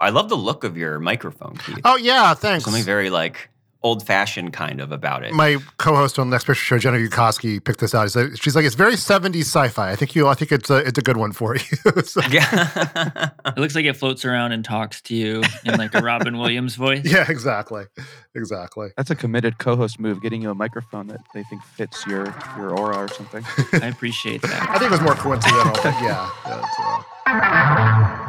I 0.00 0.10
love 0.10 0.28
the 0.28 0.36
look 0.36 0.64
of 0.64 0.76
your 0.76 0.98
microphone, 0.98 1.56
Keith. 1.58 1.80
Oh 1.84 1.96
yeah, 1.96 2.34
thanks. 2.34 2.64
Something 2.64 2.84
very 2.84 3.10
like 3.10 3.50
old 3.82 4.06
fashioned 4.06 4.52
kind 4.52 4.80
of 4.80 4.92
about 4.92 5.24
it. 5.24 5.32
My 5.32 5.56
co-host 5.78 6.18
on 6.18 6.28
the 6.28 6.34
Next 6.34 6.44
Picture 6.44 6.62
Show, 6.62 6.78
Genevieve 6.78 7.10
Koski, 7.10 7.62
picked 7.62 7.80
this 7.80 7.94
out. 7.94 8.10
She's 8.38 8.54
like, 8.54 8.64
it's 8.64 8.74
very 8.74 8.94
70s 8.94 9.40
sci-fi. 9.40 9.90
I 9.90 9.96
think 9.96 10.14
you 10.14 10.28
I 10.28 10.34
think 10.34 10.52
it's 10.52 10.70
a 10.70 10.76
it's 10.76 10.98
a 10.98 11.02
good 11.02 11.16
one 11.16 11.32
for 11.32 11.56
you. 11.56 11.62
so, 12.04 12.20
yeah. 12.30 13.30
It 13.46 13.58
looks 13.58 13.74
like 13.74 13.84
it 13.84 13.96
floats 13.96 14.24
around 14.24 14.52
and 14.52 14.64
talks 14.64 15.00
to 15.02 15.14
you 15.14 15.42
in 15.64 15.76
like 15.76 15.94
a 15.94 16.00
Robin 16.00 16.38
Williams 16.38 16.76
voice. 16.76 17.02
yeah, 17.10 17.30
exactly. 17.30 17.84
Exactly. 18.34 18.88
That's 18.96 19.10
a 19.10 19.16
committed 19.16 19.58
co-host 19.58 19.98
move, 19.98 20.22
getting 20.22 20.42
you 20.42 20.50
a 20.50 20.54
microphone 20.54 21.08
that 21.08 21.20
they 21.34 21.42
think 21.44 21.62
fits 21.62 22.06
your 22.06 22.34
your 22.56 22.76
aura 22.76 22.96
or 22.96 23.08
something. 23.08 23.44
I 23.74 23.88
appreciate 23.88 24.42
that. 24.42 24.68
I 24.70 24.78
think 24.78 24.90
it 24.90 24.92
was 24.92 25.00
more 25.00 25.14
coincidental, 25.14 25.72
but 25.72 25.94
yeah. 26.02 26.30
yeah 27.26 28.26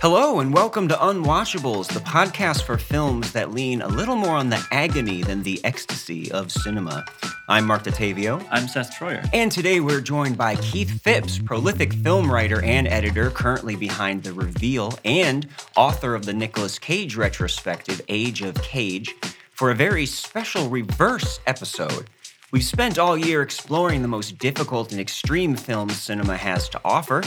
Hello, 0.00 0.38
and 0.38 0.54
welcome 0.54 0.86
to 0.86 0.94
Unwatchables, 0.94 1.92
the 1.92 1.98
podcast 1.98 2.62
for 2.62 2.78
films 2.78 3.32
that 3.32 3.50
lean 3.50 3.82
a 3.82 3.88
little 3.88 4.14
more 4.14 4.36
on 4.36 4.48
the 4.48 4.64
agony 4.70 5.24
than 5.24 5.42
the 5.42 5.60
ecstasy 5.64 6.30
of 6.30 6.52
cinema. 6.52 7.04
I'm 7.48 7.66
Marc 7.66 7.82
Dottavio. 7.82 8.46
I'm 8.48 8.68
Seth 8.68 8.96
Troyer. 8.96 9.28
And 9.32 9.50
today 9.50 9.80
we're 9.80 10.00
joined 10.00 10.38
by 10.38 10.54
Keith 10.54 11.02
Phipps, 11.02 11.40
prolific 11.40 11.92
film 11.92 12.30
writer 12.30 12.62
and 12.62 12.86
editor, 12.86 13.28
currently 13.30 13.74
behind 13.74 14.22
The 14.22 14.32
Reveal, 14.34 14.96
and 15.04 15.48
author 15.76 16.14
of 16.14 16.26
the 16.26 16.32
Nicolas 16.32 16.78
Cage 16.78 17.16
retrospective, 17.16 18.00
Age 18.08 18.42
of 18.42 18.54
Cage, 18.62 19.16
for 19.50 19.72
a 19.72 19.74
very 19.74 20.06
special 20.06 20.68
reverse 20.68 21.40
episode. 21.44 22.08
We've 22.52 22.62
spent 22.62 23.00
all 23.00 23.18
year 23.18 23.42
exploring 23.42 24.02
the 24.02 24.08
most 24.08 24.38
difficult 24.38 24.92
and 24.92 25.00
extreme 25.00 25.56
films 25.56 26.00
cinema 26.00 26.36
has 26.36 26.68
to 26.68 26.80
offer. 26.84 27.24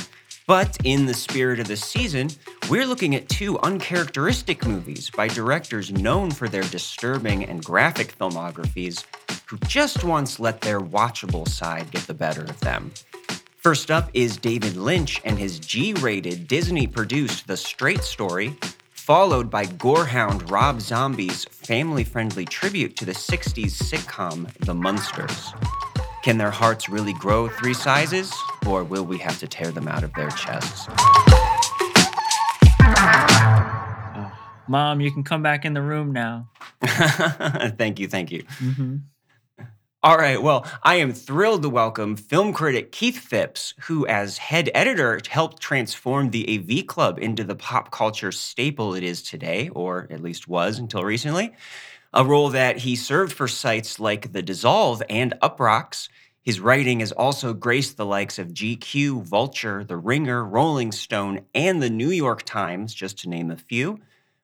But 0.52 0.75
in 0.83 1.05
the 1.05 1.13
spirit 1.13 1.61
of 1.61 1.69
the 1.69 1.77
season, 1.77 2.30
we're 2.69 2.85
looking 2.85 3.16
at 3.16 3.30
two 3.30 3.57
uncharacteristic 3.59 4.66
movies 4.66 5.09
by 5.09 5.30
directors 5.30 5.93
known 5.93 6.30
for 6.30 6.49
their 6.49 6.63
disturbing 6.63 7.45
and 7.45 7.63
graphic 7.63 8.17
filmographies 8.17 9.05
who 9.45 9.58
just 9.59 10.03
once 10.03 10.41
let 10.41 10.59
their 10.59 10.81
watchable 10.81 11.47
side 11.47 11.89
get 11.91 12.05
the 12.05 12.13
better 12.13 12.43
of 12.43 12.59
them. 12.59 12.91
First 13.55 13.91
up 13.91 14.09
is 14.13 14.35
David 14.35 14.75
Lynch 14.75 15.21
and 15.23 15.39
his 15.39 15.58
G 15.58 15.93
rated 15.93 16.49
Disney 16.49 16.86
produced 16.86 17.47
The 17.47 17.55
Straight 17.55 18.03
Story, 18.03 18.58
followed 18.89 19.49
by 19.49 19.63
gorehound 19.63 20.52
Rob 20.52 20.81
Zombie's 20.81 21.45
family 21.45 22.03
friendly 22.03 22.43
tribute 22.43 22.97
to 22.97 23.05
the 23.05 23.13
60s 23.13 23.71
sitcom 23.71 24.53
The 24.65 24.75
Munsters. 24.75 25.53
Can 26.22 26.38
their 26.38 26.52
hearts 26.52 26.88
really 26.88 27.14
grow 27.14 27.50
three 27.50 27.73
sizes, 27.73 28.31
or 28.67 28.83
will 28.83 29.03
we 29.03 29.17
have 29.17 29.39
to 29.39 29.47
tear 29.47 29.72
them 29.72 29.88
out 29.88 30.03
of 30.03 30.14
their 30.14 30.30
chests? 30.30 30.86
Oh, 32.80 34.31
Mom, 34.67 35.02
you 35.02 35.11
can 35.11 35.23
come 35.23 35.42
back 35.42 35.66
in 35.66 35.73
the 35.73 35.81
room 35.81 36.11
now. 36.11 36.47
thank 36.86 37.99
you, 37.99 38.08
thank 38.08 38.31
you. 38.31 38.44
Mm-hmm. 38.44 38.97
All 40.03 40.17
right. 40.17 40.42
Well, 40.42 40.66
I 40.81 40.95
am 40.95 41.14
thrilled 41.14 41.64
to 41.64 41.69
welcome 41.69 42.16
film 42.16 42.53
critic 42.53 42.92
Keith 42.92 43.19
Phipps, 43.19 43.75
who, 43.81 44.05
as 44.08 44.38
head 44.38 44.69
editor, 44.75 45.19
helped 45.27 45.61
transform 45.61 46.30
the 46.30 46.59
AV 46.81 46.88
Club 46.88 47.17
into 47.19 47.44
the 47.44 47.55
pop 47.55 47.92
culture 47.92 48.31
staple 48.31 48.94
it 48.94 49.03
is 49.03 49.23
today, 49.23 49.69
or 49.69 50.08
at 50.11 50.22
least 50.22 50.47
was 50.47 50.77
until 50.77 51.03
recently 51.03 51.53
a 52.14 52.26
role 52.26 52.50
that 52.50 52.78
he 52.78 52.95
served 52.95 53.31
for 53.31 53.48
sites 53.48 54.00
like 54.00 54.34
The 54.34 54.42
Dissolve 54.42 55.02
and 55.09 55.34
Uproxx. 55.42 56.09
His 56.44 56.59
writing 56.59 57.00
has 57.00 57.12
also 57.12 57.54
graced 57.54 57.98
the 57.98 58.06
likes 58.06 58.38
of 58.38 58.50
GQ, 58.50 59.23
Vulture, 59.23 59.84
The 59.84 59.98
Ringer, 59.98 60.44
Rolling 60.44 60.92
Stone, 60.92 61.42
and 61.54 61.82
the 61.82 61.89
New 61.89 62.09
York 62.09 62.44
Times, 62.44 62.94
just 62.94 63.20
to 63.20 63.30
name 63.30 63.52
a 63.52 63.58
few. 63.58 64.00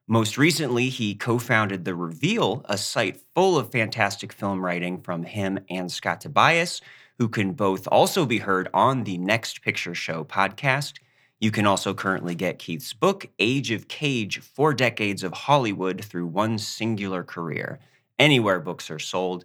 Most 0.06 0.38
recently, 0.38 0.88
he 0.88 1.14
co 1.14 1.38
founded 1.38 1.84
The 1.84 1.94
Reveal, 1.94 2.62
a 2.66 2.78
site 2.78 3.20
full 3.34 3.58
of 3.58 3.70
fantastic 3.70 4.32
film 4.32 4.64
writing 4.64 5.02
from 5.02 5.24
him 5.24 5.58
and 5.68 5.92
Scott 5.92 6.22
Tobias, 6.22 6.80
who 7.18 7.28
can 7.28 7.52
both 7.52 7.86
also 7.88 8.24
be 8.24 8.38
heard 8.38 8.68
on 8.72 9.04
the 9.04 9.18
Next 9.18 9.60
Picture 9.60 9.94
Show 9.94 10.24
podcast. 10.24 10.94
You 11.40 11.50
can 11.50 11.66
also 11.66 11.94
currently 11.94 12.34
get 12.34 12.58
Keith's 12.58 12.92
book, 12.92 13.28
Age 13.38 13.70
of 13.70 13.86
Cage 13.88 14.40
Four 14.40 14.74
Decades 14.74 15.22
of 15.22 15.32
Hollywood 15.32 16.04
Through 16.04 16.26
One 16.26 16.58
Singular 16.58 17.22
Career, 17.22 17.78
anywhere 18.18 18.58
books 18.58 18.90
are 18.90 18.98
sold. 18.98 19.44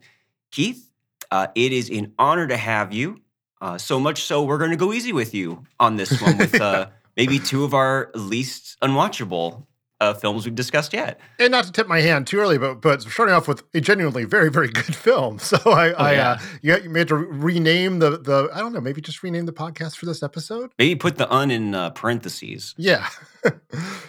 Keith, 0.52 0.90
uh, 1.30 1.48
it 1.54 1.72
is 1.72 1.90
an 1.90 2.14
honor 2.18 2.48
to 2.48 2.58
have 2.58 2.92
you. 2.92 3.22
Uh, 3.62 3.78
so 3.78 4.00
much 4.00 4.24
so, 4.24 4.44
we're 4.44 4.58
going 4.58 4.72
to 4.72 4.78
go 4.78 4.92
easy 4.92 5.14
with 5.14 5.34
you 5.34 5.64
on 5.80 5.96
this 5.96 6.20
one 6.22 6.38
with 6.38 6.60
uh, 6.62 6.88
maybe 7.16 7.38
two 7.40 7.64
of 7.64 7.74
our 7.74 8.10
least 8.16 8.78
unwatchable 8.82 9.66
uh, 10.04 10.14
films 10.14 10.46
we've 10.46 10.56
discussed 10.56 10.94
yet. 10.94 11.20
And 11.40 11.52
not 11.52 11.64
to 11.66 11.72
tip 11.72 11.88
my 11.88 12.02
hand 12.02 12.28
too 12.28 12.40
early, 12.40 12.58
but 12.58 12.82
but 12.82 13.02
starting 13.02 13.34
off 13.36 13.48
with 13.48 13.64
a 13.74 13.82
genuinely 13.82 14.26
very 14.26 14.50
very 14.52 14.68
good 14.70 14.96
film. 14.96 15.40
So 15.54 15.58
I, 15.66 15.92
Oh, 15.94 15.96
I 15.98 16.12
yeah. 16.14 16.30
uh, 16.32 16.38
you, 16.62 16.78
you 16.84 16.90
made 16.90 17.08
to 17.10 17.16
rename 17.16 18.00
the 18.00 18.12
the 18.18 18.50
I 18.54 18.60
don't 18.60 18.74
know 18.74 18.82
maybe 18.82 19.02
just 19.02 19.24
rename 19.24 19.46
the 19.46 19.54
podcast 19.54 19.98
for 19.98 20.06
this 20.06 20.22
episode. 20.24 20.72
Maybe 20.80 20.96
put 20.96 21.18
the 21.18 21.32
un 21.32 21.52
in 21.52 21.76
uh, 21.76 21.90
parentheses. 21.92 22.74
Yeah, 22.78 23.08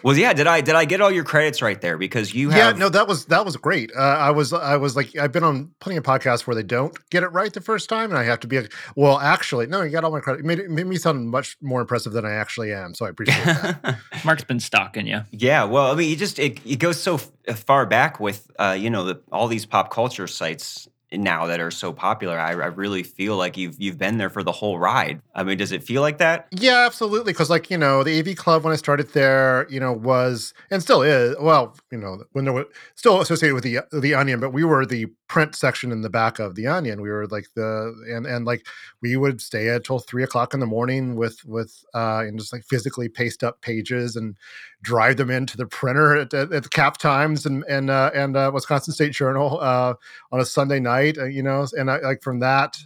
Well, 0.03 0.17
yeah, 0.17 0.33
did 0.35 0.47
I 0.47 0.61
did 0.61 0.75
I 0.75 0.85
get 0.85 1.01
all 1.01 1.11
your 1.11 1.25
credits 1.25 1.63
right 1.63 1.81
there? 1.81 1.97
Because 1.99 2.35
you 2.35 2.51
yeah. 2.51 2.73
No, 2.73 2.89
that 2.91 3.09
was 3.09 3.27
that 3.27 3.45
was 3.45 3.57
great. 3.57 3.91
Uh, 3.97 4.01
I 4.01 4.31
was 4.31 4.53
I 4.53 4.77
was 4.77 4.97
like 4.97 5.17
I've 5.17 5.33
been 5.33 5.45
on 5.45 5.71
plenty 5.81 5.97
of 5.97 6.05
podcasts 6.05 6.47
where 6.47 6.55
they 6.55 6.63
don't 6.63 6.95
get 7.11 7.23
it 7.23 7.29
right 7.29 7.53
the 7.53 7.61
first 7.61 7.89
time, 7.89 8.11
and 8.11 8.19
I 8.19 8.25
have 8.25 8.41
to 8.41 8.47
be 8.47 8.61
like, 8.61 8.73
well, 8.97 9.19
actually, 9.19 9.67
no, 9.67 9.83
you 9.83 9.91
got 9.91 10.05
all 10.05 10.11
my 10.13 10.21
credit. 10.21 10.41
It 10.41 10.45
made, 10.47 10.59
it 10.59 10.71
made 10.71 10.87
me 10.87 10.97
sound 10.97 11.29
much 11.31 11.57
more 11.63 11.81
impressive 11.81 12.13
than 12.13 12.25
I 12.27 12.33
actually 12.33 12.73
am. 12.73 12.95
So 12.95 13.07
I 13.07 13.09
appreciate 13.09 13.45
that. 13.45 13.99
Marc's 14.25 14.45
been 14.45 14.61
stalking 14.61 15.07
you. 15.07 15.23
Yeah, 15.31 15.65
well, 15.65 15.84
I 15.91 15.95
mean, 15.95 16.11
you 16.11 16.17
just 16.17 16.39
it, 16.39 16.65
it 16.67 16.79
goes 16.79 17.01
so 17.01 17.19
far 17.19 17.87
back 17.87 18.21
with 18.21 18.51
uh, 18.59 18.77
you 18.79 18.91
know 18.91 19.05
the, 19.05 19.21
all 19.33 19.49
these 19.49 19.67
pop 19.67 19.91
culture 19.91 20.27
sites 20.27 20.89
now 21.17 21.47
that 21.47 21.61
are 21.61 21.71
so 21.71 21.93
popular. 21.93 22.39
I, 22.39 22.51
I 22.51 22.67
really 22.67 23.03
feel 23.03 23.37
like 23.37 23.57
you've 23.57 23.81
you've 23.81 23.99
been 23.99 24.19
there 24.19 24.31
for 24.31 24.43
the 24.43 24.53
whole 24.53 24.79
ride. 24.79 25.21
I 25.35 25.45
mean, 25.45 25.59
does 25.59 25.73
it 25.73 25.83
feel 25.83 26.03
like 26.03 26.19
that? 26.19 26.49
Yeah, 26.51 26.85
absolutely. 26.87 27.33
Because, 27.33 27.51
like, 27.51 27.71
you 27.71 27.79
know, 27.79 28.03
the 28.03 28.19
AV 28.19 28.37
Club 28.37 28.65
when 28.65 28.73
I 28.73 28.77
started 28.77 29.13
there, 29.13 29.67
you 29.71 29.81
know, 29.81 29.93
was 29.93 30.55
and 30.71 30.83
still 30.83 31.03
is. 31.03 31.37
Well, 31.41 31.77
you 31.91 31.99
know, 31.99 32.23
when 32.33 32.45
there 32.45 32.55
was 32.55 32.67
still 32.95 33.21
associated 33.21 33.55
with 33.55 33.65
the 33.65 33.81
the 33.93 34.15
Onion, 34.15 34.41
but 34.41 34.51
we 34.51 34.65
were 34.65 34.85
the 34.87 35.07
print 35.29 35.55
section 35.55 35.91
in 35.91 36.03
the 36.03 36.11
back 36.11 36.39
of 36.39 36.55
the 36.55 36.67
Onion. 36.67 37.01
We 37.01 37.11
were 37.11 37.27
like 37.27 37.47
the 37.55 37.95
and 38.09 38.27
and 38.27 38.45
like 38.45 38.67
we 39.01 39.17
would 39.17 39.41
stay 39.41 39.69
until 39.69 39.99
three 39.99 40.23
o'clock 40.23 40.55
in 40.55 40.61
the 40.61 40.67
morning 40.67 41.17
with 41.17 41.45
with 41.45 41.85
uh 41.95 42.25
and 42.27 42.39
just 42.39 42.53
like 42.53 42.65
physically 42.65 43.09
paste 43.09 43.43
up 43.43 43.61
pages 43.61 44.17
and 44.17 44.37
drive 44.85 45.17
them 45.17 45.31
into 45.31 45.57
the 45.57 45.67
printer 45.67 46.15
at, 46.17 46.33
at, 46.35 46.53
at 46.53 46.71
Cap 46.71 46.99
Times 46.99 47.47
and 47.47 47.65
and 47.69 47.91
uh, 47.91 48.11
and 48.15 48.37
uh, 48.37 48.51
Wisconsin 48.55 48.95
State 48.95 49.13
Journal 49.13 49.59
uh, 49.61 49.95
on 50.31 50.41
a 50.41 50.45
Sunday 50.45 50.79
night. 50.79 51.19
Uh, 51.19 51.25
you 51.25 51.43
know, 51.43 51.67
and 51.73 51.91
I, 51.91 51.99
like 51.99 52.23
from 52.23 52.41
that 52.41 52.77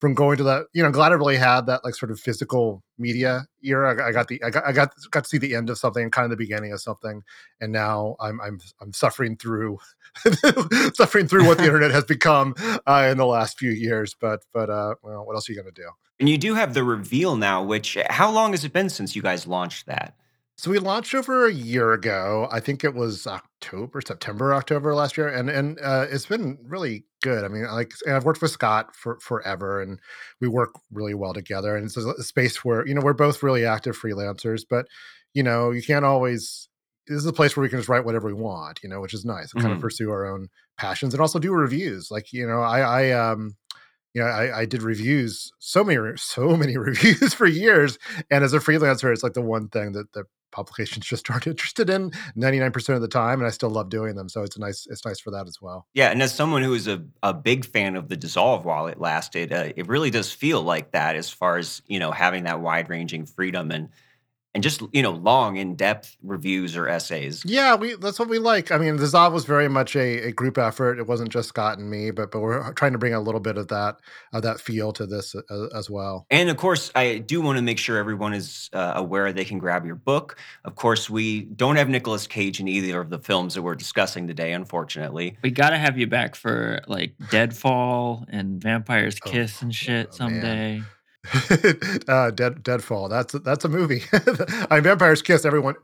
from 0.00 0.14
going 0.14 0.36
to 0.36 0.44
that, 0.44 0.66
you 0.72 0.82
know, 0.82 0.90
glad 0.90 1.10
I 1.10 1.16
really 1.16 1.36
had 1.36 1.66
that 1.66 1.84
like 1.84 1.94
sort 1.94 2.12
of 2.12 2.20
physical 2.20 2.84
media 2.98 3.46
era. 3.62 4.00
I, 4.00 4.08
I 4.08 4.12
got 4.12 4.28
the 4.28 4.42
I 4.44 4.50
got 4.50 4.64
I 4.64 4.72
got 4.72 4.92
got 5.10 5.24
to 5.24 5.28
see 5.28 5.38
the 5.38 5.54
end 5.54 5.70
of 5.70 5.78
something, 5.78 6.10
kind 6.10 6.24
of 6.24 6.30
the 6.30 6.36
beginning 6.36 6.72
of 6.72 6.80
something, 6.80 7.22
and 7.60 7.72
now 7.72 8.16
I'm 8.20 8.40
I'm 8.40 8.60
I'm 8.80 8.92
suffering 8.92 9.36
through 9.36 9.78
suffering 10.94 11.26
through 11.26 11.46
what 11.46 11.58
the 11.58 11.64
internet 11.66 11.90
has 11.90 12.04
become 12.04 12.54
uh, 12.86 13.08
in 13.10 13.18
the 13.18 13.26
last 13.26 13.58
few 13.58 13.70
years. 13.70 14.14
But 14.18 14.44
but 14.52 14.70
uh, 14.70 14.94
well, 15.02 15.26
what 15.26 15.34
else 15.34 15.48
are 15.48 15.52
you 15.52 15.58
gonna 15.58 15.72
do? 15.72 15.90
And 16.20 16.28
you 16.28 16.38
do 16.38 16.54
have 16.54 16.74
the 16.74 16.84
reveal 16.84 17.36
now. 17.36 17.62
Which 17.62 17.98
how 18.08 18.30
long 18.30 18.52
has 18.52 18.64
it 18.64 18.72
been 18.72 18.90
since 18.90 19.16
you 19.16 19.22
guys 19.22 19.46
launched 19.46 19.86
that? 19.86 20.14
So 20.58 20.72
we 20.72 20.80
launched 20.80 21.14
over 21.14 21.46
a 21.46 21.52
year 21.52 21.92
ago. 21.92 22.48
I 22.50 22.58
think 22.58 22.82
it 22.82 22.92
was 22.94 23.28
October, 23.28 24.00
September, 24.04 24.52
October 24.52 24.92
last 24.94 25.16
year, 25.16 25.28
and 25.28 25.48
and 25.48 25.78
uh, 25.80 26.06
it's 26.10 26.26
been 26.26 26.58
really 26.64 27.04
good. 27.22 27.44
I 27.44 27.48
mean, 27.48 27.64
like 27.66 27.92
and 28.06 28.16
I've 28.16 28.24
worked 28.24 28.42
with 28.42 28.50
Scott 28.50 28.94
for 28.96 29.20
forever, 29.20 29.80
and 29.80 30.00
we 30.40 30.48
work 30.48 30.72
really 30.92 31.14
well 31.14 31.32
together. 31.32 31.76
And 31.76 31.86
it's 31.86 31.96
a 31.96 32.22
space 32.24 32.64
where 32.64 32.84
you 32.88 32.94
know 32.94 33.02
we're 33.02 33.12
both 33.12 33.42
really 33.42 33.64
active 33.64 33.96
freelancers, 33.96 34.62
but 34.68 34.86
you 35.32 35.44
know 35.44 35.70
you 35.70 35.82
can't 35.82 36.04
always. 36.04 36.68
This 37.06 37.18
is 37.18 37.26
a 37.26 37.32
place 37.32 37.56
where 37.56 37.62
we 37.62 37.70
can 37.70 37.78
just 37.78 37.88
write 37.88 38.04
whatever 38.04 38.26
we 38.26 38.34
want, 38.34 38.80
you 38.82 38.88
know, 38.88 39.00
which 39.00 39.14
is 39.14 39.24
nice. 39.24 39.52
And 39.52 39.60
kind 39.62 39.72
of 39.72 39.78
Mhm. 39.78 39.80
pursue 39.80 40.10
our 40.10 40.26
own 40.26 40.48
passions 40.76 41.14
and 41.14 41.20
also 41.22 41.38
do 41.38 41.52
reviews. 41.52 42.10
Like 42.10 42.32
you 42.32 42.46
know, 42.46 42.60
I 42.62 42.80
I 42.80 43.10
um 43.12 43.54
you 44.14 44.22
know, 44.22 44.28
I, 44.28 44.60
I 44.60 44.64
did 44.64 44.82
reviews, 44.82 45.52
so 45.58 45.84
many, 45.84 45.98
so 46.16 46.56
many 46.56 46.76
reviews 46.78 47.34
for 47.34 47.46
years. 47.46 47.98
And 48.30 48.42
as 48.44 48.52
a 48.52 48.58
freelancer, 48.58 49.12
it's 49.12 49.22
like 49.22 49.34
the 49.34 49.42
one 49.42 49.68
thing 49.68 49.92
that 49.92 50.12
the 50.12 50.24
publications 50.58 51.06
just 51.06 51.30
aren't 51.30 51.46
interested 51.52 51.88
in 51.88 52.10
99% 52.36 52.94
of 52.94 53.00
the 53.00 53.08
time. 53.08 53.38
And 53.38 53.46
I 53.46 53.50
still 53.50 53.70
love 53.70 53.88
doing 53.90 54.16
them. 54.16 54.28
So 54.28 54.42
it's 54.42 54.58
nice, 54.58 54.86
it's 54.90 55.04
nice 55.04 55.20
for 55.20 55.30
that 55.30 55.46
as 55.46 55.60
well. 55.62 55.86
Yeah, 55.94 56.10
and 56.10 56.20
as 56.22 56.34
someone 56.34 56.62
who 56.62 56.74
is 56.74 56.88
a, 56.88 57.02
a 57.22 57.32
big 57.32 57.64
fan 57.64 57.96
of 57.96 58.08
the 58.08 58.16
dissolve 58.16 58.64
while 58.64 58.86
it 58.88 59.00
lasted, 59.00 59.52
uh, 59.52 59.68
it 59.76 59.86
really 59.86 60.10
does 60.10 60.32
feel 60.32 60.62
like 60.62 60.90
that 60.92 61.16
as 61.16 61.30
far 61.30 61.58
as 61.58 61.82
you 61.86 61.98
know 61.98 62.10
having 62.10 62.44
that 62.44 62.60
wide 62.60 62.88
ranging 62.88 63.26
freedom 63.26 63.70
and 63.70 63.88
and 64.54 64.62
just 64.62 64.82
you 64.92 65.02
know 65.02 65.10
long 65.12 65.56
in-depth 65.56 66.16
reviews 66.22 66.76
or 66.76 66.88
essays 66.88 67.44
Yeah, 67.44 67.74
we 67.76 67.94
that's 67.96 68.18
what 68.18 68.28
we 68.28 68.38
like. 68.38 68.72
I 68.72 68.78
mean, 68.78 68.96
the 68.96 69.02
Dissolve 69.02 69.32
was 69.32 69.44
very 69.44 69.68
much 69.68 69.94
a, 69.94 70.28
a 70.28 70.32
group 70.32 70.56
effort. 70.58 70.98
It 70.98 71.06
wasn't 71.06 71.28
just 71.30 71.48
Scott 71.50 71.78
and 71.78 71.90
me, 71.90 72.10
but 72.10 72.30
but 72.30 72.40
we're 72.40 72.72
trying 72.72 72.92
to 72.92 72.98
bring 72.98 73.14
a 73.14 73.20
little 73.20 73.40
bit 73.40 73.58
of 73.58 73.68
that 73.68 73.96
of 74.32 74.42
that 74.42 74.60
feel 74.60 74.92
to 74.92 75.06
this 75.06 75.34
uh, 75.34 75.66
as 75.76 75.90
well. 75.90 76.26
and 76.30 76.48
of 76.50 76.56
course 76.56 76.90
i 76.94 77.18
do 77.18 77.40
want 77.40 77.56
to 77.56 77.62
make 77.62 77.78
sure 77.78 77.96
everyone 77.98 78.32
is 78.34 78.68
uh, 78.72 78.92
aware 78.96 79.32
they 79.32 79.44
can 79.44 79.58
grab 79.58 79.84
your 79.86 79.94
book 79.94 80.38
of 80.64 80.74
course 80.74 81.08
we 81.10 81.42
don't 81.42 81.76
have 81.76 81.88
Nicolas 81.88 82.26
cage 82.26 82.60
in 82.60 82.68
either 82.68 83.00
of 83.00 83.10
the 83.10 83.18
films 83.18 83.54
that 83.54 83.62
we're 83.62 83.74
discussing 83.74 84.26
today 84.26 84.52
unfortunately 84.52 85.36
We 85.42 85.50
gotta 85.50 85.78
have 85.78 85.98
you 85.98 86.06
back 86.06 86.34
for 86.34 86.80
like 86.86 87.14
Deadfall 87.30 88.24
and 88.28 88.60
Vampire's 88.60 89.16
Oh, 89.24 89.30
Kiss 89.30 89.62
and 89.62 89.74
shit 89.74 90.16
oh, 90.20 90.28
man. 90.28 90.86
Someday. 91.32 91.98
uh, 92.08 92.30
Dead 92.30 92.62
Deadfall. 92.62 93.08
That's 93.08 93.32
that's 93.40 93.64
a 93.64 93.68
movie. 93.68 94.02
I 94.70 94.76
mean, 94.76 94.84
Vampire's 94.84 95.22
Kiss. 95.22 95.44
Everyone 95.44 95.74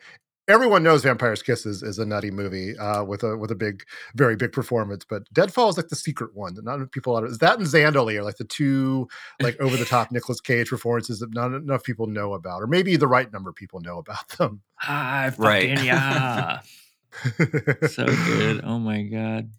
everyone 0.46 0.82
knows 0.82 1.02
Vampire's 1.02 1.42
Kiss 1.42 1.64
is, 1.64 1.82
is 1.82 1.98
a 1.98 2.04
nutty 2.04 2.30
movie 2.30 2.76
uh, 2.76 3.02
with 3.02 3.22
a 3.22 3.36
with 3.36 3.50
a 3.50 3.54
big, 3.54 3.82
very 4.14 4.36
big 4.36 4.52
performance. 4.52 5.04
But 5.08 5.22
Deadfall 5.32 5.70
is 5.70 5.76
like 5.76 5.88
the 5.88 5.96
secret 5.96 6.34
one 6.34 6.54
that 6.54 6.64
not 6.64 6.76
enough 6.76 6.90
people. 6.90 7.22
Is 7.24 7.38
that 7.38 7.58
and 7.58 7.66
Zandalee 7.66 8.16
are 8.18 8.22
like 8.24 8.36
the 8.36 8.44
two 8.44 9.08
like 9.40 9.58
over 9.60 9.76
the 9.76 9.84
top 9.84 10.10
Nicolas 10.12 10.40
Cage 10.40 10.68
performances 10.70 11.20
that 11.20 11.32
not 11.34 11.52
enough 11.52 11.82
people 11.82 12.06
know 12.06 12.34
about, 12.34 12.62
or 12.62 12.66
maybe 12.66 12.96
the 12.96 13.08
right 13.08 13.32
number 13.32 13.50
of 13.50 13.56
people 13.56 13.80
know 13.80 13.98
about 13.98 14.28
them. 14.38 14.60
Ah, 14.82 15.32
Right. 15.38 15.82
yeah. 15.82 16.60
so 17.88 18.06
good. 18.06 18.60
Oh 18.64 18.78
my 18.78 19.02
god. 19.02 19.50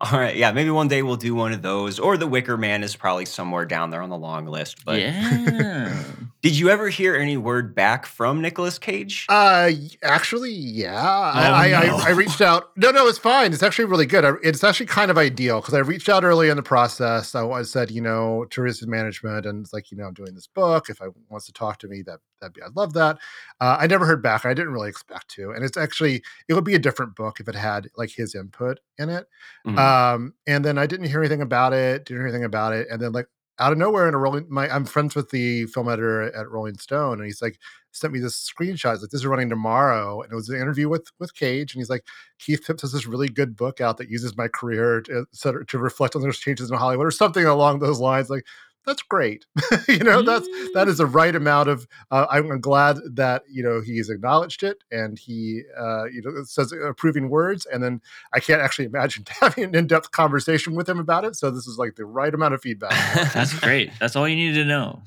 All 0.00 0.18
right 0.18 0.36
yeah 0.36 0.52
maybe 0.52 0.70
one 0.70 0.88
day 0.88 1.02
we'll 1.02 1.16
do 1.16 1.34
one 1.34 1.52
of 1.52 1.62
those 1.62 1.98
or 1.98 2.16
the 2.16 2.26
wicker 2.26 2.56
man 2.56 2.82
is 2.82 2.94
probably 2.94 3.24
somewhere 3.24 3.64
down 3.64 3.90
there 3.90 4.02
on 4.02 4.10
the 4.10 4.16
long 4.18 4.46
list 4.46 4.84
but 4.84 5.00
yeah. 5.00 5.94
did 6.42 6.56
you 6.56 6.68
ever 6.68 6.88
hear 6.88 7.16
any 7.16 7.36
word 7.36 7.74
back 7.74 8.04
from 8.06 8.40
Nicolas 8.42 8.78
cage 8.78 9.26
Uh, 9.28 9.70
actually, 10.02 10.52
yeah. 10.52 10.94
I, 10.94 11.48
Oh, 11.48 11.52
I. 11.52 11.68
I, 11.72 12.08
I 12.08 12.10
reached 12.10 12.40
out. 12.40 12.70
No, 12.76 12.90
no, 12.90 13.08
it's 13.08 13.18
fine. 13.18 13.52
It's 13.52 13.62
actually 13.62 13.86
really 13.86 14.06
good. 14.06 14.24
It's 14.42 14.62
actually 14.62 14.86
kind 14.86 15.10
of 15.10 15.16
ideal 15.18 15.60
because 15.60 15.74
I 15.74 15.78
reached 15.78 16.08
out 16.08 16.24
early 16.24 16.48
in 16.50 16.56
the 16.56 16.62
process. 16.62 17.34
I, 17.34 17.44
I 17.48 17.62
said, 17.62 17.90
you 17.90 18.00
know, 18.02 18.44
tourism 18.50 18.90
management, 18.90 19.46
and 19.46 19.64
it's 19.64 19.72
like, 19.72 19.90
you 19.90 19.96
know, 19.96 20.04
I'm 20.04 20.14
doing 20.14 20.34
this 20.34 20.46
book. 20.46 20.88
If 20.88 21.00
I 21.00 21.06
wants 21.28 21.46
to 21.46 21.52
talk 21.52 21.78
to 21.78 21.88
me, 21.88 22.02
that 22.02 22.20
that'd 22.46 22.54
be, 22.54 22.62
I'd 22.62 22.76
love 22.76 22.92
that. 22.94 23.18
Uh, 23.60 23.76
I 23.80 23.86
never 23.86 24.06
heard 24.06 24.22
back. 24.22 24.44
I 24.44 24.54
didn't 24.54 24.72
really 24.72 24.88
expect 24.88 25.28
to, 25.32 25.50
and 25.50 25.64
it's 25.64 25.76
actually 25.76 26.22
it 26.48 26.54
would 26.54 26.64
be 26.64 26.74
a 26.74 26.78
different 26.78 27.16
book 27.16 27.40
if 27.40 27.48
it 27.48 27.54
had 27.54 27.88
like 27.96 28.10
his 28.10 28.34
input 28.34 28.80
in 28.98 29.08
it. 29.10 29.26
Mhm. 29.66 29.78
Um, 29.78 30.34
and 30.46 30.64
then 30.64 30.78
I 30.78 30.86
didn't 30.86 31.08
hear 31.08 31.20
anything 31.20 31.42
about 31.42 31.72
it. 31.72 32.04
Didn't 32.04 32.20
hear 32.20 32.28
anything 32.28 32.44
about 32.44 32.72
it, 32.72 32.88
and 32.90 33.00
then 33.00 33.12
like 33.12 33.26
out 33.58 33.72
of 33.72 33.78
nowhere 33.78 34.06
in 34.06 34.14
a 34.14 34.18
rolling 34.18 34.46
my 34.50 34.68
I'm 34.68 34.84
friends 34.84 35.14
with 35.14 35.30
the 35.30 35.66
film 35.66 35.88
editor 35.88 36.22
at 36.34 36.50
Rolling 36.50 36.78
Stone, 36.78 37.18
and 37.18 37.24
he's 37.24 37.40
like 37.42 37.58
sent 37.96 38.12
me 38.12 38.20
this 38.20 38.36
screenshot. 38.36 38.92
He's 38.92 39.02
like, 39.02 39.10
this 39.10 39.20
is 39.20 39.26
running 39.26 39.48
tomorrow. 39.48 40.20
And 40.20 40.30
it 40.30 40.34
was 40.34 40.48
an 40.48 40.60
interview 40.60 40.88
with 40.88 41.10
with 41.18 41.34
Cage. 41.34 41.74
And 41.74 41.80
he's 41.80 41.90
like, 41.90 42.04
Keith 42.38 42.64
Phipps 42.64 42.82
has 42.82 42.92
this 42.92 43.06
really 43.06 43.28
good 43.28 43.56
book 43.56 43.80
out 43.80 43.96
that 43.98 44.10
uses 44.10 44.36
my 44.36 44.48
career 44.48 45.00
to, 45.02 45.24
to, 45.40 45.64
to 45.64 45.78
reflect 45.78 46.14
on 46.14 46.22
those 46.22 46.38
changes 46.38 46.70
in 46.70 46.76
Hollywood 46.76 47.06
or 47.06 47.10
something 47.10 47.44
along 47.46 47.78
those 47.78 47.98
lines. 47.98 48.30
Like, 48.30 48.44
that's 48.86 49.02
great. 49.02 49.44
you 49.88 49.98
know, 49.98 50.22
that's 50.22 50.48
that 50.74 50.86
is 50.88 50.98
the 50.98 51.06
right 51.06 51.34
amount 51.34 51.68
of 51.68 51.86
uh, 52.10 52.26
I'm 52.30 52.60
glad 52.60 52.98
that 53.14 53.42
you 53.50 53.62
know 53.62 53.80
he's 53.80 54.08
acknowledged 54.08 54.62
it 54.62 54.78
and 54.90 55.18
he 55.18 55.62
uh, 55.78 56.04
you 56.04 56.22
know 56.22 56.44
says 56.44 56.72
approving 56.72 57.28
words 57.28 57.66
and 57.66 57.82
then 57.82 58.00
I 58.32 58.40
can't 58.40 58.60
actually 58.60 58.86
imagine 58.86 59.24
having 59.40 59.64
an 59.64 59.74
in-depth 59.74 60.12
conversation 60.12 60.74
with 60.74 60.88
him 60.88 60.98
about 60.98 61.24
it 61.24 61.36
so 61.36 61.50
this 61.50 61.66
is 61.66 61.78
like 61.78 61.96
the 61.96 62.04
right 62.04 62.32
amount 62.32 62.54
of 62.54 62.62
feedback 62.62 62.92
That's 63.34 63.58
great. 63.58 63.90
That's 63.98 64.16
all 64.16 64.28
you 64.28 64.36
needed 64.36 64.62
to 64.62 64.64
know. 64.64 65.02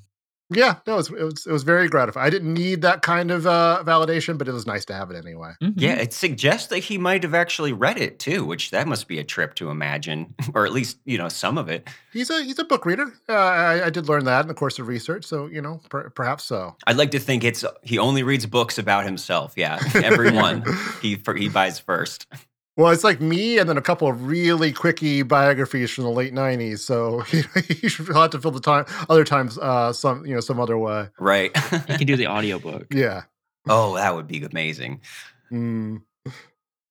Yeah 0.49 0.75
no 0.87 0.93
it 0.93 0.97
was, 0.97 1.09
it 1.09 1.23
was 1.23 1.45
it 1.47 1.51
was 1.51 1.63
very 1.63 1.87
gratifying 1.87 2.25
I 2.25 2.29
didn't 2.29 2.53
need 2.53 2.81
that 2.81 3.01
kind 3.01 3.31
of 3.31 3.45
uh, 3.45 3.83
validation 3.85 4.37
but 4.37 4.47
it 4.47 4.51
was 4.51 4.65
nice 4.65 4.85
to 4.85 4.93
have 4.93 5.11
it 5.11 5.15
anyway 5.17 5.53
Mhm. 5.61 5.73
Yeah, 5.75 5.95
it 5.95 6.13
suggests 6.13 6.67
that 6.67 6.79
he 6.79 6.97
might 6.97 7.23
have 7.23 7.33
actually 7.33 7.73
read 7.73 7.97
it 7.97 8.17
too, 8.19 8.45
which 8.45 8.71
that 8.71 8.87
must 8.87 9.07
be 9.07 9.19
a 9.19 9.23
trip 9.23 9.55
to 9.55 9.69
imagine, 9.69 10.33
or 10.53 10.65
at 10.65 10.71
least 10.71 10.97
you 11.05 11.17
know 11.17 11.29
some 11.29 11.57
of 11.57 11.69
it. 11.69 11.87
he's 12.13 12.29
a 12.29 12.43
he's 12.43 12.59
a 12.59 12.63
book 12.63 12.85
reader 12.85 13.13
uh, 13.27 13.33
I, 13.33 13.85
I 13.87 13.89
did 13.89 14.07
learn 14.07 14.25
that 14.25 14.41
in 14.41 14.47
the 14.47 14.53
course 14.53 14.79
of 14.79 14.87
research 14.87 15.25
so 15.25 15.47
you 15.47 15.61
know 15.61 15.81
per, 15.89 16.09
perhaps 16.11 16.43
so 16.45 16.75
I'd 16.87 16.97
like 16.97 17.11
to 17.11 17.19
think 17.19 17.43
it's 17.43 17.63
he 17.83 17.97
only 17.99 18.23
reads 18.23 18.45
books 18.45 18.77
about 18.77 19.05
himself. 19.05 19.53
Yeah, 19.55 19.79
everyone 19.95 20.63
he 21.01 21.17
he 21.37 21.49
buys 21.49 21.79
first. 21.79 22.27
Well, 22.79 22.93
it's 22.93 23.03
like 23.03 23.19
me 23.19 23.57
and 23.57 23.67
then 23.67 23.77
a 23.77 23.81
couple 23.81 24.07
of 24.07 24.25
really 24.25 24.71
quickie 24.71 25.21
biographies 25.21 25.91
from 25.91 26.05
the 26.05 26.11
late 26.11 26.33
'90s. 26.33 26.79
So 26.79 27.25
you, 27.29 27.43
you 27.81 27.89
should 27.89 28.07
have 28.07 28.29
to 28.29 28.39
fill 28.39 28.51
the 28.51 28.61
time 28.61 28.85
other 29.09 29.25
times 29.25 29.57
uh, 29.57 29.91
some 29.91 30.25
you 30.25 30.33
know 30.33 30.39
some 30.39 30.61
other 30.61 30.77
way. 30.77 31.09
Right. 31.19 31.51
You 31.73 31.97
can 31.97 32.07
do 32.07 32.15
the 32.15 32.27
audiobook. 32.27 32.93
Yeah. 32.93 33.23
oh, 33.67 33.95
that 33.95 34.15
would 34.15 34.27
be 34.27 34.41
amazing. 34.45 35.01
Mm. 35.51 36.03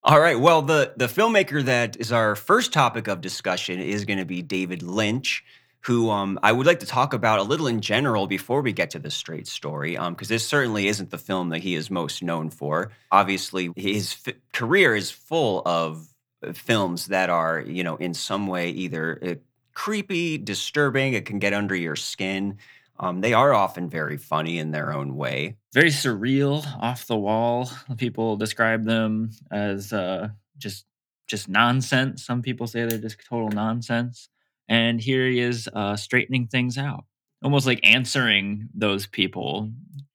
All 0.03 0.21
right. 0.21 0.39
Well, 0.39 0.61
the 0.61 0.93
the 0.99 1.07
filmmaker 1.07 1.65
that 1.65 1.97
is 1.99 2.13
our 2.13 2.37
first 2.37 2.75
topic 2.75 3.09
of 3.09 3.23
discussion 3.23 3.81
is 3.81 4.05
going 4.05 4.19
to 4.19 4.27
be 4.27 4.43
David 4.43 4.83
Lynch, 4.83 5.43
who 5.81 6.11
um, 6.11 6.39
I 6.43 6.53
would 6.53 6.67
like 6.67 6.81
to 6.81 6.87
talk 6.87 7.15
about 7.15 7.39
a 7.39 7.43
little 7.43 7.67
in 7.67 7.81
general 7.81 8.27
before 8.27 8.63
we 8.63 8.73
get 8.73 8.91
to 8.91 8.99
the 8.99 9.11
straight 9.11 9.47
story, 9.47 9.97
because 9.97 10.29
this 10.29 10.47
certainly 10.47 10.89
isn't 10.89 11.11
the 11.11 11.19
film 11.19 11.51
that 11.51 11.61
he 11.61 11.75
is 11.75 11.91
most 11.91 12.23
known 12.23 12.51
for. 12.51 12.91
Obviously, 13.11 13.71
his 13.77 14.17
f- 14.27 14.35
career 14.53 14.97
is 14.97 15.11
full 15.11 15.63
of 15.65 16.09
uh, 16.47 16.53
films 16.53 17.07
that 17.07 17.31
are, 17.31 17.61
you 17.61 17.85
know, 17.85 17.97
in 17.97 18.13
some 18.15 18.47
way 18.47 18.71
either 18.71 19.19
uh, 19.23 19.35
creepy, 19.75 20.37
disturbing, 20.39 21.13
it 21.15 21.25
can 21.25 21.39
get 21.39 21.53
under 21.53 21.77
your 21.77 21.97
skin. 21.97 22.59
Um, 23.01 23.21
they 23.21 23.33
are 23.33 23.55
often 23.55 23.89
very 23.89 24.17
funny 24.17 24.59
in 24.59 24.73
their 24.73 24.93
own 24.93 25.15
way. 25.15 25.57
Very 25.73 25.91
surreal, 25.91 26.67
off 26.83 27.07
the 27.07 27.17
wall. 27.17 27.71
People 27.97 28.37
describe 28.37 28.85
them 28.85 29.31
as 29.53 29.93
uh, 29.93 30.31
just 30.57 30.85
just 31.29 31.49
nonsense. 31.49 32.25
Some 32.25 32.43
people 32.43 32.67
say 32.67 32.87
they're 32.87 32.99
just 32.99 33.25
total 33.25 33.51
nonsense. 33.51 34.29
And 34.69 35.01
here 35.01 35.27
he 35.27 35.41
is 35.41 35.69
uh, 35.73 35.97
straightening 35.97 36.47
things 36.47 36.77
out, 36.77 37.05
almost 37.43 37.67
like 37.67 37.81
answering 37.83 38.69
those 38.75 39.07
people 39.07 39.71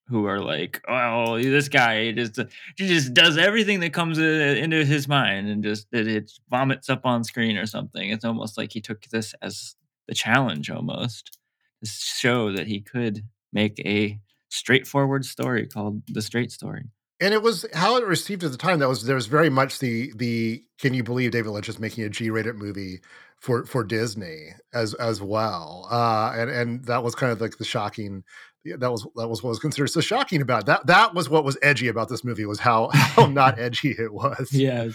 who 0.08 0.26
are 0.26 0.40
like, 0.40 0.82
"Oh, 0.88 1.42
this 1.42 1.70
guy 1.70 2.12
just 2.12 2.40
he 2.78 2.88
just 2.88 3.14
does 3.14 3.38
everything 3.38 3.80
that 3.80 3.94
comes 3.94 4.20
uh, 4.20 4.22
into 4.22 4.86
his 4.86 5.08
mind 5.08 5.48
and 5.50 5.64
just 5.64 5.88
it, 5.92 6.08
it 6.08 6.32
vomits 6.50 6.90
up 6.90 7.06
on 7.06 7.24
screen 7.24 7.58
or 7.58 7.66
something." 7.66 8.10
It's 8.10 8.26
almost 8.26 8.58
like 8.58 8.72
he 8.72 8.82
took 8.82 9.06
this 9.06 9.34
as 9.42 9.76
the 10.08 10.14
challenge, 10.14 10.70
almost 10.70 11.38
to 11.84 11.90
show 11.90 12.52
that 12.52 12.68
he 12.68 12.82
could 12.82 13.24
make 13.52 13.80
a 13.80 14.20
straightforward 14.50 15.26
story 15.26 15.68
called 15.68 16.04
the 16.08 16.22
straight 16.22 16.52
story. 16.52 16.86
And 17.20 17.34
it 17.34 17.42
was 17.42 17.66
how 17.74 17.96
it 17.98 18.06
received 18.06 18.44
at 18.44 18.52
the 18.52 18.58
time. 18.58 18.80
That 18.80 18.90
was 18.90 19.06
there 19.06 19.16
was 19.16 19.28
very 19.28 19.50
much 19.50 19.80
the 19.80 20.12
the 20.16 20.64
can 20.80 20.94
you 20.94 21.04
believe 21.04 21.32
David 21.32 21.52
Lynch 21.52 21.70
is 21.70 21.80
making 21.80 22.04
a 22.04 22.10
G-rated 22.10 22.56
movie 22.56 23.00
for 23.44 23.66
for 23.66 23.84
Disney 23.84 24.54
as 24.74 24.94
as 24.96 25.22
well. 25.22 25.86
Uh, 25.92 26.32
and 26.36 26.50
and 26.50 26.86
that 26.86 27.04
was 27.04 27.14
kind 27.14 27.32
of 27.34 27.42
like 27.42 27.58
the 27.58 27.66
shocking. 27.66 28.24
That 28.64 28.90
was 28.90 29.06
that 29.18 29.28
was 29.28 29.44
what 29.44 29.50
was 29.50 29.60
considered 29.60 29.88
so 29.90 30.00
shocking 30.00 30.42
about 30.42 30.62
it. 30.62 30.66
that. 30.68 30.88
That 30.88 31.14
was 31.14 31.30
what 31.30 31.44
was 31.44 31.58
edgy 31.62 31.90
about 31.90 32.08
this 32.08 32.24
movie 32.24 32.46
was 32.46 32.60
how 32.60 32.90
how 32.94 33.26
not 33.26 33.60
edgy 33.68 33.92
it 34.00 34.14
was. 34.14 34.54
Yeah. 34.54 34.88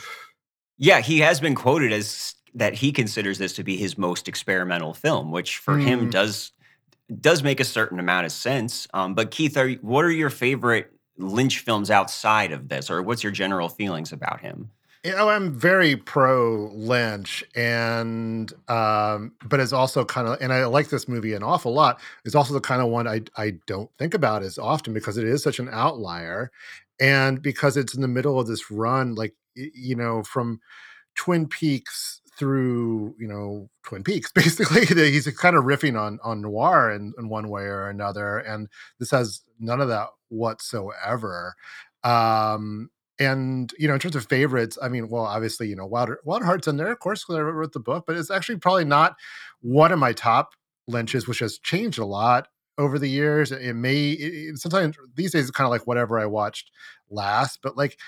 Yeah, 0.79 1.01
he 1.03 1.19
has 1.19 1.41
been 1.41 1.55
quoted 1.55 1.93
as 1.93 2.35
that 2.55 2.73
he 2.73 2.91
considers 2.93 3.37
this 3.37 3.53
to 3.55 3.63
be 3.65 3.77
his 3.77 3.99
most 3.99 4.29
experimental 4.29 4.95
film, 4.95 5.31
which 5.31 5.59
for 5.59 5.77
him 5.77 6.07
Mm. 6.07 6.11
does 6.13 6.53
does 7.21 7.43
make 7.43 7.61
a 7.61 7.65
certain 7.65 7.99
amount 8.01 8.25
of 8.27 8.33
sense. 8.33 8.89
Um, 8.95 9.15
but 9.15 9.31
Keith, 9.31 9.57
are, 9.59 9.71
what 9.83 10.05
are 10.05 10.11
your 10.11 10.31
favorite 10.31 10.91
Lynch 11.19 11.59
films 11.61 11.91
outside 11.91 12.53
of 12.53 12.69
this, 12.69 12.91
or 12.91 13.03
what's 13.03 13.23
your 13.23 13.33
general 13.33 13.69
feelings 13.69 14.13
about 14.13 14.41
him? 14.41 14.71
You 15.05 15.15
know, 15.15 15.29
I'm 15.29 15.53
very 15.53 15.95
pro 15.97 16.71
Lynch, 16.75 17.45
and 17.55 18.53
um, 18.69 19.33
but 19.45 19.61
it's 19.61 19.73
also 19.73 20.05
kind 20.05 20.27
of, 20.27 20.39
and 20.41 20.53
I 20.53 20.65
like 20.67 20.89
this 20.89 21.07
movie 21.07 21.35
an 21.35 21.43
awful 21.45 21.73
lot. 21.73 22.01
It's 22.25 22.35
also 22.35 22.53
the 22.53 22.61
kind 22.61 22.83
of 22.83 22.89
one 22.89 23.07
I 23.07 23.23
I 23.37 23.53
don't 23.67 23.91
think 23.99 24.13
about 24.15 24.43
as 24.43 24.59
often 24.59 24.93
because 24.93 25.17
it 25.17 25.25
is 25.25 25.43
such 25.43 25.61
an 25.61 25.69
outlier, 25.71 26.51
and 27.01 27.41
because 27.41 27.77
it's 27.77 27.95
in 27.95 28.03
the 28.03 28.09
middle 28.09 28.41
of 28.41 28.49
this 28.49 28.73
run, 28.73 29.15
like 29.15 29.35
you 29.55 29.95
know, 29.95 30.25
from 30.25 30.61
Twin 31.17 31.49
Peaks 31.49 32.21
through 32.39 33.15
you 33.19 33.29
know 33.29 33.71
Twin 33.85 34.05
Peaks, 34.05 34.33
basically 34.35 34.87
he's 34.87 35.29
kind 35.37 35.57
of 35.57 35.65
riffing 35.65 36.01
on 36.01 36.19
on 36.25 36.43
noir 36.43 36.91
in, 36.93 37.15
in 37.19 37.29
one 37.29 37.49
way 37.51 37.63
or 37.65 37.89
another, 37.89 38.39
and 38.39 38.69
this 38.99 39.13
has 39.13 39.43
none 39.61 39.81
of 39.81 39.89
that 39.89 40.09
whatsoever. 40.29 41.55
Um, 42.05 42.91
and 43.19 43.73
you 43.79 43.89
know, 43.89 43.95
in 43.95 44.01
terms 44.01 44.17
of 44.17 44.27
favorites, 44.27 44.79
I 44.81 44.89
mean, 44.89 45.09
well, 45.09 45.25
obviously, 45.25 45.69
you 45.69 45.77
know, 45.77 45.87
Wilder, 45.87 46.21
Wild 46.25 46.43
at 46.43 46.47
Heart's 46.47 46.69
in 46.69 46.77
there, 46.77 46.93
of 46.93 47.01
course, 47.01 47.25
because 47.25 47.37
I 47.37 47.41
wrote 47.41 47.73
the 47.73 47.81
book, 47.81 48.05
but 48.07 48.17
it's 48.17 48.31
actually 48.31 48.59
probably 48.59 48.85
not 48.85 49.17
one 49.61 49.93
of 49.93 49.99
my 49.99 50.13
top 50.13 50.55
Lynches, 50.87 51.29
which 51.29 51.41
has 51.41 51.59
changed 51.59 51.99
a 51.99 52.07
lot 52.07 52.49
over 52.79 52.99
the 52.99 53.09
years. 53.11 53.53
It 53.53 53.75
may 53.75 54.11
it, 54.13 54.59
sometimes 54.59 54.97
these 55.15 55.33
days 55.33 55.43
it's 55.43 55.51
kind 55.51 55.67
of 55.67 55.71
like 55.71 55.87
whatever 55.87 56.19
I 56.19 56.27
watched 56.27 56.71
last, 57.11 57.61
but 57.63 57.77
like 57.77 57.99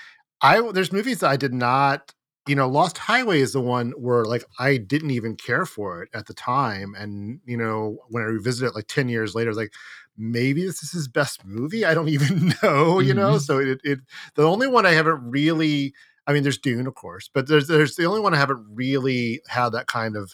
I 0.41 0.61
there's 0.71 0.91
movies 0.91 1.19
that 1.19 1.29
I 1.29 1.37
did 1.37 1.53
not 1.53 2.13
you 2.47 2.55
know, 2.55 2.67
Lost 2.67 2.97
Highway 2.97 3.39
is 3.39 3.53
the 3.53 3.61
one 3.61 3.91
where 3.91 4.25
like 4.25 4.43
I 4.59 4.77
didn't 4.77 5.11
even 5.11 5.35
care 5.35 5.65
for 5.65 6.01
it 6.01 6.09
at 6.13 6.25
the 6.25 6.33
time, 6.33 6.95
and 6.97 7.39
you 7.45 7.55
know, 7.55 7.97
when 8.09 8.23
I 8.23 8.27
revisit 8.27 8.67
it 8.67 8.75
like 8.75 8.87
ten 8.87 9.09
years 9.09 9.35
later, 9.35 9.53
like 9.53 9.71
maybe 10.17 10.63
this 10.65 10.83
is 10.83 10.91
his 10.91 11.07
best 11.07 11.45
movie. 11.45 11.85
I 11.85 11.93
don't 11.93 12.09
even 12.17 12.53
know, 12.63 12.99
you 12.99 13.13
know. 13.13 13.33
Mhm. 13.35 13.41
So 13.41 13.59
it, 13.59 13.81
it 13.83 13.99
the 14.35 14.43
only 14.43 14.67
one 14.67 14.85
I 14.85 14.91
haven't 14.91 15.21
really. 15.29 15.93
I 16.27 16.33
mean, 16.33 16.43
there's 16.43 16.59
Dune, 16.59 16.87
of 16.87 16.95
course, 16.95 17.29
but 17.33 17.47
there's 17.47 17.67
there's 17.67 17.95
the 17.95 18.05
only 18.05 18.21
one 18.21 18.33
I 18.33 18.37
haven't 18.37 18.65
really 18.73 19.41
had 19.47 19.69
that 19.69 19.87
kind 19.87 20.15
of 20.15 20.33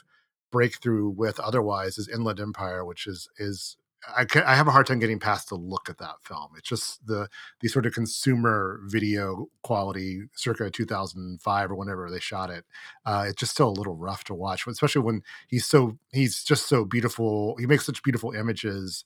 breakthrough 0.51 1.09
with. 1.09 1.39
Otherwise, 1.39 1.97
is 1.97 2.09
Inland 2.09 2.39
Empire, 2.39 2.85
which 2.85 3.07
is 3.07 3.29
is 3.37 3.77
I 4.15 4.25
can, 4.25 4.43
I 4.43 4.55
have 4.55 4.67
a 4.67 4.71
hard 4.71 4.85
time 4.87 4.99
getting 4.99 5.19
past 5.19 5.49
the 5.49 5.55
look 5.55 5.89
at 5.89 5.97
that 5.97 6.15
film. 6.23 6.49
It's 6.57 6.67
just 6.69 7.05
the 7.07 7.27
the 7.61 7.67
sort 7.67 7.85
of 7.85 7.93
consumer 7.93 8.79
video 8.85 9.47
quality, 9.63 10.23
circa 10.35 10.69
2005 10.69 11.71
or 11.71 11.75
whenever 11.75 12.09
they 12.11 12.19
shot 12.19 12.49
it. 12.49 12.65
Uh, 13.05 13.25
it's 13.27 13.39
just 13.39 13.53
still 13.53 13.69
a 13.69 13.71
little 13.71 13.95
rough 13.95 14.23
to 14.25 14.33
watch, 14.35 14.65
especially 14.67 15.01
when 15.01 15.21
he's 15.47 15.65
so 15.65 15.97
he's 16.11 16.43
just 16.43 16.67
so 16.67 16.85
beautiful. 16.85 17.55
He 17.59 17.65
makes 17.65 17.85
such 17.85 18.03
beautiful 18.03 18.31
images 18.33 19.03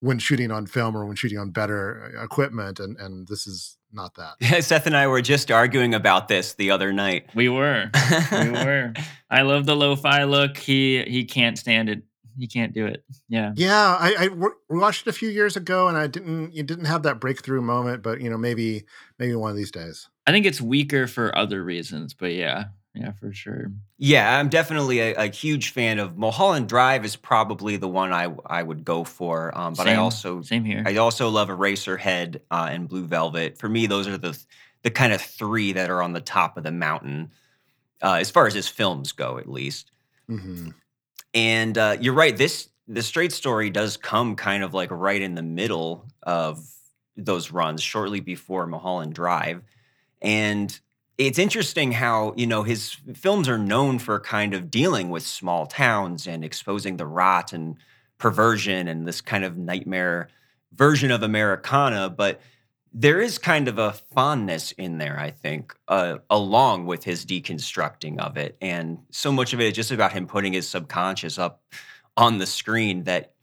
when 0.00 0.18
shooting 0.18 0.50
on 0.50 0.66
film 0.66 0.96
or 0.96 1.04
when 1.04 1.16
shooting 1.16 1.38
on 1.38 1.50
better 1.50 2.14
uh, 2.18 2.24
equipment, 2.24 2.80
and 2.80 2.98
and 2.98 3.28
this 3.28 3.46
is 3.46 3.78
not 3.92 4.14
that. 4.16 4.34
Yeah 4.40 4.60
seth 4.60 4.86
and 4.86 4.96
I 4.96 5.06
were 5.06 5.22
just 5.22 5.50
arguing 5.50 5.94
about 5.94 6.28
this 6.28 6.54
the 6.54 6.70
other 6.70 6.92
night. 6.92 7.30
We 7.34 7.48
were. 7.48 7.90
We 8.32 8.50
were. 8.50 8.94
I 9.30 9.42
love 9.42 9.66
the 9.66 9.76
lo-fi 9.76 10.24
look. 10.24 10.56
He 10.56 11.02
he 11.04 11.24
can't 11.24 11.58
stand 11.58 11.88
it. 11.88 12.02
He 12.38 12.46
can't 12.46 12.72
do 12.72 12.86
it. 12.86 13.04
Yeah. 13.28 13.52
Yeah, 13.54 13.96
I, 14.00 14.14
I 14.18 14.28
we 14.28 14.78
watched 14.78 15.06
it 15.06 15.10
a 15.10 15.12
few 15.12 15.28
years 15.28 15.56
ago, 15.56 15.88
and 15.88 15.96
I 15.96 16.06
didn't 16.06 16.54
you 16.54 16.62
didn't 16.62 16.86
have 16.86 17.02
that 17.02 17.20
breakthrough 17.20 17.60
moment, 17.60 18.02
but 18.02 18.20
you 18.20 18.30
know 18.30 18.38
maybe 18.38 18.84
maybe 19.18 19.34
one 19.34 19.50
of 19.50 19.56
these 19.56 19.70
days. 19.70 20.08
I 20.26 20.32
think 20.32 20.46
it's 20.46 20.60
weaker 20.60 21.06
for 21.06 21.36
other 21.36 21.62
reasons, 21.62 22.14
but 22.14 22.32
yeah. 22.32 22.66
Yeah, 22.94 23.12
for 23.12 23.32
sure. 23.32 23.70
Yeah, 23.98 24.38
I'm 24.38 24.48
definitely 24.48 24.98
a, 25.00 25.14
a 25.14 25.26
huge 25.30 25.70
fan 25.70 25.98
of 25.98 26.18
Mulholland 26.18 26.68
Drive. 26.68 27.04
Is 27.04 27.14
probably 27.14 27.76
the 27.76 27.88
one 27.88 28.12
I 28.12 28.34
I 28.46 28.62
would 28.62 28.84
go 28.84 29.04
for. 29.04 29.56
Um, 29.56 29.74
but 29.74 29.86
I 29.86 29.94
also 29.94 30.42
Same 30.42 30.64
here. 30.64 30.82
I 30.84 30.96
also 30.96 31.28
love 31.28 31.48
Eraserhead 31.48 32.40
uh, 32.50 32.68
and 32.70 32.88
Blue 32.88 33.04
Velvet. 33.04 33.58
For 33.58 33.68
me, 33.68 33.86
those 33.86 34.08
are 34.08 34.18
the 34.18 34.36
the 34.82 34.90
kind 34.90 35.12
of 35.12 35.20
three 35.20 35.72
that 35.72 35.90
are 35.90 36.02
on 36.02 36.12
the 36.12 36.20
top 36.20 36.56
of 36.56 36.64
the 36.64 36.72
mountain, 36.72 37.30
uh, 38.02 38.14
as 38.14 38.30
far 38.30 38.46
as 38.46 38.54
his 38.54 38.66
films 38.66 39.12
go, 39.12 39.38
at 39.38 39.48
least. 39.48 39.92
hmm 40.28 40.70
And 41.32 41.78
uh, 41.78 41.96
you're 42.00 42.14
right. 42.14 42.36
This 42.36 42.70
the 42.88 43.02
straight 43.02 43.32
story 43.32 43.70
does 43.70 43.96
come 43.96 44.34
kind 44.34 44.64
of 44.64 44.74
like 44.74 44.90
right 44.90 45.22
in 45.22 45.36
the 45.36 45.42
middle 45.44 46.06
of 46.24 46.58
those 47.16 47.52
runs, 47.52 47.82
shortly 47.82 48.18
before 48.18 48.66
Mulholland 48.66 49.14
Drive, 49.14 49.62
and 50.20 50.80
it's 51.20 51.38
interesting 51.38 51.92
how 51.92 52.32
you 52.34 52.46
know 52.46 52.62
his 52.62 52.96
films 53.14 53.46
are 53.46 53.58
known 53.58 53.98
for 53.98 54.18
kind 54.18 54.54
of 54.54 54.70
dealing 54.70 55.10
with 55.10 55.22
small 55.22 55.66
towns 55.66 56.26
and 56.26 56.42
exposing 56.42 56.96
the 56.96 57.06
rot 57.06 57.52
and 57.52 57.76
perversion 58.16 58.88
and 58.88 59.06
this 59.06 59.20
kind 59.20 59.44
of 59.44 59.58
nightmare 59.58 60.28
version 60.72 61.10
of 61.10 61.22
Americana, 61.22 62.08
but 62.08 62.40
there 62.92 63.20
is 63.20 63.36
kind 63.36 63.68
of 63.68 63.78
a 63.78 63.92
fondness 63.92 64.72
in 64.72 64.96
there, 64.96 65.18
I 65.20 65.30
think, 65.30 65.76
uh, 65.88 66.18
along 66.30 66.86
with 66.86 67.04
his 67.04 67.26
deconstructing 67.26 68.18
of 68.18 68.38
it. 68.38 68.56
And 68.62 69.00
so 69.10 69.30
much 69.30 69.52
of 69.52 69.60
it 69.60 69.66
is 69.66 69.72
just 69.74 69.90
about 69.90 70.12
him 70.12 70.26
putting 70.26 70.54
his 70.54 70.68
subconscious 70.68 71.38
up 71.38 71.62
on 72.16 72.38
the 72.38 72.46
screen 72.46 73.04
that 73.04 73.34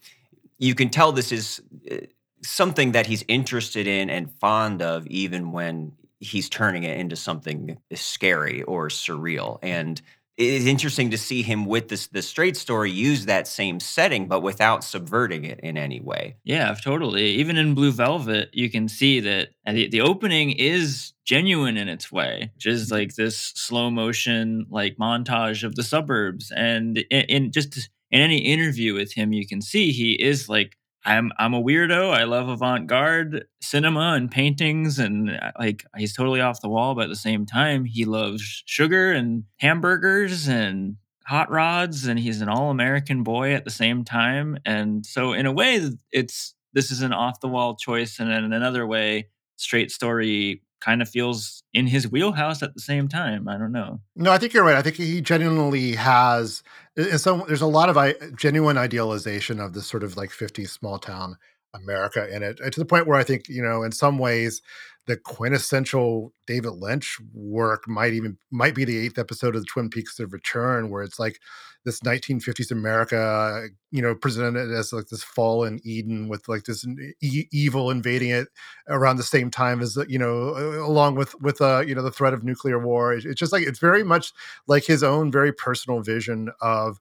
you 0.57 0.73
can 0.73 0.89
tell 0.89 1.11
this 1.11 1.31
is 1.31 1.61
uh, 1.91 1.97
something 2.41 2.93
that 2.93 3.05
he's 3.05 3.23
interested 3.27 3.85
in 3.85 4.09
and 4.09 4.31
fond 4.39 4.81
of, 4.81 5.05
even 5.07 5.51
when 5.51 5.91
he's 6.19 6.49
turning 6.49 6.83
it 6.83 6.97
into 6.97 7.15
something 7.15 7.77
scary 7.93 8.63
or 8.63 8.89
surreal. 8.89 9.61
Mm. 9.61 9.67
And 9.67 10.01
it 10.37 10.53
is 10.53 10.67
interesting 10.67 11.09
to 11.11 11.17
see 11.17 11.41
him 11.41 11.65
with 11.65 11.89
this 11.89 12.07
the 12.07 12.21
straight 12.21 12.55
story 12.55 12.91
use 12.91 13.25
that 13.25 13.47
same 13.47 13.79
setting, 13.79 14.27
but 14.27 14.41
without 14.41 14.83
subverting 14.83 15.45
it 15.45 15.59
in 15.61 15.77
any 15.77 15.99
way. 15.99 16.35
Yeah, 16.43 16.75
totally. 16.75 17.25
Even 17.37 17.57
in 17.57 17.73
Blue 17.73 17.91
Velvet, 17.91 18.49
you 18.53 18.69
can 18.69 18.87
see 18.87 19.19
that 19.21 19.49
the, 19.65 19.89
the 19.89 20.01
opening 20.01 20.51
is 20.51 21.13
genuine 21.25 21.75
in 21.75 21.89
its 21.89 22.11
way, 22.11 22.51
just 22.57 22.85
mm-hmm. 22.85 22.93
like 22.93 23.15
this 23.15 23.35
slow 23.35 23.89
motion 23.89 24.67
like 24.69 24.97
montage 24.97 25.63
of 25.63 25.73
the 25.75 25.83
suburbs. 25.83 26.51
And 26.55 26.99
in, 27.09 27.21
in 27.21 27.51
just 27.51 27.89
in 28.11 28.21
any 28.21 28.37
interview 28.37 28.93
with 28.93 29.13
him, 29.13 29.33
you 29.33 29.47
can 29.47 29.61
see 29.61 29.91
he 29.91 30.13
is 30.13 30.47
like, 30.47 30.76
I'm 31.07 31.31
I'm 31.39 31.53
a 31.53 31.61
weirdo. 31.61 32.13
I 32.13 32.25
love 32.25 32.49
avant-garde 32.49 33.45
cinema 33.61 34.13
and 34.15 34.29
paintings, 34.29 34.99
and 34.99 35.31
uh, 35.31 35.51
like 35.57 35.85
he's 35.95 36.13
totally 36.13 36.41
off 36.41 36.61
the 36.61 36.69
wall. 36.69 36.95
But 36.95 37.05
at 37.05 37.09
the 37.09 37.15
same 37.15 37.45
time, 37.45 37.85
he 37.85 38.03
loves 38.05 38.63
sugar 38.65 39.13
and 39.13 39.45
hamburgers 39.57 40.47
and 40.47 40.97
hot 41.27 41.51
rods 41.51 42.07
and 42.07 42.17
he's 42.17 42.39
an 42.39 42.47
all-american 42.47 43.21
boy 43.21 43.53
at 43.53 43.65
the 43.65 43.69
same 43.69 44.05
time 44.05 44.57
and 44.65 45.05
so 45.05 45.33
in 45.33 45.45
a 45.45 45.51
way 45.51 45.91
it's 46.13 46.55
this 46.71 46.89
is 46.89 47.01
an 47.01 47.11
off-the-wall 47.11 47.75
choice 47.75 48.17
and 48.17 48.31
in 48.31 48.53
another 48.53 48.87
way 48.87 49.27
straight 49.57 49.91
story 49.91 50.61
kind 50.79 51.01
of 51.01 51.09
feels 51.09 51.63
in 51.73 51.87
his 51.87 52.09
wheelhouse 52.09 52.61
at 52.63 52.73
the 52.73 52.79
same 52.79 53.07
time 53.07 53.47
i 53.47 53.57
don't 53.57 53.71
know 53.71 53.99
No, 54.15 54.31
I 54.31 54.37
think 54.37 54.53
you're 54.53 54.63
right. 54.63 54.75
I 54.75 54.81
think 54.81 54.95
he 54.95 55.21
genuinely 55.21 55.93
has. 55.95 56.63
And 56.95 57.19
so 57.21 57.45
there's 57.47 57.61
a 57.61 57.67
lot 57.67 57.89
of 57.89 57.97
I, 57.97 58.15
genuine 58.35 58.77
idealization 58.77 59.59
of 59.59 59.73
this 59.73 59.85
sort 59.87 60.03
of 60.03 60.17
like 60.17 60.31
50s 60.31 60.69
small 60.69 60.97
town 60.97 61.37
America 61.73 62.27
in 62.33 62.41
it, 62.43 62.59
and 62.59 62.73
to 62.73 62.79
the 62.79 62.85
point 62.85 63.05
where 63.07 63.19
I 63.19 63.23
think 63.23 63.47
you 63.47 63.61
know, 63.61 63.83
in 63.83 63.91
some 63.91 64.17
ways, 64.17 64.61
the 65.07 65.15
quintessential 65.15 66.33
David 66.45 66.71
Lynch 66.71 67.17
work 67.33 67.87
might 67.87 68.13
even 68.13 68.37
might 68.51 68.75
be 68.75 68.83
the 68.83 68.97
eighth 68.97 69.17
episode 69.17 69.55
of 69.55 69.61
the 69.61 69.67
Twin 69.67 69.89
Peaks 69.89 70.19
of 70.19 70.33
Return, 70.33 70.89
where 70.89 71.01
it's 71.01 71.17
like 71.17 71.39
this 71.85 72.01
1950s 72.01 72.71
America, 72.71 73.67
you 73.91 74.01
know, 74.01 74.13
presented 74.13 74.69
as 74.71 74.91
like 74.91 75.07
this 75.07 75.23
fallen 75.23 75.79
Eden 75.85 76.27
with 76.27 76.49
like 76.49 76.65
this 76.65 76.85
e- 77.21 77.47
evil 77.53 77.89
invading 77.89 78.31
it 78.31 78.49
around 78.89 79.15
the 79.15 79.23
same 79.23 79.49
time 79.49 79.81
as 79.81 79.97
you 80.09 80.19
know, 80.19 80.49
along 80.85 81.15
with 81.15 81.33
with 81.41 81.61
uh, 81.61 81.79
you 81.87 81.95
know 81.95 82.03
the 82.03 82.11
threat 82.11 82.33
of 82.33 82.43
nuclear 82.43 82.77
war. 82.77 83.13
It's 83.13 83.39
just 83.39 83.53
like 83.53 83.63
it's 83.63 83.79
very 83.79 84.03
much 84.03 84.33
like 84.67 84.83
his 84.83 85.03
own 85.03 85.31
very 85.31 85.53
personal 85.53 86.01
vision 86.01 86.49
of 86.61 86.99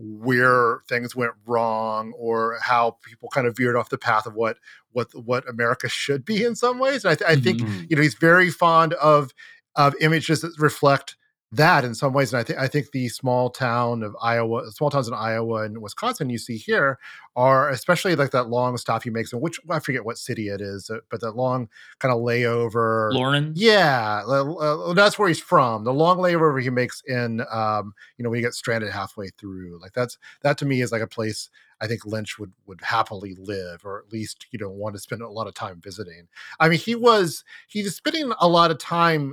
where 0.00 0.80
things 0.88 1.16
went 1.16 1.32
wrong 1.44 2.12
or 2.16 2.56
how 2.62 2.96
people 3.02 3.28
kind 3.28 3.46
of 3.48 3.56
veered 3.56 3.74
off 3.76 3.88
the 3.90 3.98
path 3.98 4.26
of 4.26 4.34
what 4.34 4.58
what 4.92 5.08
what 5.14 5.48
America 5.48 5.88
should 5.88 6.24
be 6.24 6.44
in 6.44 6.54
some 6.54 6.78
ways. 6.78 7.04
And 7.04 7.10
I, 7.12 7.14
th- 7.16 7.30
I 7.30 7.40
think 7.40 7.60
Mhm. 7.60 7.90
you 7.90 7.96
know 7.96 8.02
he's 8.02 8.14
very 8.14 8.48
fond 8.50 8.92
of 8.94 9.32
of 9.76 9.94
images 10.00 10.40
that 10.42 10.52
reflect 10.58 11.16
that 11.52 11.84
in 11.84 11.94
some 11.94 12.12
ways. 12.12 12.32
And 12.32 12.40
I 12.40 12.44
think 12.44 12.58
I 12.58 12.66
think 12.66 12.90
the 12.90 13.08
small 13.08 13.50
town 13.50 14.02
of 14.02 14.16
Iowa, 14.20 14.70
small 14.70 14.90
towns 14.90 15.08
in 15.08 15.14
Iowa 15.14 15.62
and 15.62 15.80
Wisconsin 15.80 16.30
you 16.30 16.38
see 16.38 16.56
here 16.56 16.98
are 17.36 17.70
especially 17.70 18.16
like 18.16 18.32
that 18.32 18.48
long 18.48 18.76
stop 18.76 19.02
he 19.02 19.10
makes 19.10 19.32
in 19.32 19.40
which 19.40 19.58
I 19.70 19.78
forget 19.78 20.04
what 20.04 20.18
city 20.18 20.48
it 20.48 20.60
is, 20.60 20.90
uh, 20.90 20.98
but 21.10 21.20
that 21.20 21.32
long 21.32 21.68
kind 22.00 22.12
of 22.12 22.20
layover. 22.20 23.12
lauren 23.12 23.52
Yeah, 23.56 24.22
uh, 24.26 24.92
that's 24.92 25.18
where 25.18 25.28
he's 25.28 25.40
from. 25.40 25.84
The 25.84 25.92
long 25.92 26.18
layover 26.18 26.60
he 26.60 26.70
makes 26.70 27.02
in, 27.06 27.42
um, 27.50 27.94
you 28.16 28.22
know, 28.22 28.30
when 28.30 28.38
he 28.38 28.42
gets 28.42 28.58
stranded 28.58 28.90
halfway 28.90 29.28
through, 29.38 29.78
like 29.80 29.92
that's 29.94 30.18
that 30.42 30.58
to 30.58 30.66
me 30.66 30.82
is 30.82 30.92
like 30.92 31.02
a 31.02 31.06
place 31.06 31.48
I 31.80 31.86
think 31.86 32.04
Lynch 32.04 32.38
would 32.38 32.52
would 32.66 32.80
happily 32.80 33.34
live, 33.38 33.84
or 33.84 33.98
at 34.00 34.12
least 34.12 34.46
you 34.50 34.58
know 34.58 34.68
want 34.68 34.94
to 34.96 35.00
spend 35.00 35.22
a 35.22 35.28
lot 35.28 35.46
of 35.46 35.54
time 35.54 35.80
visiting. 35.82 36.28
I 36.60 36.68
mean, 36.68 36.78
he 36.78 36.94
was 36.94 37.44
he's 37.68 37.94
spending 37.94 38.32
a 38.40 38.48
lot 38.48 38.70
of 38.70 38.78
time. 38.78 39.32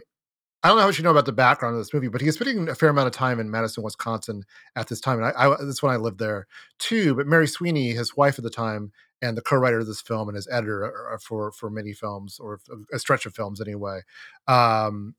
I 0.66 0.70
don't 0.70 0.78
know 0.78 0.82
how 0.82 0.88
much 0.88 0.98
you 0.98 1.04
know 1.04 1.12
about 1.12 1.28
the 1.28 1.32
background 1.32 1.76
of 1.76 1.80
this 1.80 1.94
movie, 1.94 2.08
but 2.08 2.22
he 2.22 2.26
was 2.26 2.38
spending 2.38 2.68
a 2.68 2.74
fair 2.74 2.90
amount 2.90 3.06
of 3.06 3.14
time 3.14 3.40
in 3.40 3.52
Madison, 3.52 3.84
Wisconsin 3.84 4.46
at 4.76 4.88
this 4.88 5.00
time, 5.00 5.20
and 5.22 5.28
I, 5.28 5.46
I 5.46 5.56
that's 5.64 5.84
when 5.84 5.94
I 5.94 5.98
lived 5.98 6.18
there 6.18 6.48
too. 6.80 7.14
But 7.14 7.28
Mary 7.28 7.48
Sweeney, 7.48 7.92
his 7.92 8.18
wife 8.18 8.40
at 8.40 8.44
the 8.44 8.50
time, 8.50 8.92
and 9.22 9.38
the 9.38 9.44
co-writer 9.44 9.80
of 9.80 9.86
this 9.86 10.02
film 10.02 10.28
and 10.28 10.36
his 10.36 10.48
editor 10.52 11.14
uh, 11.14 11.18
for 11.20 11.52
for 11.52 11.70
many 11.70 11.94
films 11.94 12.40
or 12.40 12.60
a 12.92 13.00
stretch 13.00 13.26
of 13.26 13.34
films 13.34 13.62
anyway 13.62 14.02
um 14.48 15.16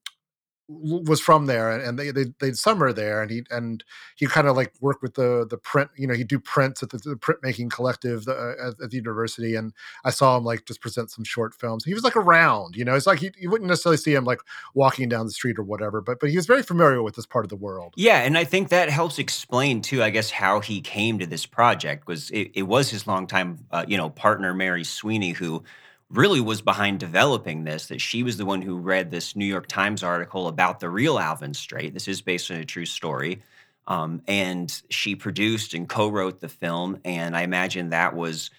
was 0.69 1.21
from 1.21 1.47
there 1.47 1.71
and 1.71 1.99
they 1.99 2.11
they 2.11 2.25
they'd 2.41 2.57
summer 2.57 2.93
there 2.93 3.23
and 3.23 3.31
he 3.31 3.43
and 3.51 3.85
he 4.17 4.27
kind 4.27 4.49
of 4.49 4.57
like 4.57 4.73
worked 4.81 5.03
with 5.03 5.15
the 5.15 5.47
the 5.49 5.57
print 5.57 5.91
you 5.97 6.07
know 6.07 6.15
he'd 6.15 6.27
do 6.27 6.41
prints 6.41 6.83
at 6.83 6.91
the, 6.91 6.99
the 6.99 7.15
printmaking 7.15 7.71
collective 7.71 8.25
the, 8.25 8.35
uh, 8.35 8.69
at, 8.69 8.81
at 8.83 8.91
the 8.91 8.97
university 8.97 9.55
and 9.55 9.73
i 10.05 10.11
saw 10.11 10.37
him 10.37 10.45
like 10.45 10.65
just 10.65 10.81
present 10.81 11.11
some 11.11 11.25
short 11.25 11.55
films 11.55 11.85
he 11.85 11.95
was 11.95 12.03
like 12.03 12.17
around 12.17 12.75
you 12.75 12.85
know 12.85 12.95
it's 12.95 13.07
like 13.07 13.21
he, 13.21 13.31
you 13.39 13.49
wouldn't 13.49 13.69
necessarily 13.69 13.97
see 13.97 14.13
him 14.13 14.25
like 14.25 14.41
walking 14.75 15.09
down 15.09 15.27
the 15.27 15.33
street 15.33 15.59
or 15.59 15.63
whatever 15.63 16.01
but 16.01 16.19
but 16.19 16.31
he 16.31 16.37
was 16.37 16.47
very 16.47 16.63
familiar 16.63 17.01
with 17.03 17.15
this 17.15 17.27
part 17.27 17.45
of 17.45 17.49
the 17.49 17.57
world 17.57 17.95
Yeah, 17.97 18.19
and 18.21 18.37
I 18.37 18.45
think 18.45 18.69
that 18.69 18.91
helps 18.91 19.19
explain 19.19 19.83
too, 19.83 20.03
I 20.03 20.11
guess, 20.11 20.31
how 20.31 20.61
he 20.61 20.81
came 20.81 21.19
to 21.19 21.27
this 21.27 21.47
project. 21.47 22.07
Was 22.07 22.31
it, 22.31 22.53
it 22.55 22.63
was 22.63 22.91
his 22.91 23.07
longtime, 23.07 23.67
uh, 23.71 23.85
you 23.89 23.97
know, 23.97 24.11
partner 24.11 24.55
Mary 24.55 24.85
Sweeney 24.85 25.31
who 25.31 25.65
really 26.11 26.41
was 26.41 26.63
behind 26.63 27.01
developing 27.01 27.65
this. 27.65 27.87
That 27.87 28.01
she 28.01 28.23
was 28.23 28.37
the 28.37 28.47
one 28.47 28.63
who 28.63 28.77
read 28.77 29.11
this 29.11 29.37
New 29.37 29.47
York 29.47 29.67
Times 29.67 30.03
article 30.03 30.49
about 30.49 30.81
the 30.81 30.89
real 30.89 31.19
Alvin 31.19 31.55
Straight. 31.55 31.95
This 31.95 32.09
is 32.09 32.21
based 32.21 32.51
on 32.51 32.59
a 32.59 32.65
true 32.65 32.87
story, 32.87 33.43
um, 33.87 34.23
and 34.27 34.83
she 34.91 35.17
produced 35.17 35.75
and 35.75 35.89
co-wrote 35.89 36.41
the 36.41 36.49
film. 36.49 37.01
And 37.05 37.37
I 37.37 37.43
imagine 37.43 37.91
that 37.91 38.15
was 38.15 38.51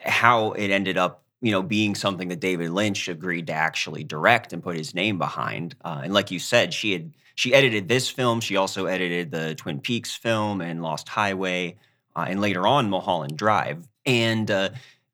how 0.00 0.52
it 0.52 0.70
ended 0.70 0.98
up, 0.98 1.22
you 1.40 1.52
know, 1.52 1.62
being 1.62 1.94
something 1.94 2.28
that 2.28 2.40
David 2.40 2.70
Lynch 2.70 3.08
agreed 3.08 3.46
to 3.46 3.52
actually 3.52 4.04
direct 4.04 4.52
and 4.52 4.62
put 4.62 4.76
his 4.76 4.94
name 4.94 5.18
behind. 5.18 5.74
Uh, 5.84 6.02
and 6.04 6.12
like 6.12 6.30
you 6.30 6.38
said, 6.38 6.74
she 6.74 6.92
had 6.92 7.12
she 7.34 7.54
edited 7.54 7.88
this 7.88 8.10
film. 8.10 8.40
She 8.40 8.56
also 8.56 8.86
edited 8.86 9.30
the 9.30 9.54
Twin 9.54 9.80
Peaks 9.80 10.14
film 10.14 10.60
and 10.60 10.82
Lost 10.82 11.08
Highway, 11.08 11.76
uh, 12.14 12.26
and 12.28 12.40
later 12.40 12.66
on 12.66 12.90
Mulholland 12.90 13.38
Drive. 13.38 13.88
And 14.04 14.50
uh, 14.50 14.70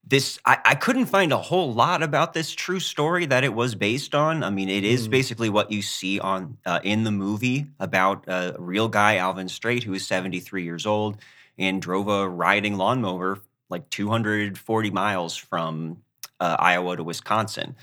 this, 0.09 0.39
I, 0.45 0.59
I 0.65 0.75
couldn't 0.75 1.07
find 1.07 1.33
a 1.33 1.37
whole 1.39 1.73
lot 1.75 2.03
about 2.03 2.33
this 2.33 2.51
true 2.55 2.81
story 2.81 3.27
that 3.27 3.45
it 3.45 3.53
was 3.53 3.75
based 3.75 4.15
on. 4.15 4.43
I 4.43 4.51
mean, 4.51 4.69
it 4.69 4.85
is 4.85 5.07
Mm. 5.07 5.11
basically 5.11 5.51
what 5.51 5.71
you 5.71 5.83
see 5.83 6.19
on 6.19 6.57
uh, 6.65 6.81
in 6.83 7.05
the 7.05 7.11
movie 7.11 7.67
about 7.79 8.25
a 8.27 8.55
real 8.59 8.89
guy, 8.89 9.17
Alvin 9.17 9.49
Straight, 9.49 9.83
who 9.85 9.93
is 9.95 10.07
73 10.07 10.65
years 10.65 10.87
old 10.87 11.19
and 11.59 11.83
drove 11.83 12.09
a 12.09 12.29
riding 12.29 12.77
lawnmower 12.77 13.41
like 13.71 13.91
240 13.91 14.91
miles 14.91 15.37
from 15.37 15.99
uh, 16.41 16.57
Iowa 16.59 16.97
to 16.97 17.05
Wisconsin. 17.05 17.77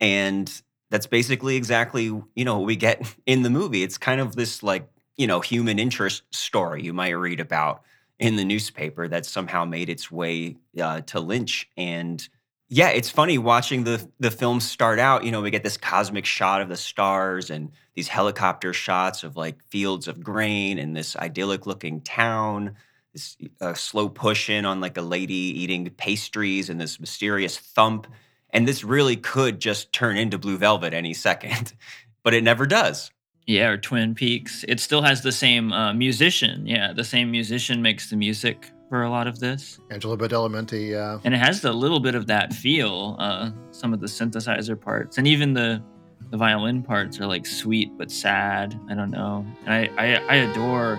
And 0.00 0.50
that's 0.90 1.06
basically 1.06 1.56
exactly, 1.56 2.04
you 2.04 2.44
know, 2.44 2.58
what 2.58 2.66
we 2.66 2.76
get 2.76 3.02
in 3.26 3.42
the 3.42 3.50
movie. 3.50 3.82
It's 3.82 3.98
kind 3.98 4.20
of 4.20 4.36
this 4.36 4.62
like, 4.62 4.88
you 5.16 5.26
know, 5.26 5.40
human 5.40 5.78
interest 5.78 6.22
story 6.30 6.82
you 6.84 6.92
might 6.92 7.10
read 7.10 7.40
about 7.40 7.82
in 8.18 8.36
the 8.36 8.44
newspaper 8.44 9.08
that 9.08 9.26
somehow 9.26 9.64
made 9.64 9.88
its 9.88 10.10
way 10.10 10.56
uh, 10.80 11.00
to 11.02 11.20
Lynch. 11.20 11.68
And 11.76 12.26
yeah, 12.68 12.88
it's 12.88 13.10
funny 13.10 13.38
watching 13.38 13.84
the 13.84 14.08
the 14.18 14.30
film 14.30 14.60
start 14.60 14.98
out. 14.98 15.24
You 15.24 15.30
know, 15.30 15.42
we 15.42 15.50
get 15.50 15.62
this 15.62 15.76
cosmic 15.76 16.24
shot 16.24 16.62
of 16.62 16.68
the 16.68 16.76
stars 16.76 17.50
and 17.50 17.70
these 17.94 18.08
helicopter 18.08 18.72
shots 18.72 19.22
of 19.22 19.36
like 19.36 19.62
fields 19.64 20.08
of 20.08 20.22
grain 20.22 20.78
and 20.78 20.96
this 20.96 21.16
idyllic 21.16 21.66
looking 21.66 22.00
town. 22.00 22.74
This 23.12 23.36
uh, 23.60 23.74
slow 23.74 24.08
push 24.08 24.50
in 24.50 24.64
on 24.66 24.80
like 24.80 24.96
a 24.96 25.02
lady 25.02 25.34
eating 25.34 25.88
pastries 25.90 26.68
and 26.68 26.80
this 26.80 26.98
mysterious 26.98 27.56
thump. 27.56 28.06
And 28.50 28.66
this 28.66 28.84
really 28.84 29.16
could 29.16 29.60
just 29.60 29.92
turn 29.92 30.16
into 30.16 30.38
Blue 30.38 30.56
Velvet 30.56 30.94
any 30.94 31.14
second, 31.14 31.74
but 32.22 32.34
it 32.34 32.42
never 32.42 32.66
does. 32.66 33.10
Yeah, 33.46 33.68
or 33.68 33.76
Twin 33.76 34.14
Peaks. 34.14 34.64
It 34.68 34.80
still 34.80 35.02
has 35.02 35.22
the 35.22 35.32
same 35.32 35.72
uh, 35.72 35.92
musician. 35.92 36.66
Yeah, 36.66 36.92
the 36.92 37.04
same 37.04 37.30
musician 37.30 37.80
makes 37.80 38.10
the 38.10 38.16
music 38.16 38.72
for 38.88 39.02
a 39.02 39.10
lot 39.10 39.26
of 39.26 39.38
this. 39.38 39.78
Angelo 39.90 40.16
Badalamenti, 40.16 40.90
yeah. 40.90 41.18
and 41.24 41.34
it 41.34 41.38
has 41.38 41.64
a 41.64 41.72
little 41.72 42.00
bit 42.00 42.14
of 42.14 42.26
that 42.26 42.52
feel 42.52 43.16
uh 43.18 43.50
some 43.70 43.92
of 43.92 44.00
the 44.00 44.06
synthesizer 44.06 44.80
parts 44.80 45.18
and 45.18 45.26
even 45.26 45.52
the 45.54 45.82
the 46.30 46.36
violin 46.36 46.82
parts 46.82 47.20
are 47.20 47.26
like 47.26 47.46
sweet 47.46 47.90
but 47.96 48.10
sad 48.10 48.78
i 48.88 48.94
don't 48.94 49.10
know 49.10 49.46
and 49.64 49.74
i 49.74 49.90
i, 49.98 50.16
I 50.28 50.34
adore 50.36 50.98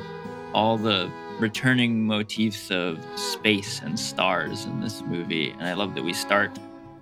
all 0.53 0.77
the 0.77 1.11
returning 1.39 2.05
motifs 2.05 2.71
of 2.71 2.99
space 3.15 3.81
and 3.81 3.99
stars 3.99 4.65
in 4.65 4.79
this 4.79 5.01
movie 5.01 5.51
and 5.51 5.63
i 5.63 5.73
love 5.73 5.95
that 5.95 6.03
we 6.03 6.13
start 6.13 6.57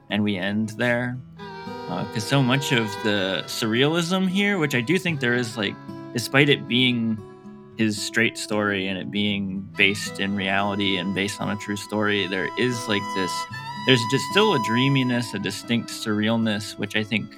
and 0.09 0.23
we 0.23 0.37
end 0.37 0.69
there 0.69 1.17
Uh, 1.89 2.03
because 2.05 2.23
so 2.23 2.41
much 2.41 2.71
of 2.71 2.87
the 3.03 3.43
surrealism 3.45 4.27
here 4.27 4.57
which 4.57 4.73
i 4.73 4.81
do 4.81 4.97
think 4.97 5.19
there 5.19 5.35
is 5.35 5.55
like 5.55 5.75
despite 6.13 6.49
it 6.49 6.67
being 6.67 7.17
his 7.77 8.01
straight 8.01 8.37
story 8.37 8.87
and 8.87 8.97
it 8.97 9.11
being 9.11 9.61
based 9.75 10.19
in 10.19 10.35
reality 10.35 10.97
and 10.97 11.13
based 11.13 11.41
on 11.41 11.49
a 11.49 11.55
true 11.57 11.75
story, 11.75 12.27
there 12.27 12.49
is 12.57 12.87
like 12.87 13.01
this, 13.15 13.31
there's 13.85 14.01
just 14.11 14.23
still 14.31 14.53
a 14.53 14.63
dreaminess, 14.63 15.33
a 15.33 15.39
distinct 15.39 15.89
surrealness, 15.89 16.77
which 16.77 16.95
I 16.95 17.03
think 17.03 17.35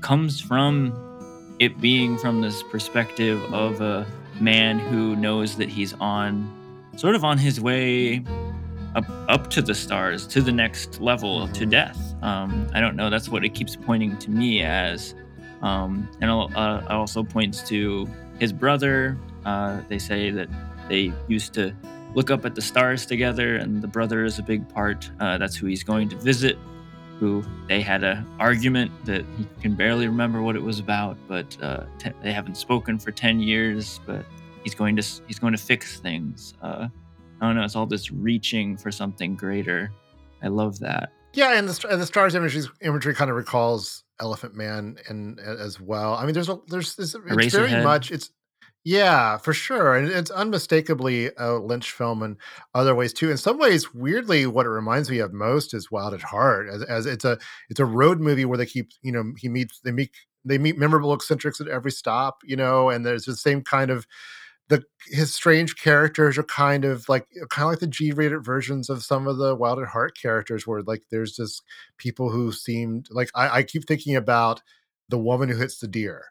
comes 0.00 0.40
from 0.40 1.56
it 1.58 1.80
being 1.80 2.16
from 2.16 2.40
this 2.40 2.62
perspective 2.62 3.42
of 3.52 3.80
a 3.80 4.06
man 4.40 4.78
who 4.78 5.16
knows 5.16 5.56
that 5.56 5.68
he's 5.68 5.92
on 5.94 6.56
sort 6.96 7.14
of 7.14 7.24
on 7.24 7.36
his 7.36 7.60
way 7.60 8.24
up 8.94 9.04
up 9.28 9.50
to 9.50 9.62
the 9.62 9.74
stars 9.74 10.26
to 10.26 10.40
the 10.40 10.52
next 10.52 11.00
level 11.00 11.46
to 11.48 11.66
death 11.66 12.14
um, 12.22 12.68
i 12.74 12.80
don't 12.80 12.96
know 12.96 13.10
that's 13.10 13.28
what 13.28 13.44
it 13.44 13.54
keeps 13.54 13.76
pointing 13.76 14.16
to 14.18 14.30
me 14.30 14.62
as 14.62 15.14
um, 15.62 16.08
and 16.22 16.30
uh, 16.30 16.80
it 16.84 16.90
also 16.90 17.22
points 17.22 17.62
to 17.62 18.08
his 18.38 18.52
brother 18.52 19.18
uh, 19.44 19.80
they 19.88 19.98
say 19.98 20.30
that 20.30 20.48
they 20.88 21.12
used 21.28 21.54
to 21.54 21.74
look 22.14 22.30
up 22.30 22.44
at 22.44 22.54
the 22.54 22.62
stars 22.62 23.06
together, 23.06 23.56
and 23.56 23.82
the 23.82 23.88
brother 23.88 24.24
is 24.24 24.38
a 24.38 24.42
big 24.42 24.68
part. 24.68 25.10
Uh, 25.20 25.38
that's 25.38 25.56
who 25.56 25.66
he's 25.66 25.84
going 25.84 26.08
to 26.10 26.16
visit. 26.16 26.58
Who 27.18 27.44
they 27.68 27.82
had 27.82 28.02
a 28.02 28.24
argument 28.38 28.90
that 29.04 29.26
he 29.36 29.46
can 29.60 29.74
barely 29.74 30.06
remember 30.06 30.40
what 30.40 30.56
it 30.56 30.62
was 30.62 30.78
about, 30.78 31.18
but 31.28 31.56
uh, 31.62 31.84
they 32.22 32.32
haven't 32.32 32.56
spoken 32.56 32.98
for 32.98 33.10
ten 33.10 33.40
years. 33.40 34.00
But 34.06 34.24
he's 34.64 34.74
going 34.74 34.96
to 34.96 35.02
he's 35.26 35.38
going 35.38 35.52
to 35.52 35.58
fix 35.58 36.00
things. 36.00 36.54
I 37.40 37.46
don't 37.46 37.56
know. 37.56 37.64
It's 37.64 37.76
all 37.76 37.86
this 37.86 38.10
reaching 38.10 38.76
for 38.76 38.90
something 38.90 39.34
greater. 39.34 39.90
I 40.42 40.48
love 40.48 40.78
that. 40.80 41.12
Yeah, 41.32 41.56
and 41.56 41.68
the 41.68 41.88
and 41.88 42.00
the 42.00 42.06
stars 42.06 42.34
imagery 42.34 42.64
imagery 42.80 43.14
kind 43.14 43.30
of 43.30 43.36
recalls 43.36 44.04
Elephant 44.20 44.54
Man 44.54 44.96
and 45.08 45.38
as 45.38 45.80
well. 45.80 46.14
I 46.14 46.24
mean, 46.24 46.34
there's 46.34 46.48
a 46.48 46.58
there's 46.68 46.96
this 46.96 47.14
it's 47.14 47.54
very 47.54 47.82
much 47.82 48.10
it's 48.10 48.30
yeah 48.84 49.36
for 49.36 49.52
sure, 49.52 49.94
and 49.94 50.08
it's 50.08 50.30
unmistakably 50.30 51.30
a 51.38 51.52
Lynch 51.52 51.92
film 51.92 52.22
in 52.22 52.36
other 52.74 52.94
ways 52.94 53.12
too. 53.12 53.30
In 53.30 53.36
some 53.36 53.58
ways, 53.58 53.94
weirdly, 53.94 54.46
what 54.46 54.66
it 54.66 54.70
reminds 54.70 55.08
me 55.08 55.18
of 55.20 55.32
most 55.32 55.72
is 55.72 55.90
Wild 55.90 56.14
at 56.14 56.22
Heart, 56.22 56.68
as, 56.68 56.82
as 56.82 57.06
it's 57.06 57.24
a 57.24 57.38
it's 57.68 57.80
a 57.80 57.84
road 57.84 58.20
movie 58.20 58.44
where 58.44 58.58
they 58.58 58.66
keep 58.66 58.90
you 59.02 59.12
know 59.12 59.32
he 59.38 59.48
meets 59.48 59.78
they 59.80 59.92
meet 59.92 60.10
they 60.44 60.58
meet 60.58 60.78
memorable 60.78 61.12
eccentrics 61.12 61.60
at 61.60 61.68
every 61.68 61.92
stop, 61.92 62.38
you 62.44 62.56
know, 62.56 62.88
and 62.88 63.04
there's 63.04 63.24
the 63.24 63.36
same 63.36 63.62
kind 63.62 63.90
of 63.90 64.06
the 64.70 64.84
his 65.08 65.34
strange 65.34 65.76
characters 65.76 66.38
are 66.38 66.44
kind 66.44 66.84
of 66.84 67.06
like 67.08 67.26
uh, 67.42 67.46
kind 67.46 67.64
of 67.66 67.72
like 67.72 67.80
the 67.80 67.88
G-rated 67.88 68.44
versions 68.44 68.88
of 68.88 69.02
some 69.02 69.26
of 69.26 69.36
the 69.36 69.54
Wild 69.54 69.80
at 69.80 69.88
Heart 69.88 70.16
characters, 70.16 70.66
where 70.66 70.82
like 70.82 71.02
there's 71.10 71.36
just 71.36 71.62
people 71.98 72.30
who 72.30 72.52
seemed 72.52 73.08
like 73.10 73.30
I, 73.34 73.58
I 73.58 73.62
keep 73.64 73.86
thinking 73.86 74.16
about 74.16 74.62
the 75.08 75.18
woman 75.18 75.48
who 75.48 75.56
hits 75.58 75.78
the 75.78 75.88
deer 75.88 76.26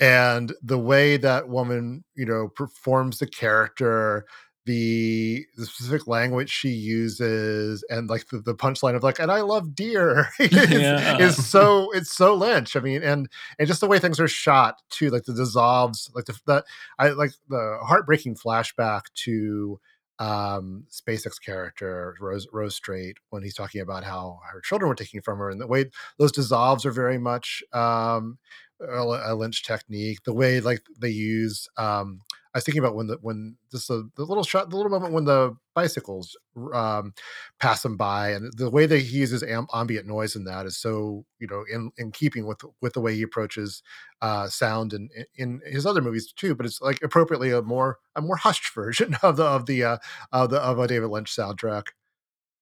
and 0.00 0.52
the 0.62 0.78
way 0.78 1.16
that 1.16 1.48
woman 1.48 2.04
you 2.16 2.26
know 2.26 2.48
performs 2.48 3.20
the 3.20 3.28
character 3.28 4.26
the 4.66 5.44
the 5.56 5.66
specific 5.66 6.06
language 6.06 6.48
she 6.50 6.70
uses 6.70 7.84
and 7.90 8.08
like 8.08 8.26
the, 8.28 8.38
the 8.38 8.54
punchline 8.54 8.94
of 8.96 9.02
like 9.02 9.18
and 9.18 9.30
i 9.30 9.40
love 9.42 9.74
deer 9.74 10.28
is, 10.40 10.52
Yeah. 10.70 11.18
is 11.18 11.46
so 11.46 11.90
it's 11.92 12.10
so 12.12 12.34
lynch 12.34 12.74
i 12.74 12.80
mean 12.80 13.02
and 13.02 13.28
and 13.58 13.68
just 13.68 13.80
the 13.80 13.86
way 13.86 13.98
things 13.98 14.18
are 14.18 14.28
shot 14.28 14.80
too 14.88 15.10
like 15.10 15.24
the 15.24 15.34
dissolves 15.34 16.10
like 16.14 16.24
the, 16.24 16.38
the 16.46 16.64
i 16.98 17.10
like 17.10 17.32
the 17.48 17.78
heartbreaking 17.82 18.36
flashback 18.36 19.02
to 19.14 19.78
um 20.20 20.84
Spacek's 20.90 21.40
character 21.40 22.14
Rose 22.20 22.46
Rose 22.52 22.76
Straight 22.76 23.16
when 23.30 23.42
he's 23.42 23.54
talking 23.56 23.80
about 23.80 24.04
how 24.04 24.38
her 24.52 24.60
children 24.60 24.88
were 24.88 24.94
taken 24.94 25.20
from 25.22 25.38
her 25.38 25.50
and 25.50 25.60
the 25.60 25.66
way 25.66 25.86
those 26.18 26.30
dissolves 26.30 26.86
are 26.86 26.92
very 26.92 27.18
much 27.18 27.64
um 27.72 28.38
a, 28.80 29.00
a 29.00 29.34
Lynch 29.34 29.64
technique 29.64 30.22
the 30.24 30.32
way 30.32 30.60
like 30.60 30.82
they 31.00 31.10
use 31.10 31.68
um 31.76 32.20
I 32.54 32.58
was 32.58 32.64
thinking 32.64 32.82
about 32.82 32.94
when 32.94 33.08
the 33.08 33.18
when 33.20 33.56
just 33.72 33.88
the, 33.88 34.08
the 34.14 34.24
little 34.24 34.44
shot 34.44 34.70
the 34.70 34.76
little 34.76 34.90
moment 34.90 35.12
when 35.12 35.24
the 35.24 35.56
bicycles 35.74 36.36
um 36.72 37.12
pass 37.58 37.84
him 37.84 37.96
by 37.96 38.30
and 38.30 38.52
the 38.56 38.70
way 38.70 38.86
that 38.86 38.98
he 39.00 39.18
uses 39.18 39.42
am- 39.42 39.66
ambient 39.74 40.06
noise 40.06 40.36
in 40.36 40.44
that 40.44 40.64
is 40.64 40.76
so 40.76 41.24
you 41.40 41.48
know 41.48 41.64
in 41.72 41.90
in 41.98 42.12
keeping 42.12 42.46
with 42.46 42.60
with 42.80 42.92
the 42.92 43.00
way 43.00 43.14
he 43.14 43.22
approaches 43.22 43.82
uh 44.22 44.48
sound 44.48 44.92
in 44.92 45.08
in 45.36 45.60
his 45.66 45.84
other 45.84 46.00
movies 46.00 46.32
too 46.32 46.54
but 46.54 46.64
it's 46.64 46.80
like 46.80 47.02
appropriately 47.02 47.50
a 47.50 47.60
more 47.60 47.98
a 48.14 48.22
more 48.22 48.36
hushed 48.36 48.72
version 48.74 49.16
of 49.22 49.36
the 49.36 49.44
of 49.44 49.66
the 49.66 49.82
uh 49.82 49.98
of 50.32 50.50
the 50.50 50.60
of 50.60 50.78
a 50.78 50.86
David 50.86 51.08
Lynch 51.10 51.34
soundtrack 51.34 51.88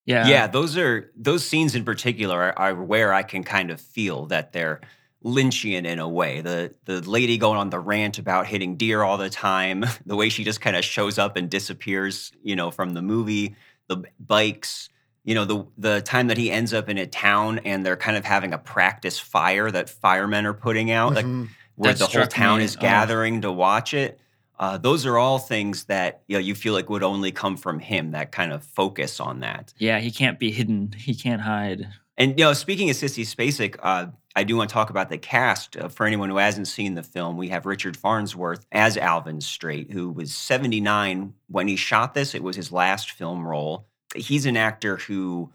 Yeah. 0.06 0.26
Yeah, 0.26 0.46
those 0.46 0.76
are 0.78 1.10
those 1.16 1.44
scenes 1.44 1.74
in 1.74 1.84
particular 1.84 2.40
are, 2.42 2.58
are 2.58 2.74
where 2.82 3.12
I 3.12 3.22
can 3.22 3.44
kind 3.44 3.70
of 3.70 3.80
feel 3.80 4.26
that 4.26 4.52
they're 4.52 4.80
Lynchian 5.24 5.84
in 5.86 5.98
a 5.98 6.08
way. 6.08 6.40
The 6.40 6.74
the 6.84 7.00
lady 7.08 7.38
going 7.38 7.58
on 7.58 7.70
the 7.70 7.78
rant 7.78 8.18
about 8.18 8.46
hitting 8.46 8.76
deer 8.76 9.02
all 9.02 9.16
the 9.18 9.30
time, 9.30 9.84
the 10.06 10.16
way 10.16 10.28
she 10.28 10.44
just 10.44 10.60
kind 10.60 10.76
of 10.76 10.84
shows 10.84 11.18
up 11.18 11.36
and 11.36 11.48
disappears, 11.48 12.32
you 12.42 12.56
know, 12.56 12.70
from 12.70 12.94
the 12.94 13.02
movie, 13.02 13.54
the 13.88 14.02
bikes, 14.20 14.88
you 15.24 15.34
know, 15.34 15.44
the 15.44 15.64
the 15.78 16.00
time 16.02 16.26
that 16.28 16.36
he 16.38 16.50
ends 16.50 16.74
up 16.74 16.88
in 16.88 16.98
a 16.98 17.06
town 17.06 17.60
and 17.64 17.84
they're 17.86 17.96
kind 17.96 18.16
of 18.16 18.24
having 18.24 18.52
a 18.52 18.58
practice 18.58 19.18
fire 19.18 19.70
that 19.70 19.88
firemen 19.88 20.46
are 20.46 20.54
putting 20.54 20.90
out, 20.90 21.14
like 21.14 21.24
Mhm. 21.26 21.48
where 21.76 21.92
That 21.92 21.98
the 22.10 22.18
whole 22.18 22.26
town 22.26 22.58
me. 22.58 22.64
is 22.64 22.76
Oh. 22.76 22.80
gathering 22.80 23.42
to 23.42 23.52
watch 23.52 23.94
it. 23.94 24.18
Uh, 24.58 24.78
those 24.78 25.06
are 25.06 25.18
all 25.18 25.38
things 25.38 25.84
that 25.84 26.22
you 26.28 26.36
know 26.36 26.40
you 26.40 26.54
feel 26.54 26.72
like 26.72 26.88
would 26.90 27.02
only 27.02 27.32
come 27.32 27.56
from 27.56 27.78
him. 27.80 28.10
That 28.12 28.30
kind 28.32 28.52
of 28.52 28.62
focus 28.64 29.18
on 29.20 29.40
that. 29.40 29.72
Yeah. 29.78 29.98
He 30.00 30.10
can't 30.10 30.38
be 30.38 30.50
hidden. 30.52 30.92
He 30.96 31.14
can't 31.14 31.40
hide. 31.42 31.88
And 32.18 32.38
you 32.38 32.44
know, 32.44 32.52
speaking 32.52 32.90
of 32.90 32.96
Sissy 32.96 33.24
Spacek, 33.24 33.76
uh, 33.82 34.06
I 34.36 34.44
do 34.44 34.56
want 34.56 34.70
to 34.70 34.74
talk 34.74 34.90
about 34.90 35.08
the 35.08 35.18
cast. 35.18 35.76
Uh, 35.76 35.88
for 35.88 36.06
anyone 36.06 36.30
who 36.30 36.36
hasn't 36.36 36.68
seen 36.68 36.94
the 36.94 37.02
film, 37.02 37.36
we 37.36 37.48
have 37.48 37.66
Richard 37.66 37.96
Farnsworth 37.96 38.66
as 38.72 38.96
Alvin 38.96 39.40
Straight, 39.40 39.90
who 39.92 40.10
was 40.10 40.34
79 40.34 41.34
when 41.48 41.68
he 41.68 41.76
shot 41.76 42.14
this. 42.14 42.34
It 42.34 42.42
was 42.42 42.56
his 42.56 42.72
last 42.72 43.10
film 43.12 43.46
role. 43.46 43.86
He's 44.14 44.46
an 44.46 44.56
actor 44.56 44.96
who 44.98 45.52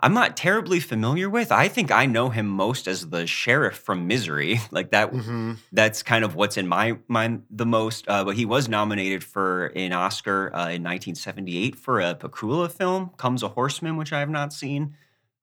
I'm 0.00 0.14
not 0.14 0.36
terribly 0.36 0.78
familiar 0.80 1.28
with. 1.28 1.50
I 1.50 1.68
think 1.68 1.90
I 1.90 2.06
know 2.06 2.28
him 2.30 2.46
most 2.46 2.86
as 2.86 3.08
the 3.10 3.26
sheriff 3.26 3.76
from 3.78 4.06
Misery. 4.06 4.60
like 4.70 4.90
that 4.92 5.12
Mhm. 5.12 5.56
that's 5.72 6.02
kind 6.02 6.24
of 6.24 6.34
what's 6.34 6.56
in 6.56 6.68
my 6.68 6.98
mind 7.08 7.42
the 7.50 7.66
most. 7.66 8.06
Uh, 8.08 8.24
but 8.24 8.36
he 8.36 8.44
was 8.46 8.68
nominated 8.68 9.24
for 9.24 9.66
an 9.74 9.92
Oscar 9.92 10.54
uh, 10.54 10.68
in 10.70 10.82
1978 10.84 11.76
for 11.76 12.00
a 12.00 12.14
Pakula 12.14 12.70
film, 12.70 13.10
Comes 13.16 13.42
a 13.42 13.48
Horseman, 13.48 13.96
which 13.96 14.12
I 14.12 14.20
have 14.20 14.30
not 14.30 14.52
seen. 14.52 14.94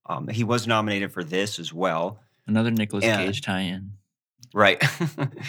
Um, 0.05 0.27
he 0.27 0.43
was 0.43 0.67
nominated 0.67 1.11
for 1.11 1.23
this 1.23 1.59
as 1.59 1.73
well. 1.73 2.19
Another 2.47 2.71
Nicolas 2.71 3.03
Yeah. 3.05 3.17
Cage 3.17 3.41
tie-in. 3.41 3.91
Right. 4.53 4.79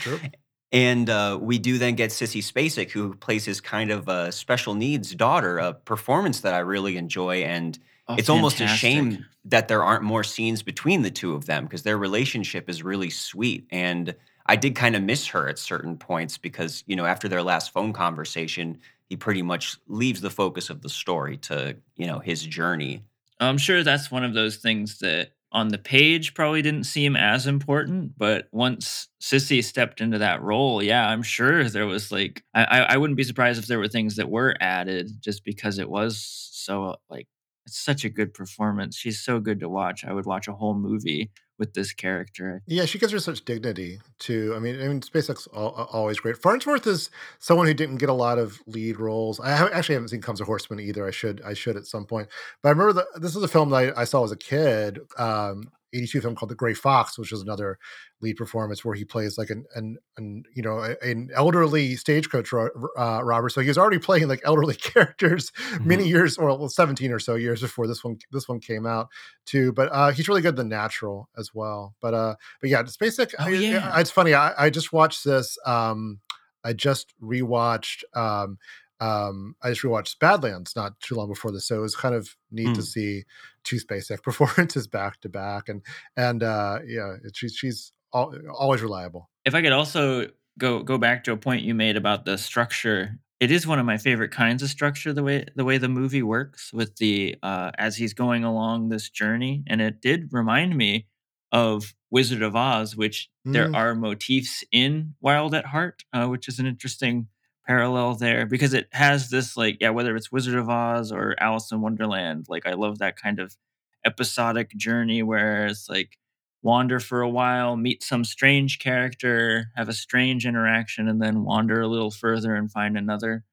True. 0.02 0.20
And 0.72 1.08
uh, 1.08 1.38
we 1.40 1.60
do 1.60 1.78
then 1.78 1.94
get 1.94 2.10
Sissy 2.10 2.42
Spacek, 2.42 2.90
who 2.90 3.14
plays 3.14 3.44
his 3.44 3.60
kind 3.60 3.92
of 3.92 4.08
uh, 4.08 4.32
special 4.32 4.74
needs 4.74 5.14
daughter, 5.14 5.58
a 5.58 5.72
performance 5.72 6.40
that 6.40 6.54
I 6.54 6.58
really 6.58 6.96
enjoy. 6.96 7.44
And 7.44 7.78
Oh, 8.08 8.14
it's 8.16 8.28
almost 8.28 8.60
a 8.60 8.68
shame 8.68 9.24
that 9.46 9.66
there 9.68 9.82
aren't 9.82 10.04
more 10.04 10.22
scenes 10.22 10.62
between 10.62 11.02
the 11.02 11.10
two 11.10 11.34
of 11.34 11.46
them 11.46 11.64
because 11.64 11.82
their 11.82 11.98
relationship 11.98 12.68
is 12.68 12.82
really 12.82 13.10
sweet. 13.10 13.66
And 13.70 14.14
I 14.46 14.54
did 14.56 14.76
kind 14.76 14.94
of 14.94 15.02
miss 15.02 15.26
her 15.28 15.48
at 15.48 15.58
certain 15.58 15.96
points 15.96 16.38
because, 16.38 16.84
you 16.86 16.94
know, 16.94 17.04
after 17.04 17.28
their 17.28 17.42
last 17.42 17.72
phone 17.72 17.92
conversation, 17.92 18.78
he 19.08 19.16
pretty 19.16 19.42
much 19.42 19.76
leaves 19.88 20.20
the 20.20 20.30
focus 20.30 20.70
of 20.70 20.82
the 20.82 20.88
story 20.88 21.36
to, 21.38 21.76
you 21.96 22.06
know, 22.06 22.20
his 22.20 22.42
journey. 22.42 23.02
I'm 23.40 23.59
sure 23.59 23.83
that's 23.83 24.11
one 24.11 24.25
of 24.25 24.35
those 24.35 24.57
things 24.57 24.99
that 24.99 25.33
on 25.53 25.68
the 25.68 25.79
page 25.79 26.35
probably 26.35 26.61
didn't 26.62 26.85
seem 26.85 27.16
as 27.16 27.46
important, 27.46 28.18
but 28.18 28.49
once 28.53 29.09
Sissy 29.22 29.62
stepped 29.62 30.01
into 30.01 30.18
that 30.18 30.42
role, 30.42 30.83
yeah, 30.83 31.09
I'm 31.09 31.22
sure 31.22 31.68
there 31.68 31.87
was 31.87 32.11
like 32.11 32.42
I, 32.55 32.64
I 32.64 32.96
wouldn't 32.96 33.16
be 33.16 33.25
surprised 33.25 33.59
if 33.59 33.66
there 33.66 33.79
were 33.79 33.88
things 33.88 34.16
that 34.16 34.31
were 34.31 34.57
added 34.61 35.11
just 35.20 35.44
because 35.44 35.79
it 35.79 35.88
was 35.88 36.18
so 36.53 36.96
like 37.09 37.29
it's 37.66 37.79
such 37.79 38.05
a 38.05 38.11
good 38.11 38.35
performance. 38.35 38.96
She's 38.96 39.20
so 39.20 39.40
good 39.40 39.61
to 39.61 39.68
watch. 39.68 40.05
I 40.05 40.12
would 40.12 40.27
watch 40.27 40.49
a 40.49 40.53
whole 40.53 40.75
movie 40.75 41.31
with 41.58 41.74
this 41.74 41.92
character. 41.92 42.62
Yeah, 42.66 42.84
she 42.84 42.98
gives 42.98 43.12
her 43.12 43.18
such 43.18 43.44
dignity 43.44 44.00
too. 44.18 44.52
I 44.54 44.58
mean, 44.58 44.80
I 44.80 44.88
mean, 44.88 45.00
Spacek's 45.00 45.48
al- 45.54 45.74
al- 45.76 45.88
always 45.92 46.18
great. 46.20 46.36
Farnsworth 46.36 46.86
is 46.86 47.10
someone 47.38 47.66
who 47.66 47.74
didn't 47.74 47.96
get 47.96 48.08
a 48.08 48.14
lot 48.14 48.38
of 48.38 48.60
lead 48.66 48.98
roles. 49.00 49.40
I 49.40 49.56
ha- 49.56 49.70
actually 49.72 49.94
haven't 49.94 50.08
seen 50.08 50.20
Comes 50.20 50.40
a 50.40 50.44
Horseman 50.44 50.80
either. 50.80 51.06
I 51.06 51.10
should, 51.10 51.40
I 51.42 51.54
should 51.54 51.76
at 51.76 51.86
some 51.86 52.04
point. 52.04 52.28
But 52.62 52.68
I 52.68 52.72
remember 52.72 53.04
this 53.16 53.34
is 53.34 53.42
a 53.42 53.48
film 53.48 53.70
that 53.70 53.96
I, 53.96 54.02
I 54.02 54.04
saw 54.04 54.24
as 54.24 54.32
a 54.32 54.36
kid. 54.36 55.00
Um, 55.18 55.70
82 55.96 56.20
film 56.20 56.35
called 56.37 56.50
The 56.50 56.54
Gray 56.54 56.74
Fox, 56.74 57.18
which 57.18 57.32
is 57.32 57.40
another 57.42 57.78
lead 58.20 58.37
performance 58.37 58.85
where 58.85 58.94
he 58.94 59.04
plays 59.04 59.37
like 59.38 59.50
an 59.50 59.64
an, 59.74 59.96
an 60.16 60.42
you 60.54 60.62
know 60.62 60.78
an 61.02 61.30
elderly 61.35 61.96
stagecoach 61.96 62.52
ro- 62.52 62.70
uh, 62.98 63.20
robber. 63.22 63.48
So 63.48 63.61
he 63.61 63.68
was 63.68 63.78
already 63.78 63.98
playing 63.98 64.28
like 64.28 64.40
elderly 64.44 64.74
characters 64.92 65.50
many 65.80 66.06
years 66.09 66.38
or 66.38 66.46
well, 66.56 66.68
17 66.68 67.12
or 67.12 67.18
so 67.18 67.35
years 67.35 67.61
before 67.61 67.87
this 67.87 68.02
one 68.04 68.18
this 68.32 68.48
one 68.48 68.61
came 68.61 68.87
out 68.87 69.09
too. 69.46 69.72
But 69.72 69.88
uh, 69.92 70.11
he's 70.12 70.28
really 70.28 70.42
good 70.42 70.59
in 70.59 70.68
the 70.68 70.76
natural 70.76 71.28
as 71.37 71.50
well. 71.54 71.94
But 72.00 72.14
uh, 72.14 72.35
but 72.61 72.70
yeah, 72.70 72.82
Spacek's. 72.85 73.35
Oh, 73.38 73.44
I- 73.44 73.50
yeah. 73.50 73.98
it's 74.00 74.11
funny. 74.11 74.35
I, 74.35 74.66
I 74.66 74.70
just 74.70 74.92
watched 74.92 75.24
this. 75.24 75.56
Um, 75.66 76.20
I 76.64 76.72
just 76.72 77.14
rewatched. 77.22 78.02
Um, 78.14 78.59
um, 79.00 79.54
I 79.62 79.70
just 79.70 79.82
rewatched 79.82 80.18
Badlands 80.18 80.74
not 80.76 80.98
too 81.00 81.14
long 81.14 81.28
before 81.28 81.52
this, 81.52 81.66
so 81.68 81.76
it 81.76 81.80
was 81.82 81.96
kind 81.96 82.14
of 82.14 82.28
neat 82.50 82.74
to 82.74 82.80
Mm. 82.80 82.85
see 82.85 83.24
two 83.64 83.76
Spacek's 83.76 84.20
performances 84.24 84.87
back 84.87 85.20
to 85.22 85.28
back, 85.28 85.68
and 85.68 85.82
and 86.16 86.42
uh, 86.42 86.78
yeah, 86.87 87.14
it, 87.24 87.37
she's 87.37 87.54
she's 87.54 87.92
al- 88.14 88.35
always 88.59 88.82
reliable. 88.82 89.30
If 89.44 89.54
I 89.54 89.62
could 89.62 89.72
also 89.72 90.28
go 90.59 90.82
go 90.82 90.98
back 90.98 91.24
to 91.24 91.32
a 91.32 91.37
point 91.37 91.62
you 91.62 91.74
made 91.74 91.96
about 91.96 92.24
the 92.24 92.38
structure, 92.38 93.18
it 93.40 93.50
is 93.50 93.66
one 93.66 93.78
of 93.78 93.85
my 93.87 93.98
favorite 93.98 94.30
kinds 94.32 94.62
of 94.62 94.70
structure. 94.70 95.12
The 95.12 95.22
way 95.22 95.44
the 95.54 95.64
way 95.64 95.78
the 95.78 95.88
movie 95.88 96.22
works 96.22 96.72
with 96.72 96.96
the 96.96 97.37
uh, 97.42 97.72
as 97.78 97.96
he's 97.96 98.14
going 98.14 98.44
along 98.44 98.88
this 98.88 99.11
journey, 99.11 99.62
and 99.66 99.80
it 99.82 100.00
did 100.00 100.28
remind 100.32 100.76
me 100.76 101.06
of 101.52 101.94
Wizard 102.11 102.42
of 102.42 102.56
Oz, 102.56 102.96
which 102.96 103.28
there 103.44 103.68
Mm. 103.68 103.76
are 103.76 103.94
motifs 103.94 104.64
in 104.72 105.14
Wild 105.20 105.54
at 105.54 105.66
Heart, 105.66 106.04
uh, 106.12 106.26
which 106.26 106.48
is 106.48 106.59
an 106.59 106.66
interesting 106.66 107.28
parallel 107.66 108.14
there 108.14 108.46
because 108.46 108.74
it 108.74 108.88
has 108.92 109.31
this 109.31 109.57
like 109.57 109.79
yeah 109.81 109.90
whether 109.90 110.14
it's 110.16 110.31
Wizard 110.31 110.55
of 110.55 110.68
Oz 110.68 111.12
or 111.12 111.35
Alice 111.40 111.70
in 111.72 111.81
Wonderland, 111.81 112.46
like 112.48 112.66
I 112.66 112.72
love 112.72 112.98
that 112.98 113.20
kind 113.20 113.38
of 113.40 113.57
episodic 114.05 114.70
journey 114.76 115.22
where 115.22 115.66
it's 115.66 115.88
like 115.88 116.16
wander 116.62 117.00
for 117.00 117.20
a 117.20 117.29
while, 117.29 117.76
meet 117.76 118.02
some 118.02 118.24
strange 118.24 118.79
character, 118.79 119.66
have 119.76 119.88
a 119.88 119.92
strange 119.92 120.46
interaction, 120.46 121.09
and 121.09 121.20
then 121.20 121.44
wander 121.44 121.81
a 121.81 121.88
little 121.88 122.11
further 122.11 122.55
and 122.55 122.70
find 122.70 122.96
another. 122.96 123.44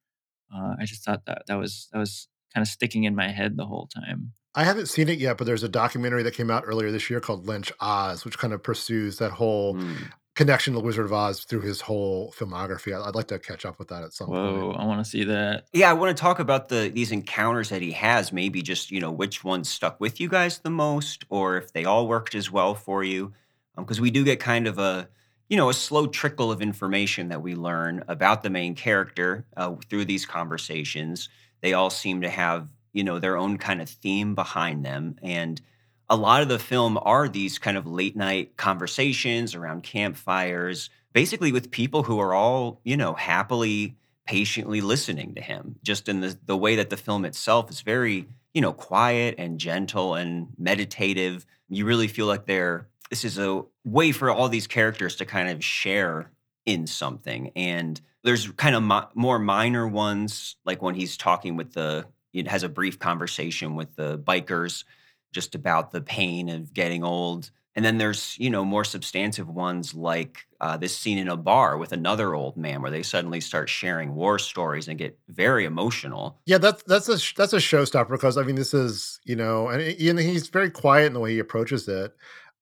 Uh, 0.54 0.76
I 0.80 0.86
just 0.86 1.04
thought 1.04 1.26
that 1.26 1.44
that 1.48 1.56
was 1.56 1.90
that 1.92 2.00
was 2.00 2.28
kind 2.54 2.64
of 2.64 2.68
sticking 2.68 3.04
in 3.04 3.16
my 3.16 3.30
head 3.30 3.58
the 3.58 3.66
whole 3.66 3.88
time. 3.88 4.34
I 4.56 4.64
haven't 4.64 4.86
seen 4.86 5.10
it 5.10 5.18
yet, 5.18 5.40
but 5.40 5.46
there's 5.46 5.64
a 5.64 5.70
documentary 5.70 6.22
that 6.24 6.36
came 6.36 6.52
out 6.52 6.64
earlier 6.68 6.92
this 6.92 7.10
year 7.10 7.20
called 7.20 7.48
Lynch 7.48 7.72
Oz, 7.80 8.24
which 8.24 8.38
kind 8.38 8.54
of 8.54 8.62
pursues 8.62 9.18
that 9.18 9.32
whole 9.32 9.74
Mm. 9.76 10.12
Connection 10.36 10.74
to 10.74 10.80
Wizard 10.80 11.06
of 11.06 11.14
Oz 11.14 11.44
through 11.44 11.62
his 11.62 11.82
whole 11.82 12.34
filmography. 12.38 12.98
I- 12.98 13.08
I'd 13.08 13.16
like 13.16 13.28
to 13.28 13.40
catch 13.40 13.66
up 13.66 13.78
with 13.80 13.90
that 13.90 14.04
at 14.04 14.14
some 14.14 14.30
Whoa, 14.30 14.68
point. 14.72 14.80
I 14.80 14.86
want 14.86 15.04
to 15.04 15.10
see 15.10 15.24
that. 15.26 15.66
Yeah, 15.74 15.90
I 15.90 15.94
want 15.94 16.16
to 16.16 16.22
talk 16.22 16.40
about 16.40 16.70
the 16.70 16.90
these 16.94 17.12
encounters 17.12 17.70
that 17.70 17.82
he 17.82 17.92
has. 17.92 18.32
Maybe 18.34 18.62
just 18.62 18.92
you 18.92 19.00
know 19.00 19.12
which 19.12 19.44
ones 19.44 19.70
stuck 19.70 20.00
with 20.00 20.20
you 20.20 20.28
guys 20.30 20.60
the 20.60 20.70
most, 20.70 21.26
or 21.30 21.58
if 21.58 21.74
they 21.74 21.86
all 21.86 22.08
worked 22.08 22.36
as 22.36 22.52
well 22.52 22.76
for 22.76 23.04
you. 23.04 23.34
Because 23.78 24.00
we 24.00 24.12
do 24.12 24.24
get 24.24 24.40
kind 24.40 24.68
of 24.68 24.78
a 24.80 25.08
you 25.50 25.58
know 25.58 25.70
a 25.70 25.74
slow 25.74 26.08
trickle 26.08 26.52
of 26.52 26.62
information 26.62 27.30
that 27.30 27.42
we 27.42 27.56
learn 27.56 28.04
about 28.08 28.44
the 28.44 28.50
main 28.50 28.76
character 28.76 29.46
uh, 29.58 29.76
through 29.90 30.06
these 30.06 30.26
conversations. 30.26 31.30
They 31.62 31.74
all 31.74 31.90
seem 31.90 32.22
to 32.22 32.30
have 32.30 32.70
you 32.94 33.04
know 33.04 33.20
their 33.20 33.38
own 33.38 33.58
kind 33.58 33.82
of 33.82 33.90
theme 33.90 34.36
behind 34.36 34.84
them, 34.86 35.18
and 35.22 35.62
a 36.14 36.16
lot 36.16 36.44
of 36.44 36.48
the 36.48 36.60
film 36.60 37.00
are 37.02 37.28
these 37.28 37.58
kind 37.58 37.76
of 37.76 37.88
late 37.88 38.16
night 38.16 38.56
conversations 38.56 39.56
around 39.56 39.82
campfires, 39.82 40.92
basically 41.12 41.52
with 41.52 41.72
people 41.72 42.04
who 42.04 42.20
are 42.20 42.36
all 42.36 42.80
you 42.84 42.96
know 42.96 43.14
happily 43.14 43.96
patiently 44.28 44.80
listening 44.80 45.34
to 45.34 45.42
him 45.42 45.76
just 45.82 46.08
in 46.08 46.22
the 46.22 46.38
the 46.46 46.56
way 46.56 46.76
that 46.76 46.92
the 46.92 46.98
film 46.98 47.26
itself 47.26 47.72
is 47.72 47.82
very 47.82 48.28
you 48.54 48.62
know 48.62 48.72
quiet 48.72 49.34
and 49.40 49.60
gentle 49.60 50.14
and 50.14 50.50
meditative. 50.60 51.48
You 51.68 51.84
really 51.86 52.08
feel 52.08 52.28
like 52.28 52.46
they're 52.46 52.88
this 53.10 53.26
is 53.26 53.40
a 53.40 53.64
way 53.84 54.12
for 54.12 54.30
all 54.30 54.50
these 54.50 54.68
characters 54.68 55.16
to 55.16 55.26
kind 55.26 55.50
of 55.50 55.64
share 55.64 56.30
in 56.68 56.86
something. 56.86 57.52
And 57.56 58.00
there's 58.24 58.52
kind 58.52 58.76
of 58.76 59.10
more 59.16 59.40
minor 59.40 59.88
ones 59.88 60.58
like 60.64 60.84
when 60.84 60.94
he's 60.94 61.18
talking 61.18 61.56
with 61.56 61.74
the 61.74 62.06
it 62.34 62.48
has 62.48 62.62
a 62.62 62.70
brief 62.70 63.00
conversation 63.00 63.76
with 63.76 63.96
the 63.96 64.20
bikers 64.20 64.84
just 65.34 65.56
about 65.56 65.92
the 65.92 66.02
pain 66.02 66.50
of 66.50 66.74
getting 66.74 67.04
old 67.04 67.52
and 67.76 67.84
then 67.84 67.98
there's, 67.98 68.38
you 68.40 68.50
know, 68.50 68.64
more 68.64 68.84
substantive 68.84 69.50
ones 69.50 69.94
like 69.96 70.46
uh, 70.62 70.78
this 70.78 70.96
scene 70.96 71.18
in 71.18 71.28
a 71.28 71.36
bar 71.38 71.78
with 71.78 71.92
another 71.92 72.36
old 72.36 72.56
man 72.56 72.82
where 72.82 72.92
they 72.92 73.02
suddenly 73.02 73.42
start 73.42 73.68
sharing 73.68 74.14
war 74.14 74.38
stories 74.38 74.88
and 74.88 75.00
get 75.00 75.18
very 75.28 75.66
emotional. 75.66 76.40
Yeah, 76.46 76.60
that's 76.60 76.84
that's 76.84 77.10
a 77.10 77.18
that's 77.36 77.54
a 77.54 77.58
showstopper 77.58 78.12
because 78.12 78.38
I 78.38 78.44
mean 78.44 78.56
this 78.56 78.74
is 78.74 79.20
you 79.24 79.36
know 79.36 79.70
and, 79.70 79.82
he- 79.82 80.10
and 80.10 80.20
he's 80.20 80.50
very 80.50 80.70
quiet 80.70 81.08
in 81.08 81.14
the 81.14 81.20
way 81.20 81.32
he 81.34 81.40
approaches 81.40 81.88
it. 81.88 82.14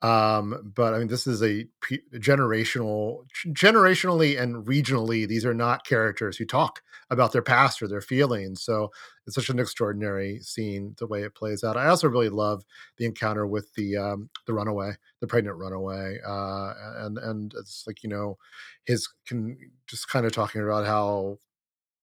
Um, 0.01 0.71
but 0.75 0.93
I 0.93 0.99
mean 0.99 1.09
this 1.09 1.27
is 1.27 1.43
a 1.43 1.67
generational, 2.13 3.25
generationally 3.47 4.41
and 4.41 4.65
regionally. 4.65 5.27
These 5.27 5.45
are 5.45 5.53
not 5.53 5.85
characters 5.85 6.37
who 6.37 6.45
talk 6.45 6.81
about 7.11 7.33
their 7.33 7.41
past 7.41 7.81
or 7.81 7.87
their 7.87 8.01
feelings. 8.01 8.63
So 8.63 8.89
it's 9.27 9.35
such 9.35 9.49
an 9.49 9.59
extraordinary 9.59 10.39
scene 10.39 10.95
the 10.97 11.05
way 11.05 11.23
it 11.23 11.35
plays 11.35 11.63
out. 11.63 11.77
I 11.77 11.87
also 11.87 12.07
really 12.07 12.29
love 12.29 12.63
the 12.97 13.05
encounter 13.05 13.45
with 13.45 13.71
the 13.75 13.97
um, 13.97 14.29
the 14.47 14.53
runaway, 14.53 14.93
the 15.19 15.27
pregnant 15.27 15.57
runaway, 15.57 16.17
uh, 16.25 16.73
and 17.05 17.17
and 17.19 17.53
it's 17.59 17.83
like 17.85 18.01
you 18.01 18.09
know 18.09 18.37
his 18.85 19.07
can 19.27 19.57
just 19.85 20.07
kind 20.09 20.25
of 20.25 20.31
talking 20.31 20.61
about 20.63 20.85
how 20.87 21.37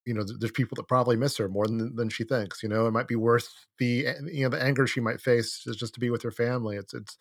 you 0.08 0.14
know, 0.14 0.24
there's 0.38 0.50
people 0.52 0.74
that 0.76 0.88
probably 0.88 1.16
miss 1.16 1.36
her 1.36 1.48
more 1.48 1.66
than 1.66 1.94
than 1.94 2.08
she 2.08 2.24
thinks. 2.24 2.62
You 2.62 2.70
know, 2.70 2.86
it 2.86 2.92
might 2.92 3.06
be 3.08 3.14
worth 3.16 3.48
the 3.78 4.06
you 4.32 4.44
know 4.44 4.48
the 4.48 4.62
anger 4.62 4.86
she 4.86 5.00
might 5.00 5.20
face 5.20 5.60
just, 5.62 5.78
just 5.78 5.94
to 5.94 6.00
be 6.00 6.10
with 6.10 6.22
her 6.22 6.30
family. 6.30 6.76
It's 6.76 6.94
it's 6.94 7.16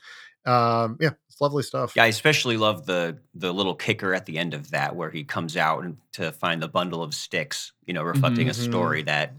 um 0.45 0.97
yeah, 1.01 1.11
it's 1.27 1.41
lovely 1.41 1.63
stuff. 1.63 1.93
Yeah, 1.95 2.03
I 2.03 2.07
especially 2.07 2.55
love 2.57 2.85
the 2.85 3.19
the 3.35 3.53
little 3.53 3.75
kicker 3.75 4.13
at 4.13 4.25
the 4.25 4.37
end 4.37 4.53
of 4.53 4.71
that 4.71 4.95
where 4.95 5.11
he 5.11 5.25
comes 5.25 5.57
out 5.57 5.83
and 5.83 5.97
to 6.13 6.31
find 6.31 6.61
the 6.61 6.69
bundle 6.69 7.03
of 7.03 7.13
sticks, 7.13 7.73
you 7.85 7.93
know, 7.93 8.03
reflecting 8.03 8.47
a 8.47 8.51
Mhm. 8.51 8.69
story 8.69 9.03
that 9.03 9.33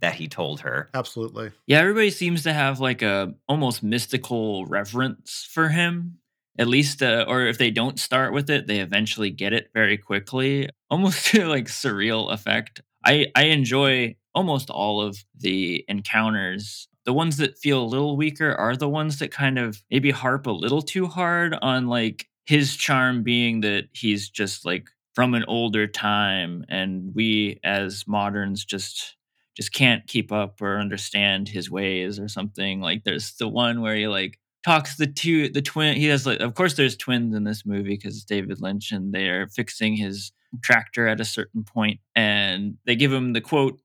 that 0.00 0.14
he 0.14 0.28
told 0.28 0.60
her. 0.60 0.90
Absolutely. 0.94 1.52
Yeah, 1.66 1.78
everybody 1.78 2.10
seems 2.10 2.42
to 2.42 2.52
have 2.52 2.80
like 2.80 3.02
a 3.02 3.34
almost 3.48 3.82
mystical 3.82 4.66
reverence 4.66 5.48
for 5.50 5.68
him. 5.68 6.18
At 6.58 6.68
least, 6.68 7.02
uh, 7.02 7.24
or 7.28 7.46
if 7.46 7.58
they 7.58 7.70
don't 7.70 7.98
start 7.98 8.32
with 8.32 8.50
it, 8.50 8.66
they 8.66 8.80
eventually 8.80 9.30
get 9.30 9.52
it 9.52 9.70
very 9.72 9.96
quickly, 9.96 10.68
almost 10.90 11.26
to 11.28 11.46
like 11.46 11.66
surreal 11.66 12.32
effect. 12.32 12.80
I 13.04 13.26
I 13.34 13.44
enjoy 13.44 14.16
almost 14.34 14.70
all 14.70 15.00
of 15.00 15.18
the 15.38 15.84
encounters. 15.88 16.88
The 17.04 17.12
ones 17.12 17.36
that 17.38 17.58
feel 17.58 17.82
a 17.82 17.84
little 17.84 18.16
weaker 18.16 18.54
are 18.54 18.76
the 18.76 18.88
ones 18.88 19.18
that 19.18 19.30
kind 19.30 19.58
of 19.58 19.82
maybe 19.90 20.10
harp 20.10 20.46
a 20.46 20.50
little 20.52 20.82
too 20.82 21.06
hard 21.06 21.56
on 21.62 21.88
like 21.88 22.26
his 22.46 22.76
charm 22.76 23.22
being 23.22 23.60
that 23.62 23.84
he's 23.92 24.28
just 24.28 24.64
like 24.64 24.88
from 25.14 25.34
an 25.34 25.44
older 25.48 25.86
time 25.86 26.64
and 26.68 27.12
we 27.14 27.58
as 27.64 28.04
moderns 28.06 28.64
just 28.64 29.16
just 29.56 29.72
can't 29.72 30.06
keep 30.06 30.32
up 30.32 30.62
or 30.62 30.78
understand 30.78 31.48
his 31.48 31.70
ways 31.70 32.18
or 32.18 32.28
something. 32.28 32.80
Like 32.80 33.04
there's 33.04 33.34
the 33.34 33.48
one 33.48 33.82
where 33.82 33.94
he 33.94 34.08
like 34.08 34.38
talks 34.64 34.96
the 34.96 35.06
two 35.06 35.48
the 35.48 35.62
twin 35.62 35.96
he 35.96 36.06
has 36.06 36.26
like 36.26 36.40
of 36.40 36.54
course 36.54 36.74
there's 36.74 36.96
twins 36.96 37.34
in 37.34 37.44
this 37.44 37.66
movie 37.66 37.96
because 37.96 38.16
it's 38.16 38.24
David 38.24 38.60
Lynch 38.60 38.92
and 38.92 39.12
they're 39.12 39.48
fixing 39.48 39.96
his 39.96 40.32
tractor 40.62 41.08
at 41.08 41.20
a 41.20 41.24
certain 41.24 41.64
point 41.64 42.00
and 42.14 42.76
they 42.86 42.94
give 42.94 43.12
him 43.12 43.32
the 43.32 43.40
quote 43.40 43.80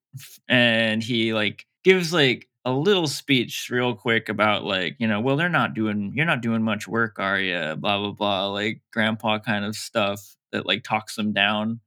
and 0.48 1.04
he 1.04 1.34
like 1.34 1.66
gives 1.84 2.14
like 2.14 2.48
a 2.66 2.72
little 2.72 3.08
speech 3.08 3.70
real 3.72 3.96
quick 3.96 4.28
about 4.28 4.64
like 4.66 4.96
you 5.00 5.08
know 5.08 5.22
well 5.22 5.38
they're 5.38 5.50
not 5.50 5.74
doing 5.74 6.12
you're 6.16 6.26
not 6.26 6.42
doing 6.42 6.62
much 6.62 6.88
work 6.88 7.18
are 7.18 7.40
you 7.40 7.76
blah 7.78 7.98
blah 7.98 8.12
blah 8.12 8.48
like 8.48 8.82
grandpa 8.92 9.40
kind 9.40 9.64
of 9.64 9.76
stuff 9.76 10.36
that 10.52 10.66
like 10.66 10.84
talks 10.84 11.16
them 11.16 11.32
down 11.32 11.80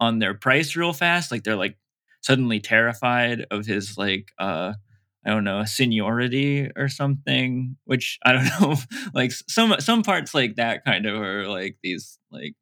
on 0.00 0.18
their 0.18 0.34
price 0.34 0.74
real 0.74 0.92
fast 0.92 1.30
like 1.30 1.44
they're 1.44 1.54
like 1.54 1.76
suddenly 2.22 2.60
terrified 2.60 3.44
of 3.50 3.66
his 3.66 3.98
like 3.98 4.32
uh 4.38 4.72
I 5.24 5.30
don't 5.30 5.44
know, 5.44 5.64
seniority 5.64 6.70
or 6.76 6.88
something, 6.88 7.76
which 7.84 8.18
I 8.24 8.32
don't 8.32 8.44
know, 8.60 8.76
like 9.14 9.32
some 9.32 9.74
some 9.80 10.02
parts 10.02 10.34
like 10.34 10.56
that 10.56 10.84
kind 10.84 11.06
of 11.06 11.20
are 11.20 11.48
like 11.48 11.76
these 11.82 12.18
like 12.30 12.54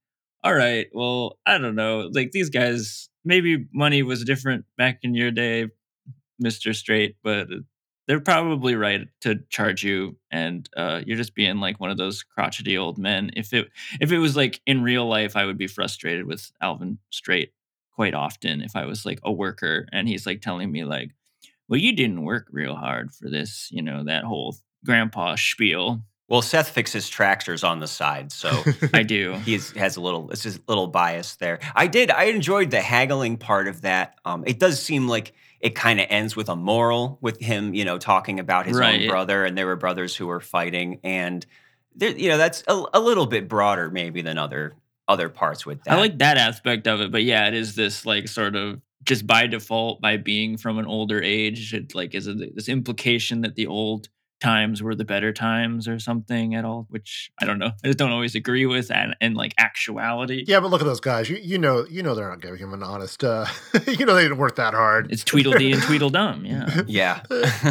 all 0.43 0.55
right, 0.55 0.87
well, 0.95 1.39
I 1.47 1.59
don't 1.59 1.75
know, 1.75 2.11
like 2.13 2.33
these 2.33 2.51
guys 2.51 3.09
maybe 3.25 3.67
money 3.73 4.03
was 4.03 4.25
different 4.25 4.65
back 4.79 5.01
in 5.03 5.15
your 5.15 5.31
day, 5.31 5.69
Mr. 6.43 6.75
Straight, 6.75 7.17
but 7.23 7.49
they're 8.07 8.21
probably 8.21 8.75
right 8.75 9.07
to 9.21 9.39
charge 9.51 9.85
you 9.85 10.17
and 10.33 10.69
uh, 10.77 11.01
you're 11.07 11.17
just 11.17 11.35
being 11.35 11.61
like 11.61 11.79
one 11.79 11.91
of 11.91 11.97
those 11.97 12.23
crotchety 12.25 12.77
old 12.77 12.99
men. 12.99 13.31
If 13.37 13.53
it 13.53 13.69
if 14.01 14.11
it 14.11 14.19
was 14.19 14.37
like 14.37 14.61
in 14.67 14.83
real 14.83 15.07
life, 15.07 15.37
I 15.37 15.45
would 15.45 15.59
be 15.59 15.67
frustrated 15.67 16.27
with 16.27 16.51
Alvin 16.61 16.99
Straight 17.11 17.53
quite 17.95 18.15
often 18.15 18.63
if 18.63 18.75
I 18.75 18.85
was 18.87 19.05
like 19.05 19.21
a 19.23 19.31
worker 19.31 19.87
and 19.93 20.09
he's 20.09 20.27
like 20.27 20.41
telling 20.41 20.73
me 20.73 20.85
like 20.85 21.11
well, 21.71 21.81
you 21.81 21.95
didn't 21.95 22.23
work 22.25 22.49
real 22.51 22.75
hard 22.75 23.15
for 23.15 23.31
this, 23.31 23.69
you 23.71 23.81
know, 23.81 24.05
that 24.05 24.25
whole 24.25 24.57
grandpa 24.85 25.37
spiel. 25.37 26.03
Well, 26.29 26.43
Seth 26.43 26.69
fixes 26.69 27.09
tractors 27.09 27.65
on 27.65 27.81
the 27.81 27.87
side, 27.89 28.31
so 28.33 28.63
I 28.95 29.03
do. 29.05 29.35
he 29.45 29.53
has 29.77 29.97
a 29.97 30.01
little, 30.01 30.31
it's 30.31 30.43
just 30.43 30.59
a 30.59 30.63
little 30.69 30.87
bias 30.89 31.37
there. 31.37 31.61
I 31.75 31.87
did, 31.87 32.11
I 32.11 32.25
enjoyed 32.25 32.71
the 32.71 32.81
haggling 32.81 33.37
part 33.37 33.67
of 33.69 33.83
that. 33.83 34.17
Um, 34.25 34.45
it 34.47 34.59
does 34.61 34.81
seem 34.83 35.09
like 35.09 35.33
it 35.61 35.75
kind 35.75 36.01
of 36.01 36.07
ends 36.11 36.37
with 36.37 36.49
a 36.49 36.57
moral 36.57 37.19
with 37.21 37.41
him, 37.41 37.73
you 37.75 37.85
know, 37.85 37.99
talking 37.99 38.39
about 38.41 38.67
his 38.67 38.77
Right. 38.77 39.03
own 39.03 39.09
brother, 39.09 39.45
and 39.45 39.57
there 39.57 39.67
were 39.67 39.77
brothers 39.77 40.15
who 40.17 40.27
were 40.27 40.41
fighting, 40.41 41.01
and 41.05 41.45
there, 41.95 42.11
you 42.17 42.29
know, 42.29 42.39
that's 42.39 42.63
a, 42.69 42.83
a 42.95 43.01
little 43.01 43.27
bit 43.27 43.49
broader 43.49 43.91
maybe 43.91 44.23
than 44.23 44.39
other 44.39 44.75
other 45.09 45.29
parts 45.29 45.67
with 45.67 45.83
that. 45.83 45.95
I 45.95 46.01
like 46.01 46.19
that 46.19 46.37
aspect 46.37 46.87
of 46.87 47.01
it, 47.01 47.11
but 47.11 47.25
yeah, 47.25 47.49
it 47.49 47.55
is 47.55 47.75
this 47.75 48.07
like 48.07 48.29
sort 48.29 48.55
of 48.55 48.81
just 49.05 49.27
by 49.27 49.47
default 49.47 50.01
by 50.01 50.17
being 50.17 50.57
from 50.57 50.79
an 50.79 50.87
older 50.87 51.23
age, 51.23 51.73
it 51.75 51.95
like 51.95 52.15
is 52.15 52.27
a, 52.27 52.35
this 52.35 52.69
implication 52.69 53.41
that 53.43 53.55
the 53.55 53.67
old 53.67 54.09
times 54.41 54.83
were 54.83 54.95
the 54.95 55.05
better 55.05 55.33
times 55.33 55.87
or 55.87 55.99
something 55.99 56.55
at 56.55 56.65
all, 56.65 56.87
which 56.89 57.31
I 57.41 57.45
don't 57.45 57.59
know. 57.59 57.73
I 57.85 57.89
just 57.89 57.99
don't 57.99 58.11
always 58.11 58.35
agree 58.35 58.67
with 58.67 58.91
and 58.91 59.15
in 59.21 59.35
like 59.35 59.55
actuality. 59.59 60.45
yeah, 60.47 60.61
but 60.61 60.71
look 60.71 60.81
at 60.81 60.87
those 60.87 61.01
guys. 61.01 61.29
You 61.29 61.37
you 61.37 61.59
know 61.59 61.87
you 61.89 62.03
know 62.03 62.15
they're 62.15 62.29
not 62.29 62.41
giving 62.41 62.59
him 62.59 62.73
an 62.73 62.83
honest. 62.83 63.23
Uh, 63.23 63.47
you 63.87 64.05
know 64.07 64.15
they 64.15 64.23
didn't 64.23 64.39
work 64.39 64.57
that 64.57 64.75
hard. 64.75 65.13
It's 65.13 65.25
Tweedledee 65.25 65.73
and 65.73 65.83
Tweedledum, 65.87 66.45
yeah. 66.45 66.83
yeah. 66.87 67.23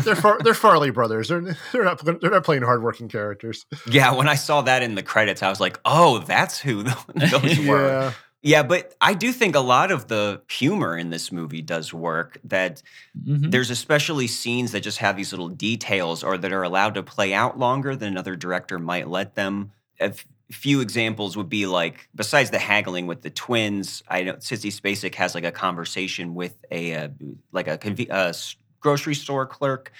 they're 0.04 0.15
Far, 0.15 0.39
they're 0.44 0.54
Farley 0.54 0.92
brothers. 0.92 1.30
They're 1.30 1.42
they're 1.72 1.84
not 1.84 2.04
they're 2.06 2.32
not 2.32 2.44
playing 2.44 2.63
hardworking 2.63 3.10
characters. 3.10 3.65
Yeah, 3.89 4.13
when 4.13 4.30
I 4.30 4.36
saw 4.36 4.62
that 4.62 4.84
in 4.84 4.96
the 4.96 5.04
credits, 5.04 5.44
I 5.44 5.50
was 5.50 5.60
like, 5.60 5.80
"Oh, 5.86 6.20
that's 6.20 6.60
who 6.60 6.84
th- 6.84 7.32
those 7.32 7.60
were." 7.65 8.13
Yeah, 8.41 8.63
but 8.63 8.95
I 9.02 9.13
do 9.15 9.34
think 9.34 9.56
a 9.56 9.60
lot 9.60 9.91
of 9.91 10.08
the 10.08 10.41
humor 10.49 10.97
in 10.97 11.10
this 11.10 11.30
movie 11.32 11.62
does 11.62 11.93
work. 11.93 12.38
That 12.45 12.82
Mhm. 13.28 13.52
there's 13.52 13.69
especially 13.69 14.28
scenes 14.28 14.71
that 14.71 14.80
just 14.82 14.99
have 14.99 15.17
these 15.17 15.34
little 15.34 15.49
details 15.49 16.23
or 16.23 16.38
that 16.38 16.54
are 16.54 16.63
allowed 16.63 16.93
to 16.93 17.04
play 17.04 17.34
out 17.34 17.60
longer 17.60 17.95
than 17.97 18.08
another 18.10 18.36
director 18.38 18.80
might 18.80 19.10
let 19.10 19.36
them. 19.36 19.71
A 19.99 20.13
few 20.52 20.80
examples 20.80 21.36
would 21.36 21.49
be 21.49 21.65
like, 21.65 22.08
besides 22.15 22.49
the 22.49 22.60
haggling 22.60 23.08
with 23.08 23.21
the 23.23 23.30
twins, 23.30 24.04
I 24.08 24.23
know 24.23 24.34
Sissy 24.36 24.71
Spacek 24.71 25.15
has 25.15 25.36
like 25.36 25.43
a 25.43 25.52
conversation 25.52 26.34
with 26.34 26.56
a 26.71 26.95
uh, 26.95 27.10
like 27.52 27.67
a, 27.67 27.78
a 28.10 28.30
s- 28.30 28.56
grocery 28.80 29.15
store 29.15 29.45
clerk, 29.45 29.91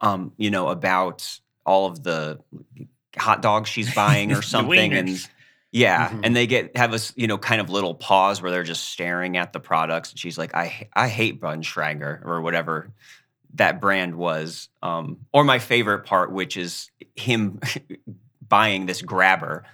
um, 0.00 0.32
you 0.36 0.50
know, 0.50 0.68
about 0.68 1.38
all 1.64 1.86
of 1.86 2.02
the 2.02 2.40
hot 3.16 3.42
dogs 3.42 3.68
she's 3.70 3.94
buying 3.94 4.32
or 4.32 4.42
something, 4.54 4.92
and. 4.92 5.28
Yeah, 5.76 6.08
Mhm. 6.08 6.20
and 6.24 6.34
they 6.36 6.46
get 6.46 6.74
have 6.76 6.94
a 6.94 6.98
you 7.16 7.26
know 7.26 7.36
kind 7.36 7.60
of 7.60 7.68
little 7.68 7.94
pause 7.94 8.40
where 8.40 8.50
they're 8.50 8.62
just 8.62 8.84
staring 8.88 9.36
at 9.36 9.52
the 9.52 9.60
products, 9.60 10.10
and 10.10 10.18
she's 10.18 10.38
like, 10.38 10.54
"I 10.54 10.88
I 10.94 11.08
hate 11.08 11.40
Bunschrager 11.40 12.24
or 12.24 12.40
whatever 12.40 12.90
that 13.54 13.80
brand 13.80 14.14
was." 14.16 14.68
Um, 14.82 15.18
or 15.32 15.44
my 15.44 15.58
favorite 15.58 16.06
part, 16.06 16.32
which 16.32 16.56
is 16.56 16.90
him 17.14 17.60
buying 18.48 18.86
this 18.86 19.02
grabber 19.02 19.64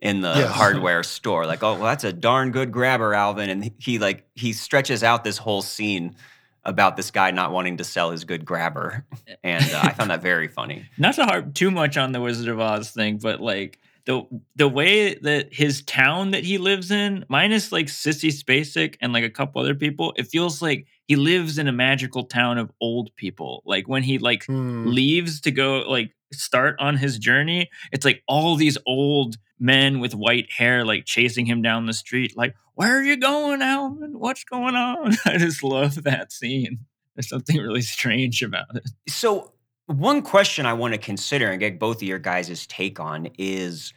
in 0.00 0.20
the 0.22 0.32
Yes. 0.34 0.50
hardware 0.54 1.02
store. 1.02 1.46
Like, 1.46 1.62
oh, 1.62 1.74
well, 1.74 1.84
that's 1.84 2.04
a 2.04 2.12
darn 2.12 2.50
good 2.50 2.72
grabber, 2.72 3.12
Alvin, 3.14 3.50
and 3.50 3.64
he, 3.64 3.72
he 3.78 3.98
like 3.98 4.26
he 4.34 4.52
stretches 4.54 5.02
out 5.02 5.24
this 5.24 5.36
whole 5.38 5.60
scene 5.62 6.16
about 6.64 6.96
this 6.96 7.10
guy 7.10 7.30
not 7.30 7.52
wanting 7.52 7.76
to 7.76 7.84
sell 7.84 8.10
his 8.10 8.24
good 8.24 8.46
grabber, 8.46 9.04
and 9.42 9.62
uh, 9.72 9.80
I 9.84 9.92
found 9.92 10.10
that 10.10 10.22
very 10.32 10.48
funny. 10.48 10.86
not 10.96 11.14
to 11.16 11.24
harp 11.26 11.52
too 11.52 11.70
much 11.70 11.98
on 11.98 12.12
the 12.12 12.20
Wizard 12.22 12.48
of 12.48 12.58
Oz 12.60 12.90
thing, 12.90 13.18
but 13.18 13.40
like 13.42 13.78
the 14.06 14.22
the 14.56 14.68
way 14.68 15.14
that 15.14 15.52
his 15.52 15.82
town 15.82 16.32
that 16.32 16.44
he 16.44 16.58
lives 16.58 16.90
in, 16.90 17.24
minus 17.28 17.72
like 17.72 17.86
Sissy 17.86 18.30
Spacek 18.30 18.96
and 19.00 19.12
like 19.12 19.24
a 19.24 19.30
couple 19.30 19.62
other 19.62 19.74
people, 19.74 20.12
it 20.16 20.26
feels 20.26 20.60
like 20.60 20.86
he 21.06 21.16
lives 21.16 21.58
in 21.58 21.68
a 21.68 21.72
magical 21.72 22.24
town 22.24 22.58
of 22.58 22.70
old 22.80 23.14
people. 23.16 23.62
Like 23.64 23.88
when 23.88 24.02
he 24.02 24.18
like 24.18 24.44
Hmm. 24.46 24.86
leaves 24.88 25.40
to 25.42 25.50
go 25.50 25.84
like 25.88 26.10
start 26.32 26.76
on 26.80 26.96
his 26.96 27.18
journey, 27.18 27.70
it's 27.92 28.04
like 28.04 28.22
all 28.28 28.56
these 28.56 28.76
old 28.86 29.36
men 29.58 30.00
with 30.00 30.14
white 30.14 30.52
hair 30.52 30.84
like 30.84 31.04
chasing 31.06 31.46
him 31.46 31.62
down 31.62 31.86
the 31.86 31.92
street, 31.94 32.36
like, 32.36 32.54
where 32.74 32.98
are 32.98 33.02
you 33.02 33.16
going, 33.16 33.62
Alvin? 33.62 34.18
What's 34.18 34.44
going 34.44 34.74
on? 34.74 35.14
I 35.24 35.38
just 35.38 35.62
love 35.62 36.02
that 36.02 36.32
scene. 36.32 36.80
There's 37.14 37.28
something 37.28 37.56
really 37.56 37.80
strange 37.82 38.42
about 38.42 38.74
it. 38.74 38.82
So, 39.08 39.53
one 39.86 40.22
question 40.22 40.66
I 40.66 40.72
want 40.72 40.94
to 40.94 40.98
consider 40.98 41.50
and 41.50 41.60
get 41.60 41.78
both 41.78 41.96
of 41.96 42.02
your 42.02 42.18
guys' 42.18 42.66
take 42.66 43.00
on 43.00 43.28
is 43.38 43.92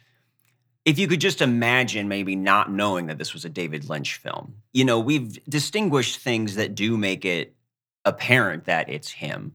if 0.84 0.98
you 0.98 1.08
could 1.08 1.20
just 1.20 1.42
imagine 1.42 2.08
maybe 2.08 2.36
not 2.36 2.72
knowing 2.72 3.06
that 3.06 3.18
this 3.18 3.34
was 3.34 3.44
a 3.44 3.50
David 3.50 3.88
Lynch 3.88 4.16
film. 4.16 4.54
You 4.72 4.84
know, 4.84 4.98
we've 4.98 5.42
distinguished 5.44 6.20
things 6.20 6.54
that 6.56 6.74
do 6.74 6.96
make 6.96 7.24
it 7.24 7.54
apparent 8.04 8.64
that 8.64 8.88
it's 8.88 9.10
him, 9.10 9.52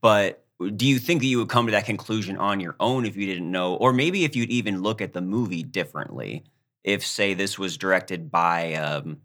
but 0.00 0.44
do 0.76 0.86
you 0.86 0.98
think 0.98 1.20
that 1.20 1.26
you 1.26 1.38
would 1.38 1.48
come 1.48 1.66
to 1.66 1.72
that 1.72 1.84
conclusion 1.84 2.36
on 2.38 2.60
your 2.60 2.76
own 2.80 3.04
if 3.04 3.16
you 3.16 3.26
didn't 3.26 3.50
know? 3.50 3.74
Or 3.74 3.92
maybe 3.92 4.24
if 4.24 4.34
you'd 4.34 4.50
even 4.50 4.82
look 4.82 5.00
at 5.00 5.12
the 5.12 5.20
movie 5.20 5.62
differently? 5.62 6.44
If, 6.82 7.04
say, 7.04 7.34
this 7.34 7.58
was 7.58 7.76
directed 7.76 8.30
by 8.30 8.74
um, 8.74 9.18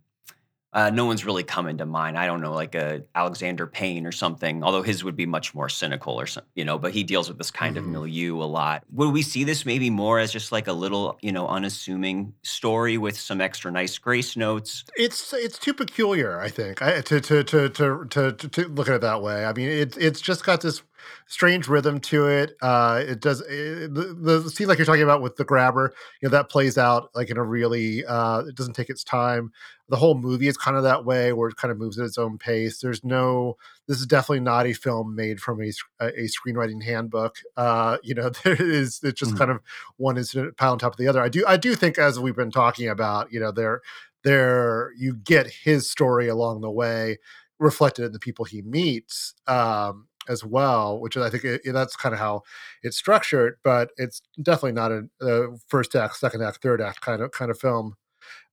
uh, 0.74 0.90
no 0.90 1.06
one's 1.06 1.26
really 1.26 1.44
coming 1.44 1.78
to 1.78 1.86
mind. 1.86 2.18
I 2.18 2.26
don't 2.26 2.42
know, 2.42 2.54
like 2.54 2.76
a 2.76 3.04
Alexander 3.16 3.68
Payne 3.68 4.06
or 4.06 4.12
something. 4.12 4.64
Although 4.64 4.84
his 4.84 5.04
would 5.04 5.16
be 5.16 5.26
much 5.26 5.54
more 5.54 5.70
cynical, 5.70 6.20
or 6.20 6.26
some, 6.28 6.44
you 6.56 6.64
know. 6.66 6.78
But 6.78 6.94
he 6.94 7.04
deals 7.04 7.28
with 7.28 7.38
this 7.38 7.52
kind 7.52 7.76
Mhm. 7.76 7.80
of 7.80 7.86
milieu 7.88 8.36
a 8.42 8.46
lot. 8.46 8.84
Would 8.94 9.10
we 9.12 9.22
see 9.22 9.44
this 9.44 9.66
maybe 9.66 9.90
more 9.90 10.20
as 10.20 10.32
just 10.32 10.52
like 10.52 10.68
a 10.68 10.74
little, 10.74 11.18
you 11.22 11.32
know, 11.32 11.48
unassuming 11.48 12.34
story 12.44 12.98
with 12.98 13.18
some 13.20 13.42
extra 13.42 13.72
nice 13.72 13.98
grace 13.98 14.36
notes? 14.38 14.84
it's 14.98 15.34
it's 15.34 15.58
too 15.60 15.74
peculiar, 15.74 16.40
I 16.40 16.50
think, 16.50 16.82
I, 16.82 17.02
to, 17.02 17.20
to, 17.22 17.44
to 17.44 17.70
to 17.70 18.06
to 18.10 18.32
to 18.34 18.48
to 18.50 18.68
look 18.70 18.88
at 18.90 18.96
it 18.96 19.02
that 19.02 19.22
way. 19.22 19.46
I 19.46 19.54
mean, 19.54 19.70
it's 19.70 19.98
it's 19.98 20.22
just 20.22 20.46
got 20.46 20.62
this 20.62 20.82
strange 21.28 21.68
rhythm 21.68 22.00
to 22.02 22.28
it. 22.28 22.56
Uh, 22.62 23.02
it 23.06 23.20
does 23.20 23.42
it, 23.42 23.94
the, 23.94 24.16
the 24.20 24.50
scene 24.50 24.68
like 24.68 24.78
you're 24.78 24.86
talking 24.86 25.04
about 25.04 25.22
with 25.22 25.36
the 25.36 25.46
grabber. 25.46 25.94
You 26.22 26.30
know 26.30 26.32
that 26.32 26.50
plays 26.50 26.78
out 26.78 27.10
like 27.16 27.30
in 27.30 27.38
a 27.38 27.44
really. 27.44 28.06
Uh, 28.06 28.40
it 28.48 28.56
doesn't 28.56 28.74
take 28.74 28.90
its 28.90 29.04
time. 29.04 29.52
The 29.90 29.98
whole 29.98 30.16
movie 30.16 30.48
is 30.48 30.56
kind 30.56 30.78
of 30.78 30.84
that 30.84 31.04
way, 31.04 31.34
where 31.34 31.50
it 31.50 31.58
kind 31.58 31.72
of 31.72 31.78
moves 31.78 32.00
at 32.00 32.06
its 32.06 32.18
own 32.18 32.38
pace. 32.38 32.80
There's 32.80 33.04
no. 33.04 33.58
This 33.88 34.00
is 34.00 34.06
definitely 34.08 34.40
not 34.42 34.66
a 34.66 34.74
film 34.74 35.16
made 35.16 35.40
from 35.42 35.62
a 35.62 35.72
a 36.00 36.28
screenwriting 36.28 36.84
handbook. 36.84 37.38
Uh, 37.58 37.98
you 38.04 38.14
know, 38.16 38.30
there 38.44 38.62
is 38.62 39.00
it's 39.04 39.20
just 39.20 39.34
Mhm. 39.34 39.38
kind 39.38 39.52
of 39.52 39.60
one 39.98 40.18
incident 40.18 40.58
piled 40.58 40.74
on 40.74 40.80
top 40.80 40.94
of 40.94 40.98
the 40.98 41.08
other. 41.08 41.22
I 41.22 41.30
do 41.30 41.44
I 41.48 41.58
do 41.58 41.76
think 41.76 41.98
as 41.98 42.20
we've 42.20 42.36
been 42.36 42.52
talking 42.52 42.88
about, 42.88 43.32
you 43.32 43.40
know, 43.40 43.52
there 43.52 43.82
there 44.24 44.92
you 44.98 45.16
get 45.16 45.48
his 45.48 45.90
story 45.90 46.28
along 46.28 46.62
the 46.62 46.70
way 46.72 47.18
reflected 47.60 48.06
in 48.06 48.12
the 48.12 48.20
people 48.20 48.46
he 48.46 48.62
meets 48.62 49.34
um, 49.48 50.08
as 50.30 50.44
well, 50.46 51.00
which 51.00 51.18
I 51.18 51.30
think 51.30 51.44
it, 51.46 51.62
that's 51.74 51.96
kind 51.96 52.14
of 52.14 52.20
how 52.20 52.42
it's 52.84 52.98
structured. 52.98 53.56
But 53.64 53.92
it's 53.98 54.22
definitely 54.42 54.74
not 54.74 54.92
a, 54.92 55.04
a 55.22 55.58
first 55.68 55.96
act, 55.96 56.18
second 56.18 56.44
act, 56.44 56.62
third 56.62 56.82
act 56.82 57.02
kind 57.02 57.22
of 57.22 57.32
kind 57.32 57.52
of 57.52 57.60
film. 57.60 57.96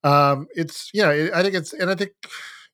Um, 0.05 0.47
it's 0.55 0.91
yeah, 0.95 1.11
it- 1.11 1.33
I 1.35 1.43
think 1.43 1.55
it's 1.55 1.73
and 1.73 1.91
I 1.91 1.95
think 1.95 2.13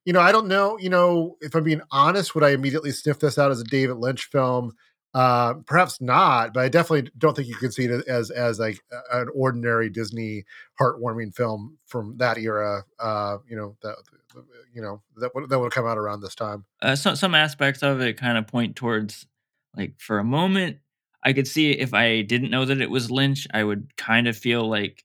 you 0.04 0.12
know 0.12 0.20
I 0.20 0.33
don't 0.33 0.48
know 0.48 0.78
you 0.78 0.90
know 0.90 1.37
if 1.40 1.54
I'm 1.54 1.64
being 1.64 1.83
honest, 1.90 2.35
would 2.35 2.44
I 2.44 2.50
immediately 2.50 2.90
sniff 2.92 3.18
this 3.20 3.38
out 3.38 3.50
as 3.50 3.61
a 3.61 3.64
David 3.64 3.96
Lynch 3.96 4.26
film? 4.26 4.72
Uh, 5.14 5.55
perhaps 5.66 6.00
not, 6.00 6.53
but 6.53 6.64
I 6.64 6.68
definitely 6.68 7.11
don't 7.16 7.37
think 7.37 7.48
you 7.48 7.55
can 7.55 7.70
see 7.70 7.85
it 7.85 8.07
as 8.09 8.31
as 8.31 8.59
like 8.59 8.81
an 9.12 9.29
ordinary 9.35 9.88
Disney 9.88 10.44
heartwarming 10.81 11.35
film 11.35 11.79
from 11.87 12.16
that 12.18 12.37
era. 12.37 12.85
Uh, 12.98 13.38
you 13.48 13.57
know 13.57 13.77
that 13.83 13.96
you 14.74 14.83
know 14.83 15.03
that 15.18 15.35
would 15.35 15.48
that 15.48 15.59
would 15.59 15.72
come 15.72 15.87
out 15.87 15.98
around 15.98 16.20
this 16.20 16.35
time. 16.35 16.64
uh, 16.83 16.96
some 16.96 17.14
some 17.14 17.35
aspects 17.35 17.83
of 17.83 18.00
it 18.00 18.16
kind 18.18 18.37
of 18.37 18.46
point 18.48 18.74
towards 18.74 19.27
like 19.77 19.94
for 20.00 20.18
a 20.18 20.24
moment 20.24 20.79
I 21.24 21.33
could 21.33 21.48
see 21.48 21.70
if 21.72 21.94
I 21.94 22.20
didn't 22.20 22.50
know 22.50 22.66
that 22.66 22.81
it 22.83 22.90
was 22.90 23.11
Lynch, 23.11 23.46
I 23.53 23.64
would 23.64 23.96
kind 23.96 24.29
of 24.29 24.37
feel 24.37 24.68
like 24.68 25.05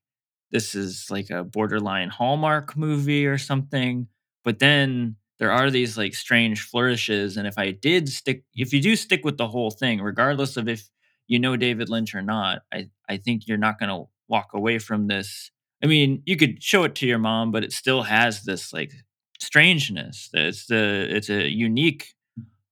this 0.52 0.76
is 0.76 1.08
like 1.10 1.30
a 1.30 1.44
borderline 1.44 2.10
Hallmark 2.10 2.76
movie 2.76 3.26
or 3.26 3.38
something. 3.38 4.08
But 4.44 4.60
then 4.60 5.16
there 5.40 5.52
are 5.52 5.72
these 5.72 5.98
like 5.98 6.14
strange 6.14 6.62
flourishes 6.62 7.38
and 7.38 7.48
if 7.48 7.58
i 7.58 7.72
did 7.72 8.10
stick 8.10 8.44
if 8.56 8.74
you 8.74 8.82
do 8.82 8.96
stick 8.96 9.24
with 9.24 9.38
the 9.38 9.48
whole 9.48 9.72
thing 9.72 10.02
regardless 10.02 10.58
of 10.58 10.68
if 10.68 10.90
you 11.28 11.40
know 11.40 11.56
david 11.56 11.90
lynch 11.90 12.14
or 12.14 12.22
not 12.22 12.62
i 12.74 12.88
i 13.08 13.18
think 13.18 13.48
you're 13.48 13.58
not 13.58 13.80
going 13.80 13.90
to 13.90 14.10
walk 14.30 14.52
away 14.54 14.80
from 14.80 15.08
this. 15.08 15.52
I 15.84 15.88
mean 15.88 16.22
you 16.26 16.38
could 16.38 16.64
show 16.64 16.84
it 16.84 16.96
to 16.96 17.08
your 17.08 17.20
mom 17.20 17.52
but 17.52 17.64
it 17.64 17.74
still 17.74 18.04
has 18.04 18.44
this 18.44 18.72
like 18.72 18.94
strangeness. 19.40 20.30
It's 20.34 20.68
the 20.68 21.08
it's 21.10 21.30
a 21.30 21.50
unique 21.50 22.14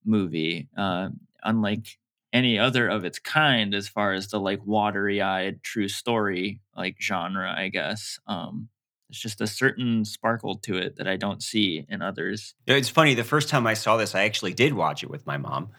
movie 0.05 0.69
uh, 0.77 1.09
unlike 1.43 1.97
any 2.33 2.59
other 2.59 2.87
of 2.87 3.05
its 3.05 3.19
kind 3.19 3.73
as 3.73 3.87
far 3.87 4.13
as 4.13 4.27
the 4.27 4.39
like 4.39 4.65
watery 4.65 5.21
eyed 5.21 5.63
true 5.63 5.87
story 5.87 6.61
like 6.75 6.95
genre 7.01 7.53
i 7.57 7.69
guess. 7.69 8.19
Um 8.27 8.69
it's 9.09 9.19
just 9.19 9.41
a 9.41 9.47
certain 9.47 10.03
sparkle 10.05 10.55
to 10.55 10.77
it 10.77 10.97
that 10.97 11.07
I 11.07 11.15
don't 11.15 11.41
see 11.41 11.85
in 11.87 12.01
others. 12.01 12.55
It's 12.65 12.89
funny. 12.89 13.13
The 13.13 13.23
first 13.23 13.49
time 13.49 13.65
I 13.65 13.73
saw 13.73 13.97
this, 13.97 14.15
I 14.15 14.23
actually 14.23 14.53
did 14.53 14.73
watch 14.73 15.03
it 15.03 15.09
with 15.09 15.25
my 15.25 15.37
mom, 15.37 15.69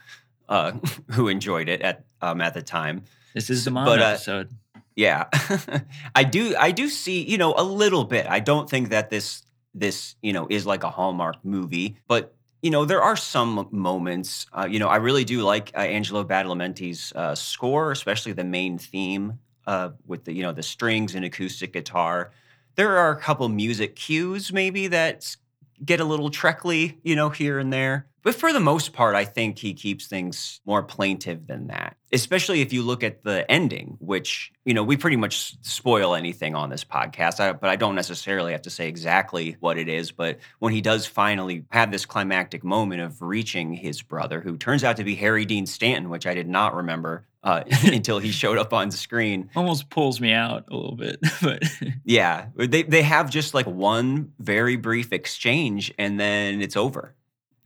uh, 0.48 0.72
who 1.10 1.28
enjoyed 1.28 1.68
it 1.68 1.82
at 1.82 2.04
um, 2.20 2.40
at 2.40 2.54
the 2.54 2.62
time. 2.62 3.02
This 3.34 3.50
is 3.50 3.64
the 3.64 3.70
mom 3.70 3.84
But, 3.86 4.00
uh, 4.00 4.04
episode. 4.04 4.50
Yeah, 4.96 5.26
I 6.14 6.24
do. 6.24 6.56
I 6.58 6.72
do 6.72 6.88
see. 6.88 7.22
You 7.22 7.38
know, 7.38 7.54
a 7.56 7.62
little 7.62 8.04
bit. 8.04 8.26
I 8.26 8.40
don't 8.40 8.68
think 8.68 8.88
that 8.88 9.10
this 9.10 9.42
this 9.74 10.16
you 10.22 10.32
know 10.32 10.46
is 10.50 10.66
like 10.66 10.82
a 10.82 10.90
Hallmark 10.90 11.44
movie, 11.44 11.96
but 12.08 12.34
you 12.62 12.70
know 12.70 12.84
there 12.84 13.02
are 13.02 13.14
some 13.16 13.68
moments. 13.70 14.46
Uh, 14.52 14.66
you 14.68 14.78
know, 14.80 14.88
I 14.88 14.96
really 14.96 15.24
do 15.24 15.42
like 15.42 15.70
uh, 15.76 15.80
Angelo 15.80 16.24
Badalamenti's 16.24 17.12
uh, 17.14 17.34
score, 17.36 17.92
especially 17.92 18.32
the 18.32 18.42
main 18.42 18.78
theme 18.78 19.38
uh, 19.68 19.90
with 20.06 20.24
the 20.24 20.32
you 20.32 20.42
know 20.42 20.52
the 20.52 20.64
strings 20.64 21.14
and 21.14 21.24
acoustic 21.24 21.72
guitar. 21.74 22.32
There 22.78 22.96
are 22.96 23.10
a 23.10 23.16
couple 23.20 23.48
music 23.48 23.96
cues 23.96 24.52
maybe 24.52 24.86
that 24.86 25.36
get 25.84 25.98
a 26.00 26.04
little 26.04 26.30
treckly, 26.30 26.98
you 27.02 27.16
know, 27.16 27.28
here 27.28 27.58
and 27.58 27.72
there. 27.72 28.06
But 28.22 28.34
for 28.34 28.52
the 28.52 28.60
most 28.60 28.92
part, 28.92 29.14
I 29.14 29.24
think 29.24 29.58
he 29.58 29.74
keeps 29.74 30.06
things 30.06 30.60
more 30.66 30.82
plaintive 30.82 31.46
than 31.46 31.68
that. 31.68 31.96
Especially 32.12 32.62
if 32.62 32.72
you 32.72 32.82
look 32.82 33.02
at 33.02 33.22
the 33.22 33.48
ending, 33.50 33.96
which, 34.00 34.50
you 34.64 34.72
know, 34.74 34.82
we 34.82 34.96
pretty 34.96 35.16
much 35.16 35.56
spoil 35.62 36.14
anything 36.14 36.54
on 36.54 36.70
this 36.70 36.84
podcast, 36.84 37.38
I, 37.38 37.52
but 37.52 37.68
I 37.68 37.76
don't 37.76 37.94
necessarily 37.94 38.52
have 38.52 38.62
to 38.62 38.70
say 38.70 38.88
exactly 38.88 39.56
what 39.60 39.78
it 39.78 39.88
is. 39.88 40.10
But 40.10 40.38
when 40.58 40.72
he 40.72 40.80
does 40.80 41.06
finally 41.06 41.64
have 41.70 41.90
this 41.90 42.06
climactic 42.06 42.64
moment 42.64 43.02
of 43.02 43.20
reaching 43.20 43.74
his 43.74 44.02
brother, 44.02 44.40
who 44.40 44.56
turns 44.56 44.84
out 44.84 44.96
to 44.96 45.04
be 45.04 45.14
Harry 45.16 45.44
Dean 45.44 45.66
Stanton, 45.66 46.08
which 46.08 46.26
I 46.26 46.34
did 46.34 46.48
not 46.48 46.74
remember 46.74 47.26
uh, 47.42 47.62
until 47.84 48.18
he 48.18 48.30
showed 48.30 48.58
up 48.58 48.72
on 48.72 48.90
screen. 48.90 49.50
Almost 49.54 49.90
pulls 49.90 50.20
me 50.20 50.32
out 50.32 50.64
a 50.70 50.76
little 50.76 50.96
bit, 50.96 51.18
but 51.42 51.62
Yeah, 52.04 52.46
they 52.56 52.82
they 52.82 53.02
have 53.02 53.30
just 53.30 53.54
like 53.54 53.66
one 53.66 54.32
very 54.38 54.76
brief 54.76 55.12
exchange 55.12 55.92
and 55.98 56.18
then 56.18 56.60
it's 56.60 56.76
over. 56.76 57.14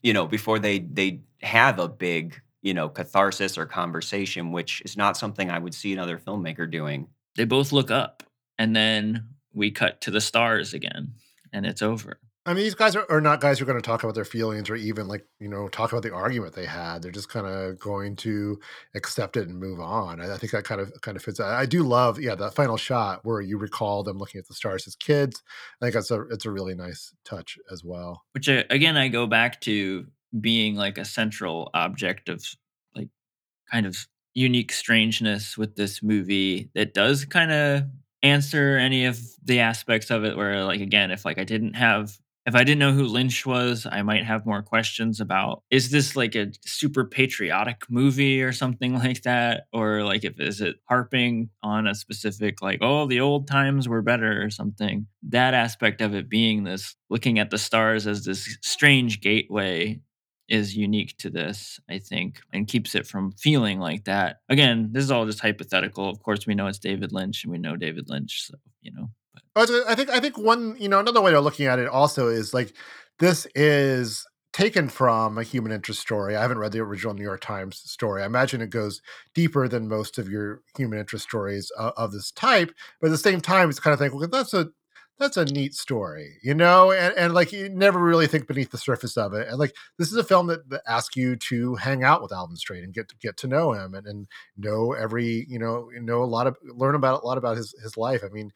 You 0.03 0.13
know, 0.13 0.27
before 0.27 0.59
they 0.59 0.81
they 0.81 1.21
have 1.43 1.79
a 1.79 1.89
big, 1.89 2.41
you 2.63 2.75
know, 2.75 2.89
catharsis 2.89 3.59
or 3.59 3.67
conversation, 3.67 4.53
which 4.53 4.83
is 4.85 4.97
not 4.97 5.17
something 5.17 5.51
I 5.51 5.59
would 5.59 5.75
see 5.75 5.93
another 5.93 6.19
filmmaker 6.19 6.71
doing. 6.71 7.09
they 7.37 7.45
both 7.45 7.73
look 7.73 7.91
up 7.91 8.23
and 8.59 8.75
then 8.77 9.29
we 9.55 9.71
cut 9.71 10.01
to 10.03 10.11
the 10.11 10.21
stars 10.21 10.75
again 10.75 11.15
and 11.53 11.67
it's 11.67 11.83
over. 11.83 12.19
I 12.45 12.55
mean, 12.55 12.65
these 12.65 12.75
guys 12.75 12.97
are, 12.97 13.07
are 13.09 13.21
not 13.21 13.41
guys 13.41 13.59
who 13.59 13.65
are 13.65 13.67
going 13.67 13.81
to 13.81 13.87
talk 13.87 14.03
about 14.03 14.17
their 14.17 14.25
feelings 14.25 14.69
or 14.69 14.75
even 14.75 15.07
like 15.07 15.25
you 15.39 15.49
know 15.49 15.69
talk 15.69 15.93
about 15.93 16.03
the 16.03 16.13
argument 16.13 16.55
they 16.55 16.67
had. 16.67 17.01
They're 17.01 17.13
just 17.13 17.29
kind 17.29 17.47
of 17.47 17.79
going 17.79 18.17
to 18.17 18.59
accept 18.97 19.37
it 19.37 19.49
and 19.49 19.61
move 19.61 19.79
on. 19.79 20.21
I, 20.21 20.35
I 20.35 20.39
think 20.39 20.53
that 20.53 20.65
kind 20.65 20.81
of 20.81 20.93
kind 21.03 21.17
of 21.17 21.23
fits. 21.23 21.39
I, 21.39 21.61
I 21.61 21.67
do 21.67 21.85
love, 21.85 22.19
yeah, 22.19 22.35
that 22.35 22.55
final 22.55 22.77
shot 22.77 23.21
where 23.23 23.41
you 23.41 23.59
recall 23.59 24.03
them 24.03 24.19
looking 24.19 24.41
at 24.41 24.49
the 24.49 24.55
stars 24.55 24.89
as 24.89 24.97
kids. 24.97 25.43
I 25.81 25.85
think 25.85 25.95
that's 25.95 26.11
a 26.11 26.23
it's 26.31 26.45
a 26.45 26.51
really 26.51 26.75
nice 26.75 27.15
touch 27.25 27.59
as 27.71 27.85
well. 27.85 28.25
Which 28.33 28.49
uh, 28.49 28.65
again, 28.71 28.97
I 28.97 29.07
go 29.07 29.29
back 29.29 29.61
to 29.63 30.07
being 30.41 30.75
like 30.75 30.99
a 30.99 31.05
central 31.05 31.71
object 31.75 32.29
of 32.29 32.45
like 32.97 33.09
kind 33.71 33.87
of 33.87 34.09
unique 34.35 34.73
strangeness 34.73 35.57
with 35.57 35.77
this 35.77 36.03
movie 36.03 36.71
that 36.75 36.95
does 36.95 37.25
kind 37.25 37.53
of 37.53 37.85
answer 38.23 38.79
any 38.79 39.05
of 39.05 39.21
the 39.45 39.61
aspects 39.61 40.11
of 40.11 40.25
it 40.25 40.37
where 40.37 40.65
like 40.65 40.81
again 40.81 41.11
if 41.11 41.25
like 41.25 41.39
i 41.39 41.45
didn't 41.45 41.75
have 41.75 42.17
if 42.47 42.55
i 42.55 42.65
didn't 42.65 42.79
know 42.79 42.93
who 42.93 43.05
lynch 43.05 43.45
was 43.47 43.87
i 43.91 44.03
might 44.03 44.25
have 44.25 44.47
more 44.47 44.63
questions 44.63 45.21
about 45.21 45.63
is 45.71 45.91
this 45.91 46.17
like 46.17 46.35
a 46.35 46.53
super 46.65 47.05
patriotic 47.05 47.83
movie 47.89 48.43
or 48.43 48.53
something 48.53 48.95
like 48.99 49.23
that 49.23 49.65
or 49.73 50.03
like 50.03 50.25
if 50.25 50.39
is 50.41 50.61
it 50.61 50.77
harping 50.89 51.49
on 51.63 51.87
a 51.87 51.95
specific 51.95 52.63
like 52.63 52.79
oh 52.83 53.07
the 53.07 53.21
old 53.21 53.47
times 53.47 53.89
were 53.89 54.03
better 54.03 54.43
or 54.43 54.51
something 54.51 55.07
that 55.23 55.55
aspect 55.55 56.01
of 56.01 56.15
it 56.15 56.29
being 56.29 56.65
this 56.65 56.97
looking 57.11 57.39
at 57.39 57.51
the 57.51 57.59
stars 57.59 58.07
as 58.07 58.25
this 58.25 58.59
strange 58.63 59.21
gateway 59.21 60.01
is 60.53 60.77
unique 60.77 61.17
to 61.17 61.31
this, 61.31 61.81
I 61.89 61.99
think, 61.99 62.41
and 62.53 62.69
keeps 62.69 62.95
it 62.95 63.07
from 63.07 63.33
feeling 63.33 63.81
like 63.81 64.05
that. 64.05 64.41
Again, 64.51 64.91
this 64.93 65.03
is 65.03 65.11
all 65.11 65.25
just 65.25 65.41
hypothetical. 65.41 66.11
Of 66.11 66.23
course, 66.23 66.47
we 66.47 66.55
know 66.55 66.67
it's 66.67 66.79
David 66.79 67.11
Lynch, 67.11 67.43
and 67.43 67.51
we 67.51 67.59
know 67.59 67.75
David 67.75 68.09
Lynch, 68.09 68.47
so 68.47 68.55
you 68.83 68.93
know. 68.93 69.11
But 69.55 69.71
I 69.89 69.95
think 69.95 70.11
I 70.11 70.21
think 70.21 70.39
one 70.39 70.77
you 70.79 70.89
know 70.89 71.01
another 71.01 71.21
way 71.21 71.35
of 71.35 71.45
looking 71.45 71.67
at 71.67 71.79
it 71.79 71.89
also 71.89 72.29
is 72.29 72.55
like 72.55 72.75
this 73.19 73.47
is 73.55 74.27
taken 74.53 74.89
from 74.89 75.39
a 75.39 75.43
human 75.43 75.73
interest 75.73 76.01
story. 76.01 76.37
I 76.37 76.43
haven't 76.43 76.59
read 76.59 76.73
the 76.73 76.81
original 76.81 77.15
New 77.15 77.23
York 77.23 77.41
Times 77.41 77.79
story. 77.79 78.23
I 78.23 78.27
imagine 78.27 78.61
it 78.61 78.71
goes 78.71 79.01
deeper 79.35 79.67
than 79.67 79.89
most 79.89 80.19
of 80.19 80.29
your 80.29 80.61
human 80.77 80.99
interest 80.99 81.25
stories 81.25 81.71
of, 81.79 81.93
of 81.97 82.13
this 82.13 82.31
type, 82.33 82.71
but 83.01 83.07
at 83.07 83.11
the 83.11 83.19
same 83.19 83.41
time, 83.41 83.71
it's 83.71 83.81
kind 83.81 83.95
of 83.95 83.99
think, 83.99 84.15
well, 84.15 84.29
that's 84.29 84.53
a 84.53 84.69
that's 85.19 85.37
a 85.37 85.45
neat 85.45 85.75
story, 85.75 86.39
you 86.43 86.55
know, 86.55 86.91
and, 86.91 87.15
and 87.17 87.33
like 87.33 87.53
you 87.53 87.69
never 87.69 87.99
really 88.01 88.27
think 88.27 88.49
beneath 88.49 88.71
the 88.71 88.79
surface 88.79 89.17
of 89.17 89.35
it. 89.35 89.47
And 89.47 89.59
like 89.59 89.73
this 89.99 90.11
is 90.11 90.17
a 90.17 90.25
film 90.25 90.49
that, 90.49 90.69
that 90.71 90.83
asks 90.89 91.17
you 91.17 91.37
to 91.37 91.77
hang 91.77 92.03
out 92.03 92.23
with 92.23 92.33
Alvin 92.33 92.57
Straight 92.57 92.83
and 92.83 92.93
get 92.93 93.09
to 93.09 93.17
get 93.19 93.37
to 93.39 93.47
know 93.47 93.73
him 93.73 93.95
and, 93.95 94.07
and 94.07 94.27
know 94.57 94.93
every, 94.93 95.47
you 95.49 95.59
know, 95.59 95.89
know 96.01 96.23
a 96.23 96.25
lot 96.25 96.47
of 96.47 96.57
learn 96.63 96.95
about 96.95 97.23
a 97.23 97.27
lot 97.27 97.39
about 97.39 97.57
his 97.57 97.75
his 97.83 97.97
life. 97.97 98.23
I 98.25 98.29
mean, 98.31 98.53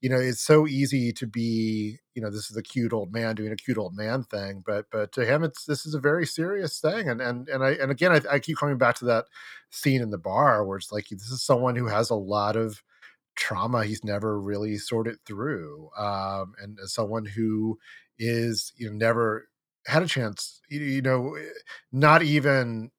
you 0.00 0.08
know, 0.08 0.18
it's 0.20 0.40
so 0.42 0.66
easy 0.66 1.12
to 1.12 1.26
be, 1.26 1.98
you 2.14 2.22
know, 2.22 2.30
this 2.30 2.50
is 2.50 2.56
a 2.56 2.62
cute 2.62 2.92
old 2.92 3.12
man 3.12 3.34
doing 3.34 3.52
a 3.52 3.56
cute 3.56 3.78
old 3.78 3.96
man 3.96 4.22
thing, 4.24 4.62
but 4.66 4.86
but 4.92 5.12
to 5.12 5.24
him, 5.26 5.42
it's 5.44 5.64
this 5.64 5.86
is 5.86 5.94
a 5.94 6.00
very 6.00 6.26
serious 6.26 6.80
thing, 6.80 7.08
and 7.08 7.20
and 7.20 7.48
and 7.48 7.64
I 7.64 7.70
and 7.72 7.90
again, 7.90 8.12
I, 8.12 8.20
I 8.34 8.38
keep 8.40 8.58
coming 8.58 8.78
back 8.78 8.96
to 8.96 9.04
that 9.06 9.26
scene 9.70 10.02
in 10.02 10.10
the 10.10 10.18
bar 10.18 10.64
where 10.64 10.78
it's 10.78 10.92
like 10.92 11.08
this 11.10 11.30
is 11.30 11.42
someone 11.44 11.76
who 11.76 11.86
has 11.88 12.10
a 12.10 12.14
lot 12.14 12.56
of 12.56 12.82
trauma 13.36 13.84
he's 13.84 14.04
never 14.04 14.40
really 14.40 14.76
sorted 14.78 15.18
through, 15.26 15.90
um, 15.98 16.54
and 16.62 16.78
as 16.82 16.92
someone 16.94 17.24
who 17.26 17.78
is 18.18 18.72
you 18.76 18.88
know 18.90 18.96
never 18.96 19.48
had 19.86 20.02
a 20.02 20.06
chance, 20.06 20.60
you, 20.68 20.80
you 20.80 21.02
know, 21.02 21.34
eh, 21.36 21.42
not 21.92 22.22
even 22.22 22.90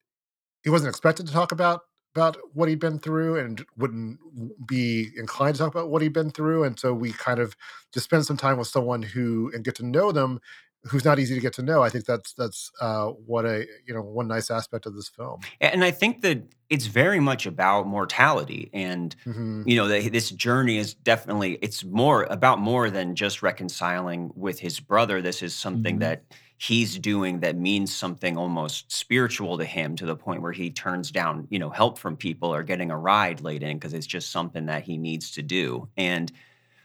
he 0.63 0.69
wasn't 0.69 0.89
expected 0.89 1.27
to 1.27 1.33
talk 1.33 1.51
about 1.51 1.81
about 2.15 2.37
what 2.53 2.69
he'd 2.69 2.79
been 2.79 2.99
through 2.99 3.37
and 3.37 3.65
wouldn't 3.77 4.19
be 4.67 5.09
inclined 5.17 5.55
to 5.55 5.59
talk 5.59 5.73
about 5.73 5.89
what 5.89 6.01
he'd 6.01 6.13
been 6.13 6.31
through 6.31 6.63
and 6.63 6.79
so 6.79 6.93
we 6.93 7.11
kind 7.11 7.39
of 7.39 7.55
just 7.93 8.05
spend 8.05 8.25
some 8.25 8.37
time 8.37 8.57
with 8.57 8.67
someone 8.67 9.01
who 9.01 9.51
and 9.53 9.63
get 9.63 9.75
to 9.75 9.85
know 9.85 10.11
them 10.11 10.39
who's 10.85 11.03
not 11.05 11.19
easy 11.19 11.35
to 11.35 11.41
get 11.41 11.53
to 11.53 11.61
know 11.61 11.83
i 11.83 11.89
think 11.89 12.05
that's 12.05 12.33
that's 12.33 12.71
uh 12.81 13.07
what 13.07 13.45
a 13.45 13.65
you 13.85 13.93
know 13.93 14.01
one 14.01 14.27
nice 14.27 14.49
aspect 14.49 14.85
of 14.85 14.95
this 14.95 15.09
film 15.09 15.39
And 15.61 15.83
I 15.83 15.91
think 15.91 16.21
that 16.21 16.41
it's 16.69 16.85
very 16.85 17.19
much 17.19 17.45
about 17.45 17.85
mortality 17.87 18.69
and 18.73 19.15
Mhm. 19.25 19.67
you 19.67 19.75
know 19.75 19.87
that 19.87 20.11
this 20.11 20.29
journey 20.31 20.77
is 20.77 20.93
definitely 20.93 21.59
it's 21.61 21.83
more 21.83 22.23
about 22.23 22.59
more 22.59 22.89
than 22.89 23.13
just 23.15 23.41
reconciling 23.43 24.31
with 24.35 24.59
his 24.59 24.79
brother 24.79 25.21
this 25.21 25.41
is 25.43 25.53
something 25.53 25.97
Mhm. 25.97 25.99
that 26.01 26.23
he's 26.61 26.99
doing 26.99 27.39
that 27.39 27.55
means 27.55 27.95
something 27.95 28.35
almost 28.37 28.91
spiritual 28.91 29.57
to 29.57 29.63
him 29.63 29.95
to 29.95 30.05
the 30.05 30.15
point 30.15 30.41
where 30.41 30.51
he 30.51 30.69
turns 30.69 31.09
down 31.09 31.47
you 31.49 31.57
know 31.57 31.69
help 31.69 31.97
from 31.97 32.17
people 32.17 32.53
or 32.53 32.63
getting 32.63 32.91
a 32.91 32.97
ride 32.97 33.39
late 33.39 33.63
in 33.63 33.77
because 33.77 33.93
it's 33.93 34.05
just 34.05 34.29
something 34.29 34.65
that 34.65 34.83
he 34.83 34.97
needs 34.97 35.31
to 35.31 35.41
do 35.41 35.87
and 35.95 36.33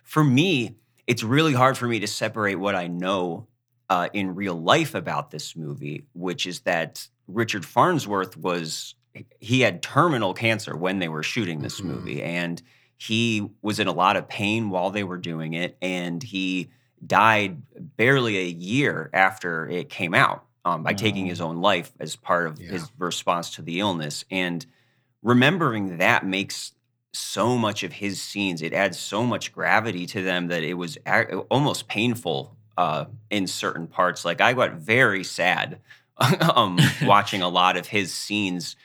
for 0.05 0.23
me 0.23 0.77
it's 1.09 1.25
really 1.25 1.53
hard 1.53 1.77
for 1.77 1.89
me 1.89 1.99
to 1.99 2.07
separate 2.07 2.55
what 2.55 2.77
i 2.77 2.87
know 2.87 3.47
uh, 3.91 4.09
in 4.15 4.35
real 4.35 4.55
life 4.55 4.95
about 4.95 5.33
this 5.33 5.57
movie 5.57 6.05
which 6.13 6.47
is 6.47 6.61
that 6.61 7.09
richard 7.27 7.67
farnsworth 7.67 8.37
was 8.37 8.95
he 9.41 9.61
had 9.61 9.83
terminal 9.83 10.35
cancer 10.35 10.77
when 10.77 11.01
they 11.01 11.09
were 11.09 11.23
shooting 11.25 11.61
this 11.63 11.81
Mhm. 11.81 11.85
movie 11.87 12.23
and 12.23 12.63
he 12.97 13.51
was 13.61 13.81
in 13.81 13.89
a 13.89 13.93
lot 13.93 14.17
of 14.17 14.29
pain 14.29 14.71
while 14.71 14.91
they 14.91 15.03
were 15.03 15.19
doing 15.19 15.53
it 15.55 15.77
and 15.83 16.23
he 16.23 16.71
died 17.05 17.63
barely 17.97 18.39
a 18.39 18.47
year 18.47 19.11
after 19.13 19.69
it 19.69 19.89
came 19.89 20.15
out 20.15 20.45
um, 20.65 20.83
by 20.83 20.95
taking 20.95 21.27
his 21.27 21.41
own 21.41 21.57
life 21.61 21.93
as 22.01 22.17
part 22.17 22.47
of 22.47 22.59
Yeah. 22.61 22.71
his 22.73 22.91
response 22.99 23.55
to 23.57 23.63
the 23.63 23.81
illness. 23.81 24.25
And 24.31 24.65
remembering 25.23 25.99
that 25.99 26.27
makes 26.27 26.73
so 27.13 27.57
much 27.57 27.83
of 27.83 27.93
his 27.93 28.21
scenes. 28.21 28.61
It 28.63 28.73
adds 28.73 28.99
so 28.99 29.25
much 29.25 29.53
gravity 29.53 30.07
to 30.07 30.23
them 30.23 30.49
that 30.49 30.63
it 30.63 30.75
was 30.75 30.99
a- 31.07 31.37
almost 31.49 31.87
painful 31.89 32.57
uh, 32.77 33.05
in 33.31 33.47
certain 33.47 33.87
parts. 33.87 34.25
Like 34.25 34.41
i 34.41 34.53
got 34.53 34.75
very 34.75 35.23
sad 35.25 35.79
um, 36.41 36.79
watching 37.05 37.43
a 37.43 37.49
lot 37.61 37.77
of 37.77 37.87
his 37.87 38.13
scenes 38.13 38.77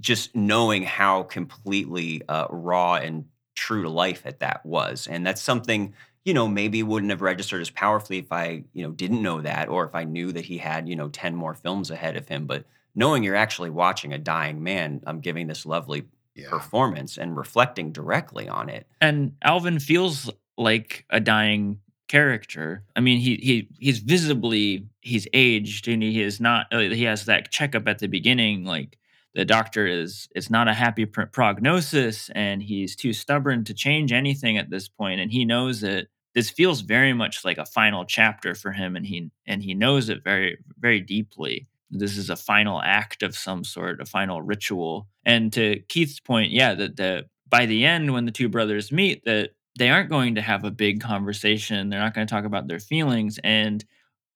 just 0.00 0.34
knowing 0.34 0.82
how 0.82 1.22
completely 1.22 2.22
uh, 2.28 2.46
raw 2.50 2.94
and 2.94 3.26
true 3.54 3.82
to 3.82 3.88
life 3.88 4.22
that 4.24 4.40
that 4.40 4.64
was. 4.66 5.06
And 5.06 5.26
that's 5.26 5.40
something 5.40 5.94
you 6.24 6.34
know, 6.34 6.46
maybe 6.48 6.82
wouldn't 6.82 7.10
have 7.10 7.20
registered 7.22 7.60
as 7.60 7.70
powerfully 7.70 8.18
if 8.18 8.30
I, 8.32 8.64
you 8.72 8.82
know, 8.84 8.90
didn't 8.92 9.22
know 9.22 9.40
that 9.40 9.68
or 9.68 9.84
if 9.84 9.94
I 9.94 10.04
knew 10.04 10.32
that 10.32 10.44
he 10.44 10.58
had, 10.58 10.88
you 10.88 10.96
know, 10.96 11.08
10 11.08 11.34
more 11.34 11.54
films 11.54 11.90
ahead 11.90 12.16
of 12.16 12.28
him. 12.28 12.46
But 12.46 12.64
knowing 12.94 13.22
you're 13.24 13.34
actually 13.36 13.70
watching 13.70 14.12
a 14.12 14.18
dying 14.18 14.62
man, 14.62 15.00
I'm 15.06 15.20
giving 15.20 15.46
this 15.48 15.66
lovely 15.66 16.04
Yeah. 16.34 16.48
performance 16.50 17.18
and 17.18 17.36
reflecting 17.36 17.92
directly 17.92 18.48
on 18.48 18.68
it. 18.68 18.86
and 19.00 19.32
Alvin 19.42 19.78
feels 19.80 20.30
like 20.56 21.04
a 21.10 21.18
dying 21.20 21.78
character. 22.08 22.84
I 22.94 23.00
mean, 23.00 23.18
he 23.18 23.36
he 23.36 23.68
he's 23.78 23.98
visibly 23.98 24.86
he's 25.00 25.26
aged, 25.32 25.88
and 25.88 26.02
he 26.02 26.22
is 26.22 26.40
not. 26.40 26.66
Uh, 26.72 26.78
he 26.80 27.04
has 27.04 27.24
that 27.24 27.50
checkup 27.50 27.88
at 27.88 27.98
the 27.98 28.06
beginning, 28.06 28.64
like 28.64 28.98
the 29.34 29.44
doctor 29.44 29.86
is. 29.86 30.28
It's 30.34 30.50
not 30.50 30.68
a 30.68 30.74
happy 30.74 31.06
pr- 31.06 31.22
prognosis, 31.22 32.30
and 32.34 32.62
he's 32.62 32.96
too 32.96 33.12
stubborn 33.12 33.64
to 33.64 33.74
change 33.74 34.12
anything 34.12 34.58
at 34.58 34.70
this 34.70 34.88
point, 34.88 35.20
and 35.20 35.30
he 35.30 35.44
knows 35.44 35.80
that 35.80 36.08
this 36.34 36.50
feels 36.50 36.80
very 36.80 37.12
much 37.12 37.44
like 37.44 37.58
a 37.58 37.66
final 37.66 38.04
chapter 38.04 38.54
for 38.54 38.72
him, 38.72 38.96
and 38.96 39.06
he 39.06 39.30
and 39.46 39.62
he 39.62 39.74
knows 39.74 40.08
it 40.08 40.24
very 40.24 40.58
very 40.78 41.00
deeply. 41.00 41.68
This 41.90 42.16
is 42.16 42.30
a 42.30 42.36
final 42.36 42.80
act 42.82 43.22
of 43.22 43.36
some 43.36 43.64
sort, 43.64 44.00
a 44.00 44.06
final 44.06 44.40
ritual. 44.40 45.08
And 45.26 45.52
to 45.52 45.80
Keith's 45.88 46.20
point, 46.20 46.50
yeah, 46.50 46.74
that 46.74 46.96
the 46.96 47.26
by 47.48 47.66
the 47.66 47.84
end 47.84 48.12
when 48.12 48.24
the 48.24 48.32
two 48.32 48.48
brothers 48.48 48.90
meet, 48.90 49.24
that 49.26 49.50
they 49.78 49.90
aren't 49.90 50.10
going 50.10 50.34
to 50.34 50.40
have 50.42 50.64
a 50.64 50.70
big 50.70 51.00
conversation. 51.00 51.88
They're 51.88 52.00
not 52.00 52.14
going 52.14 52.26
to 52.26 52.30
talk 52.32 52.44
about 52.44 52.66
their 52.66 52.80
feelings. 52.80 53.38
And 53.42 53.84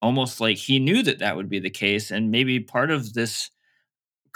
almost 0.01 0.41
like 0.41 0.57
he 0.57 0.79
knew 0.79 1.03
that 1.03 1.19
that 1.19 1.37
would 1.37 1.49
be 1.49 1.59
the 1.59 1.71
case. 1.71 2.11
And 2.11 2.31
maybe 2.31 2.61
part 2.61 2.91
of 2.91 3.15
this 3.15 3.51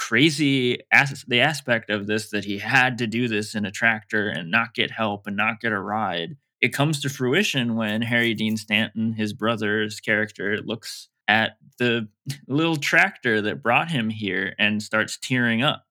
crazy 0.01 0.79
as- 0.91 1.27
the 1.29 1.43
aspect 1.43 1.91
of 1.91 2.07
this 2.07 2.31
that 2.31 2.47
he 2.47 2.57
had 2.57 2.97
to 2.97 3.07
do 3.07 3.29
this 3.29 3.55
in 3.55 3.67
a 3.67 3.71
tractor 3.71 4.31
and 4.31 4.51
not 4.51 4.73
get 4.73 4.91
help 4.91 5.27
and 5.27 5.37
not 5.37 5.61
get 5.61 5.73
a 5.73 5.79
ride. 5.79 6.39
It 6.63 6.71
comes 6.71 7.03
to 7.03 7.11
fruition 7.11 7.77
when 7.77 8.01
Harry 8.01 8.33
Dean 8.33 8.57
Stanton, 8.57 9.13
his 9.13 9.35
brother's 9.35 10.01
character, 10.01 10.57
looks 10.65 11.11
at 11.29 11.59
the 11.79 12.09
little 12.49 12.77
tractor 12.77 13.43
that 13.43 13.63
brought 13.63 13.91
him 13.91 14.09
here 14.09 14.55
and 14.59 14.83
starts 14.83 15.19
tearing 15.19 15.63
up 15.63 15.85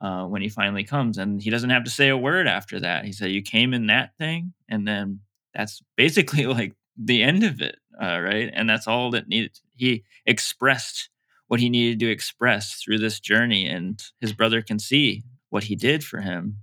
uh, 0.00 0.24
when 0.24 0.40
he 0.40 0.48
finally 0.48 0.84
comes. 0.84 1.18
And 1.18 1.42
he 1.42 1.50
doesn't 1.50 1.68
have 1.68 1.84
to 1.84 1.90
say 1.90 2.08
a 2.08 2.16
word 2.16 2.48
after 2.48 2.80
that. 2.80 3.04
He 3.04 3.12
said, 3.12 3.30
You 3.30 3.42
came 3.42 3.74
in 3.74 3.88
that 3.88 4.16
thing. 4.16 4.54
And 4.70 4.88
then 4.88 5.20
that's 5.52 5.82
basically 5.98 6.46
like 6.46 6.74
the 6.96 7.22
end 7.22 7.44
of 7.44 7.60
it. 7.60 7.76
Uh, 8.02 8.20
right. 8.20 8.50
And 8.54 8.70
that's 8.70 8.86
all 8.86 9.10
that 9.10 9.28
needed. 9.28 9.60
He 9.76 10.04
expressed 10.24 11.09
what 11.50 11.58
he 11.58 11.68
needed 11.68 11.98
to 11.98 12.08
express 12.08 12.74
through 12.74 12.98
this 12.98 13.18
journey. 13.18 13.66
And 13.66 14.00
his 14.20 14.32
brother 14.32 14.62
can 14.62 14.78
see 14.78 15.24
what 15.48 15.64
he 15.64 15.74
did 15.74 16.04
for 16.04 16.20
him. 16.20 16.58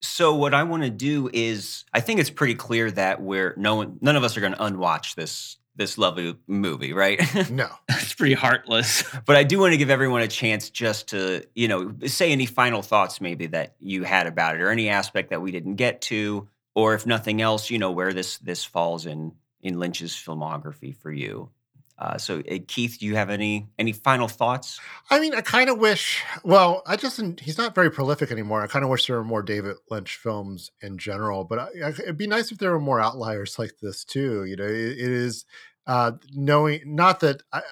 So 0.00 0.34
what 0.34 0.52
I 0.52 0.64
want 0.64 0.82
to 0.82 0.90
do 0.90 1.30
is 1.32 1.84
I 1.94 2.00
think 2.00 2.18
it's 2.18 2.28
pretty 2.28 2.56
clear 2.56 2.90
that 2.90 3.22
we're 3.22 3.54
no 3.56 3.76
one 3.76 3.98
none 4.00 4.16
of 4.16 4.24
us 4.24 4.36
are 4.36 4.40
going 4.40 4.54
to 4.54 4.64
unwatch 4.64 5.14
this 5.14 5.58
this 5.76 5.96
lovely 5.96 6.36
movie, 6.48 6.92
right? 6.92 7.20
No. 7.52 7.68
It's 7.88 8.14
pretty 8.14 8.34
heartless. 8.34 9.04
but 9.26 9.36
I 9.36 9.44
do 9.44 9.60
want 9.60 9.74
to 9.74 9.78
give 9.78 9.90
everyone 9.90 10.22
a 10.22 10.28
chance 10.28 10.70
just 10.70 11.10
to, 11.10 11.44
you 11.54 11.68
know, 11.68 11.94
say 12.06 12.32
any 12.32 12.46
final 12.46 12.82
thoughts 12.82 13.20
maybe 13.20 13.46
that 13.46 13.76
you 13.78 14.02
had 14.02 14.26
about 14.26 14.56
it 14.56 14.60
or 14.60 14.70
any 14.70 14.88
aspect 14.88 15.30
that 15.30 15.40
we 15.40 15.52
didn't 15.52 15.76
get 15.76 16.00
to 16.02 16.48
or 16.74 16.94
if 16.94 17.06
nothing 17.06 17.40
else, 17.40 17.70
you 17.70 17.78
know, 17.78 17.92
where 17.92 18.12
this 18.12 18.38
this 18.38 18.64
falls 18.64 19.06
in 19.06 19.34
in 19.60 19.78
Lynch's 19.78 20.14
filmography 20.14 20.96
for 20.96 21.12
you. 21.12 21.50
Uh, 22.02 22.18
so 22.18 22.42
uh, 22.50 22.58
Keith, 22.66 22.96
do 22.98 23.06
you 23.06 23.14
have 23.14 23.30
any 23.30 23.68
any 23.78 23.92
final 23.92 24.26
thoughts? 24.26 24.80
I 25.08 25.20
mean, 25.20 25.36
I 25.36 25.40
kind 25.40 25.70
of 25.70 25.78
wish. 25.78 26.20
Well, 26.42 26.82
I 26.84 26.96
just 26.96 27.22
he's 27.40 27.56
not 27.56 27.76
very 27.76 27.92
prolific 27.92 28.32
anymore. 28.32 28.60
I 28.60 28.66
kind 28.66 28.84
of 28.84 28.90
wish 28.90 29.06
there 29.06 29.16
were 29.16 29.24
more 29.24 29.42
David 29.42 29.76
Lynch 29.88 30.16
films 30.16 30.72
in 30.80 30.98
general. 30.98 31.44
But 31.44 31.60
I, 31.60 31.68
I, 31.84 31.88
it'd 31.90 32.18
be 32.18 32.26
nice 32.26 32.50
if 32.50 32.58
there 32.58 32.72
were 32.72 32.80
more 32.80 33.00
outliers 33.00 33.56
like 33.56 33.74
this 33.80 34.04
too. 34.04 34.44
You 34.44 34.56
know, 34.56 34.64
it, 34.64 34.72
it 34.72 34.98
is 34.98 35.44
uh, 35.86 36.12
knowing 36.32 36.80
not 36.84 37.20
that 37.20 37.44
I, 37.52 37.62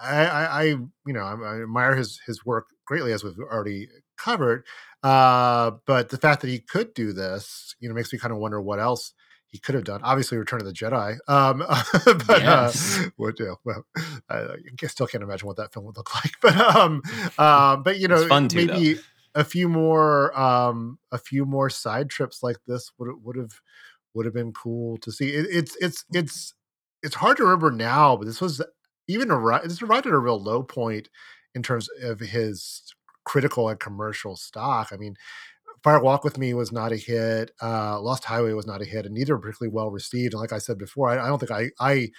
I, 0.00 0.26
I 0.26 0.62
you 0.62 0.88
know, 1.06 1.24
I, 1.24 1.34
I 1.34 1.62
admire 1.62 1.96
his 1.96 2.20
his 2.24 2.46
work 2.46 2.68
greatly 2.84 3.12
as 3.12 3.24
we've 3.24 3.36
already 3.40 3.88
covered. 4.16 4.64
Uh, 5.02 5.72
but 5.86 6.10
the 6.10 6.18
fact 6.18 6.42
that 6.42 6.50
he 6.50 6.60
could 6.60 6.94
do 6.94 7.12
this, 7.12 7.74
you 7.80 7.88
know, 7.88 7.96
makes 7.96 8.12
me 8.12 8.20
kind 8.20 8.32
of 8.32 8.38
wonder 8.38 8.60
what 8.60 8.78
else 8.78 9.12
he 9.52 9.58
could 9.58 9.74
have 9.74 9.84
done. 9.84 10.00
Obviously, 10.02 10.38
Return 10.38 10.60
of 10.60 10.66
the 10.66 10.72
Jedi. 10.72 11.18
Um, 11.28 11.58
but 12.26 12.40
Yes. 12.40 12.98
uh, 12.98 13.10
what, 13.16 13.38
yeah, 13.38 13.52
well, 13.64 13.84
I, 14.28 14.38
I 14.82 14.86
still 14.86 15.06
can't 15.06 15.22
imagine 15.22 15.46
what 15.46 15.58
that 15.58 15.72
film 15.74 15.84
would 15.86 15.96
look 15.96 16.12
like. 16.24 16.32
But 16.40 16.56
um, 16.56 17.02
um, 17.38 17.82
but 17.82 17.98
you 17.98 18.08
know, 18.08 18.26
too, 18.48 18.66
maybe 18.66 18.98
a 19.34 19.44
few 19.44 19.68
more 19.68 20.38
um, 20.38 20.98
a 21.12 21.18
few 21.18 21.44
more 21.44 21.70
side 21.70 22.08
trips 22.10 22.42
like 22.42 22.56
this 22.66 22.90
would 22.98 23.08
would 23.22 23.36
have 23.36 23.60
would 24.14 24.24
have 24.24 24.34
been 24.34 24.52
cool 24.52 24.96
to 24.98 25.12
see. 25.12 25.28
It, 25.28 25.46
it's 25.50 25.76
it's 25.80 26.04
it's 26.12 26.54
it's 27.02 27.14
hard 27.16 27.36
to 27.36 27.44
remember 27.44 27.70
now, 27.70 28.16
but 28.16 28.26
this 28.26 28.40
was 28.40 28.62
even 29.06 29.30
arrived. 29.30 29.68
This 29.68 29.82
arrived 29.82 30.06
at 30.06 30.14
a 30.14 30.18
real 30.18 30.42
low 30.42 30.62
point 30.62 31.10
in 31.54 31.62
terms 31.62 31.90
of 32.02 32.20
his 32.20 32.94
critical 33.24 33.68
and 33.68 33.78
commercial 33.78 34.34
stock. 34.36 34.88
I 34.92 34.96
mean, 34.96 35.16
Fire 35.82 36.00
Walk 36.00 36.24
with 36.24 36.38
Me 36.38 36.54
was 36.54 36.70
not 36.72 36.92
a 36.92 36.96
hit. 36.96 37.50
Uh, 37.60 38.00
Lost 38.00 38.24
Highway 38.24 38.52
was 38.52 38.66
not 38.66 38.82
a 38.82 38.84
hit, 38.84 39.04
and 39.04 39.14
neither 39.14 39.34
were 39.34 39.42
particularly 39.42 39.74
well 39.74 39.90
received. 39.90 40.34
And 40.34 40.40
like 40.40 40.52
I 40.52 40.58
said 40.58 40.78
before, 40.78 41.10
I, 41.10 41.24
I 41.24 41.28
don't 41.28 41.38
think 41.38 41.50
I, 41.50 41.70
I 41.80 42.10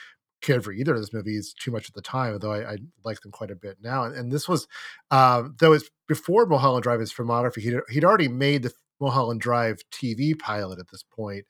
cared 0.41 0.64
for 0.64 0.74
either 0.74 0.93
of 0.93 0.99
those 0.99 1.14
movies 1.14 1.53
too 1.57 1.72
much 1.72 1.88
at 1.88 1.95
the 1.95 2.01
time, 2.01 2.34
although 2.34 2.51
I, 2.51 2.74
I 2.74 2.78
like 3.03 3.22
them 3.22 3.32
quite 3.32 3.51
a 3.51 3.55
bit 3.55 3.78
now. 3.82 4.03
And, 4.03 4.16
and 4.16 4.32
this 4.32 4.47
was, 4.47 4.68
um, 5.09 5.55
though 5.59 5.74
it's 5.74 5.89
before 6.07 6.45
Mulholland 6.45 6.84
Drive, 6.84 6.99
his 6.99 7.14
filmography, 7.14 7.61
he'd, 7.61 7.80
he'd 7.89 8.03
already 8.03 8.28
made 8.28 8.64
the 8.64 8.74
Mulholland 8.99 9.41
Drive 9.41 9.82
TV 9.91 10.38
pilot 10.38 10.80
at 10.80 10.89
this 10.91 11.03
point, 11.03 11.45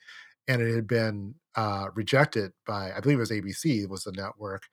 and 0.47 0.61
it 0.61 0.73
had 0.73 0.87
been 0.87 1.35
uh, 1.55 1.87
rejected 1.95 2.51
by, 2.65 2.91
I 2.95 2.99
believe 2.99 3.17
it 3.17 3.21
was 3.21 3.31
ABC, 3.31 3.87
was 3.89 4.03
the 4.03 4.11
network. 4.11 4.63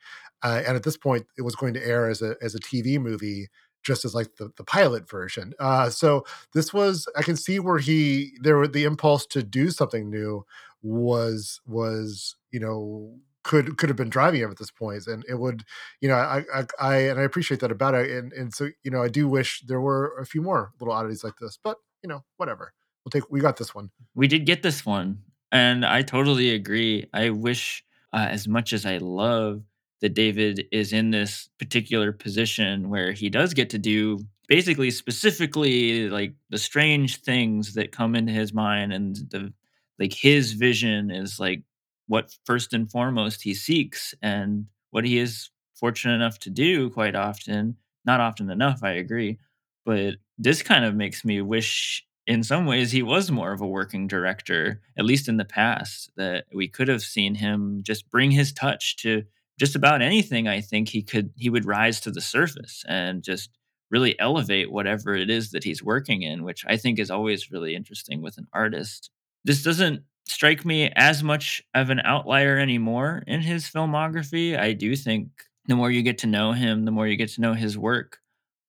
Uh, 0.42 0.62
and 0.66 0.76
at 0.76 0.82
this 0.82 0.96
point, 0.96 1.26
it 1.38 1.42
was 1.42 1.56
going 1.56 1.74
to 1.74 1.86
air 1.86 2.08
as 2.08 2.22
a 2.22 2.36
as 2.42 2.54
a 2.54 2.60
TV 2.60 2.98
movie, 2.98 3.48
just 3.82 4.04
as 4.04 4.14
like 4.14 4.36
the, 4.36 4.50
the 4.56 4.64
pilot 4.64 5.08
version. 5.08 5.54
Uh, 5.58 5.90
so 5.90 6.24
this 6.54 6.72
was 6.72 7.08
I 7.16 7.22
can 7.22 7.36
see 7.36 7.58
where 7.58 7.78
he 7.78 8.32
there 8.40 8.56
were 8.56 8.68
the 8.68 8.84
impulse 8.84 9.26
to 9.26 9.42
do 9.42 9.70
something 9.70 10.10
new 10.10 10.44
was 10.82 11.60
was 11.66 12.36
you 12.50 12.60
know 12.60 13.18
could 13.42 13.76
could 13.78 13.88
have 13.88 13.96
been 13.96 14.10
driving 14.10 14.40
him 14.40 14.50
at 14.50 14.58
this 14.58 14.70
point 14.70 15.06
and 15.06 15.24
it 15.28 15.34
would 15.34 15.64
you 16.00 16.08
know 16.08 16.14
I, 16.14 16.44
I 16.54 16.64
i 16.78 16.96
and 16.96 17.18
i 17.18 17.22
appreciate 17.22 17.60
that 17.60 17.70
about 17.70 17.94
it 17.94 18.10
and 18.10 18.32
and 18.32 18.52
so 18.52 18.68
you 18.82 18.90
know 18.90 19.02
i 19.02 19.08
do 19.08 19.28
wish 19.28 19.62
there 19.62 19.80
were 19.80 20.16
a 20.18 20.26
few 20.26 20.42
more 20.42 20.72
little 20.78 20.92
oddities 20.92 21.24
like 21.24 21.36
this 21.40 21.58
but 21.62 21.78
you 22.02 22.08
know 22.08 22.22
whatever 22.36 22.72
we'll 23.04 23.10
take 23.10 23.30
we 23.30 23.40
got 23.40 23.56
this 23.56 23.74
one 23.74 23.90
we 24.14 24.26
did 24.26 24.44
get 24.44 24.62
this 24.62 24.84
one 24.84 25.18
and 25.52 25.84
i 25.84 26.02
totally 26.02 26.50
agree 26.50 27.06
i 27.14 27.30
wish 27.30 27.84
uh, 28.12 28.26
as 28.28 28.46
much 28.46 28.72
as 28.72 28.84
i 28.84 28.98
love 28.98 29.62
that 30.00 30.14
david 30.14 30.66
is 30.72 30.92
in 30.92 31.10
this 31.10 31.48
particular 31.58 32.12
position 32.12 32.88
where 32.88 33.12
he 33.12 33.28
does 33.28 33.54
get 33.54 33.70
to 33.70 33.78
do 33.78 34.18
basically 34.48 34.90
specifically 34.90 36.10
like 36.10 36.34
the 36.50 36.58
strange 36.58 37.22
things 37.22 37.74
that 37.74 37.92
come 37.92 38.16
into 38.16 38.32
his 38.32 38.52
mind 38.52 38.92
and 38.92 39.16
the 39.30 39.52
like 39.98 40.12
his 40.12 40.54
vision 40.54 41.10
is 41.10 41.38
like 41.38 41.62
what 42.08 42.34
first 42.44 42.72
and 42.72 42.90
foremost 42.90 43.42
he 43.42 43.54
seeks 43.54 44.12
and 44.22 44.66
what 44.90 45.04
he 45.04 45.18
is 45.18 45.50
fortunate 45.74 46.14
enough 46.14 46.38
to 46.38 46.50
do 46.50 46.90
quite 46.90 47.14
often 47.14 47.76
not 48.04 48.20
often 48.20 48.50
enough 48.50 48.80
i 48.82 48.90
agree 48.90 49.38
but 49.86 50.16
this 50.36 50.62
kind 50.62 50.84
of 50.84 50.94
makes 50.94 51.24
me 51.24 51.40
wish 51.40 52.04
in 52.26 52.42
some 52.42 52.66
ways 52.66 52.90
he 52.90 53.02
was 53.02 53.30
more 53.30 53.52
of 53.52 53.60
a 53.60 53.66
working 53.66 54.08
director 54.08 54.80
at 54.98 55.04
least 55.04 55.28
in 55.28 55.36
the 55.36 55.44
past 55.44 56.10
that 56.16 56.44
we 56.52 56.66
could 56.66 56.88
have 56.88 57.02
seen 57.02 57.36
him 57.36 57.80
just 57.84 58.10
bring 58.10 58.32
his 58.32 58.52
touch 58.52 58.96
to 58.96 59.22
just 59.60 59.76
about 59.76 60.02
anything 60.02 60.48
i 60.48 60.60
think 60.60 60.88
he 60.90 61.02
could 61.02 61.30
he 61.36 61.50
would 61.50 61.66
rise 61.66 62.00
to 62.00 62.10
the 62.12 62.22
surface 62.22 62.84
and 62.88 63.22
just 63.24 63.50
really 63.92 64.18
elevate 64.20 64.72
whatever 64.72 65.14
it 65.14 65.30
is 65.30 65.52
that 65.52 65.64
he's 65.64 65.84
working 65.84 66.22
in 66.22 66.44
which 66.44 66.64
i 66.68 66.76
think 66.76 66.98
is 66.98 67.10
always 67.12 67.52
really 67.52 67.76
interesting 67.76 68.22
with 68.22 68.38
an 68.38 68.48
artist. 68.54 69.10
This 69.44 69.62
doesn't 69.62 70.02
strike 70.28 70.64
me 70.66 70.90
as 70.96 71.22
much 71.22 71.62
of 71.74 71.90
an 71.90 72.00
outlier 72.00 72.58
anymore 72.58 73.24
in 73.26 73.40
his 73.40 73.64
filmography. 73.64 74.58
I 74.58 74.74
do 74.74 74.94
think 74.96 75.28
the 75.66 75.76
more 75.76 75.90
you 75.90 76.02
get 76.02 76.18
to 76.18 76.26
know 76.26 76.52
him 76.52 76.84
the 76.84 76.90
more 76.90 77.06
you 77.08 77.16
get 77.16 77.30
to 77.30 77.40
know 77.40 77.54
his 77.54 77.78
work 77.78 78.18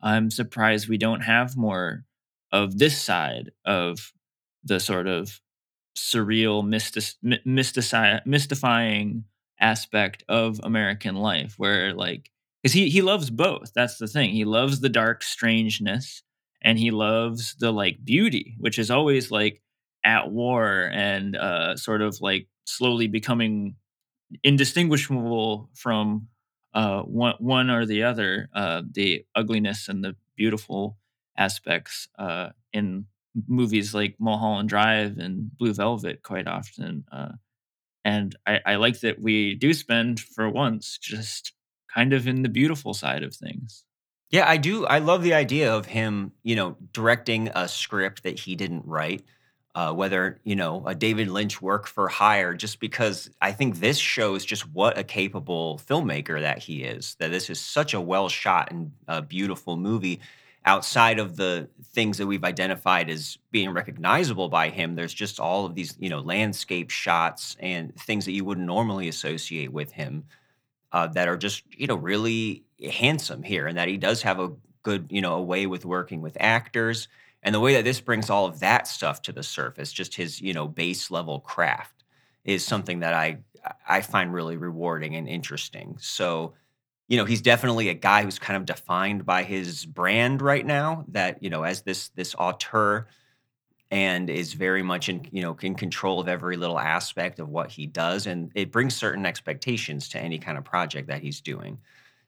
i'm 0.02 0.30
surprised 0.32 0.88
we 0.89 0.98
don't 0.98 1.22
have 1.22 1.58
more 1.58 2.06
of 2.52 2.78
this 2.78 2.98
side 3.02 3.52
of 3.66 4.12
the 4.64 4.80
sort 4.80 5.08
of 5.08 5.39
surreal, 5.98 6.64
mystis- 6.64 7.16
my- 7.22 7.39
mystici- 7.46 8.26
mystifying 8.26 9.26
aspect 9.62 10.24
of 10.28 10.59
American 10.64 11.16
life, 11.16 11.55
where 11.57 11.93
like, 11.93 12.32
because 12.62 12.74
he 12.74 12.89
he 12.89 13.01
loves 13.01 13.30
both. 13.30 13.72
That's 13.74 13.97
the 13.97 14.07
thing. 14.07 14.32
He 14.32 14.45
loves 14.45 14.80
the 14.82 14.89
dark 14.89 15.24
strangeness, 15.24 16.24
and 16.62 16.78
he 16.80 16.91
loves 16.91 17.55
the 17.59 17.72
like 17.72 18.03
beauty, 18.03 18.55
which 18.59 18.78
is 18.80 18.91
always 18.91 19.32
like 19.32 19.62
at 20.03 20.32
war 20.32 20.89
and 20.91 21.36
uh, 21.36 21.78
sort 21.78 22.01
of 22.01 22.20
like 22.22 22.47
slowly 22.66 23.07
becoming 23.07 23.76
indistinguishable 24.43 25.70
from 25.74 26.28
uh, 26.74 27.01
one 27.03 27.36
one 27.39 27.70
or 27.70 27.86
the 27.86 28.03
other. 28.03 28.49
Uh, 28.53 28.82
the 28.91 29.26
ugliness 29.36 29.88
and 29.88 30.03
the 30.03 30.16
beautiful 30.36 30.97
aspects 31.38 32.07
uh, 32.20 32.49
in 32.74 33.05
movies 33.47 33.93
like 33.93 34.16
Mulholland 34.20 34.70
Drive 34.70 35.18
and 35.18 35.55
Blue 35.57 35.74
Velvet 35.74 36.24
quite 36.24 36.47
often. 36.47 37.05
And 38.04 38.36
I, 38.47 38.60
I 38.66 38.76
like 38.76 38.99
that 39.02 39.22
we 39.22 39.56
do 39.56 39.74
spend 39.74 40.20
for 40.20 40.49
once 40.49 40.97
just 40.97 41.54
kind 41.93 42.14
of 42.14 42.28
in 42.28 42.41
the 42.41 42.49
beautiful 42.49 42.93
side 42.93 43.24
of 43.24 43.36
things. 43.36 43.84
Yeah, 44.30 44.49
I 44.49 44.58
do. 44.58 44.86
I 44.86 44.99
love 44.99 45.24
the 45.24 45.34
idea 45.34 45.74
of 45.74 45.86
him, 45.86 46.32
you 46.41 46.56
know, 46.56 46.78
directing 46.93 47.49
a 47.54 47.68
script 47.68 48.24
that 48.24 48.39
he 48.39 48.56
didn't 48.56 48.86
write. 48.86 49.24
Uh, 49.74 49.93
whether 49.93 50.38
you 50.43 50.54
know 50.54 50.86
a 50.86 50.93
David 50.93 51.30
Lynch 51.30 51.62
work 51.62 51.88
for 51.88 52.10
hire, 52.10 52.54
just 52.54 52.82
because 52.82 53.30
I 53.41 53.54
think 53.54 53.80
this 53.80 53.97
shows 53.97 54.43
just 54.43 54.70
what 54.70 54.97
a 54.97 55.04
capable 55.04 55.80
filmmaker 55.88 56.41
that 56.41 56.58
he 56.60 56.84
is. 56.84 57.16
That 57.20 57.32
this 57.32 57.49
is 57.49 57.62
such 57.62 57.93
a 57.93 58.02
well 58.02 58.28
shot 58.28 58.70
and 58.70 58.91
beautiful 59.30 59.78
movie. 59.78 60.20
Outside 60.66 61.18
of 61.20 61.38
the 61.38 61.70
things 61.93 62.18
that 62.20 62.28
we've 62.28 62.43
identified 62.43 63.09
as 63.09 63.38
being 63.51 63.72
recognizable 63.72 64.47
by 64.47 64.70
him, 64.70 64.95
there's 64.95 65.14
just 65.14 65.39
all 65.39 65.66
of 65.66 65.74
these 65.74 65.95
you 65.99 66.09
know 66.09 66.20
landscape 66.20 66.91
shots 66.91 67.57
and 67.59 67.95
things 67.95 68.26
that 68.26 68.34
you 68.34 68.45
wouldn't 68.45 68.68
normally 68.68 69.07
associate 69.07 69.72
with 69.74 69.91
him 69.91 70.26
uh, 70.91 71.07
that 71.07 71.28
are 71.28 71.38
just 71.38 71.64
you 71.72 71.88
know 71.88 71.95
really 71.95 72.64
handsome 72.91 73.43
here, 73.43 73.68
and 73.68 73.78
that 73.78 73.88
he 73.88 73.97
does 73.97 74.22
have 74.22 74.39
a 74.39 74.51
good 74.84 75.07
you 75.09 75.22
know 75.22 75.36
a 75.36 75.41
way 75.41 75.66
with 75.68 75.86
working 75.86 76.22
with 76.22 76.38
actors, 76.39 77.07
and 77.43 77.55
the 77.55 77.59
way 77.59 77.74
that 77.74 77.84
this 77.86 78.01
brings 78.01 78.30
all 78.30 78.45
of 78.45 78.59
that 78.59 78.88
stuff 78.88 79.22
to 79.24 79.32
the 79.32 79.43
surface, 79.43 79.91
just 79.91 80.16
his 80.16 80.41
you 80.41 80.53
know 80.53 80.68
base 80.68 81.12
level 81.12 81.39
craft, 81.39 82.03
is 82.45 82.66
something 82.66 82.99
that 82.99 83.14
I 83.14 83.39
I 83.88 84.01
find 84.01 84.34
really 84.34 84.57
rewarding 84.57 85.16
and 85.16 85.28
interesting. 85.28 85.97
So. 85.99 86.53
You 87.12 87.18
know, 87.18 87.26
he's 87.26 87.41
definitely 87.41 87.89
a 87.89 87.93
guy 87.93 88.24
who's 88.24 88.39
kind 88.39 88.55
of 88.55 88.66
defined 88.66 89.26
by 89.26 89.43
his 89.43 89.86
brand 89.86 90.41
right 90.41 90.66
now. 90.66 91.03
That 91.09 91.43
you 91.43 91.49
know, 91.49 91.64
as 91.64 91.82
this 91.82 92.07
this 92.09 92.34
auteur, 92.39 93.07
and 93.91 94.30
is 94.30 94.53
very 94.53 94.82
much 94.82 95.09
in 95.09 95.28
you 95.32 95.41
know 95.41 95.55
in 95.62 95.76
control 95.76 96.20
of 96.20 96.28
every 96.28 96.55
little 96.55 96.80
aspect 96.80 97.39
of 97.39 97.49
what 97.49 97.70
he 97.70 97.86
does 97.86 98.26
and 98.26 98.51
it 98.55 98.72
brings 98.72 98.95
certain 98.95 99.26
expectations 99.26 100.07
to 100.09 100.20
any 100.20 100.39
kind 100.39 100.57
of 100.57 100.64
project 100.64 101.09
that 101.09 101.22
he's 101.22 101.41
doing 101.41 101.78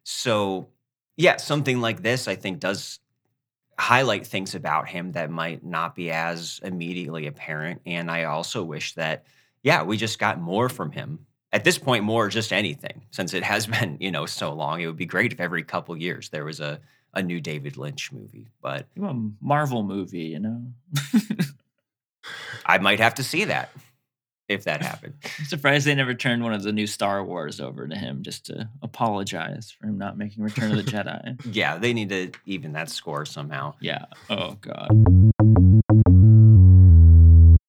so 0.03 0.67
yeah 1.15 1.38
something 1.38 1.79
like 1.79 2.03
this 2.03 2.27
i 2.27 2.36
think 2.36 2.59
does 2.59 2.99
highlight 3.79 4.27
things 4.27 4.53
about 4.53 4.88
him 4.88 5.13
that 5.13 5.31
might 5.31 5.63
not 5.63 5.95
be 5.95 6.11
as 6.11 6.59
immediately 6.63 7.27
apparent 7.27 7.81
and 7.86 8.11
i 8.11 8.25
also 8.25 8.61
wish 8.61 8.93
that 8.93 9.25
yeah 9.63 9.81
we 9.84 9.95
just 9.95 10.19
got 10.19 10.39
more 10.39 10.67
from 10.67 10.91
him 10.91 11.25
at 11.53 11.63
this 11.63 11.77
point 11.77 12.03
more 12.03 12.27
just 12.27 12.51
anything 12.51 13.03
since 13.11 13.33
it 13.33 13.43
has 13.43 13.65
been 13.75 13.95
you 14.01 14.11
know 14.11 14.25
so 14.25 14.51
long 14.53 14.81
it 14.81 14.87
would 14.87 14.97
be 14.97 15.05
great 15.05 15.31
if 15.31 15.39
every 15.39 15.63
couple 15.63 15.95
years 15.95 16.27
there 16.29 16.43
was 16.43 16.59
a 16.59 16.81
a 17.13 17.21
new 17.21 17.39
David 17.39 17.77
Lynch 17.77 18.11
movie, 18.11 18.47
but 18.61 18.87
a 19.01 19.13
Marvel 19.39 19.83
movie, 19.83 20.23
you 20.23 20.39
know. 20.39 20.63
I 22.65 22.77
might 22.79 22.99
have 22.99 23.15
to 23.15 23.23
see 23.23 23.45
that 23.45 23.69
if 24.47 24.63
that 24.63 24.81
happened. 24.81 25.15
I'm 25.39 25.45
surprised 25.45 25.85
they 25.85 25.95
never 25.95 26.13
turned 26.13 26.43
one 26.43 26.53
of 26.53 26.63
the 26.63 26.71
new 26.71 26.87
Star 26.87 27.23
Wars 27.23 27.59
over 27.59 27.87
to 27.87 27.95
him 27.95 28.23
just 28.23 28.47
to 28.47 28.69
apologize 28.81 29.71
for 29.71 29.87
him 29.87 29.97
not 29.97 30.17
making 30.17 30.43
Return 30.43 30.71
of 30.71 30.77
the 30.83 30.83
Jedi. 30.91 31.39
yeah, 31.53 31.77
they 31.77 31.93
need 31.93 32.09
to 32.09 32.31
even 32.45 32.73
that 32.73 32.89
score 32.89 33.25
somehow. 33.25 33.75
Yeah. 33.79 34.05
Oh 34.29 34.53
god. 34.61 35.31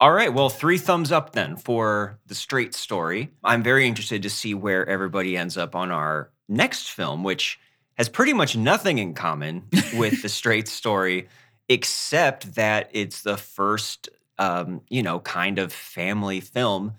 All 0.04 0.12
right, 0.12 0.34
well, 0.34 0.50
three 0.50 0.76
thumbs 0.76 1.10
up 1.10 1.32
then 1.32 1.56
for 1.56 2.18
the 2.26 2.34
straight 2.34 2.74
story. 2.74 3.30
I'm 3.42 3.62
very 3.62 3.86
interested 3.86 4.22
to 4.24 4.28
see 4.28 4.52
where 4.52 4.86
everybody 4.86 5.34
ends 5.34 5.56
up 5.56 5.74
on 5.74 5.90
our 5.90 6.28
next 6.46 6.90
film, 6.90 7.24
which 7.24 7.58
has 7.94 8.10
pretty 8.10 8.34
much 8.34 8.54
nothing 8.54 8.98
in 8.98 9.14
common 9.14 9.64
with 9.94 10.20
the 10.20 10.28
straight 10.28 10.68
story, 10.68 11.28
except 11.70 12.54
that 12.56 12.90
it's 12.92 13.22
the 13.22 13.38
first, 13.38 14.10
um, 14.38 14.82
you 14.90 15.02
know, 15.02 15.20
kind 15.20 15.58
of 15.58 15.72
family 15.72 16.40
film 16.40 16.92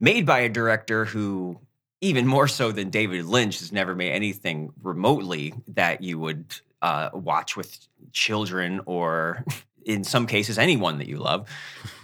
made 0.00 0.26
by 0.26 0.40
a 0.40 0.48
director 0.48 1.04
who, 1.04 1.60
even 2.00 2.26
more 2.26 2.48
so 2.48 2.72
than 2.72 2.90
David 2.90 3.24
Lynch, 3.26 3.60
has 3.60 3.70
never 3.70 3.94
made 3.94 4.10
anything 4.10 4.72
remotely 4.82 5.54
that 5.68 6.02
you 6.02 6.18
would 6.18 6.56
uh, 6.82 7.10
watch 7.12 7.56
with 7.56 7.86
children 8.10 8.80
or. 8.84 9.44
In 9.88 10.04
some 10.04 10.26
cases, 10.26 10.58
anyone 10.58 10.98
that 10.98 11.08
you 11.08 11.16
love. 11.16 11.48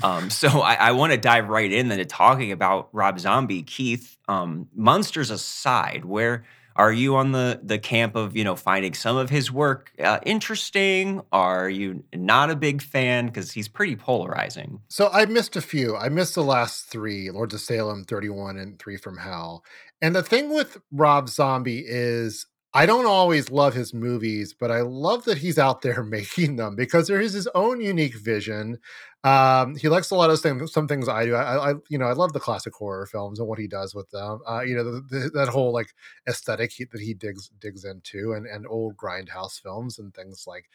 Um, 0.03 0.30
so 0.30 0.49
I, 0.61 0.74
I 0.74 0.93
want 0.93 1.12
to 1.12 1.18
dive 1.18 1.49
right 1.49 1.70
in 1.70 1.93
into 1.93 2.05
talking 2.07 2.51
about 2.51 2.89
Rob 2.93 3.20
Zombie. 3.20 3.62
Keith, 3.62 4.16
um, 4.26 4.68
Munsters 4.74 5.30
aside, 5.30 6.05
where 6.05 6.45
are 6.76 6.93
you 6.93 7.16
on 7.16 7.32
the 7.32 7.61
the 7.62 7.78
camp 7.78 8.16
of 8.16 8.37
you 8.37 8.43
know 8.43 8.57
finding 8.57 8.95
some 8.95 9.16
of 9.16 9.30
his 9.30 9.53
work 9.53 9.93
uh, 10.03 10.18
interesting? 10.24 11.22
Are 11.30 11.68
you 11.68 12.05
not 12.14 12.51
a 12.51 12.57
big 12.57 12.82
fan 12.82 13.26
because 13.26 13.53
he's 13.53 13.68
pretty 13.68 13.97
polarizing? 13.97 14.80
So 14.89 15.09
I 15.12 15.26
missed 15.26 15.55
a 15.55 15.61
few. 15.61 15.97
I 15.97 16.09
missed 16.09 16.35
the 16.35 16.43
last 16.43 16.87
three: 16.87 17.30
Lords 17.30 17.55
of 17.55 17.61
Salem, 17.61 18.05
Thirty 18.05 18.28
One, 18.28 18.57
and 18.57 18.78
Three 18.78 18.97
from 18.97 19.18
Hell. 19.18 19.62
And 20.03 20.16
the 20.16 20.22
thing 20.22 20.53
with 20.53 20.78
Rob 20.91 21.28
Zombie 21.28 21.85
is 21.87 22.47
I 22.77 22.87
don't 22.87 23.07
always 23.07 23.51
love 23.51 23.75
his 23.75 23.95
movies, 23.95 24.53
but 24.53 24.72
I 24.72 24.81
love 24.81 25.25
that 25.27 25.39
he's 25.39 25.59
out 25.59 25.83
there 25.83 26.03
making 26.03 26.57
them 26.57 26.75
because 26.75 27.07
there 27.07 27.20
is 27.20 27.33
his 27.33 27.49
own 27.55 27.81
unique 27.81 28.16
vision. 28.16 28.79
Um, 29.22 29.77
he 29.77 29.89
likes 29.89 30.11
a 30.11 30.16
lot 30.16 30.29
of 30.31 30.41
things, 30.41 30.72
some 30.72 30.89
things 30.89 31.09
I 31.09 31.25
do. 31.25 31.35
I, 31.35 31.70
I, 31.70 31.75
you 31.89 31.97
know, 31.99 32.07
I 32.07 32.12
love 32.12 32.33
the 32.33 32.41
classic 32.41 32.75
horror 32.75 33.07
films 33.07 33.39
and 33.39 33.49
what 33.49 33.59
he 33.59 33.68
does 33.68 33.95
with 33.95 34.11
them. 34.11 34.41
Uh, 34.47 34.61
you 34.62 34.75
know, 34.75 34.85
the, 34.85 35.01
the, 35.09 35.31
that 35.35 35.49
whole 35.49 35.72
like 35.72 35.95
aesthetic 36.29 36.72
he, 36.72 36.85
that 36.85 37.01
he 37.01 37.14
digs 37.14 37.49
digs 37.61 37.85
into, 37.85 38.33
and 38.33 38.47
and 38.47 38.66
old 38.68 38.97
grindhouse 38.97 39.61
films 39.62 39.99
and 39.99 40.12
things 40.12 40.45
like 40.47 40.66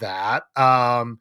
that. 0.00 0.44
Um, 0.54 1.18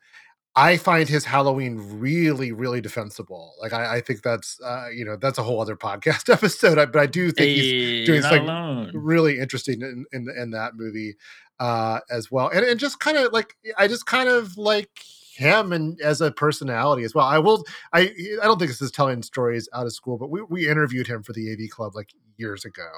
I 0.58 0.78
find 0.78 1.08
his 1.08 1.24
Halloween 1.24 2.00
really, 2.00 2.52
really 2.52 2.82
defensible. 2.82 3.54
Like 3.62 3.74
I, 3.74 3.98
I 3.98 4.02
think 4.02 4.24
that's 4.24 4.60
uh, 4.62 4.88
you 4.92 5.06
know 5.06 5.16
that's 5.16 5.38
a 5.38 5.44
whole 5.44 5.62
other 5.62 5.76
podcast 5.76 6.30
episode. 6.34 6.78
But 6.92 7.00
I 7.00 7.06
do 7.06 7.32
think 7.32 7.48
hey, 7.48 7.54
he's 7.54 8.08
doing 8.08 8.24
something 8.24 8.90
really 8.96 9.40
interesting 9.40 9.84
in, 9.84 10.06
in, 10.12 10.28
in 10.36 10.52
that 10.52 10.72
movie 10.76 11.16
uh, 11.60 12.00
as 12.10 12.32
well, 12.32 12.50
and 12.50 12.66
and 12.66 12.80
just 12.80 13.00
kind 13.00 13.18
of 13.18 13.32
like 13.32 13.56
I 13.78 13.88
just 13.88 14.08
kind 14.08 14.28
of 14.28 14.58
like 14.58 14.90
him 15.36 15.72
and 15.72 16.02
as 16.02 16.22
a 16.22 16.32
personality 16.32 17.04
as 17.04 17.14
well. 17.14 17.28
I 17.28 17.38
will. 17.38 17.64
I 17.94 18.12
I 18.42 18.46
don't 18.46 18.58
think 18.58 18.72
this 18.72 18.82
is 18.82 18.90
telling 18.92 19.22
stories 19.22 19.70
out 19.74 19.86
of 19.86 19.94
school, 19.94 20.18
but 20.18 20.32
we 20.32 20.42
we 20.42 20.68
interviewed 20.68 21.06
him 21.06 21.22
for 21.22 21.34
the 21.34 21.52
AV 21.54 21.70
Club 21.70 21.96
like 21.96 22.10
years 22.36 22.66
ago, 22.66 22.90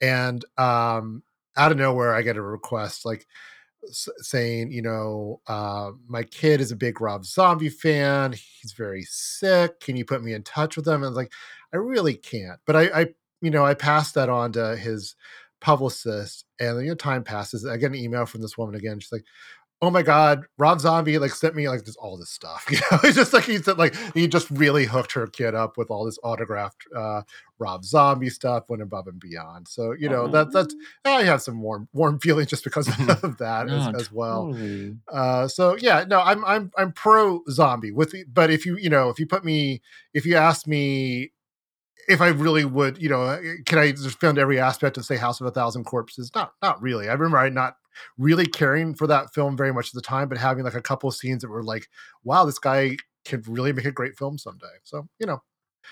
and 0.00 0.42
um, 0.56 1.22
out 1.54 1.70
of 1.70 1.76
nowhere 1.76 2.14
I 2.14 2.22
get 2.22 2.38
a 2.38 2.42
request 2.42 3.04
like 3.04 3.26
saying, 3.90 4.72
you 4.72 4.82
know, 4.82 5.40
uh, 5.46 5.92
my 6.06 6.22
kid 6.22 6.60
is 6.60 6.72
a 6.72 6.76
big 6.76 7.00
Rob 7.00 7.24
Zombie 7.24 7.68
fan. 7.68 8.32
He's 8.32 8.72
very 8.72 9.02
sick. 9.02 9.80
Can 9.80 9.96
you 9.96 10.04
put 10.04 10.22
me 10.22 10.32
in 10.32 10.42
touch 10.42 10.76
with 10.76 10.86
him? 10.86 10.94
And 10.94 11.04
I 11.04 11.08
was 11.08 11.16
like, 11.16 11.32
I 11.72 11.76
really 11.76 12.14
can't. 12.14 12.60
But 12.66 12.76
I, 12.76 12.82
I, 12.82 13.06
you 13.40 13.50
know, 13.50 13.64
I 13.64 13.74
passed 13.74 14.14
that 14.14 14.28
on 14.28 14.52
to 14.52 14.76
his 14.76 15.16
publicist, 15.60 16.44
and 16.60 16.80
you 16.82 16.88
know, 16.88 16.94
time 16.94 17.24
passes. 17.24 17.66
I 17.66 17.76
get 17.76 17.90
an 17.90 17.96
email 17.96 18.26
from 18.26 18.42
this 18.42 18.56
woman 18.58 18.74
again. 18.74 19.00
She's 19.00 19.12
like, 19.12 19.24
oh 19.84 19.90
my 19.90 20.02
god, 20.02 20.44
Rob 20.56 20.80
Zombie 20.80 21.18
like 21.18 21.32
sent 21.32 21.54
me 21.54 21.68
like 21.68 21.84
just 21.84 21.98
all 21.98 22.16
this 22.16 22.30
stuff. 22.30 22.64
You 22.70 22.78
know, 22.90 22.98
it's 23.04 23.16
just 23.16 23.32
like 23.32 23.44
he 23.44 23.58
said 23.58 23.78
like 23.78 23.94
he 24.14 24.26
just 24.26 24.50
really 24.50 24.86
hooked 24.86 25.12
her 25.12 25.26
kid 25.26 25.54
up 25.54 25.76
with 25.76 25.90
all 25.90 26.04
this 26.04 26.18
autographed 26.24 26.84
uh 26.96 27.22
Rob 27.58 27.84
Zombie 27.84 28.30
stuff, 28.30 28.64
went 28.68 28.82
above 28.82 29.06
and 29.06 29.20
beyond. 29.20 29.68
So 29.68 29.92
you 29.92 30.08
know 30.08 30.26
that 30.28 30.52
that's 30.52 30.74
I 31.04 31.22
have 31.24 31.42
some 31.42 31.60
warm 31.60 31.88
warm 31.92 32.18
feelings 32.20 32.48
just 32.48 32.64
because 32.64 32.88
of 33.22 33.38
that 33.38 33.66
no, 33.66 33.76
as, 33.76 34.02
as, 34.02 34.12
well. 34.12 34.46
Totally. 34.46 34.96
Uh, 35.12 35.46
so 35.48 35.76
yeah, 35.76 36.04
no, 36.08 36.20
I'm 36.20 36.44
I'm 36.44 36.70
I'm 36.76 36.92
pro 36.92 37.42
zombie 37.50 37.92
with, 37.92 38.12
the, 38.12 38.24
but 38.24 38.50
if 38.50 38.64
you 38.64 38.76
you 38.78 38.90
know 38.90 39.10
if 39.10 39.18
you 39.18 39.26
put 39.26 39.44
me 39.44 39.82
if 40.14 40.24
you 40.24 40.36
ask 40.36 40.66
me 40.66 41.32
if 42.08 42.20
I 42.20 42.28
really 42.28 42.64
would, 42.64 43.00
you 43.00 43.08
know, 43.08 43.40
can 43.66 43.78
I 43.78 43.92
just 43.92 44.20
found 44.20 44.38
every 44.38 44.58
aspect 44.58 44.96
of 44.96 45.04
say 45.04 45.16
House 45.16 45.40
of 45.40 45.46
a 45.46 45.50
Thousand 45.50 45.84
Corpses? 45.84 46.30
Not, 46.34 46.52
not 46.62 46.82
really. 46.82 47.08
I 47.08 47.12
remember 47.12 47.38
I 47.38 47.48
not 47.48 47.76
really 48.18 48.46
caring 48.46 48.94
for 48.94 49.06
that 49.06 49.32
film 49.34 49.56
very 49.56 49.72
much 49.72 49.88
at 49.88 49.94
the 49.94 50.02
time, 50.02 50.28
but 50.28 50.38
having 50.38 50.64
like 50.64 50.74
a 50.74 50.82
couple 50.82 51.10
scenes 51.10 51.42
that 51.42 51.48
were 51.48 51.62
like, 51.62 51.88
wow, 52.22 52.44
this 52.44 52.58
guy 52.58 52.96
can 53.24 53.42
really 53.46 53.72
make 53.72 53.84
a 53.84 53.92
great 53.92 54.16
film 54.16 54.38
someday. 54.38 54.66
So, 54.82 55.08
you 55.18 55.26
know, 55.26 55.42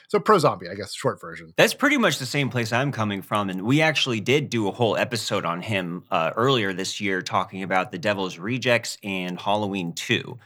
so 0.08 0.18
pro 0.18 0.38
zombie, 0.38 0.68
I 0.68 0.74
guess, 0.74 0.94
short 0.94 1.20
version. 1.20 1.52
That's 1.56 1.74
pretty 1.74 1.98
much 1.98 2.18
the 2.18 2.26
same 2.26 2.48
place 2.48 2.72
I'm 2.72 2.92
coming 2.92 3.22
from, 3.22 3.50
and 3.50 3.62
we 3.62 3.82
actually 3.82 4.20
did 4.20 4.50
do 4.50 4.68
a 4.68 4.72
whole 4.72 4.96
episode 4.96 5.44
on 5.44 5.62
him 5.62 6.04
uh, 6.10 6.30
earlier 6.36 6.72
this 6.72 7.00
year, 7.00 7.22
talking 7.22 7.62
about 7.62 7.92
the 7.92 7.98
Devil's 7.98 8.38
Rejects 8.38 8.98
and 9.02 9.38
Halloween 9.38 9.92
Two. 9.92 10.38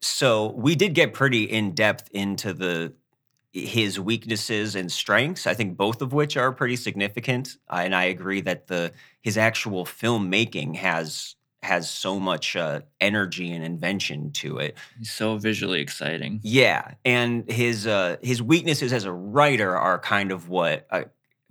So 0.00 0.50
we 0.52 0.74
did 0.74 0.94
get 0.94 1.14
pretty 1.14 1.44
in 1.44 1.72
depth 1.72 2.08
into 2.12 2.52
the 2.52 2.92
his 3.52 4.00
weaknesses 4.00 4.74
and 4.74 4.90
strengths. 4.90 5.46
I 5.46 5.54
think 5.54 5.76
both 5.76 6.02
of 6.02 6.12
which 6.12 6.36
are 6.36 6.52
pretty 6.52 6.76
significant, 6.76 7.56
uh, 7.68 7.80
and 7.84 7.94
I 7.94 8.04
agree 8.04 8.40
that 8.42 8.66
the 8.66 8.92
his 9.20 9.36
actual 9.36 9.84
filmmaking 9.84 10.76
has 10.76 11.36
has 11.62 11.88
so 11.88 12.18
much 12.18 12.56
uh, 12.56 12.80
energy 13.00 13.52
and 13.52 13.64
invention 13.64 14.32
to 14.32 14.58
it. 14.58 14.76
He's 14.98 15.12
so 15.12 15.36
visually 15.36 15.80
exciting. 15.80 16.40
Yeah, 16.42 16.94
and 17.04 17.48
his 17.50 17.86
uh, 17.86 18.16
his 18.22 18.42
weaknesses 18.42 18.92
as 18.92 19.04
a 19.04 19.12
writer 19.12 19.76
are 19.76 19.98
kind 19.98 20.32
of 20.32 20.48
what 20.48 20.86
uh, 20.90 21.04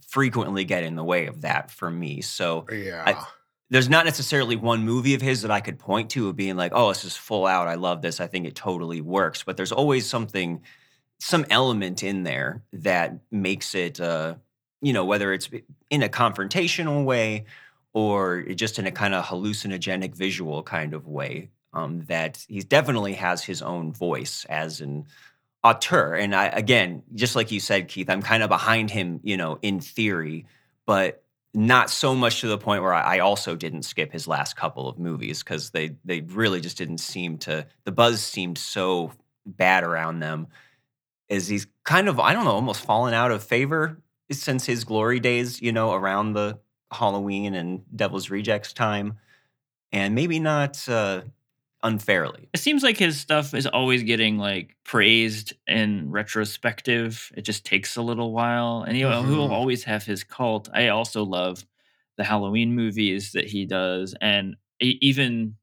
frequently 0.07 0.65
get 0.65 0.83
in 0.83 0.95
the 0.95 1.03
way 1.03 1.27
of 1.27 1.41
that 1.41 1.71
for 1.71 1.89
me. 1.89 2.21
So 2.21 2.65
yeah. 2.71 3.03
I, 3.05 3.25
there's 3.69 3.87
not 3.87 4.03
necessarily 4.03 4.57
one 4.57 4.83
movie 4.83 5.13
of 5.13 5.21
his 5.21 5.43
that 5.43 5.51
I 5.51 5.61
could 5.61 5.79
point 5.79 6.09
to 6.11 6.27
of 6.27 6.35
being 6.35 6.57
like, 6.57 6.73
oh, 6.75 6.89
this 6.89 7.05
is 7.05 7.15
full 7.15 7.45
out. 7.45 7.69
I 7.69 7.75
love 7.75 8.01
this. 8.01 8.19
I 8.19 8.27
think 8.27 8.45
it 8.45 8.53
totally 8.53 8.99
works. 8.99 9.43
But 9.43 9.55
there's 9.55 9.71
always 9.71 10.05
something 10.09 10.61
some 11.21 11.45
element 11.51 12.01
in 12.01 12.23
there 12.23 12.63
that 12.73 13.19
makes 13.29 13.75
it, 13.75 14.01
uh, 14.01 14.33
you 14.81 14.91
know, 14.91 15.05
whether 15.05 15.31
it's 15.31 15.49
in 15.91 16.01
a 16.01 16.09
confrontational 16.09 17.05
way 17.05 17.45
or 17.93 18.41
just 18.41 18.79
in 18.79 18.87
a 18.87 18.91
kind 18.91 19.13
of 19.13 19.23
hallucinogenic 19.25 20.15
visual 20.15 20.63
kind 20.63 20.95
of 20.95 21.07
way, 21.07 21.51
um, 21.73 22.01
that 22.05 22.43
he 22.49 22.61
definitely 22.61 23.13
has 23.13 23.43
his 23.43 23.61
own 23.61 23.93
voice 23.93 24.45
as 24.49 24.81
an 24.81 25.05
auteur. 25.63 26.15
And 26.15 26.33
I, 26.33 26.47
again, 26.47 27.03
just 27.13 27.35
like 27.35 27.51
you 27.51 27.59
said, 27.59 27.87
Keith, 27.87 28.09
I'm 28.09 28.23
kind 28.23 28.41
of 28.41 28.49
behind 28.49 28.89
him, 28.89 29.19
you 29.21 29.37
know, 29.37 29.59
in 29.61 29.79
theory, 29.79 30.47
but 30.87 31.23
not 31.53 31.91
so 31.91 32.15
much 32.15 32.41
to 32.41 32.47
the 32.47 32.57
point 32.57 32.81
where 32.81 32.95
I, 32.95 33.19
also 33.19 33.55
didn't 33.55 33.83
skip 33.83 34.11
his 34.11 34.27
last 34.27 34.55
couple 34.55 34.87
of 34.87 34.97
movies 34.97 35.43
because 35.43 35.69
they 35.69 35.97
they 36.03 36.21
really 36.21 36.61
just 36.61 36.77
didn't 36.77 36.99
seem 36.99 37.37
to. 37.39 37.67
The 37.83 37.91
buzz 37.91 38.21
seemed 38.23 38.57
so 38.57 39.11
bad 39.45 39.83
around 39.83 40.19
them. 40.19 40.47
As 41.31 41.47
he's 41.47 41.65
kind 41.85 42.07
of, 42.07 42.19
I 42.19 42.33
don't 42.33 42.45
know, 42.45 42.51
almost 42.51 42.85
fallen 42.85 43.13
out 43.13 43.31
of 43.31 43.41
favor 43.41 44.03
since 44.31 44.65
his 44.65 44.83
glory 44.83 45.19
days, 45.19 45.61
you 45.61 45.71
know, 45.71 45.93
around 45.93 46.33
the 46.33 46.59
Halloween 46.91 47.53
and 47.55 47.83
Devil's 47.95 48.29
Rejects 48.29 48.73
time, 48.73 49.17
and 49.91 50.13
maybe 50.13 50.39
not 50.39 50.87
uh, 50.89 51.21
unfairly. 51.83 52.49
It 52.53 52.59
seems 52.59 52.83
like 52.83 52.97
his 52.97 53.19
stuff 53.19 53.53
is 53.53 53.65
always 53.65 54.03
getting 54.03 54.37
like 54.37 54.75
praised 54.83 55.53
in 55.67 56.11
retrospective. 56.11 57.31
It 57.35 57.43
just 57.43 57.65
takes 57.65 57.95
a 57.95 58.01
little 58.01 58.33
while, 58.33 58.83
and 58.85 58.95
he, 58.95 59.03
mm-hmm. 59.03 59.29
he 59.29 59.35
will 59.35 59.51
always 59.51 59.85
have 59.85 60.03
his 60.03 60.23
cult. 60.23 60.69
I 60.73 60.89
also 60.89 61.23
love 61.23 61.65
the 62.17 62.23
Halloween 62.25 62.75
movies 62.75 63.31
that 63.31 63.47
he 63.47 63.65
does, 63.65 64.13
and 64.19 64.57
even 64.79 65.55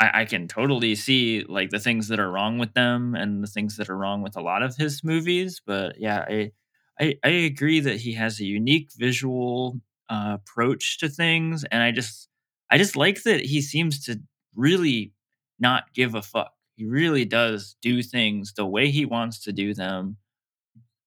I, 0.00 0.20
I, 0.20 0.24
can 0.24 0.46
totally 0.46 0.94
see 0.94 1.44
like 1.48 1.70
the 1.70 1.80
things 1.80 2.08
that 2.08 2.20
are 2.20 2.30
wrong 2.30 2.58
with 2.58 2.74
them 2.74 3.14
and 3.14 3.42
the 3.42 3.48
things 3.48 3.76
that 3.76 3.90
are 3.90 3.96
wrong 3.96 4.22
with 4.22 4.36
a 4.36 4.40
lot 4.40 4.62
of 4.62 4.76
his 4.76 5.02
movies. 5.02 5.60
But 5.64 5.98
yeah, 5.98 6.24
I 6.28 6.52
I, 7.00 7.16
I 7.24 7.28
agree 7.28 7.80
that 7.80 7.98
he 7.98 8.14
has 8.14 8.40
a 8.40 8.44
unique 8.44 8.90
visual 8.96 9.80
uh, 10.08 10.36
approach 10.40 10.98
to 10.98 11.08
things, 11.08 11.64
and 11.70 11.82
I 11.82 11.90
just 11.90 12.28
I 12.70 12.78
just 12.78 12.96
like 12.96 13.22
that 13.22 13.40
he 13.40 13.60
seems 13.60 14.04
to 14.04 14.20
really 14.54 15.12
not 15.58 15.92
give 15.94 16.14
a 16.14 16.22
fuck. 16.22 16.52
He 16.76 16.84
really 16.84 17.24
does 17.24 17.76
do 17.82 18.02
things 18.02 18.52
the 18.52 18.66
way 18.66 18.90
he 18.90 19.04
wants 19.04 19.40
to 19.44 19.52
do 19.52 19.74
them. 19.74 20.16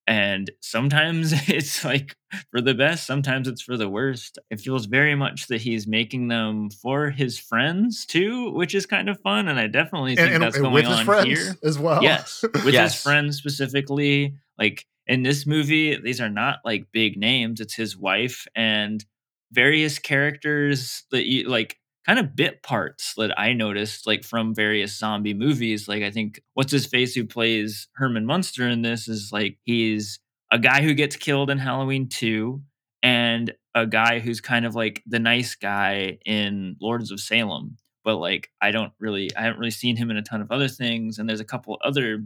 And 0.08 0.50
sometimes 0.62 1.34
it's 1.50 1.84
like 1.84 2.16
for 2.50 2.62
the 2.62 2.74
best, 2.74 3.06
sometimes 3.06 3.48
it's 3.48 3.62
for 3.62 3.78
the 3.78 3.90
worst. 3.90 4.40
It 4.50 4.60
feels 4.60 4.86
very 4.86 5.16
much 5.16 5.48
that 5.48 5.62
he's 5.62 5.88
making 5.88 6.28
them 6.28 6.70
for 6.70 7.10
his 7.10 7.38
friends 7.38 8.06
too, 8.06 8.52
which 8.52 8.76
is 8.76 8.86
kind 8.86 9.10
of 9.10 9.20
fun. 9.22 9.48
And 9.48 9.60
I 9.60 9.68
definitely 9.68 10.16
think 10.16 10.34
and, 10.34 10.44
that's 10.44 10.56
and 10.56 10.66
going 10.66 10.86
on 10.86 11.26
here 11.26 11.56
as 11.64 11.78
well. 11.78 12.04
Yes, 12.04 12.44
with 12.54 12.74
yes. 12.74 12.94
his 12.94 13.04
friends 13.04 13.38
specifically. 13.38 14.36
Like 14.58 14.86
in 15.08 15.24
this 15.24 15.46
movie, 15.46 15.96
these 15.96 16.22
are 16.22 16.30
not 16.30 16.60
like 16.66 16.92
big 16.92 17.18
names. 17.18 17.60
It's 17.60 17.76
his 17.76 17.98
wife 17.98 18.48
and 18.56 19.04
various 19.52 20.00
characters 20.00 21.04
that 21.12 21.26
you 21.26 21.50
like 21.50 21.78
kind 22.06 22.20
of 22.20 22.36
bit 22.36 22.64
parts 22.64 23.14
that 23.18 23.38
I 23.40 23.54
noticed 23.54 24.08
like 24.08 24.24
from 24.24 24.56
various 24.56 24.98
zombie 24.98 25.34
movies. 25.34 25.88
Like 25.88 26.04
I 26.04 26.12
think 26.12 26.42
what's 26.54 26.72
his 26.72 26.86
face 26.86 27.14
who 27.14 27.26
plays 27.26 27.88
Herman 27.94 28.26
Munster 28.26 28.68
in 28.68 28.82
this 28.82 29.08
is 29.08 29.32
like 29.32 29.58
he's 29.64 30.20
a 30.52 30.60
guy 30.60 30.82
who 30.82 30.94
gets 30.94 31.16
killed 31.16 31.50
in 31.50 31.58
Halloween 31.58 32.10
2 32.10 32.62
and 33.04 33.54
a 33.74 33.86
guy 33.86 34.20
who's 34.20 34.42
kind 34.42 34.66
of 34.66 34.76
like 34.76 35.02
the 35.06 35.20
nice 35.20 35.56
guy 35.56 36.18
in 36.26 36.76
Lords 36.82 37.12
of 37.12 37.20
Salem. 37.20 37.78
But 38.04 38.18
like 38.18 38.50
I 38.62 38.72
don't 38.72 38.94
really 39.00 39.30
I 39.36 39.44
haven't 39.44 39.60
really 39.60 39.72
seen 39.72 39.96
him 39.96 40.10
in 40.10 40.18
a 40.18 40.24
ton 40.24 40.42
of 40.42 40.52
other 40.52 40.68
things 40.68 41.20
and 41.20 41.30
there's 41.30 41.40
a 41.40 41.46
couple 41.46 41.78
other 41.84 42.26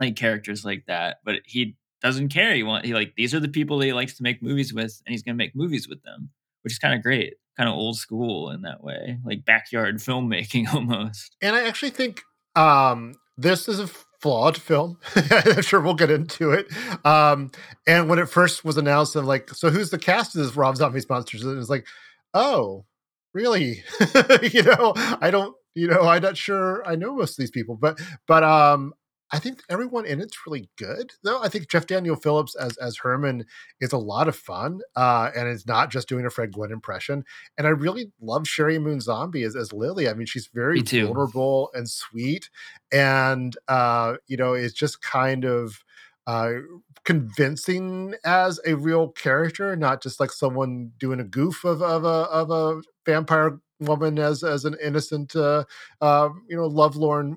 like 0.00 0.16
characters 0.16 0.64
like 0.64 0.84
that, 0.86 1.18
but 1.24 1.40
he 1.44 1.76
doesn't 2.00 2.28
care. 2.28 2.54
He 2.54 2.62
want 2.62 2.84
he 2.84 2.94
like 2.94 3.14
these 3.16 3.34
are 3.34 3.40
the 3.40 3.48
people 3.48 3.78
that 3.78 3.86
he 3.86 3.92
likes 3.92 4.16
to 4.16 4.22
make 4.22 4.42
movies 4.42 4.72
with 4.72 5.02
and 5.04 5.12
he's 5.12 5.22
going 5.22 5.34
to 5.34 5.42
make 5.42 5.56
movies 5.56 5.88
with 5.88 6.02
them, 6.02 6.30
which 6.68 6.74
is 6.74 6.78
kind 6.78 6.92
of 6.92 7.02
great 7.02 7.32
kind 7.56 7.66
of 7.66 7.74
old 7.74 7.96
school 7.96 8.50
in 8.50 8.60
that 8.62 8.84
way, 8.84 9.18
like 9.24 9.44
backyard 9.46 9.96
filmmaking 9.98 10.72
almost. 10.72 11.34
And 11.40 11.56
I 11.56 11.66
actually 11.66 11.90
think 11.90 12.22
um, 12.54 13.14
this 13.38 13.68
is 13.68 13.80
a 13.80 13.88
flawed 14.20 14.60
film. 14.60 14.98
I'm 15.16 15.62
sure 15.62 15.80
we'll 15.80 15.94
get 15.94 16.10
into 16.10 16.50
it. 16.50 16.66
Um, 17.06 17.50
and 17.86 18.08
when 18.08 18.18
it 18.18 18.28
first 18.28 18.66
was 18.66 18.76
announced, 18.76 19.16
I'm 19.16 19.24
like, 19.24 19.48
so 19.50 19.70
who's 19.70 19.88
the 19.88 19.98
cast 19.98 20.36
of 20.36 20.42
this 20.42 20.56
Rob 20.56 20.76
Zombie's 20.76 21.08
Munsters? 21.08 21.42
And 21.42 21.52
it 21.52 21.56
was 21.56 21.70
like, 21.70 21.86
oh, 22.34 22.84
really? 23.32 23.82
you 24.52 24.62
know, 24.62 24.92
I 25.22 25.30
don't, 25.32 25.56
you 25.74 25.88
know, 25.88 26.02
I'm 26.02 26.22
not 26.22 26.36
sure 26.36 26.86
I 26.86 26.96
know 26.96 27.16
most 27.16 27.32
of 27.32 27.38
these 27.38 27.50
people, 27.50 27.76
but, 27.80 27.98
but, 28.26 28.44
um, 28.44 28.92
I 29.30 29.38
think 29.38 29.62
everyone 29.68 30.06
in 30.06 30.20
it's 30.20 30.46
really 30.46 30.68
good, 30.76 31.12
though. 31.22 31.42
I 31.42 31.48
think 31.48 31.68
Jeff 31.68 31.86
Daniel 31.86 32.16
Phillips 32.16 32.54
as 32.56 32.76
as 32.78 32.96
Herman 32.96 33.44
is 33.80 33.92
a 33.92 33.98
lot 33.98 34.28
of 34.28 34.36
fun, 34.36 34.80
uh, 34.96 35.30
and 35.36 35.48
it's 35.48 35.66
not 35.66 35.90
just 35.90 36.08
doing 36.08 36.24
a 36.24 36.30
Fred 36.30 36.52
Gwynne 36.52 36.72
impression. 36.72 37.24
And 37.58 37.66
I 37.66 37.70
really 37.70 38.10
love 38.20 38.44
Sheri 38.44 38.80
Moon 38.80 39.00
Zombie 39.00 39.42
as, 39.42 39.54
as 39.54 39.72
Lily. 39.72 40.08
I 40.08 40.14
mean, 40.14 40.26
she's 40.26 40.48
very 40.52 40.80
vulnerable 40.80 41.70
and 41.74 41.88
sweet, 41.88 42.48
and 42.90 43.54
uh, 43.68 44.16
you 44.26 44.36
know, 44.36 44.54
is 44.54 44.72
just 44.72 45.02
kind 45.02 45.44
of 45.44 45.84
uh, 46.26 46.52
convincing 47.04 48.14
as 48.24 48.60
a 48.66 48.74
real 48.74 49.08
character, 49.08 49.76
not 49.76 50.02
just 50.02 50.20
like 50.20 50.32
someone 50.32 50.92
doing 50.98 51.20
a 51.20 51.24
goof 51.24 51.64
of 51.64 51.82
of 51.82 52.04
a 52.04 52.08
of 52.08 52.50
a 52.50 52.82
vampire 53.04 53.58
woman 53.80 54.18
as 54.18 54.42
as 54.42 54.64
an 54.64 54.76
innocent, 54.82 55.36
uh, 55.36 55.64
uh, 56.00 56.28
you 56.48 56.56
know, 56.56 56.66
lovelorn 56.66 57.36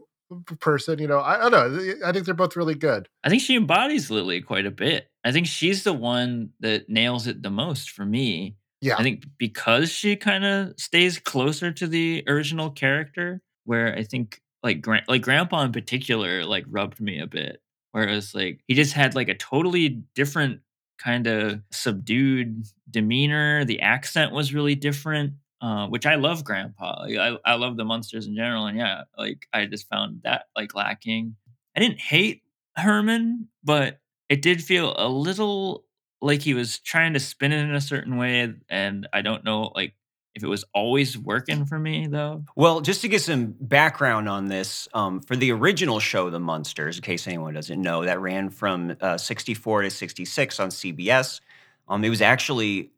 person. 0.60 1.00
You 1.00 1.08
know, 1.08 1.20
I, 1.20 1.46
I 1.46 1.50
don't 1.50 1.76
know. 1.76 1.94
I 2.06 2.12
think 2.12 2.26
they're 2.26 2.34
both 2.34 2.56
really 2.56 2.76
good. 2.76 3.08
I 3.24 3.30
think 3.30 3.42
she 3.42 3.56
embodies 3.56 4.12
Lily 4.12 4.42
quite 4.42 4.66
a 4.66 4.72
bit. 4.72 5.10
I 5.24 5.32
think 5.32 5.48
she's 5.48 5.84
the 5.84 5.94
one 5.94 6.52
that 6.60 6.90
nails 6.90 7.28
it 7.28 7.44
the 7.44 7.50
most 7.50 7.92
for 7.92 8.06
me. 8.06 8.56
Yeah. 8.82 8.96
I 8.98 9.04
think 9.04 9.26
because 9.38 9.92
she 9.92 10.16
kind 10.16 10.44
of 10.44 10.74
stays 10.80 11.20
closer 11.20 11.72
to 11.72 11.88
the 11.88 12.24
original 12.28 12.72
character, 12.72 13.42
where 13.66 13.96
I 13.96 14.04
think 14.04 14.42
like 14.64 14.82
Gra- 14.82 15.04
like 15.08 15.22
Grandpa 15.22 15.62
in 15.64 15.72
particular 15.72 16.46
like 16.46 16.66
rubbed 16.68 17.00
me 17.00 17.20
a 17.20 17.28
bit. 17.28 17.62
Whereas 17.92 18.34
like 18.34 18.62
he 18.68 18.74
just 18.74 18.94
had 18.94 19.16
like 19.16 19.30
a 19.30 19.36
totally 19.36 19.90
different 20.16 20.62
kind 20.98 21.28
of 21.28 21.62
subdued 21.72 22.66
demeanor. 22.90 23.66
The 23.66 23.82
accent 23.82 24.32
was 24.32 24.54
really 24.54 24.76
different. 24.76 25.34
Uh, 25.62 25.86
which 25.88 26.08
I 26.08 26.16
love 26.16 26.44
Grandpa. 26.44 27.04
I, 27.04 27.38
I 27.46 27.54
love 27.54 27.78
the 27.78 27.86
Munsters 27.86 28.26
in 28.26 28.36
general, 28.36 28.66
and 28.66 28.80
yeah, 28.80 29.04
like 29.16 29.48
I 29.54 29.68
just 29.68 29.88
found 29.88 30.22
that 30.24 30.46
like 30.56 30.74
lacking. 30.74 31.36
I 31.76 31.80
didn't 31.80 32.00
hate 32.00 32.42
Herman, 32.76 33.48
but 33.64 34.00
it 34.28 34.42
did 34.42 34.64
feel 34.64 34.96
a 34.98 35.08
little 35.08 35.86
like 36.20 36.42
he 36.42 36.56
was 36.56 36.80
trying 36.80 37.14
to 37.14 37.20
spin 37.20 37.52
it 37.52 37.64
in 37.64 37.76
a 37.76 37.82
certain 37.82 38.18
way, 38.18 38.56
and 38.70 39.08
I 39.14 39.22
don't 39.22 39.44
know 39.44 39.72
like 39.76 39.94
if 40.34 40.44
it 40.44 40.48
was 40.48 40.64
always 40.74 41.16
working 41.16 41.66
for 41.66 41.78
me 41.78 42.08
though. 42.08 42.44
Well, 42.56 42.82
just 42.82 43.02
to 43.02 43.08
get 43.08 43.22
some 43.22 43.54
background 43.60 44.28
on 44.30 44.48
this, 44.48 44.88
um, 44.96 45.20
for 45.20 45.36
the 45.36 45.52
original 45.52 46.00
show, 46.00 46.32
The 46.32 46.40
Munsters, 46.40 46.98
in 46.98 47.04
case 47.04 47.28
anyone 47.28 47.54
doesn't 47.54 47.80
know, 47.80 48.04
that 48.06 48.20
ran 48.20 48.50
from 48.50 48.96
uh, 49.00 49.18
64 49.18 49.84
to 49.84 49.90
66 49.92 50.60
on 50.60 50.70
CBS. 50.70 51.42
Um, 51.88 52.04
it 52.04 52.10
was 52.10 52.22
actually 52.22 52.92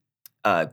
uh, 0.45 0.68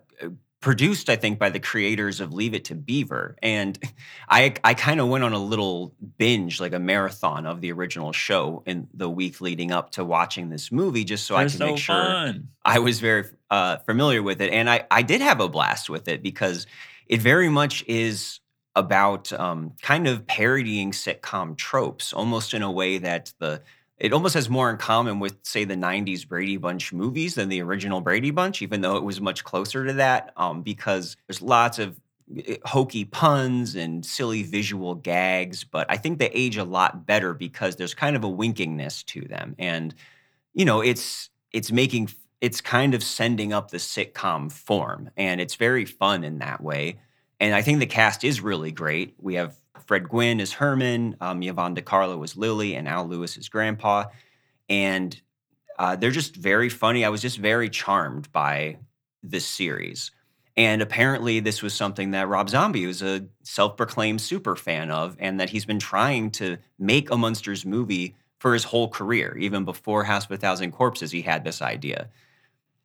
produced 0.61 1.09
i 1.09 1.17
think 1.17 1.39
by 1.39 1.49
the 1.49 1.59
creators 1.59 2.21
of 2.21 2.33
leave 2.35 2.55
it 2.55 2.65
to 2.67 2.75
beaver 2.75 3.37
and 3.43 3.79
i 4.29 4.55
i 4.63 4.75
kind 4.75 5.01
of 5.01 5.09
went 5.09 5.25
on 5.25 5.33
a 5.33 5.39
little 5.39 5.95
binge 6.19 6.61
like 6.61 6.73
a 6.73 6.79
marathon 6.79 7.47
of 7.47 7.61
the 7.61 7.73
original 7.73 8.13
show 8.13 8.63
in 8.67 8.87
the 8.93 9.09
week 9.09 9.41
leading 9.41 9.73
up 9.73 9.91
to 9.91 10.05
watching 10.05 10.51
this 10.51 10.71
movie 10.71 11.05
just 11.05 11.27
so 11.27 11.35
i 11.35 11.45
could 11.45 11.53
so 11.53 11.67
make 11.67 11.79
sure 11.79 11.95
fun. 11.95 12.49
i 12.65 12.79
was 12.79 13.01
very 13.01 13.25
uh, 13.51 13.79
familiar 13.79 14.23
with 14.23 14.41
it 14.41 14.53
and 14.53 14.69
i 14.69 14.85
i 14.91 15.03
did 15.03 15.21
have 15.21 15.41
a 15.41 15.49
blast 15.49 15.89
with 15.91 16.09
it 16.09 16.23
because 16.23 16.67
it 17.07 17.21
very 17.21 17.49
much 17.49 17.85
is 17.89 18.41
about 18.77 19.33
um, 19.33 19.73
kind 19.83 20.07
of 20.07 20.27
parodying 20.27 20.93
sitcom 20.93 21.57
tropes 21.57 22.13
almost 22.13 22.55
in 22.55 22.63
a 22.63 22.71
way 22.71 22.99
that 22.99 23.33
the 23.41 23.61
it 24.01 24.15
almost 24.15 24.35
has 24.35 24.49
more 24.49 24.71
in 24.71 24.79
common 24.79 25.21
with, 25.21 25.37
say, 25.43 25.65
the 25.65 25.75
90s 25.75 26.27
Brady 26.27 26.57
Bunch 26.57 26.93
movies 26.93 27.35
than 27.35 27.51
the 27.51 27.61
original 27.61 28.01
Brady 28.01 28.31
Bunch, 28.31 28.63
even 28.63 28.81
though 28.81 28.97
it 28.97 29.05
was 29.05 29.21
much 29.21 29.45
closer 29.45 29.85
to 29.85 29.93
that, 29.95 30.33
um, 30.39 30.63
because 30.63 31.19
there's 31.29 31.43
lots 31.43 31.79
of 31.79 32.01
eh, 32.35 32.57
hokey 32.65 33.05
puns 33.05 33.77
and 33.77 34.05
silly 34.05 34.43
visual 34.43 34.95
gags. 34.95 35.65
But 35.65 35.87
I 35.91 35.99
think 35.99 36.19
they 36.19 36.31
age 36.31 36.57
a 36.57 36.65
lot 36.65 37.05
better 37.05 37.35
because 37.35 37.77
there's 37.77 37.93
kind 37.93 38.17
of 38.17 38.25
a 38.25 38.29
winkingness 38.29 39.05
to 39.07 39.21
them. 39.21 39.55
And, 39.59 39.95
you 40.55 40.65
know, 40.65 40.81
it's 40.81 41.29
it's 41.53 41.71
making 41.71 42.09
it's 42.41 42.63
kind 42.63 42.95
of 42.95 43.03
sending 43.03 43.53
up 43.53 43.71
the 43.71 43.77
sitcom 43.77 44.51
form. 44.51 45.11
And 45.19 45.43
it's 45.43 45.57
very 45.57 45.85
fun 45.85 46.25
in 46.25 46.39
that 46.39 46.63
way. 46.63 47.01
And 47.39 47.55
I 47.55 47.61
think 47.61 47.81
the 47.81 47.87
cast 47.87 48.25
is 48.25 48.41
really 48.41 48.73
great. 48.73 49.15
We 49.19 49.35
have 49.35 49.60
Fred 49.87 50.09
Gwynne 50.09 50.41
is 50.41 50.53
Herman, 50.53 51.17
um, 51.21 51.43
Yvonne 51.43 51.75
De 51.75 51.83
Carlo 51.83 52.23
as 52.23 52.37
Lily, 52.37 52.75
and 52.75 52.89
Al 52.89 53.07
Lewis 53.07 53.37
is 53.37 53.49
Grandpa. 53.49 54.07
And 54.69 55.21
uh, 55.79 55.97
they're 55.97 56.11
just 56.11 56.37
very 56.37 56.69
funny. 56.69 57.05
I 57.05 57.09
was 57.09 57.23
just 57.23 57.39
very 57.39 57.71
charmed 57.71 58.31
by 58.33 58.79
this 59.23 59.47
series. 59.47 60.11
And 60.57 60.83
apparently, 60.83 61.41
this 61.41 61.63
was 61.63 61.73
something 61.75 62.11
that 62.11 62.29
Rob 62.29 62.51
Zombie 62.51 62.87
was 62.87 63.03
a 63.03 63.27
self 63.43 63.77
proclaimed 63.77 64.21
super 64.21 64.57
fan 64.57 64.91
of, 64.91 65.17
and 65.19 65.41
that 65.41 65.51
he's 65.51 65.65
been 65.65 65.79
trying 65.79 66.31
to 66.33 66.59
make 66.79 67.11
a 67.11 67.17
Munsters 67.17 67.65
movie 67.65 68.15
for 68.39 68.53
his 68.53 68.65
whole 68.65 68.89
career. 68.89 69.37
Even 69.39 69.65
before 69.65 70.05
House 70.05 70.25
of 70.25 70.33
a 70.33 70.37
Thousand 70.37 70.73
Corpses, 70.73 71.13
he 71.13 71.23
had 71.23 71.45
this 71.45 71.63
idea. 71.63 72.09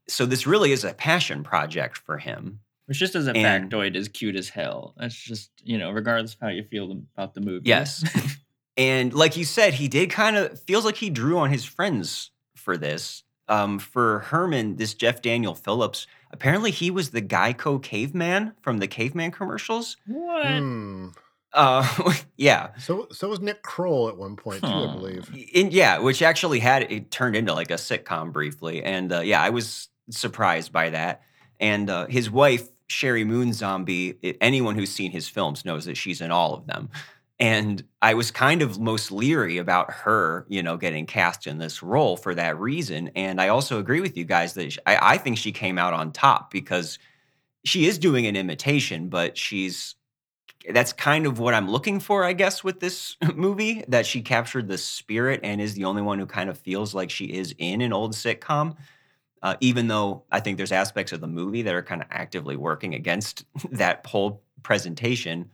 So 0.08 0.26
this 0.26 0.46
really 0.46 0.72
is 0.72 0.84
a 0.84 0.94
passion 0.94 1.44
project 1.44 1.98
for 1.98 2.18
him. 2.18 2.60
Which 2.88 3.00
just 3.00 3.16
as 3.16 3.28
a 3.28 3.32
And- 3.36 3.72
factoid 3.72 3.96
is 3.96 4.08
cute 4.10 4.36
as 4.36 4.50
hell. 4.50 4.94
That's 4.98 5.16
just, 5.16 5.50
you 5.64 5.78
know, 5.78 5.92
regardless 5.92 6.34
of 6.36 6.40
how 6.42 6.50
you 6.50 6.64
feel 6.64 6.92
about 7.16 7.34
the 7.34 7.42
movie. 7.42 7.68
Yes. 7.70 8.04
And 8.78 9.14
like 9.14 9.38
you 9.38 9.46
said, 9.46 9.76
he 9.76 9.88
did 9.88 10.10
kind 10.10 10.36
of 10.36 10.60
feels 10.64 10.84
like 10.84 10.98
he 10.98 11.10
drew 11.10 11.38
on 11.38 11.50
his 11.50 11.64
friends 11.64 12.32
for 12.58 12.76
this. 12.76 13.24
Um, 13.48 13.80
for 13.80 14.20
Herman, 14.20 14.76
this 14.76 14.94
Jeff 14.94 15.22
Daniel 15.22 15.56
Phillips, 15.56 16.08
apparently 16.32 16.72
he 16.72 16.92
was 16.92 17.12
the 17.12 17.22
Geico 17.22 17.82
caveman 17.82 18.52
from 18.62 18.80
the 18.80 18.88
caveman 18.88 19.32
commercials. 19.32 19.96
what? 20.08 20.46
Hmm. 20.48 21.08
Uh, 21.54 22.14
yeah, 22.36 22.72
So 22.78 23.08
so 23.14 23.30
was 23.30 23.40
Nick 23.40 23.62
Kroll 23.62 24.10
at 24.10 24.18
one 24.18 24.36
point 24.36 24.60
too, 24.62 24.68
I 24.68 24.94
believe. 24.94 25.30
In, 25.54 25.72
yeah, 25.72 26.00
which 26.00 26.22
actually 26.22 26.60
had 26.60 26.92
it 26.92 27.12
turned 27.12 27.38
into 27.38 27.54
like 27.54 27.72
a 27.72 27.76
sitcom 27.76 28.34
briefly, 28.34 28.84
and 28.84 29.10
uh, 29.14 29.22
yeah, 29.22 29.42
I 29.42 29.52
was 29.52 29.88
surprised 30.10 30.74
by 30.74 30.90
that. 30.90 31.22
And 31.62 31.90
uh, 31.90 32.08
his 32.08 32.30
wife 32.30 32.68
Sheri 32.90 33.26
Moon 33.26 33.54
Zombie, 33.54 34.18
anyone 34.42 34.76
who's 34.76 34.92
seen 34.92 35.12
his 35.12 35.28
films 35.28 35.66
knows 35.66 35.86
that 35.86 35.98
she's 35.98 36.22
in 36.22 36.32
all 36.32 36.54
of 36.54 36.68
them. 36.68 36.90
And 37.40 37.84
I 38.02 38.14
was 38.14 38.32
kind 38.32 38.62
of 38.62 38.80
most 38.80 39.12
leery 39.12 39.58
about 39.58 39.92
her, 39.92 40.46
you 40.48 40.64
know, 40.64 40.78
getting 40.78 41.06
cast 41.06 41.48
in 41.48 41.58
this 41.58 41.84
role 41.84 42.16
for 42.16 42.34
that 42.36 42.58
reason. 42.58 43.10
And 43.16 43.42
I 43.42 43.50
also 43.50 43.78
agree 43.78 44.00
with 44.00 44.16
you 44.16 44.24
guys 44.24 44.54
that 44.54 44.72
sh 44.72 44.78
I, 44.86 45.16
I 45.16 45.18
think 45.18 45.38
she 45.38 45.52
came 45.52 45.78
out 45.78 45.94
on 45.94 46.12
top 46.12 46.50
because 46.50 46.98
she 47.66 47.88
is 47.88 47.98
doing 47.98 48.26
an 48.26 48.36
imitation, 48.38 49.10
but 49.10 49.38
she's 49.38 49.96
that's 50.70 50.94
kind 50.94 51.26
of 51.26 51.38
what 51.38 51.54
I'm 51.54 51.70
looking 51.70 52.00
for, 52.00 52.24
I 52.24 52.34
guess, 52.34 52.64
with 52.64 52.80
this 52.80 53.18
movie. 53.36 53.84
That 53.88 54.06
she 54.06 54.22
captured 54.22 54.68
the 54.68 54.78
spirit 54.78 55.42
and 55.44 55.60
is 55.60 55.74
the 55.74 55.86
only 55.86 56.02
one 56.02 56.20
who 56.20 56.26
kind 56.26 56.50
of 56.50 56.58
feels 56.58 56.94
like 56.94 57.10
she 57.10 57.26
is 57.26 57.54
in 57.58 57.82
an 57.82 57.92
old 57.92 58.14
sitcom. 58.14 58.78
Uh, 59.46 59.56
even 59.60 59.88
though 59.88 60.24
I 60.32 60.40
think 60.40 60.58
there's 60.58 60.72
aspects 60.72 61.12
of 61.12 61.22
the 61.22 61.28
movie 61.28 61.62
that 61.62 61.76
are 61.76 61.84
kind 61.84 62.02
of 62.02 62.08
actively 62.10 62.58
working 62.58 62.96
against 62.96 63.46
that 63.70 64.04
whole 64.04 64.42
presentation. 64.64 65.52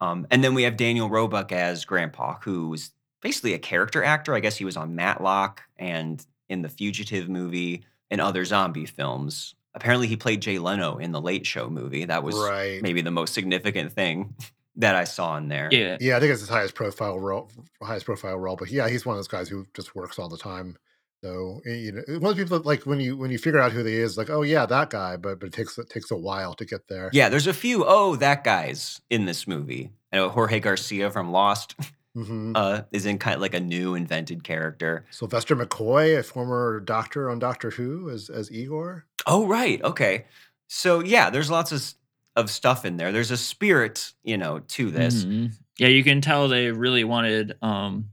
Um, 0.00 0.28
and 0.30 0.44
then 0.44 0.54
we 0.54 0.62
have 0.62 0.76
Daniel 0.76 1.10
Roebuck 1.10 1.50
as 1.50 1.84
Grandpa, 1.84 2.38
who's 2.40 2.92
basically 3.20 3.52
a 3.52 3.58
character 3.58 4.04
actor. 4.04 4.32
I 4.32 4.38
guess 4.38 4.56
he 4.56 4.64
was 4.64 4.76
on 4.76 4.94
Matlock 4.94 5.64
and 5.76 6.24
in 6.48 6.62
the 6.62 6.68
Fugitive 6.68 7.28
movie 7.28 7.82
and 8.12 8.20
other 8.20 8.44
zombie 8.44 8.86
films. 8.86 9.56
Apparently, 9.74 10.06
he 10.06 10.16
played 10.16 10.40
Jay 10.40 10.60
Leno 10.60 10.98
in 10.98 11.10
the 11.10 11.20
Late 11.20 11.46
Show 11.46 11.68
movie. 11.68 12.04
That 12.04 12.22
was 12.22 12.36
right. 12.36 12.80
maybe 12.80 13.00
the 13.00 13.10
most 13.10 13.34
significant 13.34 13.92
thing 13.92 14.36
that 14.76 14.94
I 14.94 15.02
saw 15.02 15.36
in 15.36 15.48
there. 15.48 15.68
Yeah. 15.72 15.96
Yeah, 16.00 16.16
I 16.16 16.20
think 16.20 16.30
it's 16.30 16.42
his 16.42 16.48
highest 16.48 16.76
profile 16.76 17.18
role, 17.18 17.50
highest 17.82 18.06
profile 18.06 18.38
role. 18.38 18.54
But 18.54 18.70
yeah, 18.70 18.88
he's 18.88 19.04
one 19.04 19.14
of 19.14 19.18
those 19.18 19.26
guys 19.26 19.48
who 19.48 19.66
just 19.74 19.96
works 19.96 20.16
all 20.16 20.28
the 20.28 20.38
time. 20.38 20.76
So 21.22 21.60
eh, 21.66 21.74
you 21.74 21.92
know, 21.92 22.02
most 22.20 22.36
people 22.38 22.60
like 22.60 22.86
when 22.86 23.00
you 23.00 23.16
when 23.16 23.30
you 23.30 23.38
figure 23.38 23.60
out 23.60 23.72
who 23.72 23.82
they 23.82 23.94
is, 23.94 24.16
like 24.16 24.30
oh 24.30 24.42
yeah, 24.42 24.66
that 24.66 24.90
guy. 24.90 25.16
But 25.16 25.40
but 25.40 25.46
it 25.48 25.52
takes 25.52 25.76
it 25.78 25.90
takes 25.90 26.10
a 26.10 26.16
while 26.16 26.54
to 26.54 26.64
get 26.64 26.88
there. 26.88 27.10
Yeah, 27.12 27.28
there's 27.28 27.46
a 27.46 27.52
few, 27.52 27.84
oh, 27.86 28.16
that 28.16 28.44
guy's 28.44 29.00
in 29.10 29.26
this 29.26 29.46
movie. 29.46 29.90
I 30.12 30.16
know 30.16 30.28
Jorge 30.28 30.60
Garcia 30.60 31.10
from 31.10 31.30
Lost 31.30 31.74
hmm 32.14 32.52
uh, 32.56 32.82
is 32.90 33.06
in 33.06 33.18
kind 33.18 33.36
of 33.36 33.40
like 33.40 33.54
a 33.54 33.60
new 33.60 33.94
invented 33.94 34.42
character. 34.42 35.04
Sylvester 35.10 35.54
McCoy, 35.54 36.18
a 36.18 36.22
former 36.22 36.80
doctor 36.80 37.30
on 37.30 37.38
Doctor 37.38 37.70
Who, 37.70 38.10
as 38.10 38.28
as 38.28 38.50
Igor. 38.50 39.04
Oh, 39.26 39.46
right. 39.46 39.82
Okay. 39.84 40.24
So, 40.66 41.00
yeah, 41.00 41.30
there's 41.30 41.50
lots 41.50 41.72
of, 41.72 41.94
of 42.36 42.50
stuff 42.50 42.84
in 42.84 42.96
there. 42.96 43.12
There's 43.12 43.30
a 43.30 43.36
spirit, 43.36 44.12
you 44.24 44.38
know, 44.38 44.60
to 44.60 44.90
this. 44.90 45.24
Mhm. 45.24 45.52
Yeah, 45.78 45.88
you 45.88 46.02
can 46.02 46.20
tell 46.20 46.48
they 46.48 46.70
really 46.72 47.04
wanted 47.04 47.56
um 47.62 48.10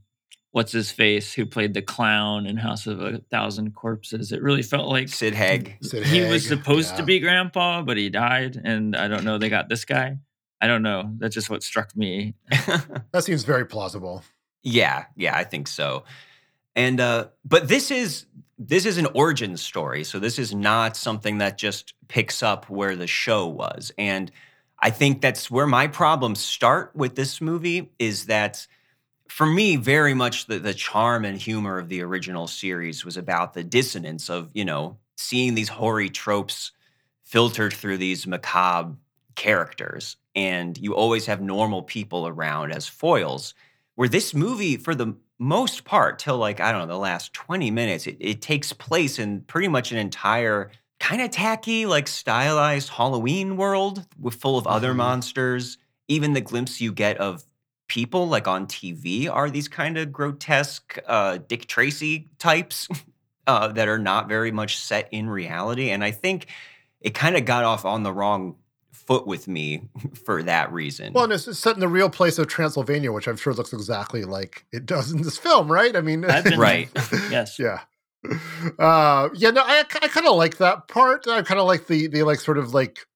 what's 0.52 0.72
his 0.72 0.90
face 0.90 1.32
who 1.32 1.44
played 1.46 1.74
the 1.74 1.82
clown 1.82 2.46
in 2.46 2.56
House 2.56 2.86
of 2.86 3.00
a 3.00 3.18
Thousand 3.30 3.74
Corpses. 3.74 4.32
It 4.32 4.42
really 4.42 4.62
felt 4.62 4.88
like 4.88 5.08
Sid 5.08 5.34
Haig. 5.34 5.76
Sid 5.82 6.06
he 6.06 6.22
was 6.22 6.48
Haig, 6.48 6.58
supposed 6.58 6.96
to 6.96 7.02
be 7.02 7.20
grandpa, 7.20 7.82
but 7.82 7.96
he 7.96 8.08
died 8.08 8.60
and 8.62 8.96
I 8.96 9.08
don't 9.08 9.24
know 9.24 9.38
they 9.38 9.48
got 9.48 9.68
this 9.68 9.84
guy. 9.84 10.18
I 10.60 10.66
don't 10.66 10.82
know. 10.82 11.12
That's 11.18 11.34
just 11.34 11.50
what 11.50 11.62
struck 11.62 11.96
me. 11.96 12.34
That 13.12 13.24
seems 13.24 13.44
very 13.44 13.64
plausible. 13.64 14.22
Yeah, 14.62 15.06
yeah, 15.16 15.36
I 15.36 15.44
think 15.44 15.68
so. 15.68 16.04
And 16.74 17.00
uh 17.00 17.28
but 17.44 17.68
this 17.68 17.90
is 17.90 18.26
this 18.58 18.86
is 18.86 18.98
an 18.98 19.06
origin 19.14 19.56
story. 19.56 20.02
So 20.04 20.18
this 20.18 20.38
is 20.38 20.54
not 20.54 20.96
something 20.96 21.38
that 21.38 21.58
just 21.58 21.94
picks 22.08 22.42
up 22.42 22.68
where 22.68 22.96
the 22.96 23.06
show 23.06 23.46
was. 23.46 23.92
And 23.96 24.32
I 24.80 24.90
think 24.90 25.20
that's 25.20 25.50
where 25.50 25.66
my 25.66 25.86
problems 25.86 26.40
start 26.40 26.90
with 26.94 27.14
this 27.14 27.40
movie 27.40 27.92
is 27.98 28.26
that 28.26 28.66
for 29.28 29.46
me 29.46 29.76
very 29.76 30.14
much 30.14 30.46
the 30.46 30.58
the 30.58 30.74
charm 30.74 31.24
and 31.24 31.40
humor 31.40 31.78
of 31.78 31.88
the 31.88 32.02
original 32.02 32.46
series 32.46 33.04
was 33.04 33.16
about 33.16 33.54
the 33.54 33.64
dissonance 33.64 34.28
of, 34.30 34.50
you 34.54 34.64
know, 34.64 34.98
seeing 35.16 35.54
these 35.54 35.68
hoary 35.68 36.08
tropes 36.08 36.72
filtered 37.24 37.72
through 37.72 37.98
these 37.98 38.26
macabre 38.26 38.96
characters 39.36 40.16
and 40.34 40.78
you 40.78 40.94
always 40.94 41.26
have 41.26 41.40
normal 41.40 41.82
people 41.82 42.26
around 42.26 42.72
as 42.72 42.88
foils 42.88 43.54
where 43.94 44.08
this 44.08 44.34
movie 44.34 44.76
for 44.76 44.94
the 44.96 45.14
most 45.38 45.84
part 45.84 46.18
till 46.18 46.36
like 46.38 46.58
i 46.58 46.72
don't 46.72 46.80
know 46.80 46.86
the 46.94 46.98
last 46.98 47.32
20 47.34 47.70
minutes 47.70 48.06
it, 48.08 48.16
it 48.18 48.42
takes 48.42 48.72
place 48.72 49.18
in 49.18 49.40
pretty 49.42 49.68
much 49.68 49.92
an 49.92 49.98
entire 49.98 50.72
kind 50.98 51.22
of 51.22 51.30
tacky 51.30 51.86
like 51.86 52.08
stylized 52.08 52.88
halloween 52.88 53.56
world 53.56 54.04
with 54.18 54.34
full 54.34 54.58
of 54.58 54.66
other 54.66 54.92
Mhm. 54.92 54.96
monsters 54.96 55.78
even 56.08 56.32
the 56.32 56.40
glimpse 56.40 56.80
you 56.80 56.92
get 56.92 57.16
of 57.18 57.44
people 57.88 58.28
like 58.28 58.46
on 58.46 58.66
tv 58.66 59.28
are 59.30 59.50
these 59.50 59.66
kind 59.68 59.98
of 59.98 60.12
grotesque 60.12 60.98
uh, 61.06 61.38
dick 61.48 61.66
tracy 61.66 62.28
types 62.38 62.88
uh, 63.46 63.68
that 63.68 63.88
are 63.88 63.98
not 63.98 64.28
very 64.28 64.52
much 64.52 64.78
set 64.78 65.08
in 65.10 65.28
reality 65.28 65.90
and 65.90 66.04
i 66.04 66.10
think 66.10 66.46
it 67.00 67.14
kind 67.14 67.36
of 67.36 67.44
got 67.44 67.64
off 67.64 67.84
on 67.84 68.02
the 68.02 68.12
wrong 68.12 68.56
foot 68.92 69.26
with 69.26 69.48
me 69.48 69.88
for 70.24 70.42
that 70.42 70.70
reason 70.72 71.12
Well, 71.14 71.24
and 71.24 71.32
it's 71.32 71.48
it's 71.48 71.58
set 71.58 71.74
in 71.74 71.80
the 71.80 71.88
real 71.88 72.10
place 72.10 72.38
of 72.38 72.46
Transylvania, 72.46 73.10
which 73.10 73.26
I'm 73.26 73.36
sure 73.38 73.54
looks 73.54 73.72
exactly 73.72 74.24
like 74.24 74.66
it 74.70 74.84
does 74.84 75.10
in 75.10 75.22
this 75.22 75.38
film, 75.38 75.72
right? 75.72 75.96
I 75.96 76.02
mean, 76.02 76.26
I've 76.26 76.44
been 76.44 76.58
Right. 76.60 76.90
Yes. 77.30 77.58
yeah. 77.58 77.80
Uh, 78.78 79.30
yeah, 79.34 79.50
no, 79.50 79.62
I, 79.64 79.84
I 80.02 80.08
kind 80.08 80.26
of 80.26 80.36
like 80.36 80.58
that 80.58 80.88
part. 80.88 81.26
I 81.26 81.40
kind 81.42 81.58
of 81.60 81.66
like 81.66 81.86
the 81.86 82.08
the 82.08 82.22
like 82.24 82.40
sort 82.40 82.58
of 82.58 82.74
like 82.74 83.06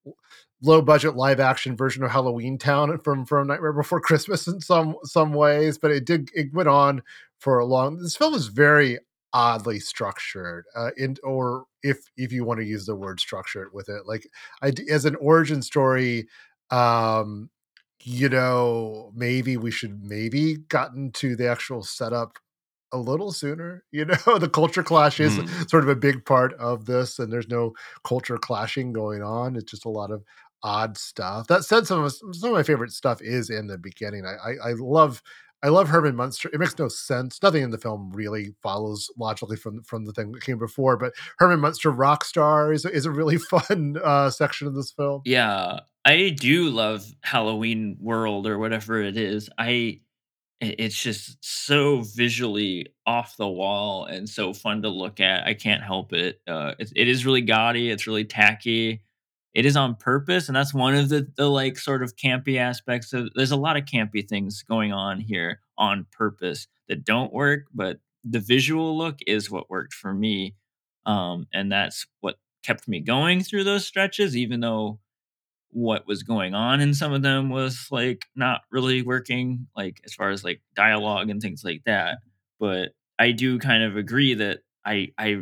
low 0.63 0.81
budget 0.83 1.17
live 1.17 1.41
action 1.41 1.77
version 1.77 2.05
of 2.05 2.11
Halloween 2.11 2.59
Town 2.59 2.99
from 2.99 3.25
from 3.27 3.49
Nightmare 3.49 3.73
Before 3.73 4.01
Christmas 4.01 4.47
in 4.47 4.61
some 4.61 4.97
some 5.05 5.33
ways, 5.33 5.79
but 5.79 5.91
it 5.91 6.05
did 6.05 6.31
it 6.35 6.53
went 6.53 6.69
on 6.69 7.03
for 7.39 7.59
a 7.59 7.65
long. 7.67 7.99
This 7.99 8.17
film 8.17 8.35
is 8.35 8.47
very 8.49 8.99
oddly 9.35 9.81
structured, 9.81 10.65
uh, 10.77 10.91
in 10.97 11.17
or 11.25 11.65
if 11.83 11.99
if 12.17 12.33
you 12.33 12.45
want 12.45 12.61
to 12.61 12.67
use 12.67 12.87
the 12.87 12.97
word 12.97 13.21
structured 13.21 13.71
with 13.73 13.89
it, 13.89 14.07
like 14.07 14.27
I 14.63 14.73
as 14.91 15.05
an 15.05 15.17
origin 15.17 15.63
story. 15.63 16.29
Um, 16.71 17.51
you 18.05 18.29
know, 18.29 19.13
maybe 19.15 19.57
we 19.57 19.71
should 19.71 20.03
maybe 20.03 20.57
gotten 20.69 21.13
to 21.13 21.37
the 21.37 21.49
actual 21.49 21.83
setup 21.85 22.39
a 22.93 22.99
little 22.99 23.33
sooner. 23.33 23.85
You 23.93 24.07
know, 24.07 24.39
the 24.39 24.49
culture 24.49 24.83
clash 24.83 25.21
is 25.21 25.37
Hmm. 25.37 25.47
sort 25.69 25.85
of 25.85 25.89
a 25.91 25.97
big 25.97 26.25
part 26.25 26.55
of 26.55 26.87
this, 26.87 27.19
and 27.19 27.33
there's 27.33 27.49
no 27.49 27.73
culture 28.05 28.39
clashing 28.39 28.93
going 28.93 29.23
on. 29.23 29.57
It's 29.57 29.71
just 29.71 29.85
a 29.85 29.91
lot 29.91 30.11
of 30.11 30.25
odd 30.63 30.99
stuff. 30.99 31.47
That 31.49 31.65
said, 31.65 31.87
some 31.87 32.05
of 32.05 32.13
some 32.13 32.51
of 32.51 32.53
my 32.53 32.63
favorite 32.63 32.93
stuff 32.93 33.21
is 33.23 33.51
in 33.51 33.67
the 33.67 33.79
beginning. 33.79 34.25
I 34.27 34.51
I, 34.51 34.71
I 34.71 34.73
love. 34.79 35.23
I 35.65 35.69
love 35.69 35.89
Herman 35.89 36.17
Munster. 36.17 36.51
It 36.53 36.59
makes 36.59 36.77
no 36.77 36.89
sense. 36.89 37.41
Nothing 37.41 37.63
in 37.63 37.71
the 37.71 37.79
film 37.79 38.11
really 38.13 38.53
follows 38.65 39.09
logically 39.17 39.57
from 39.57 39.85
from 39.85 40.05
the 40.05 40.13
thing 40.13 40.33
that 40.33 40.43
came 40.43 40.59
before. 40.59 40.97
But 40.97 41.13
Herman 41.39 41.61
Munster 41.61 41.93
Rockstar 41.93 42.75
is 42.75 42.85
is 42.85 43.07
a 43.07 43.13
really 43.13 43.39
fun 43.51 43.97
uh, 44.03 44.31
section 44.31 44.67
of 44.67 44.75
this 44.75 44.91
film. 44.91 45.23
Yeah, 45.25 45.81
I 46.05 46.31
do 46.31 46.69
love 46.69 47.05
Halloween 47.23 47.97
World 48.01 48.49
or 48.49 48.59
whatever 48.59 49.01
it 49.01 49.17
is. 49.17 49.49
I 49.57 50.01
it's 50.61 51.01
just 51.01 51.39
so 51.41 52.03
visually 52.03 52.87
off 53.05 53.37
the 53.37 53.49
wall 53.49 54.05
and 54.05 54.29
so 54.29 54.53
fun 54.53 54.83
to 54.83 54.89
look 54.89 55.19
at. 55.21 55.45
I 55.45 55.55
can't 55.55 55.83
help 55.83 56.13
it. 56.13 56.41
Uh, 56.47 56.75
it, 56.79 56.93
it 56.95 57.09
is 57.09 57.27
really 57.27 57.41
gaudy. 57.41 57.91
It's 57.91 58.07
really 58.07 58.25
tacky. 58.25 59.03
It 59.55 59.67
is 59.67 59.77
on 59.77 59.97
purpose, 59.97 60.49
and 60.49 60.57
that's 60.57 60.73
one 60.75 60.95
of 60.95 61.09
the 61.09 61.29
the 61.37 61.49
like 61.51 61.79
sort 61.79 62.03
of 62.03 62.17
campy 62.17 62.57
aspects 62.59 63.13
of. 63.13 63.29
There's 63.35 63.51
a 63.51 63.57
lot 63.57 63.77
of 63.77 63.85
campy 63.85 64.27
things 64.27 64.63
going 64.63 64.93
on 64.93 65.21
here 65.21 65.61
on 65.79 66.07
purpose 66.13 66.67
that 66.89 67.05
don't 67.05 67.33
work, 67.33 67.65
but 67.75 67.99
the 68.25 68.41
visual 68.41 68.97
look 68.97 69.19
is 69.27 69.51
what 69.51 69.71
worked 69.71 69.95
for 69.95 70.15
me, 70.15 70.55
um, 71.07 71.47
and 71.53 71.71
that's 71.71 72.07
what 72.21 72.37
kept 72.65 72.89
me 72.89 73.01
going 73.01 73.43
through 73.43 73.65
those 73.65 73.87
stretches, 73.87 74.37
even 74.37 74.61
though 74.61 75.01
what 75.71 76.07
was 76.07 76.23
going 76.23 76.55
on 76.55 76.81
in 76.81 76.93
some 76.93 77.13
of 77.13 77.23
them 77.23 77.49
was 77.49 77.89
like 77.91 78.27
not 78.37 78.61
really 78.71 79.03
working 79.03 79.67
like 79.77 80.01
as 80.05 80.13
far 80.13 80.31
as 80.31 80.45
like 80.45 80.61
dialogue 80.75 81.31
and 81.31 81.41
things 81.41 81.63
like 81.65 81.83
that 81.87 82.19
but 82.61 82.91
i 83.19 83.31
do 83.33 83.59
kind 83.59 83.83
of 83.83 83.97
agree 83.97 84.35
that 84.35 84.61
i 84.85 85.09
i 85.19 85.41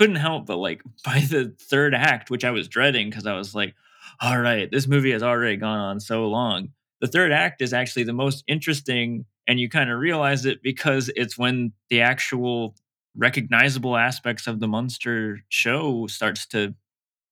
couldn't 0.00 0.16
help 0.16 0.46
but 0.46 0.56
like 0.56 0.82
by 1.04 1.20
the 1.20 1.54
third 1.60 1.94
act 1.94 2.30
which 2.30 2.44
i 2.44 2.50
was 2.50 2.68
dreading 2.68 3.10
because 3.10 3.26
i 3.26 3.36
was 3.36 3.54
like 3.54 3.74
all 4.20 4.40
right 4.40 4.70
this 4.70 4.86
movie 4.86 5.12
has 5.12 5.22
already 5.22 5.56
gone 5.56 5.78
on 5.78 6.00
so 6.00 6.26
long 6.26 6.70
the 7.00 7.06
third 7.06 7.32
act 7.32 7.62
is 7.62 7.72
actually 7.72 8.04
the 8.04 8.12
most 8.12 8.42
interesting 8.46 9.24
and 9.46 9.58
you 9.58 9.68
kind 9.68 9.90
of 9.90 9.98
realize 9.98 10.46
it 10.46 10.62
because 10.62 11.10
it's 11.16 11.36
when 11.36 11.72
the 11.88 12.00
actual 12.00 12.74
recognizable 13.16 13.96
aspects 13.96 14.46
of 14.46 14.60
the 14.60 14.68
Munster 14.68 15.40
show 15.48 16.06
starts 16.06 16.46
to 16.46 16.74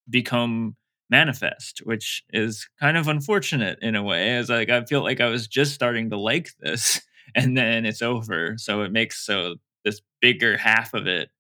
become 0.09 0.77
manifest, 1.11 1.79
which 1.85 2.25
is 2.31 2.69
kind 2.81 2.97
of 2.97 3.09
unfortunate 3.09 3.79
in 3.81 3.95
a 3.95 4.03
way. 4.03 4.37
As 4.37 4.49
like 4.51 4.69
I 4.69 4.85
feel 4.85 5.03
like 5.03 5.21
I 5.21 5.29
was 5.29 5.47
just 5.47 5.75
starting 5.75 6.11
to 6.11 6.19
like 6.19 6.51
this, 6.59 7.01
and 7.35 7.57
then 7.57 7.87
it's 7.87 8.03
over. 8.03 8.57
So 8.59 8.83
it 8.83 8.93
makes 8.93 9.25
so 9.25 9.57
this 9.85 10.01
bigger 10.21 10.57
half 10.57 10.95
of 10.95 11.07
it 11.07 11.31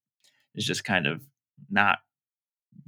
is 0.58 0.66
just 0.66 0.84
kind 0.84 1.06
of 1.06 1.22
not 1.70 2.00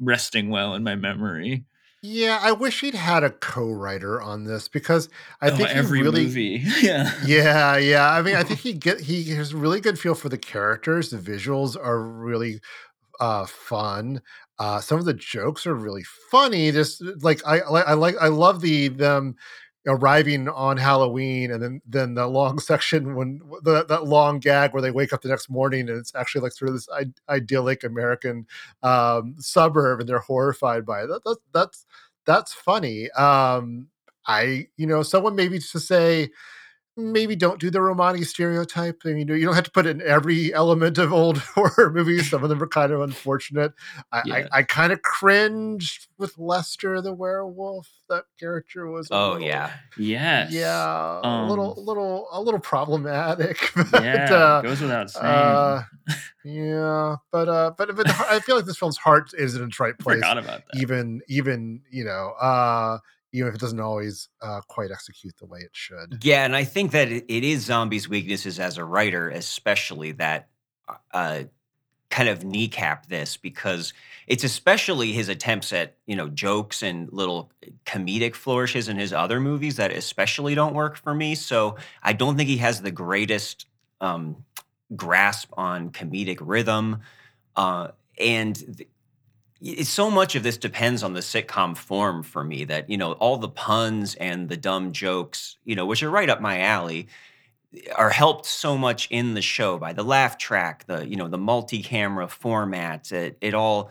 resting 0.01 0.51
well 0.51 0.75
in 0.75 0.85
my 0.85 0.97
memory. 0.97 1.67
Yeah, 2.03 2.39
I 2.41 2.53
wish 2.53 2.81
he'd 2.81 2.95
had 2.95 3.25
a 3.25 3.31
co-writer 3.31 4.21
on 4.23 4.45
this 4.45 4.69
because 4.69 5.09
I 5.41 5.51
Oh, 5.51 5.57
think 5.57 5.71
every 5.75 6.03
really 6.03 6.25
movie, 6.25 6.63
yeah, 6.81 7.13
Yeah, 7.21 7.77
yeah. 7.79 8.11
I 8.13 8.23
mean, 8.23 8.37
I 8.37 8.45
think 8.45 8.61
he 8.61 8.73
get 8.75 9.01
he 9.03 9.25
has 9.33 9.53
a 9.53 9.59
really 9.59 9.81
good 9.81 9.99
feel 9.99 10.15
for 10.15 10.29
the 10.31 10.39
characters. 10.39 11.11
The 11.11 11.19
visuals 11.19 11.77
are 11.77 12.01
really 12.03 12.61
uh 13.21 13.47
fun. 13.47 14.23
Uh 14.59 14.81
some 14.81 14.99
of 15.01 15.07
the 15.07 15.15
jokes 15.15 15.67
are 15.67 15.75
really 15.75 16.05
funny. 16.31 16.73
Just 16.73 17.03
like 17.23 17.43
I 17.47 17.61
I, 17.61 17.83
I 17.83 17.95
like 17.95 18.17
I 18.21 18.29
love 18.29 18.61
the 18.63 18.89
them 18.89 19.37
arriving 19.87 20.49
on 20.49 20.77
Halloween 20.77 21.51
and 21.51 21.63
then 21.63 21.83
then 21.87 22.15
the 22.15 22.27
long 22.27 22.59
section 22.61 23.15
when 23.15 23.41
the 23.63 23.85
that 23.87 24.05
long 24.07 24.39
gag 24.39 24.73
where 24.73 24.83
they 24.83 24.91
wake 24.91 25.13
up 25.13 25.23
the 25.23 25.29
next 25.29 25.49
morning 25.49 25.89
and 25.89 25.99
it's 25.99 26.15
actually 26.15 26.43
like 26.43 26.53
sort 26.53 26.69
of 26.69 26.75
this 26.75 26.89
idyllic 27.29 27.83
American 27.85 28.47
um 28.83 29.35
suburb 29.39 30.01
and 30.01 30.09
they're 30.09 30.19
horrified 30.19 30.85
by 30.85 31.03
it. 31.03 31.07
That, 31.07 31.25
that 31.25 31.39
that's 31.53 31.87
that's 32.27 32.53
funny. 32.53 33.11
Um 33.13 33.89
I 34.27 34.69
you 34.77 34.87
know 34.87 35.03
someone 35.03 35.35
maybe 35.35 35.59
to 35.59 35.81
say 35.81 36.31
maybe 37.01 37.37
don't 37.37 37.59
do 37.61 37.71
the 37.71 37.81
Romani 37.81 38.23
stereotype. 38.23 39.03
I 39.05 39.09
mean, 39.11 39.29
you 39.29 39.45
don't 39.45 39.55
have 39.55 39.65
to 39.65 39.71
put 39.71 39.87
in 39.87 40.01
every 40.03 40.53
element 40.55 40.99
of 40.99 41.13
old 41.13 41.39
horror 41.55 41.91
movies. 41.93 42.31
Some 42.31 42.43
of 42.43 42.49
them 42.49 42.63
are 42.63 42.67
kind 42.67 42.93
of 42.93 43.01
unfortunate. 43.01 43.73
I, 44.13 44.23
Yeah. 44.25 44.35
I, 44.53 44.59
I 44.59 44.63
kind 44.63 44.93
of 44.93 45.03
cringed 45.03 46.09
with 46.19 46.39
Lester 46.39 47.01
the 47.01 47.13
werewolf. 47.13 47.89
That 48.09 48.25
character 48.39 48.87
was 48.89 49.11
a 49.11 49.15
Oh 49.15 49.33
little- 49.33 49.47
yeah. 49.47 49.71
yes, 49.97 50.53
yeah, 50.53 51.21
a 51.23 51.47
little, 51.47 51.75
Um, 51.79 51.85
little, 51.87 52.29
a 52.33 52.41
little 52.41 52.61
problematic. 52.61 53.71
But, 53.91 54.03
yeah, 54.03 54.35
uh, 54.35 54.63
goes 54.63 54.81
without 54.81 55.11
saying. 55.11 55.25
uh, 55.27 55.83
yeah, 56.45 57.17
but 57.31 57.49
uh, 57.49 57.73
but 57.77 57.95
but 57.97 58.09
I 58.31 58.41
feel 58.41 58.57
like 58.57 58.65
this 58.65 58.77
film's 58.79 58.97
heart 58.97 59.31
is 59.35 59.55
in 59.55 59.65
its 59.65 59.79
right 59.79 59.97
place 59.99 60.17
Forgot 60.17 60.39
about 60.39 60.63
that. 60.73 60.81
even 60.81 61.21
even 61.29 61.83
you 61.91 62.05
know 62.05 62.33
uh 62.41 62.99
even 63.33 63.49
if 63.49 63.55
it 63.55 63.61
doesn't 63.61 63.81
always 63.81 64.29
uh 64.43 64.61
quite 64.69 64.91
execute 64.91 65.37
the 65.39 65.47
way 65.47 65.61
it 65.61 65.71
should 65.73 66.19
Yeah, 66.23 66.45
and 66.45 66.57
I 66.57 66.65
think 66.65 66.93
that 66.93 67.09
it, 67.11 67.25
is 67.29 67.65
Zombie's 67.65 68.09
weaknesses 68.09 68.59
as 68.59 68.79
a 68.79 68.85
writer, 68.85 69.31
especially 69.31 70.13
that 70.13 70.49
uh, 71.13 71.45
kind 72.11 72.29
of 72.29 72.45
kneecap 72.45 73.07
this 73.07 73.37
because 73.37 73.93
it's 74.27 74.43
especially 74.43 75.13
his 75.13 75.29
attempts 75.29 75.73
at 75.73 75.97
you 76.07 76.17
know 76.17 76.29
jokes 76.29 76.83
and 76.83 77.13
little 77.13 77.53
comedic 77.87 78.35
flourishes 78.35 78.89
in 78.89 78.97
his 78.97 79.13
other 79.13 79.39
movies 79.41 79.77
that 79.77 79.93
especially 79.93 80.55
don't 80.55 80.75
work 80.75 80.97
for 80.97 81.15
me. 81.15 81.35
So 81.37 81.77
I 82.03 82.13
don't 82.13 82.37
think 82.37 82.49
he 82.49 82.57
has 82.59 82.83
the 82.83 82.91
greatest 82.91 83.67
um, 84.01 84.45
grasp 84.97 85.51
on 85.57 85.91
comedic 85.91 86.39
rhythm, 86.41 87.01
uh, 87.57 87.89
and. 88.19 88.57
th- 88.57 88.89
so 89.83 90.11
much 90.11 90.35
of 90.37 90.43
this 90.43 90.57
depends 90.57 91.03
on 91.03 91.13
the 91.13 91.21
sitcom 91.21 91.77
form 91.77 92.23
for 92.23 92.43
me 92.43 92.65
that 92.65 92.89
you 92.89 92.97
know 92.97 93.13
all 93.13 93.37
the 93.37 93.49
puns 93.49 94.15
and 94.15 94.49
the 94.49 94.57
dumb 94.57 94.93
jokes 94.93 95.59
you 95.65 95.75
know 95.75 95.85
which 95.87 96.03
are 96.03 96.11
right 96.11 96.31
up 96.31 96.41
my 96.41 96.61
alley 96.61 97.09
are 97.95 98.11
helped 98.11 98.47
so 98.47 98.77
much 98.77 99.09
in 99.11 99.35
the 99.35 99.43
show 99.43 99.79
by 99.79 99.93
the 99.93 100.03
laugh 100.03 100.39
track 100.39 100.85
the 100.87 101.07
you 101.07 101.17
know 101.17 101.29
the 101.29 101.39
multi-camera 101.39 102.29
format. 102.29 103.13
It, 103.13 103.37
it 103.41 103.55
all 103.55 103.91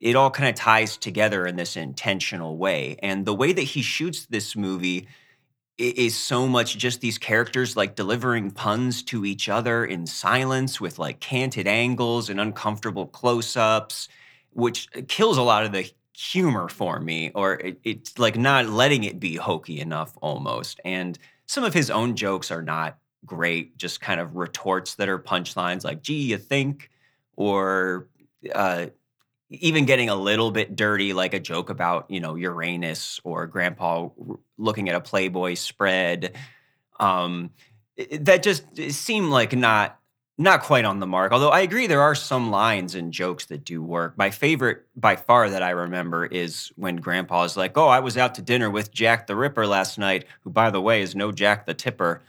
it 0.00 0.16
all 0.16 0.30
kind 0.30 0.48
of 0.48 0.56
ties 0.56 0.96
together 0.96 1.46
in 1.46 1.54
this 1.56 1.76
intentional 1.76 2.56
way. 2.56 2.96
And 3.02 3.24
the 3.24 3.34
way 3.34 3.52
that 3.52 3.62
he 3.62 3.82
shoots 3.82 4.26
this 4.26 4.56
movie 4.56 5.06
is 5.78 6.16
so 6.16 6.48
much 6.48 6.76
just 6.76 7.00
these 7.00 7.18
characters 7.18 7.76
like 7.76 7.94
delivering 7.94 8.50
puns 8.50 9.02
to 9.04 9.24
each 9.24 9.48
other 9.48 9.84
in 9.84 10.06
silence 10.06 10.80
with 10.80 10.98
like 10.98 11.20
canted 11.20 11.66
angles 11.66 12.28
and 12.28 12.40
uncomfortable 12.40 13.06
close-ups 13.06 14.08
which 14.52 14.88
kills 15.08 15.38
a 15.38 15.42
lot 15.42 15.64
of 15.64 15.72
the 15.72 15.90
humor 16.14 16.68
for 16.68 17.00
me 17.00 17.30
or 17.34 17.54
it, 17.54 17.80
it's 17.84 18.18
like 18.18 18.36
not 18.36 18.66
letting 18.66 19.04
it 19.04 19.18
be 19.18 19.36
hokey 19.36 19.80
enough 19.80 20.16
almost. 20.20 20.80
And 20.84 21.18
some 21.46 21.64
of 21.64 21.74
his 21.74 21.90
own 21.90 22.16
jokes 22.16 22.50
are 22.50 22.62
not 22.62 22.98
great 23.24 23.76
just 23.76 24.00
kind 24.00 24.20
of 24.20 24.36
retorts 24.36 24.96
that 24.96 25.08
are 25.08 25.18
punchlines 25.18 25.84
like 25.84 26.02
gee 26.02 26.22
you 26.22 26.38
think? 26.38 26.90
or 27.36 28.08
uh, 28.54 28.86
even 29.50 29.84
getting 29.84 30.08
a 30.08 30.14
little 30.14 30.50
bit 30.50 30.76
dirty 30.76 31.12
like 31.12 31.34
a 31.34 31.40
joke 31.40 31.70
about 31.70 32.10
you 32.10 32.20
know 32.20 32.34
uranus 32.34 33.20
or 33.24 33.46
grandpa 33.46 34.08
looking 34.56 34.88
at 34.88 34.94
a 34.94 35.00
playboy 35.00 35.54
spread. 35.54 36.34
Um 36.98 37.50
that 38.20 38.42
just 38.42 38.64
seemed 38.90 39.28
like 39.28 39.54
not 39.54 39.98
not 40.38 40.62
quite 40.62 40.84
on 40.84 40.98
the 40.98 41.06
mark 41.06 41.32
although 41.32 41.50
i 41.50 41.60
agree 41.60 41.86
there 41.86 42.00
are 42.02 42.14
some 42.14 42.50
lines 42.50 42.94
and 42.94 43.12
jokes 43.12 43.46
that 43.46 43.64
do 43.64 43.82
work. 43.82 44.16
My 44.16 44.30
favorite 44.30 44.84
by 44.96 45.16
far 45.16 45.50
that 45.50 45.62
i 45.62 45.70
remember 45.70 46.26
is 46.26 46.72
when 46.76 46.96
grandpa 46.96 47.44
is 47.44 47.56
like 47.56 47.76
oh 47.76 47.88
i 47.88 48.00
was 48.00 48.16
out 48.16 48.34
to 48.36 48.42
dinner 48.42 48.70
with 48.70 48.92
jack 48.92 49.26
the 49.26 49.36
ripper 49.36 49.66
last 49.66 49.98
night 49.98 50.24
who 50.42 50.50
by 50.50 50.70
the 50.70 50.80
way 50.80 51.02
is 51.02 51.14
no 51.14 51.32
jack 51.32 51.66
the 51.66 51.74
tipper 51.74 52.22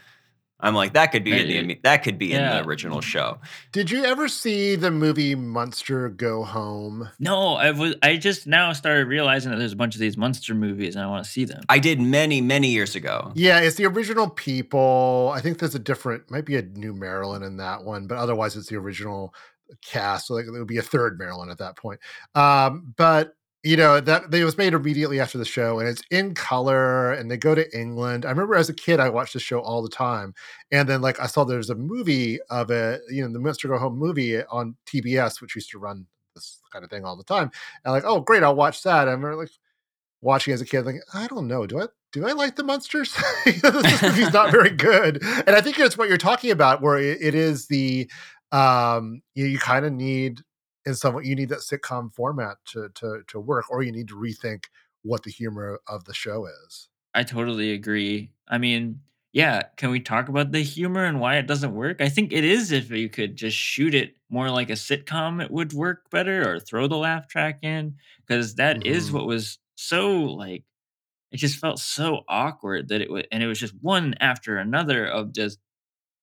i'm 0.64 0.74
like 0.74 0.94
that 0.94 1.12
could 1.12 1.24
be 1.24 1.40
in 1.40 1.68
the 1.68 1.80
that 1.84 2.04
could 2.04 2.18
be 2.18 2.34
in 2.34 2.42
the 2.42 2.66
original 2.66 3.02
show. 3.02 3.40
Did 3.72 3.92
you 3.92 4.04
ever 4.04 4.28
see 4.28 4.76
the 4.76 4.92
movie 4.92 5.36
Munster 5.36 6.10
go 6.10 6.44
home? 6.44 7.10
No, 7.20 7.56
I 7.56 7.72
was. 7.72 7.96
I 8.02 8.18
just 8.18 8.48
now 8.48 8.74
started 8.74 9.08
realizing 9.08 9.52
that 9.52 9.58
there's 9.58 9.74
a 9.74 9.78
bunch 9.78 9.96
of 9.96 10.00
these 10.02 10.18
Munster 10.18 10.54
movies, 10.54 10.96
and 10.96 11.04
I 11.04 11.08
want 11.08 11.24
to 11.26 11.30
see 11.30 11.46
them. 11.46 11.64
i 11.70 11.80
did 11.80 12.00
many 12.00 12.42
many 12.42 12.70
years 12.70 12.96
ago. 12.96 13.32
Yeah 13.36 13.60
it's 13.60 13.76
the 13.76 13.86
original 13.86 14.30
people. 14.30 15.32
I 15.36 15.42
think 15.42 15.60
there's 15.60 15.76
a 15.76 15.80
different 15.80 16.32
might 16.32 16.46
be 16.46 16.56
a 16.56 16.62
new 16.62 16.94
marilyn 16.94 17.44
in 17.44 17.58
that 17.58 17.84
one 17.84 18.08
but 18.08 18.18
otherwise 18.18 18.56
it's 18.56 18.70
the 18.70 18.76
original 18.78 19.34
cast 19.82 20.28
so 20.28 20.36
like, 20.36 20.46
it 20.46 20.52
would 20.52 20.68
be 20.68 20.78
a 20.78 20.82
third 20.84 21.18
marilyn 21.18 21.50
at 21.50 21.58
that 21.58 21.78
point. 21.78 22.00
Um 22.36 22.94
but 22.96 23.36
you 23.64 23.78
know 23.78 24.00
that 24.02 24.34
it 24.34 24.44
was 24.44 24.58
made 24.58 24.74
immediately 24.74 25.20
after 25.20 25.38
the 25.38 25.46
show 25.46 25.80
and 25.80 25.88
it's 25.88 26.04
in 26.12 26.34
color 26.34 27.14
and 27.14 27.32
they 27.32 27.38
go 27.38 27.56
to 27.56 27.78
england. 27.78 28.26
I 28.26 28.30
remember 28.30 28.56
as 28.56 28.70
a 28.70 28.74
kid 28.74 29.00
i 29.00 29.10
watched 29.10 29.34
the 29.34 29.40
show 29.40 29.62
all 29.62 29.82
the 29.82 29.90
time 29.90 30.34
and 30.72 30.88
then 30.88 31.02
like 31.02 31.20
i 31.20 31.26
saw 31.26 31.44
there's 31.44 31.70
a 31.70 31.76
movie 31.76 32.40
of 32.50 32.70
it 32.70 33.02
you 33.10 33.26
know 33.26 33.32
the 33.32 33.40
Munster 33.40 33.70
go 33.70 33.78
home 33.78 33.98
movie 33.98 34.44
on 34.44 34.76
tbs 34.86 35.42
which 35.42 35.56
used 35.56 35.72
to 35.72 35.80
run 35.80 36.06
this 36.36 36.60
kind 36.72 36.84
of 36.84 36.92
thing 36.92 37.06
all 37.06 37.16
the 37.16 37.24
time 37.24 37.50
and 37.86 37.94
like 37.94 38.04
oh 38.06 38.20
great 38.20 38.44
i'll 38.44 38.56
watch 38.56 38.84
that. 38.84 39.02
And 39.02 39.10
i 39.10 39.14
remember 39.14 39.38
like 39.38 39.52
watching 40.22 40.54
as 40.54 40.62
a 40.62 40.66
kid 40.66 40.86
like 40.86 40.96
i 41.14 41.28
don't 41.28 41.48
know 41.48 41.66
do 41.66 41.82
i 41.82 41.88
do 42.12 42.28
i 42.28 42.32
like 42.32 42.56
the 42.56 42.64
Munsters? 42.64 43.16
This 43.46 44.02
movie's 44.04 44.34
not 44.34 44.52
very 44.52 44.70
good 44.76 45.24
and 45.24 45.56
i 45.56 45.62
think 45.62 45.80
it's 45.80 45.98
what 45.98 46.10
you're 46.10 46.18
talking 46.18 46.52
about 46.52 46.82
where 46.82 46.98
it, 46.98 47.18
it 47.22 47.36
is 47.36 47.68
the 47.68 48.10
um 48.52 49.22
you, 49.36 49.46
you 49.46 49.58
kind 49.58 49.86
of 49.86 49.94
need 49.94 50.42
in 50.86 50.96
some 50.96 51.22
you 51.24 51.36
need 51.36 51.50
that 51.50 51.60
sitcom 51.60 52.14
format 52.14 52.58
to 52.66 52.90
to 52.90 53.24
to 53.28 53.40
work 53.40 53.70
or 53.72 53.84
you 53.84 53.92
need 53.92 54.08
to 54.08 54.16
rethink 54.16 54.66
what 55.04 55.24
the 55.24 55.32
humor 55.32 55.80
of 55.88 56.06
the 56.06 56.14
show 56.14 56.46
is 56.46 56.90
I 57.14 57.24
totally 57.24 57.72
agree. 57.72 58.32
I 58.48 58.58
mean, 58.58 59.02
yeah, 59.34 59.64
can 59.78 59.90
we 59.92 60.00
talk 60.00 60.30
about 60.30 60.52
the 60.52 60.62
humor 60.62 61.06
and 61.06 61.20
why 61.20 61.38
it 61.38 61.48
doesn't 61.48 61.74
work? 61.74 62.02
I 62.02 62.10
think 62.10 62.32
it 62.34 62.44
is 62.44 62.72
if 62.72 62.90
you 62.92 63.10
could 63.10 63.36
just 63.36 63.58
shoot 63.58 63.94
it 63.96 64.16
more 64.30 64.50
like 64.50 64.70
a 64.70 64.74
sitcom, 64.74 65.44
it 65.44 65.52
would 65.52 65.74
work 65.74 66.10
better, 66.10 66.54
or 66.56 66.60
throw 66.60 66.88
the 66.88 66.98
laugh 66.98 67.28
track 67.28 67.60
in, 67.64 67.96
because 68.26 68.56
that 68.56 68.86
is 68.86 69.12
Mhm. 69.12 69.14
what 69.14 69.26
was 69.26 69.60
so 69.76 70.12
like. 70.24 70.64
It 71.32 71.38
just 71.38 71.60
felt 71.60 71.80
so 71.80 72.24
awkward 72.30 72.90
that 72.90 73.02
it 73.02 73.12
was, 73.12 73.26
and 73.32 73.44
it 73.44 73.48
was 73.48 73.60
just 73.60 73.76
one 73.82 74.16
after 74.22 74.58
another 74.58 75.08
of 75.08 75.34
just 75.34 75.60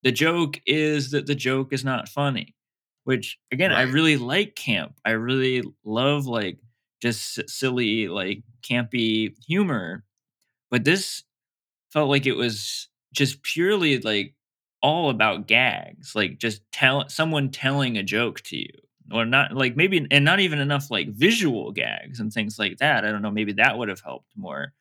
the 0.03 0.11
joke 0.13 0.61
is 0.67 1.11
that 1.11 1.27
the 1.27 1.35
joke 1.35 1.73
is 1.73 1.85
not 1.85 2.09
funny, 2.09 2.55
which 3.03 3.37
again, 3.51 3.71
I 3.71 3.83
really 3.83 4.17
like 4.17 4.55
camp. 4.55 4.99
I 5.05 5.11
really 5.11 5.63
love 5.83 6.25
like 6.25 6.59
just 7.01 7.49
silly, 7.49 8.07
like 8.07 8.43
campy 8.63 9.33
humor 9.47 10.03
but 10.71 10.83
this 10.85 11.23
felt 11.91 12.09
like 12.09 12.25
it 12.25 12.33
was 12.33 12.89
just 13.13 13.43
purely 13.43 13.99
like 13.99 14.33
all 14.81 15.09
about 15.09 15.47
gags 15.47 16.15
like 16.15 16.39
just 16.39 16.61
tell 16.71 17.07
someone 17.09 17.49
telling 17.49 17.97
a 17.97 18.03
joke 18.03 18.41
to 18.41 18.57
you 18.57 18.69
or 19.11 19.25
not 19.25 19.53
like 19.53 19.75
maybe 19.75 20.07
and 20.09 20.25
not 20.25 20.39
even 20.39 20.59
enough 20.59 20.89
like 20.89 21.09
visual 21.09 21.71
gags 21.71 22.19
and 22.19 22.33
things 22.33 22.57
like 22.57 22.77
that 22.77 23.05
i 23.05 23.11
don't 23.11 23.21
know 23.21 23.31
maybe 23.31 23.53
that 23.53 23.77
would 23.77 23.89
have 23.89 24.01
helped 24.01 24.31
more 24.35 24.73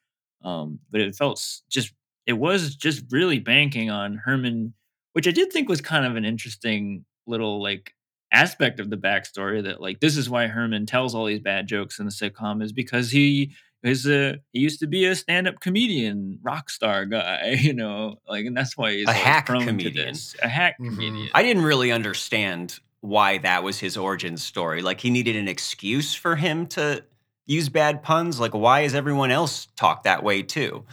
um 0.45 0.79
but 0.91 1.01
it 1.01 1.15
felt 1.15 1.45
just 1.69 1.93
it 2.27 2.33
was 2.35 2.77
just 2.77 3.05
really 3.11 3.39
banking 3.39 3.91
on 3.91 4.17
herman 4.17 4.73
which 5.13 5.29
i 5.29 5.31
did 5.31 5.53
think 5.53 5.69
was 5.69 5.81
kind 5.83 6.07
of 6.07 6.17
an 6.17 6.25
interesting 6.25 7.05
little 7.27 7.63
like 7.63 7.95
aspect 8.33 8.79
of 8.81 8.91
the 8.91 8.97
backstory 8.97 9.63
that 9.63 9.81
like 9.81 10.01
this 10.01 10.17
is 10.17 10.31
why 10.31 10.47
herman 10.47 10.87
tells 10.87 11.15
all 11.15 11.27
these 11.27 11.41
bad 11.41 11.67
jokes 11.67 11.99
in 11.99 12.05
the 12.07 12.13
sitcom 12.13 12.63
is 12.63 12.73
because 12.73 13.11
he 13.11 13.53
is 13.83 14.07
a 14.07 14.37
he 14.53 14.61
used 14.61 14.79
to 14.81 14.87
be 14.87 15.05
a 15.07 15.15
stand-up 15.15 15.59
comedian, 15.61 16.39
rock 16.43 16.69
star 16.71 17.07
guy, 17.07 17.57
you 17.61 17.73
know, 17.73 18.17
like 18.29 18.45
and 18.47 18.57
that's 18.57 18.77
why 18.77 18.93
he's 18.93 19.05
A 19.05 19.13
like, 19.13 19.17
hack 19.17 19.47
comedian. 19.47 20.15
A 20.43 20.49
hack 20.49 20.77
Mhm. 20.81 20.87
comedian. 20.87 21.31
I 21.35 21.43
didn't 21.43 21.63
really 21.65 21.91
understand 21.91 22.79
why 23.01 23.39
that 23.39 23.63
was 23.63 23.79
his 23.79 23.97
origin 23.97 24.37
story. 24.37 24.83
Like 24.83 25.01
he 25.01 25.09
needed 25.11 25.35
an 25.37 25.49
excuse 25.49 26.15
for 26.15 26.37
him 26.37 26.67
to 26.69 27.03
use 27.47 27.69
bad 27.71 28.03
puns. 28.03 28.39
Like 28.39 28.53
why 28.55 28.83
is 28.83 28.95
everyone 28.95 29.31
else 29.31 29.67
talk 29.77 30.03
that 30.05 30.23
way 30.23 30.43
too? 30.43 30.85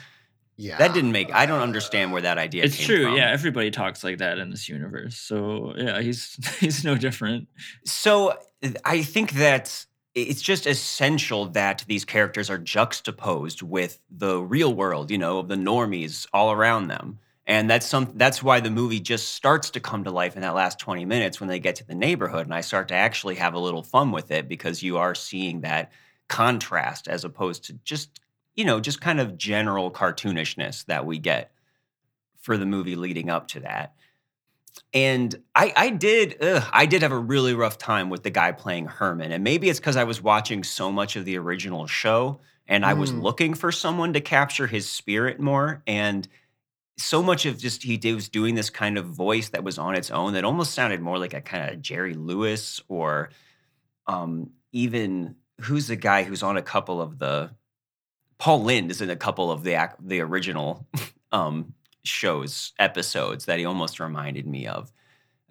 Yeah. 0.57 0.77
That 0.79 0.93
didn't 0.93 1.11
make. 1.11 1.31
I 1.33 1.45
don't 1.45 1.61
understand 1.61 2.11
where 2.11 2.23
that 2.23 2.39
idea. 2.39 2.63
it's 2.63 2.77
true, 2.77 3.05
from. 3.05 3.15
yeah. 3.15 3.29
Everybody 3.31 3.69
talks 3.69 4.03
like 4.03 4.17
that 4.17 4.39
in 4.39 4.49
this 4.49 4.67
universe, 4.67 5.15
so 5.15 5.73
yeah, 5.77 6.01
he's 6.01 6.35
he's 6.59 6.83
no 6.83 6.95
different. 6.95 7.47
So 7.85 8.37
I 8.83 9.03
think 9.03 9.33
that 9.33 9.85
it's 10.15 10.41
just 10.41 10.65
essential 10.65 11.45
that 11.49 11.85
these 11.87 12.03
characters 12.03 12.49
are 12.49 12.57
juxtaposed 12.57 13.61
with 13.61 13.99
the 14.09 14.41
real 14.41 14.73
world, 14.73 15.11
you 15.11 15.17
know, 15.19 15.37
of 15.37 15.47
the 15.47 15.55
normies 15.55 16.25
all 16.33 16.51
around 16.51 16.87
them. 16.87 17.19
And 17.45 17.69
that's 17.69 17.85
some 17.85 18.11
that's 18.15 18.41
why 18.41 18.59
the 18.59 18.71
movie 18.71 18.99
just 18.99 19.35
starts 19.35 19.69
to 19.69 19.79
come 19.79 20.03
to 20.03 20.11
life 20.11 20.35
in 20.35 20.41
that 20.41 20.55
last 20.55 20.79
20 20.79 21.05
minutes 21.05 21.39
when 21.39 21.47
they 21.47 21.59
get 21.59 21.75
to 21.75 21.87
the 21.87 21.95
neighborhood 21.95 22.45
and 22.45 22.53
I 22.53 22.61
start 22.61 22.87
to 22.89 22.95
actually 22.95 23.35
have 23.35 23.53
a 23.53 23.59
little 23.59 23.83
fun 23.83 24.11
with 24.11 24.31
it 24.31 24.49
because 24.49 24.83
you 24.83 24.97
are 24.97 25.15
seeing 25.15 25.61
that 25.61 25.91
contrast 26.27 27.07
as 27.07 27.23
opposed 27.23 27.65
to 27.65 27.73
just, 27.85 28.19
you 28.57 28.65
know, 28.65 28.81
just 28.81 28.99
kind 28.99 29.21
of 29.21 29.37
general 29.37 29.89
cartoonishness 29.91 30.85
that 30.87 31.05
we 31.05 31.19
get 31.19 31.51
for 32.41 32.57
the 32.57 32.65
movie 32.65 32.95
leading 32.97 33.29
up 33.29 33.47
to 33.49 33.61
that. 33.61 33.93
And 34.93 35.35
I, 35.55 35.73
I 35.75 35.89
did, 35.89 36.41
ugh, 36.43 36.63
I 36.71 36.85
did 36.85 37.01
have 37.01 37.11
a 37.11 37.17
really 37.17 37.53
rough 37.53 37.77
time 37.77 38.09
with 38.09 38.23
the 38.23 38.29
guy 38.29 38.51
playing 38.51 38.85
Herman, 38.85 39.31
and 39.31 39.43
maybe 39.43 39.69
it's 39.69 39.79
because 39.79 39.97
I 39.97 40.03
was 40.03 40.21
watching 40.21 40.63
so 40.63 40.91
much 40.91 41.15
of 41.15 41.25
the 41.25 41.37
original 41.37 41.87
show, 41.87 42.41
and 42.67 42.85
I 42.85 42.93
was 42.93 43.11
Mm. 43.11 43.21
looking 43.21 43.53
for 43.53 43.71
someone 43.71 44.13
to 44.13 44.21
capture 44.21 44.67
his 44.67 44.87
spirit 44.89 45.39
more, 45.39 45.81
and 45.87 46.27
so 46.97 47.21
much 47.23 47.45
of 47.45 47.59
just 47.59 47.83
he 47.83 47.97
did, 47.97 48.15
was 48.15 48.29
doing 48.29 48.55
this 48.55 48.69
kind 48.69 48.97
of 48.97 49.05
voice 49.05 49.49
that 49.49 49.63
was 49.63 49.77
on 49.77 49.95
its 49.95 50.11
own 50.11 50.33
that 50.33 50.43
almost 50.45 50.73
sounded 50.73 51.01
more 51.01 51.17
like 51.19 51.33
a 51.33 51.41
kind 51.41 51.71
of 51.71 51.81
Jerry 51.81 52.13
Lewis 52.15 52.81
or 52.87 53.29
um, 54.07 54.51
even 54.71 55.35
who's 55.61 55.87
the 55.87 55.95
guy 55.95 56.23
who's 56.23 56.43
on 56.43 56.57
a 56.57 56.61
couple 56.61 57.01
of 57.01 57.19
the 57.19 57.51
Paul 58.39 58.63
Lynde 58.63 58.91
is 58.91 59.01
in 59.01 59.09
a 59.09 59.15
couple 59.15 59.51
of 59.51 59.63
the 59.63 59.73
ac- 59.73 59.95
the 59.99 60.19
original 60.21 60.85
um, 61.31 61.73
shows 62.03 62.73
episodes 62.79 63.45
that 63.45 63.59
he 63.59 63.65
almost 63.65 63.99
reminded 63.99 64.45
me 64.47 64.67
of. 64.67 64.91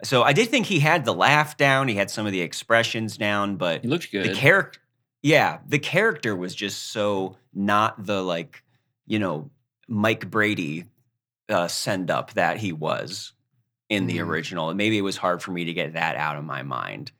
So 0.03 0.23
I 0.23 0.33
did 0.33 0.49
think 0.49 0.67
he 0.67 0.79
had 0.79 1.05
the 1.05 1.13
laugh 1.13 1.57
down, 1.57 1.87
he 1.87 1.95
had 1.95 2.09
some 2.11 2.25
of 2.25 2.31
the 2.31 2.41
expressions 2.41 3.17
down, 3.17 3.55
but 3.57 3.81
He 3.81 3.87
looked 3.87 4.11
good. 4.11 4.25
the 4.25 4.33
character 4.35 4.79
yeah 5.23 5.57
the 5.67 5.79
character 5.79 6.35
was 6.35 6.53
just 6.53 6.91
so 6.91 7.35
not 7.53 8.05
the 8.05 8.21
like 8.21 8.63
you 9.07 9.17
know 9.17 9.49
mike 9.87 10.29
brady 10.29 10.85
uh, 11.49 11.67
send 11.67 12.11
up 12.11 12.33
that 12.35 12.57
he 12.57 12.71
was 12.71 13.33
in 13.89 14.05
the 14.05 14.17
Mhm. 14.19 14.27
original 14.27 14.69
and 14.69 14.77
maybe 14.77 14.95
it 14.95 15.01
was 15.01 15.17
hard 15.17 15.41
for 15.41 15.49
me 15.51 15.65
to 15.65 15.73
get 15.73 15.93
that 15.93 16.15
out 16.17 16.35
of 16.37 16.43
my 16.43 16.61
mind 16.61 17.11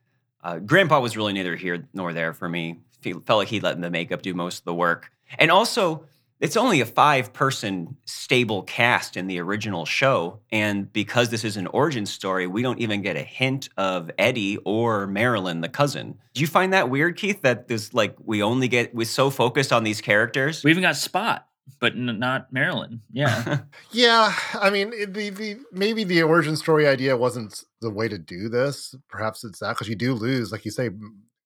uh, 0.43 0.59
grandpa 0.59 0.99
was 0.99 1.17
really 1.17 1.33
neither 1.33 1.55
here 1.55 1.87
nor 1.91 2.13
there 2.13 2.33
for 2.33 2.47
me 2.47 2.77
Fe- 3.01 3.13
felt 3.13 3.39
like 3.39 3.47
he 3.47 3.59
let 3.59 3.81
the 3.81 3.89
makeup 3.89 4.21
do 4.21 4.35
most 4.35 4.59
of 4.59 4.65
the 4.65 4.75
work 4.75 5.11
and 5.37 5.51
also 5.51 6.05
it's 6.39 6.55
only 6.55 6.81
a 6.81 6.85
five 6.85 7.33
person 7.33 7.97
stable 8.05 8.61
cast 8.61 9.17
in 9.17 9.25
the 9.27 9.39
original 9.39 9.85
show 9.85 10.39
and 10.51 10.91
because 10.93 11.29
this 11.29 11.43
is 11.43 11.57
an 11.57 11.65
origin 11.67 12.05
story 12.05 12.45
we 12.47 12.61
don't 12.61 12.79
even 12.79 13.01
get 13.01 13.15
a 13.15 13.23
hint 13.23 13.69
of 13.77 14.11
eddie 14.19 14.57
or 14.65 15.07
marilyn 15.07 15.61
the 15.61 15.69
cousin 15.69 16.15
do 16.33 16.41
you 16.41 16.47
find 16.47 16.73
that 16.73 16.89
weird 16.89 17.15
keith 17.17 17.41
that 17.41 17.67
this 17.67 17.93
like 17.93 18.15
we 18.23 18.43
only 18.43 18.67
get 18.67 18.93
we're 18.93 19.05
so 19.05 19.29
focused 19.29 19.73
on 19.73 19.83
these 19.83 19.99
characters 20.01 20.63
we 20.63 20.71
even 20.71 20.83
got 20.83 20.95
Spot, 20.95 21.45
but 21.79 21.93
n- 21.93 22.17
not 22.19 22.53
Marilyn. 22.53 23.01
Yeah. 23.11 23.59
Yeah, 23.91 24.33
I 24.53 24.69
mean, 24.69 24.93
it- 24.93 25.13
the, 25.13 25.29
the 25.31 25.57
maybe 25.71 26.03
the 26.03 26.21
origin 26.23 26.55
story 26.55 26.87
idea 26.87 27.17
wasn't 27.17 27.63
the 27.81 27.89
way 27.89 28.07
to 28.07 28.17
do 28.17 28.47
this. 28.47 28.95
Perhaps 29.09 29.43
it's 29.43 29.59
that 29.59 29.73
because 29.73 29.89
you 29.89 29.95
do 29.95 30.13
lose, 30.13 30.51
like 30.51 30.63
you 30.65 30.71
say, 30.71 30.89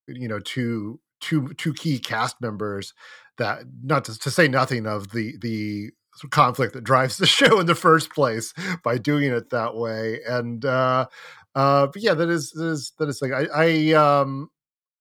you 0.08 0.28
know, 0.28 0.40
two 0.40 1.00
two 1.22 1.54
two 1.56 1.74
key 1.74 1.98
cast 1.98 2.40
members. 2.42 2.94
That 3.38 3.64
not 3.84 4.06
to, 4.06 4.18
to 4.20 4.32
say 4.32 4.48
nothing 4.48 4.86
of 4.86 5.12
the 5.12 5.38
the 5.42 5.92
conflict 6.30 6.74
that 6.74 6.84
drives 6.84 7.18
the 7.20 7.26
show 7.26 7.60
in 7.60 7.66
the 7.66 7.76
first 7.76 8.12
place 8.12 8.54
by 8.84 8.98
doing 8.98 9.32
it 9.32 9.50
that 9.50 9.76
way. 9.76 10.20
And 10.28 10.64
uh, 10.66 11.08
uh, 11.56 11.88
but 11.88 12.02
yeah, 12.02 12.14
that 12.14 12.30
is 12.30 12.52
that 12.52 12.68
is 12.68 12.94
that 13.00 13.10
is 13.10 13.22
like 13.22 13.32
I 13.32 13.48
I 13.54 13.94
um. 13.94 14.50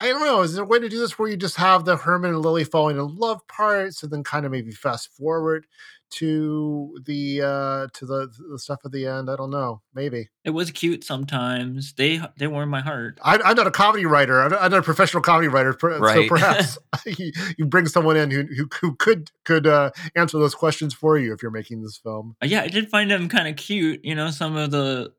I 0.03 0.07
don't 0.07 0.25
know. 0.25 0.41
Is 0.41 0.55
there 0.55 0.65
a 0.65 0.67
way 0.67 0.79
to 0.79 0.89
do 0.89 0.99
this 0.99 1.19
where 1.19 1.29
you 1.29 1.37
just 1.37 1.57
have 1.57 1.85
the 1.85 1.95
Herman 1.95 2.31
and 2.31 2.41
Lily 2.41 2.65
falling 2.65 2.97
in 2.97 3.17
love 3.17 3.47
parts, 3.49 4.03
and 4.03 4.11
then 4.11 4.25
kind 4.25 4.47
of 4.47 4.53
maybe 4.53 4.71
fast 4.71 5.11
forward 5.15 5.67
to 6.11 6.99
the 7.05 7.43
uh 7.43 7.87
to 7.95 8.07
the 8.07 8.31
the 8.51 8.59
stuff 8.59 8.81
at 8.85 8.93
the 8.93 9.07
end? 9.07 9.31
I 9.31 9.37
don't 9.37 9.51
know. 9.51 9.83
Maybe 9.95 10.29
it 10.45 10.51
was 10.51 10.71
cute 10.71 11.05
sometimes. 11.05 11.93
They 11.95 12.21
they 12.39 12.47
warmed 12.47 12.71
my 12.71 12.81
heart. 12.81 13.19
I, 13.23 13.39
I'm 13.45 13.57
not 13.57 13.67
a 13.67 13.71
comedy 13.71 14.07
writer. 14.07 14.41
I'm 14.41 14.51
not, 14.51 14.73
a 14.73 14.83
professional 14.83 15.23
comedy 15.23 15.49
writer. 15.49 15.73
per- 15.73 15.99
So 15.99 16.29
perhaps 16.29 16.79
you, 17.07 17.33
you 17.59 17.67
bring 17.67 17.87
someone 17.87 18.17
in 18.17 18.31
who 18.31 18.45
who, 18.45 18.69
who 18.81 18.97
could 18.97 19.31
could 19.45 19.67
uh, 19.67 19.91
answer 20.17 20.39
those 20.39 20.55
questions 20.55 20.95
for 20.95 21.19
you 21.19 21.33
if 21.33 21.43
you're 21.43 21.51
making 21.51 21.83
this 21.83 21.97
film. 21.97 22.37
Uh, 22.43 22.47
yeah, 22.47 22.63
I 22.63 22.69
did 22.69 22.89
find 22.89 23.11
them 23.11 23.29
kind 23.29 23.49
of 23.49 23.57
cute. 23.57 24.05
You 24.05 24.15
know, 24.15 24.31
some 24.31 24.57
of 24.57 24.71
the 24.71 25.13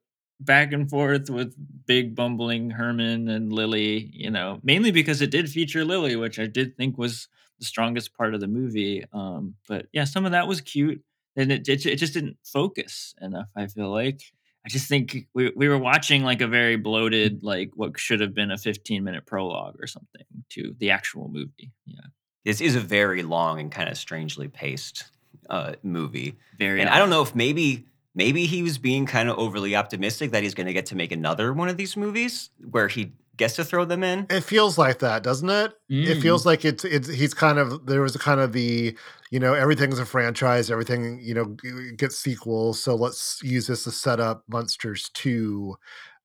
back 0.46 0.74
and 0.74 0.90
forth 0.90 1.30
with 1.30 1.56
big 1.86 2.16
bumbling 2.16 2.70
Herman 2.72 3.30
and 3.30 3.52
Lily. 3.54 4.10
You 4.14 4.32
know, 4.32 4.60
mainly 4.64 4.92
because 4.92 5.22
it 5.22 5.32
did 5.32 5.50
feature 5.50 5.86
Lily, 5.86 6.16
which 6.16 6.40
I 6.40 6.46
did 6.48 6.76
think 6.78 6.98
was 6.98 7.28
the 7.60 7.66
strongest 7.66 8.14
part 8.16 8.34
of 8.34 8.42
the 8.42 8.48
movie. 8.48 9.04
Um, 9.14 9.56
but 9.68 9.88
yeah, 9.94 10.04
some 10.06 10.26
of 10.26 10.32
that 10.32 10.48
was 10.48 10.62
cute, 10.62 11.02
and 11.36 11.52
it 11.52 11.68
it, 11.70 11.86
it 11.86 11.96
just 11.98 12.14
didn't 12.14 12.38
focus 12.44 13.14
enough. 13.22 13.48
I 13.56 13.68
feel 13.68 13.90
like. 13.90 14.22
I 14.64 14.70
just 14.70 14.88
think 14.88 15.28
we, 15.34 15.52
we 15.56 15.68
were 15.68 15.80
watching 15.80 16.22
like 16.24 16.42
a 16.42 16.48
very 16.48 16.76
bloated, 16.76 17.44
like 17.44 17.72
what 17.74 18.00
should 18.00 18.20
have 18.20 18.36
been 18.36 18.52
a 18.52 18.60
15 18.60 19.04
minute 19.04 19.26
prologue 19.26 19.78
or 19.80 19.88
something 19.88 20.22
to 20.50 20.76
the 20.78 20.92
actual 20.92 21.30
movie. 21.30 21.72
Yeah. 21.88 22.02
this 22.46 22.62
is 22.62 22.76
a 22.76 22.80
very 22.80 23.24
long 23.24 23.60
and 23.60 23.72
kind 23.72 23.90
of 23.90 23.98
strangely 23.98 24.48
paced 24.48 25.06
uh, 25.50 25.74
movie 25.84 26.38
Very. 26.60 26.80
and 26.80 26.90
i 26.90 26.98
don't 27.00 27.10
know 27.10 27.22
if 27.24 27.34
maybe 27.36 27.86
maybe 28.16 28.46
he 28.46 28.62
was 28.64 28.78
being 28.78 29.06
kind 29.06 29.30
of 29.30 29.38
overly 29.38 29.76
optimistic 29.76 30.32
that 30.32 30.44
he's 30.44 30.54
going 30.54 30.68
to 30.68 30.74
get 30.74 30.88
to 30.88 30.96
make 30.96 31.12
another 31.12 31.54
one 31.54 31.70
of 31.70 31.78
these 31.78 31.96
movies 31.98 32.50
where 32.70 32.88
he 32.88 33.14
gets 33.38 33.56
to 33.56 33.64
throw 33.64 33.86
them 33.86 34.04
in 34.04 34.28
It 34.30 34.42
feels 34.42 34.78
like 34.78 35.00
that, 35.00 35.24
doesn't 35.24 35.50
it? 35.50 35.74
It 35.90 36.18
Mm. 36.18 36.22
feels 36.22 36.46
like 36.46 36.64
it's 36.66 36.84
it's 36.86 37.08
he's 37.08 37.34
kind 37.34 37.58
of 37.58 37.86
there 37.86 38.02
was 38.02 38.16
a 38.16 38.20
kind 38.20 38.40
of 38.40 38.54
the 38.54 38.96
you 39.32 39.40
know 39.40 39.54
everything's 39.54 39.98
a 40.00 40.06
franchise, 40.06 40.70
everything 40.70 41.20
you 41.22 41.34
know 41.34 41.56
g- 41.64 41.92
gets 41.98 42.18
sequels. 42.18 42.84
So 42.84 42.96
let's 42.96 43.40
use 43.44 43.68
this 43.68 43.84
to 43.86 43.92
set 43.92 44.20
up 44.20 44.44
Munsters 44.48 45.10
two, 45.14 45.76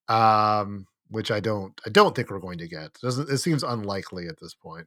um, 0.08 0.86
which 1.08 1.30
I 1.30 1.40
don't 1.40 1.78
I 1.86 1.90
don't 1.90 2.14
think 2.14 2.30
we're 2.30 2.38
going 2.40 2.58
to 2.58 2.68
get. 2.68 2.92
Doesn't 3.00 3.30
it 3.30 3.38
seems 3.38 3.62
unlikely 3.62 4.26
at 4.28 4.40
this 4.40 4.54
point? 4.54 4.86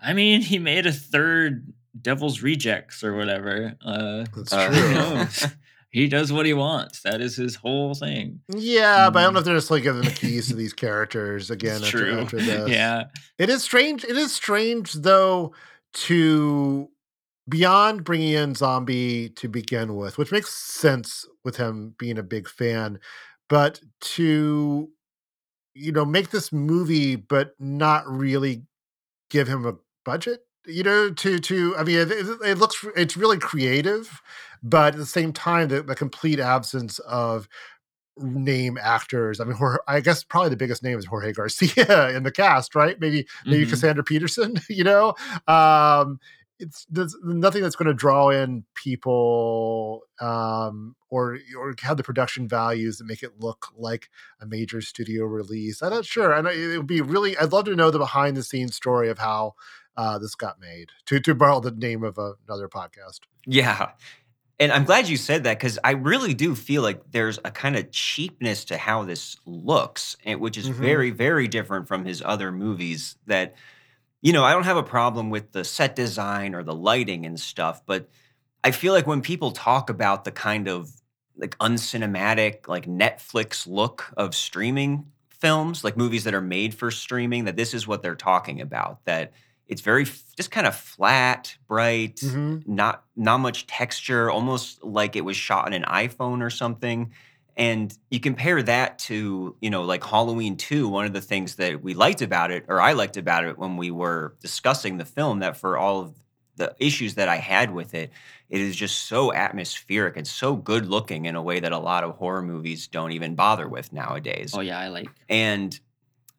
I 0.00 0.12
mean, 0.12 0.42
he 0.42 0.58
made 0.58 0.86
a 0.86 0.92
third 0.92 1.72
Devil's 2.00 2.42
Rejects 2.42 3.02
or 3.02 3.14
whatever. 3.16 3.74
Uh, 3.84 4.24
That's 4.36 4.52
Uh, 4.52 5.26
true. 5.28 5.48
he 5.96 6.08
does 6.08 6.32
what 6.32 6.44
he 6.46 6.52
wants. 6.52 7.00
That 7.02 7.20
is 7.20 7.36
his 7.36 7.54
whole 7.54 7.94
thing. 7.94 8.40
Yeah, 8.54 9.08
but 9.10 9.20
I 9.20 9.22
don't 9.22 9.30
Mm. 9.30 9.34
know 9.34 9.38
if 9.40 9.44
they're 9.46 9.54
necessarily 9.54 9.82
giving 9.82 10.02
the 10.02 10.10
keys 10.10 10.48
to 10.48 10.54
these 10.62 10.72
characters 10.72 11.50
again 11.50 11.82
after, 11.82 11.98
true. 11.98 12.20
after 12.20 12.36
this. 12.40 12.68
yeah. 12.70 13.04
It 13.38 13.48
is 13.48 13.62
strange. 13.62 14.04
It 14.04 14.16
is 14.16 14.32
strange 14.32 14.92
though 14.92 15.54
to 15.94 16.88
beyond 17.48 18.04
bringing 18.04 18.32
in 18.34 18.54
zombie 18.54 19.30
to 19.30 19.48
begin 19.48 19.96
with, 19.96 20.18
which 20.18 20.32
makes 20.32 20.52
sense 20.54 21.24
with 21.44 21.56
him 21.56 21.94
being 21.98 22.18
a 22.18 22.22
big 22.22 22.48
fan, 22.48 22.98
but 23.48 23.80
to 24.00 24.90
you 25.74 25.92
know 25.92 26.04
make 26.04 26.30
this 26.30 26.52
movie 26.52 27.16
but 27.16 27.54
not 27.58 28.06
really 28.08 28.62
give 29.30 29.46
him 29.48 29.64
a 29.66 29.74
budget 30.04 30.45
you 30.66 30.82
know 30.82 31.10
to 31.10 31.38
to 31.38 31.76
i 31.76 31.84
mean 31.84 31.98
it, 31.98 32.10
it, 32.10 32.58
looks 32.58 32.84
it's 32.96 33.16
really 33.16 33.38
creative 33.38 34.20
but 34.62 34.94
at 34.94 34.98
the 34.98 35.06
same 35.06 35.32
time 35.32 35.68
the, 35.68 35.82
the 35.82 35.94
complete 35.94 36.40
absence 36.40 36.98
of 37.00 37.48
name 38.18 38.78
actors 38.80 39.40
i 39.40 39.44
mean 39.44 39.54
Jorge, 39.56 39.78
i 39.86 40.00
guess 40.00 40.24
probably 40.24 40.48
the 40.50 40.56
biggest 40.56 40.82
name 40.82 40.98
is 40.98 41.04
jorge 41.06 41.32
garcia 41.32 42.08
in 42.16 42.22
the 42.22 42.32
cast 42.32 42.74
right? 42.74 42.98
Maybe 43.00 43.26
maybe 43.44 43.66
Mhm. 43.66 43.70
cassandra 43.70 44.04
peterson 44.04 44.56
you 44.68 44.84
know? 44.84 45.14
Um 45.46 46.18
it's 46.58 46.86
there's 46.88 47.14
nothing 47.22 47.60
that's 47.62 47.76
going 47.76 47.86
to 47.88 47.92
draw 47.92 48.30
in 48.30 48.64
people 48.74 50.00
um 50.22 50.96
or 51.10 51.38
or 51.58 51.74
have 51.82 51.98
the 51.98 52.02
production 52.02 52.48
values 52.48 52.96
that 52.96 53.04
make 53.04 53.22
it 53.22 53.38
look 53.38 53.66
like 53.76 54.08
a 54.40 54.46
major 54.46 54.80
studio 54.80 55.26
release. 55.26 55.82
I'm 55.82 55.90
not 55.90 56.06
sure 56.06 56.32
and 56.32 56.48
it 56.48 56.78
would 56.78 56.86
be 56.86 57.02
really 57.02 57.36
i'd 57.36 57.52
love 57.52 57.66
to 57.66 57.76
know 57.76 57.90
the 57.90 57.98
behind 57.98 58.38
the 58.38 58.42
scenes 58.42 58.74
story 58.74 59.10
of 59.10 59.18
how 59.18 59.52
uh 59.96 60.18
this 60.18 60.34
got 60.34 60.60
made 60.60 60.90
to 61.06 61.20
to 61.20 61.34
borrow 61.34 61.60
the 61.60 61.70
name 61.70 62.02
of 62.04 62.18
a, 62.18 62.34
another 62.46 62.68
podcast 62.68 63.20
Yeah. 63.46 63.90
And 64.58 64.72
I'm 64.72 64.84
glad 64.84 65.06
you 65.06 65.18
said 65.18 65.44
that 65.44 65.58
because 65.58 65.78
I 65.84 65.90
really 65.90 66.32
do 66.32 66.54
feel 66.54 66.80
like 66.80 67.10
there's 67.10 67.38
a 67.44 67.50
kind 67.50 67.76
of 67.76 67.90
cheapness 67.90 68.64
to 68.66 68.78
how 68.78 69.04
this 69.04 69.36
looks, 69.44 70.16
which 70.24 70.56
is 70.56 70.70
Mhm. 70.70 70.74
very, 70.74 71.10
very 71.10 71.46
different 71.46 71.86
from 71.86 72.06
his 72.06 72.22
other 72.24 72.50
movies. 72.50 73.16
That, 73.26 73.54
you 74.22 74.32
know, 74.32 74.44
I 74.44 74.52
don't 74.54 74.64
have 74.64 74.78
a 74.78 74.82
problem 74.82 75.28
with 75.28 75.52
the 75.52 75.62
set 75.62 75.94
design 75.94 76.54
or 76.54 76.62
the 76.62 76.74
lighting 76.74 77.26
and 77.26 77.38
stuff, 77.38 77.82
but 77.84 78.08
I 78.64 78.70
feel 78.70 78.94
like 78.94 79.06
when 79.06 79.20
people 79.20 79.52
talk 79.52 79.90
about 79.90 80.24
the 80.24 80.32
kind 80.32 80.68
of 80.68 80.90
like 81.36 81.54
uncinematic, 81.58 82.66
like 82.66 82.86
Netflix 82.86 83.66
look 83.66 84.10
of 84.16 84.34
streaming 84.34 85.04
films, 85.28 85.84
like 85.84 85.98
movies 85.98 86.24
that 86.24 86.32
are 86.34 86.40
made 86.40 86.74
for 86.74 86.90
streaming, 86.90 87.44
that 87.44 87.56
this 87.56 87.74
is 87.74 87.86
what 87.86 88.00
they're 88.00 88.14
talking 88.14 88.62
about. 88.62 89.04
That 89.04 89.34
it's 89.68 89.82
very 89.82 90.02
f- 90.02 90.22
just 90.36 90.50
kind 90.50 90.66
of 90.66 90.74
flat, 90.76 91.56
bright, 91.66 92.16
Mhm. 92.16 92.66
not 92.66 93.04
not 93.16 93.38
much 93.38 93.66
texture, 93.66 94.30
almost 94.30 94.82
like 94.84 95.16
it 95.16 95.22
was 95.24 95.36
shot 95.36 95.66
on 95.66 95.72
an 95.72 95.84
iPhone 95.84 96.42
or 96.42 96.50
something. 96.50 97.12
And 97.56 97.96
you 98.10 98.20
compare 98.20 98.62
that 98.62 98.98
to, 99.00 99.56
you 99.62 99.70
know, 99.70 99.82
like 99.82 100.04
Halloween 100.04 100.56
2, 100.58 100.88
one 100.88 101.06
of 101.06 101.14
the 101.14 101.22
things 101.22 101.56
that 101.56 101.82
we 101.82 101.94
liked 101.94 102.20
about 102.20 102.50
it, 102.50 102.66
or 102.68 102.80
I 102.82 102.92
liked 102.92 103.16
about 103.16 103.44
it 103.44 103.56
when 103.58 103.78
we 103.78 103.90
were 103.90 104.36
discussing 104.42 104.98
the 104.98 105.06
film, 105.06 105.38
that 105.40 105.56
for 105.56 105.78
all 105.78 106.00
of 106.02 106.14
the 106.56 106.74
issues 106.78 107.14
that 107.14 107.28
I 107.28 107.36
had 107.36 107.70
with 107.72 107.94
it, 107.94 108.10
it 108.50 108.60
is 108.60 108.76
just 108.76 109.06
so 109.06 109.32
atmospheric 109.32 110.16
and 110.18 110.26
so 110.26 110.54
good 110.54 110.86
looking 110.86 111.24
in 111.24 111.34
a 111.34 111.42
way 111.42 111.60
that 111.60 111.72
a 111.72 111.78
lot 111.78 112.04
of 112.04 112.16
horror 112.16 112.42
movies 112.42 112.86
don't 112.88 113.12
even 113.12 113.34
bother 113.34 113.68
with 113.68 113.90
nowadays. 113.92 114.52
Oh 114.54 114.60
yeah, 114.60 114.78
I 114.78 114.88
like. 114.88 115.08
And 115.28 115.78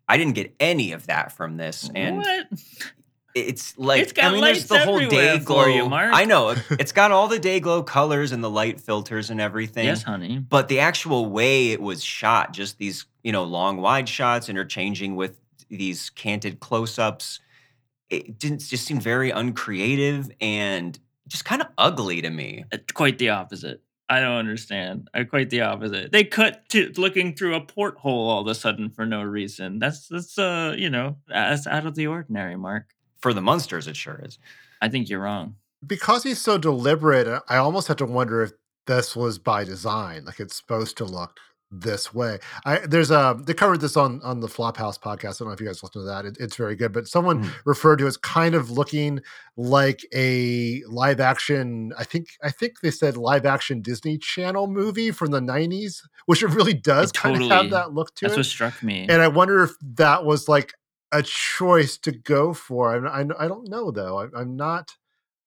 I 0.07 0.17
didn't 0.17 0.33
get 0.33 0.55
any 0.59 0.91
of 0.93 1.07
that 1.07 1.31
from 1.33 1.57
this. 1.57 1.89
And 1.95 2.17
what? 2.17 2.47
it's 3.39 3.77
like 3.77 4.01
It's 4.01 4.13
got 4.13 4.25
I 4.25 4.31
mean, 4.31 4.41
there's 4.41 4.57
lights 4.57 4.69
the 4.69 4.79
whole 4.79 4.95
everywhere 4.99 5.37
day 5.37 5.39
glow. 5.43 5.63
for 5.63 5.69
you, 5.69 5.89
Marc. 5.89 6.13
I 6.13 6.25
know 6.25 6.55
it's 6.71 6.91
got 6.91 7.11
all 7.11 7.27
the 7.27 7.39
day 7.39 7.59
glow 7.59 7.83
colors 7.83 8.31
and 8.31 8.43
the 8.43 8.49
light 8.49 8.79
filters 8.79 9.29
and 9.29 9.39
everything. 9.41 9.85
Yes, 9.85 10.03
honey. 10.03 10.39
But 10.39 10.67
the 10.67 10.79
actual 10.79 11.27
way 11.27 11.71
it 11.71 11.81
was 11.81 12.03
shot, 12.03 12.53
just 12.53 12.77
these 12.77 13.05
you 13.23 13.31
know 13.31 13.43
long 13.43 13.77
wide 13.77 14.09
shots 14.09 14.49
interchanging 14.49 15.15
with 15.15 15.39
these 15.69 16.09
canted 16.11 16.59
close-ups, 16.59 17.39
it 18.09 18.39
didn't 18.39 18.61
just 18.61 18.85
seem 18.85 18.99
very 18.99 19.31
uncreative 19.31 20.31
and 20.39 20.97
just 21.27 21.43
kind 21.43 21.61
of 21.61 21.67
ugly 21.77 22.21
to 22.21 22.29
me. 22.29 22.63
Uh, 22.71 22.77
Quite 22.93 23.17
the 23.17 23.29
opposite. 23.29 23.81
I 24.09 24.21
don't 24.21 24.37
understand. 24.37 25.09
Uh, 25.13 25.25
quite 25.25 25.49
the 25.49 25.59
opposite. 25.61 26.13
They 26.13 26.23
cut 26.23 26.69
to 26.69 26.93
looking 26.95 27.35
through 27.35 27.55
a 27.55 27.59
porthole 27.61 28.29
all 28.29 28.39
of 28.41 28.47
a 28.47 28.55
sudden 28.55 28.89
for 28.89 29.05
no 29.05 29.21
reason. 29.21 29.79
That's 29.79 30.07
that's 30.07 30.39
uh 30.39 30.75
you 30.77 30.89
know 30.89 31.17
that's 31.27 31.67
out 31.67 31.85
of 31.85 31.95
the 31.95 32.07
ordinary, 32.07 32.55
Marc. 32.55 32.85
For 33.19 33.33
the 33.33 33.41
Munsters, 33.41 33.87
it 33.87 33.95
sure 33.97 34.19
is. 34.23 34.37
I 34.81 34.89
think 34.89 35.09
you're 35.09 35.21
wrong. 35.21 35.55
because 35.85 36.23
he's 36.23 36.39
so 36.41 36.57
deliberate, 36.57 37.41
I 37.49 37.57
almost 37.57 37.87
have 37.87 37.97
to 37.97 38.05
wonder 38.05 38.41
if 38.43 38.51
this 38.85 39.15
was 39.15 39.37
by 39.39 39.63
design, 39.63 40.25
like 40.25 40.39
it's 40.39 40.55
supposed 40.55 40.97
to 40.97 41.05
look 41.05 41.39
this 41.69 42.13
way. 42.13 42.39
I 42.65 42.77
there's 42.79 43.11
a 43.11 43.37
they 43.45 43.53
covered 43.53 43.81
this 43.81 43.97
on 43.97 44.21
on 44.23 44.39
the 44.39 44.47
Flophouse 44.47 44.97
podcast. 44.97 45.35
I 45.35 45.39
don't 45.39 45.47
know 45.49 45.53
if 45.53 45.59
you 45.59 45.67
guys 45.67 45.83
listen 45.83 46.01
to 46.01 46.07
that. 46.07 46.23
It, 46.25 46.37
it's 46.39 46.55
very 46.55 46.77
good, 46.77 46.93
but 46.93 47.07
someone 47.09 47.43
Mhm. 47.43 47.51
referred 47.65 47.97
to 47.97 48.05
it 48.05 48.07
as 48.07 48.15
kind 48.15 48.55
of 48.55 48.71
looking 48.71 49.19
like 49.57 50.05
a 50.15 50.81
live 50.87 51.19
action. 51.19 51.91
I 51.97 52.05
think 52.05 52.27
I 52.41 52.49
think 52.51 52.79
they 52.81 52.91
said 52.91 53.17
live 53.17 53.45
action 53.45 53.81
Disney 53.81 54.17
Channel 54.17 54.67
movie 54.67 55.11
from 55.11 55.31
the 55.31 55.41
'90s, 55.41 56.03
which 56.25 56.41
it 56.41 56.47
really 56.47 56.73
does 56.73 57.11
kind 57.11 57.41
of 57.43 57.49
have 57.49 57.69
that 57.71 57.93
look 57.93 58.15
to 58.15 58.25
That's 58.25 58.35
it. 58.35 58.39
what 58.39 58.45
struck 58.45 58.81
me. 58.81 59.05
and 59.09 59.21
I 59.21 59.27
wonder 59.27 59.63
if 59.63 59.71
that 59.95 60.23
was 60.23 60.47
like 60.47 60.73
a 61.11 61.23
choice 61.23 61.97
to 61.99 62.11
go 62.11 62.53
for. 62.53 63.07
I, 63.07 63.21
I, 63.21 63.45
I 63.45 63.47
don't 63.47 63.69
know 63.69 63.91
though. 63.91 64.19
I, 64.19 64.39
I'm 64.39 64.55
not. 64.55 64.91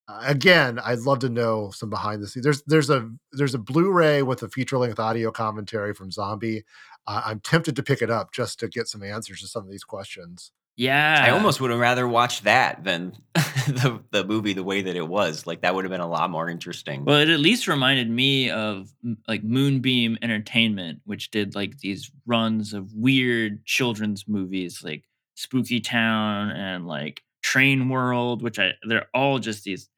uh, 0.08 0.22
Again, 0.26 0.78
I'd 0.78 1.00
love 1.00 1.18
to 1.20 1.28
know 1.28 1.70
some 1.70 1.90
behind 1.90 2.22
the 2.22 2.28
scenes. 2.28 2.44
There's 2.44 2.62
there's 2.66 2.90
a 2.90 3.11
there's 3.32 3.54
a 3.54 3.58
Blu-ray 3.58 4.22
with 4.22 4.42
a 4.42 4.48
feature 4.48 4.78
length 4.78 4.98
audio 4.98 5.30
commentary 5.30 5.94
from 5.94 6.11
Zombie. 6.11 6.64
Uh, 7.06 7.22
I'm 7.24 7.40
tempted 7.40 7.76
to 7.76 7.82
pick 7.82 8.02
it 8.02 8.11
up 8.11 8.32
just 8.32 8.58
to 8.61 8.68
get 8.68 8.86
some 8.88 9.02
answers 9.02 9.40
to 9.40 9.46
some 9.48 9.64
of 9.64 9.70
these 9.70 9.84
questions. 9.84 10.52
yeah, 10.76 11.22
I 11.26 11.30
almost 11.30 11.61
would 11.61 11.70
have 11.70 11.80
rather 11.80 12.06
watched 12.08 12.44
that 12.44 12.84
than 12.84 13.12
the 13.34 14.00
the 14.11 14.24
movie 14.24 14.52
the 14.54 14.62
way 14.64 14.82
that 14.82 14.96
it 14.96 15.06
was. 15.08 15.46
Like 15.46 15.61
that 15.62 15.74
would 15.74 15.84
have 15.84 15.90
been 15.90 16.00
a 16.00 16.08
lot 16.08 16.30
more 16.30 16.48
interesting. 16.48 17.04
Well, 17.04 17.18
it 17.20 17.28
at 17.28 17.40
least 17.40 17.68
reminded 17.68 18.08
me 18.11 18.50
of 18.50 18.90
like 19.28 19.42
Moonbeam 19.44 20.18
Entertainment, 20.22 21.00
which 21.04 21.30
did 21.30 21.54
like 21.54 21.78
these 21.78 22.11
runs 22.26 22.72
of 22.74 22.92
weird 22.94 23.64
children's 23.64 24.26
movies 24.28 24.82
like 24.84 25.04
Spooky 25.41 25.80
Town 25.80 26.51
and 26.51 26.86
like 26.86 27.22
Train 27.43 27.88
World, 27.88 28.43
which 28.43 28.59
I 28.59 28.72
they're 28.86 29.09
all 29.14 29.38
just 29.38 29.64
these 29.64 29.88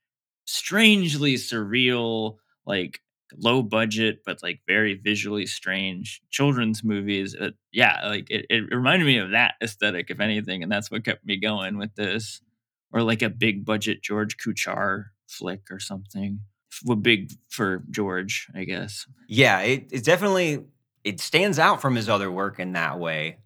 strangely 0.44 1.34
surreal, 1.34 2.36
like 2.64 3.00
low 3.38 3.62
budget 3.62 4.20
but 4.26 4.42
like 4.42 4.60
very 4.68 4.94
visually 4.94 5.46
strange 5.46 6.22
children's 6.30 6.84
movies. 6.84 7.34
Uh, 7.34 7.50
yeah, 7.72 8.06
like 8.06 8.30
it, 8.30 8.46
it 8.50 8.72
reminded 8.72 9.04
me 9.04 9.18
of 9.18 9.30
that 9.30 9.54
aesthetic, 9.60 10.10
if 10.10 10.20
anything, 10.20 10.62
and 10.62 10.70
that's 10.70 10.92
what 10.92 11.04
kept 11.04 11.26
me 11.26 11.36
going 11.38 11.76
with 11.76 11.94
this. 11.96 12.40
Or 12.92 13.02
like 13.02 13.22
a 13.22 13.30
big 13.30 13.64
budget 13.64 14.00
George 14.00 14.36
Kuchar 14.36 15.06
flick 15.26 15.62
or 15.72 15.80
something. 15.80 16.40
F- 16.72 17.02
big 17.02 17.32
for 17.48 17.82
George, 17.90 18.48
I 18.54 18.62
guess. 18.64 19.06
yeah, 19.28 19.60
it, 19.60 19.88
it 19.90 20.04
definitely 20.04 20.66
it 21.02 21.18
stands 21.18 21.58
out 21.58 21.82
from 21.82 21.96
his 21.96 22.08
other 22.08 22.30
work 22.30 22.60
in 22.60 22.74
that 22.74 23.00
way. 23.00 23.38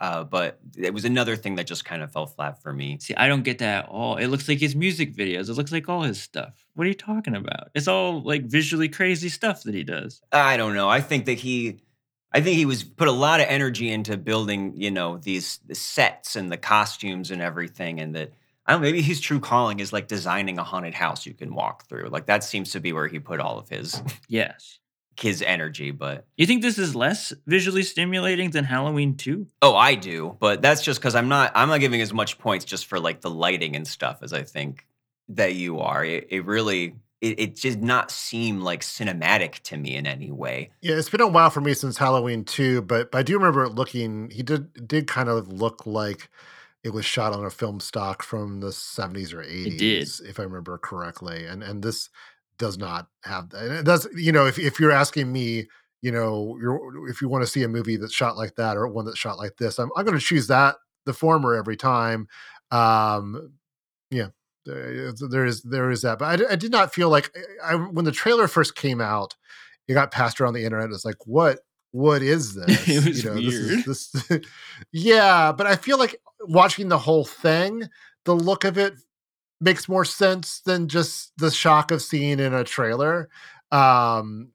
Uh, 0.00 0.24
but 0.24 0.58
it 0.76 0.92
was 0.92 1.04
another 1.04 1.36
thing 1.36 1.54
that 1.56 1.66
just 1.66 1.84
kind 1.84 2.02
of 2.02 2.12
fell 2.12 2.26
flat 2.26 2.62
for 2.62 2.72
me. 2.72 2.98
See, 3.00 3.14
I 3.14 3.28
don't 3.28 3.44
get 3.44 3.58
that 3.58 3.84
at 3.84 3.90
all. 3.90 4.16
It 4.16 4.26
looks 4.26 4.48
like 4.48 4.58
his 4.58 4.76
music 4.76 5.14
videos. 5.14 5.48
It 5.48 5.54
looks 5.54 5.72
like 5.72 5.88
all 5.88 6.02
his 6.02 6.20
stuff. 6.20 6.66
What 6.74 6.84
are 6.84 6.88
you 6.88 6.94
talking 6.94 7.34
about? 7.34 7.70
It's 7.74 7.88
all 7.88 8.22
like 8.22 8.44
visually 8.44 8.88
crazy 8.88 9.28
stuff 9.28 9.62
that 9.62 9.74
he 9.74 9.84
does. 9.84 10.20
I 10.32 10.56
don't 10.56 10.74
know. 10.74 10.88
I 10.88 11.00
think 11.00 11.24
that 11.26 11.38
he, 11.38 11.80
I 12.32 12.40
think 12.40 12.56
he 12.56 12.66
was 12.66 12.84
put 12.84 13.08
a 13.08 13.12
lot 13.12 13.40
of 13.40 13.46
energy 13.48 13.90
into 13.90 14.16
building, 14.16 14.74
you 14.76 14.90
know, 14.90 15.16
these 15.16 15.60
the 15.66 15.74
sets 15.74 16.36
and 16.36 16.52
the 16.52 16.58
costumes 16.58 17.30
and 17.30 17.40
everything, 17.40 17.98
and 18.00 18.14
that 18.14 18.32
I 18.66 18.72
don't. 18.72 18.82
know, 18.82 18.86
Maybe 18.86 19.00
his 19.00 19.20
true 19.20 19.40
calling 19.40 19.80
is 19.80 19.92
like 19.92 20.08
designing 20.08 20.58
a 20.58 20.64
haunted 20.64 20.92
house 20.94 21.24
you 21.24 21.32
can 21.32 21.54
walk 21.54 21.88
through. 21.88 22.08
Like 22.08 22.26
that 22.26 22.44
seems 22.44 22.72
to 22.72 22.80
be 22.80 22.92
where 22.92 23.08
he 23.08 23.18
put 23.20 23.40
all 23.40 23.58
of 23.58 23.68
his 23.70 24.02
Yes. 24.28 24.78
His 25.20 25.42
energy. 25.42 25.90
But 25.90 26.26
You 26.36 26.46
think 26.46 26.62
this 26.62 26.78
is 26.78 26.94
less 26.94 27.32
visually 27.46 27.82
stimulating 27.82 28.50
than 28.50 28.64
Halloween 28.64 29.16
2? 29.16 29.46
oh, 29.62 29.74
I 29.76 29.94
do. 29.94 30.36
But 30.40 30.62
that's 30.62 30.82
just 30.82 31.00
because 31.00 31.14
I'm 31.14 31.28
not. 31.28 31.52
I'm 31.54 31.68
not 31.68 31.80
giving 31.80 32.00
as 32.00 32.12
much 32.12 32.38
points 32.38 32.64
just 32.64 32.86
for 32.86 32.98
like 33.00 33.20
the 33.20 33.30
lighting 33.30 33.76
and 33.76 33.86
stuff 33.86 34.18
as 34.22 34.32
I 34.32 34.42
think 34.42 34.86
that 35.28 35.54
you 35.54 35.80
are. 35.80 36.04
It, 36.04 36.28
it 36.30 36.44
really. 36.44 36.96
It, 37.22 37.40
it 37.40 37.56
did 37.56 37.82
not 37.82 38.10
seem 38.10 38.60
like 38.60 38.82
cinematic 38.82 39.60
to 39.64 39.76
me 39.78 39.96
in 39.96 40.06
any 40.06 40.30
way. 40.30 40.70
Yeah, 40.82 40.96
it's 40.96 41.08
been 41.08 41.22
a 41.22 41.26
while 41.26 41.48
for 41.48 41.62
me 41.62 41.72
since 41.72 41.96
Halloween 41.96 42.44
2, 42.44 42.82
but, 42.82 43.10
but 43.10 43.18
I 43.18 43.22
do 43.22 43.38
remember 43.38 43.64
it 43.64 43.70
looking. 43.70 44.28
He 44.30 44.42
did 44.42 44.86
did 44.86 45.06
kind 45.06 45.30
of 45.30 45.48
look 45.48 45.86
like 45.86 46.28
it 46.84 46.90
was 46.90 47.06
shot 47.06 47.32
on 47.32 47.42
a 47.44 47.50
film 47.50 47.80
stock 47.80 48.22
from 48.22 48.60
the 48.60 48.68
70s 48.68 49.32
or 49.32 49.42
80s, 49.42 49.78
did. 49.78 50.08
if 50.28 50.38
I 50.38 50.42
remember 50.42 50.76
correctly. 50.76 51.46
And 51.46 51.62
and 51.62 51.82
this 51.82 52.10
does 52.58 52.78
not 52.78 53.08
have 53.24 53.50
that. 53.50 53.62
And 53.64 53.72
it 53.74 53.84
does, 53.84 54.08
you 54.14 54.32
know, 54.32 54.46
if 54.46 54.58
if 54.58 54.80
you're 54.80 54.92
asking 54.92 55.32
me, 55.32 55.66
you 56.02 56.12
know, 56.12 56.56
you're, 56.60 57.08
if 57.08 57.20
you 57.20 57.28
want 57.28 57.42
to 57.42 57.50
see 57.50 57.62
a 57.62 57.68
movie 57.68 57.96
that's 57.96 58.14
shot 58.14 58.36
like 58.36 58.56
that 58.56 58.76
or 58.76 58.86
one 58.88 59.04
that's 59.04 59.18
shot 59.18 59.38
like 59.38 59.56
this, 59.56 59.78
I'm 59.78 59.90
I'm 59.96 60.04
going 60.04 60.18
to 60.18 60.24
choose 60.24 60.46
that 60.48 60.76
the 61.04 61.12
former 61.12 61.54
every 61.54 61.76
time. 61.76 62.28
Um, 62.70 63.52
yeah, 64.10 64.28
there 64.64 65.46
is 65.46 65.62
there 65.62 65.90
is 65.90 66.02
that, 66.02 66.18
but 66.18 66.42
I 66.50 66.56
did 66.56 66.72
not 66.72 66.92
feel 66.92 67.08
like 67.08 67.36
I, 67.64 67.72
I 67.72 67.76
when 67.76 68.04
the 68.04 68.12
trailer 68.12 68.48
first 68.48 68.74
came 68.74 69.00
out, 69.00 69.34
it 69.88 69.94
got 69.94 70.10
passed 70.10 70.40
around 70.40 70.54
the 70.54 70.64
internet. 70.64 70.90
It's 70.90 71.04
like 71.04 71.26
what 71.26 71.60
what 71.92 72.22
is 72.22 72.54
this? 72.66 72.88
It 72.88 73.04
was 73.04 73.22
This 73.84 74.06
is, 74.08 74.12
this, 74.28 74.40
yeah, 74.92 75.52
but 75.52 75.66
I 75.66 75.76
feel 75.76 75.98
like 75.98 76.20
watching 76.42 76.88
the 76.88 76.98
whole 76.98 77.24
thing, 77.24 77.88
the 78.24 78.34
look 78.34 78.64
of 78.64 78.76
it 78.78 78.94
makes 79.60 79.88
more 79.88 80.04
sense 80.04 80.60
than 80.60 80.88
just 80.88 81.32
the 81.38 81.50
shock 81.50 81.90
of 81.90 82.02
seeing 82.02 82.38
in 82.40 82.52
a 82.54 82.64
trailer. 82.64 83.28
Um, 83.72 84.52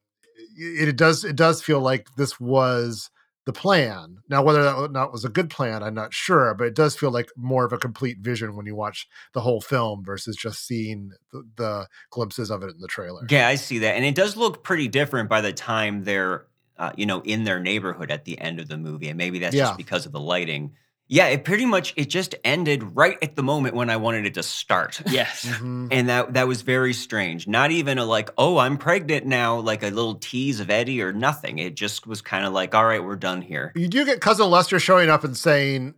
it, 0.57 0.89
it 0.89 0.95
does 0.97 1.23
it 1.23 1.35
does 1.35 1.61
feel 1.61 1.79
like 1.79 2.07
this 2.17 2.39
was 2.39 3.09
the 3.45 3.53
plan. 3.53 4.17
Now, 4.29 4.43
whether 4.43 4.61
that 4.61 4.75
or 4.75 4.87
not 4.87 5.11
was 5.11 5.25
a 5.25 5.29
good 5.29 5.49
plan, 5.49 5.81
I'm 5.81 5.95
not 5.95 6.13
sure, 6.13 6.53
but 6.53 6.67
it 6.67 6.75
does 6.75 6.95
feel 6.95 7.09
like 7.09 7.29
more 7.35 7.65
of 7.65 7.73
a 7.73 7.77
complete 7.77 8.19
vision 8.19 8.55
when 8.55 8.67
you 8.67 8.75
watch 8.75 9.07
the 9.33 9.41
whole 9.41 9.61
film 9.61 10.03
versus 10.05 10.35
just 10.35 10.65
seeing 10.67 11.11
the, 11.31 11.43
the 11.55 11.87
glimpses 12.11 12.51
of 12.51 12.61
it 12.61 12.69
in 12.69 12.79
the 12.79 12.87
trailer. 12.87 13.25
Yeah, 13.29 13.47
I 13.47 13.55
see 13.55 13.79
that, 13.79 13.95
and 13.95 14.05
it 14.05 14.13
does 14.13 14.37
look 14.37 14.63
pretty 14.63 14.87
different 14.87 15.27
by 15.27 15.41
the 15.41 15.51
time 15.53 16.03
they're, 16.03 16.45
uh, 16.77 16.91
you 16.95 17.07
know, 17.07 17.21
in 17.21 17.43
their 17.43 17.59
neighborhood 17.59 18.11
at 18.11 18.25
the 18.25 18.39
end 18.39 18.59
of 18.59 18.67
the 18.67 18.77
movie, 18.77 19.07
and 19.09 19.17
maybe 19.17 19.39
that's 19.39 19.55
Yeah. 19.55 19.65
just 19.65 19.77
because 19.77 20.05
of 20.05 20.11
the 20.11 20.19
lighting. 20.19 20.73
Yeah, 21.11 21.27
it 21.27 21.43
pretty 21.43 21.65
much 21.65 21.93
it 21.97 22.09
just 22.09 22.35
ended 22.45 22.95
right 22.95 23.17
at 23.21 23.35
the 23.35 23.43
moment 23.43 23.75
when 23.75 23.89
I 23.89 23.97
wanted 23.97 24.25
it 24.25 24.33
to 24.35 24.43
start. 24.43 25.01
Yes. 25.11 25.45
Mhm. 25.45 25.89
And 25.91 26.07
that 26.07 26.35
that 26.35 26.47
was 26.47 26.61
very 26.61 26.93
strange. 26.93 27.47
Not 27.49 27.71
even 27.71 27.97
a 27.97 28.05
like, 28.05 28.29
oh, 28.37 28.57
I'm 28.57 28.77
pregnant 28.77 29.25
now, 29.25 29.59
like 29.59 29.83
a 29.83 29.87
little 29.87 30.15
tease 30.15 30.61
of 30.61 30.69
Eddie 30.69 31.01
or 31.01 31.11
nothing. 31.11 31.59
It 31.59 31.75
just 31.75 32.07
was 32.07 32.21
kind 32.21 32.45
of 32.45 32.53
like, 32.53 32.73
all 32.73 32.85
right, 32.85 33.03
we're 33.03 33.17
done 33.17 33.41
here. 33.41 33.73
You 33.75 33.89
do 33.89 34.05
get 34.05 34.21
cousin 34.21 34.49
Lester 34.49 34.79
showing 34.79 35.09
up 35.09 35.25
and 35.25 35.35
saying, 35.35 35.95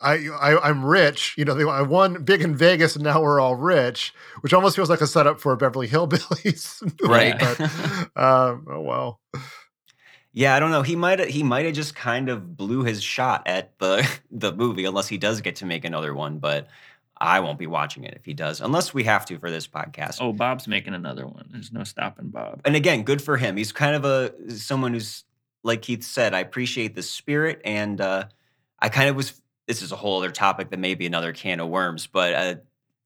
I, 0.00 0.28
I 0.28 0.68
I'm 0.70 0.84
rich. 0.84 1.34
You 1.38 1.44
know, 1.44 1.54
they, 1.54 1.62
I 1.64 1.82
won 1.82 2.24
big 2.24 2.42
in 2.42 2.56
Vegas, 2.56 2.96
and 2.96 3.04
now 3.04 3.22
we're 3.22 3.38
all 3.38 3.54
rich, 3.54 4.12
which 4.40 4.52
almost 4.52 4.74
feels 4.74 4.90
like 4.90 5.00
a 5.00 5.06
setup 5.06 5.40
for 5.40 5.52
a 5.52 5.56
Beverly 5.56 5.86
Hillbillies, 5.88 6.82
movie, 7.00 7.12
Right. 7.12 7.38
But, 7.38 7.60
um, 8.20 8.66
oh 8.68 8.80
well. 8.80 9.20
Yeah, 10.32 10.54
I 10.54 10.60
don't 10.60 10.70
know. 10.70 10.82
He 10.82 10.96
might 10.96 11.20
he 11.28 11.42
might 11.42 11.66
have 11.66 11.74
just 11.74 11.94
kind 11.94 12.28
of 12.28 12.56
blew 12.56 12.84
his 12.84 13.02
shot 13.02 13.42
at 13.46 13.78
the 13.78 14.08
the 14.30 14.52
movie, 14.52 14.84
unless 14.84 15.08
he 15.08 15.18
does 15.18 15.40
get 15.40 15.56
to 15.56 15.66
make 15.66 15.84
another 15.84 16.14
one. 16.14 16.38
But 16.38 16.68
I 17.18 17.40
won't 17.40 17.58
be 17.58 17.66
watching 17.66 18.04
it 18.04 18.14
if 18.14 18.24
he 18.24 18.34
does, 18.34 18.60
unless 18.60 18.92
we 18.94 19.04
have 19.04 19.26
to 19.26 19.38
for 19.38 19.50
this 19.50 19.68
podcast. 19.68 20.18
Oh, 20.20 20.32
Bob's 20.32 20.66
making 20.66 20.94
another 20.94 21.26
one. 21.26 21.48
There's 21.52 21.72
no 21.72 21.84
stopping 21.84 22.28
Bob. 22.28 22.62
And 22.64 22.74
again, 22.74 23.02
good 23.02 23.22
for 23.22 23.36
him. 23.36 23.56
He's 23.56 23.72
kind 23.72 23.94
of 23.94 24.04
a 24.04 24.50
someone 24.50 24.94
who's 24.94 25.24
like 25.62 25.82
Keith 25.82 26.02
said. 26.02 26.34
I 26.34 26.40
appreciate 26.40 26.94
the 26.94 27.02
spirit, 27.02 27.60
and 27.64 28.00
uh, 28.00 28.24
I 28.80 28.88
kind 28.88 29.08
of 29.08 29.16
was. 29.16 29.40
This 29.68 29.82
is 29.82 29.92
a 29.92 29.96
whole 29.96 30.18
other 30.18 30.32
topic 30.32 30.70
that 30.70 30.80
may 30.80 30.94
be 30.94 31.06
another 31.06 31.32
can 31.32 31.60
of 31.60 31.68
worms, 31.68 32.08
but 32.08 32.34
uh, 32.34 32.54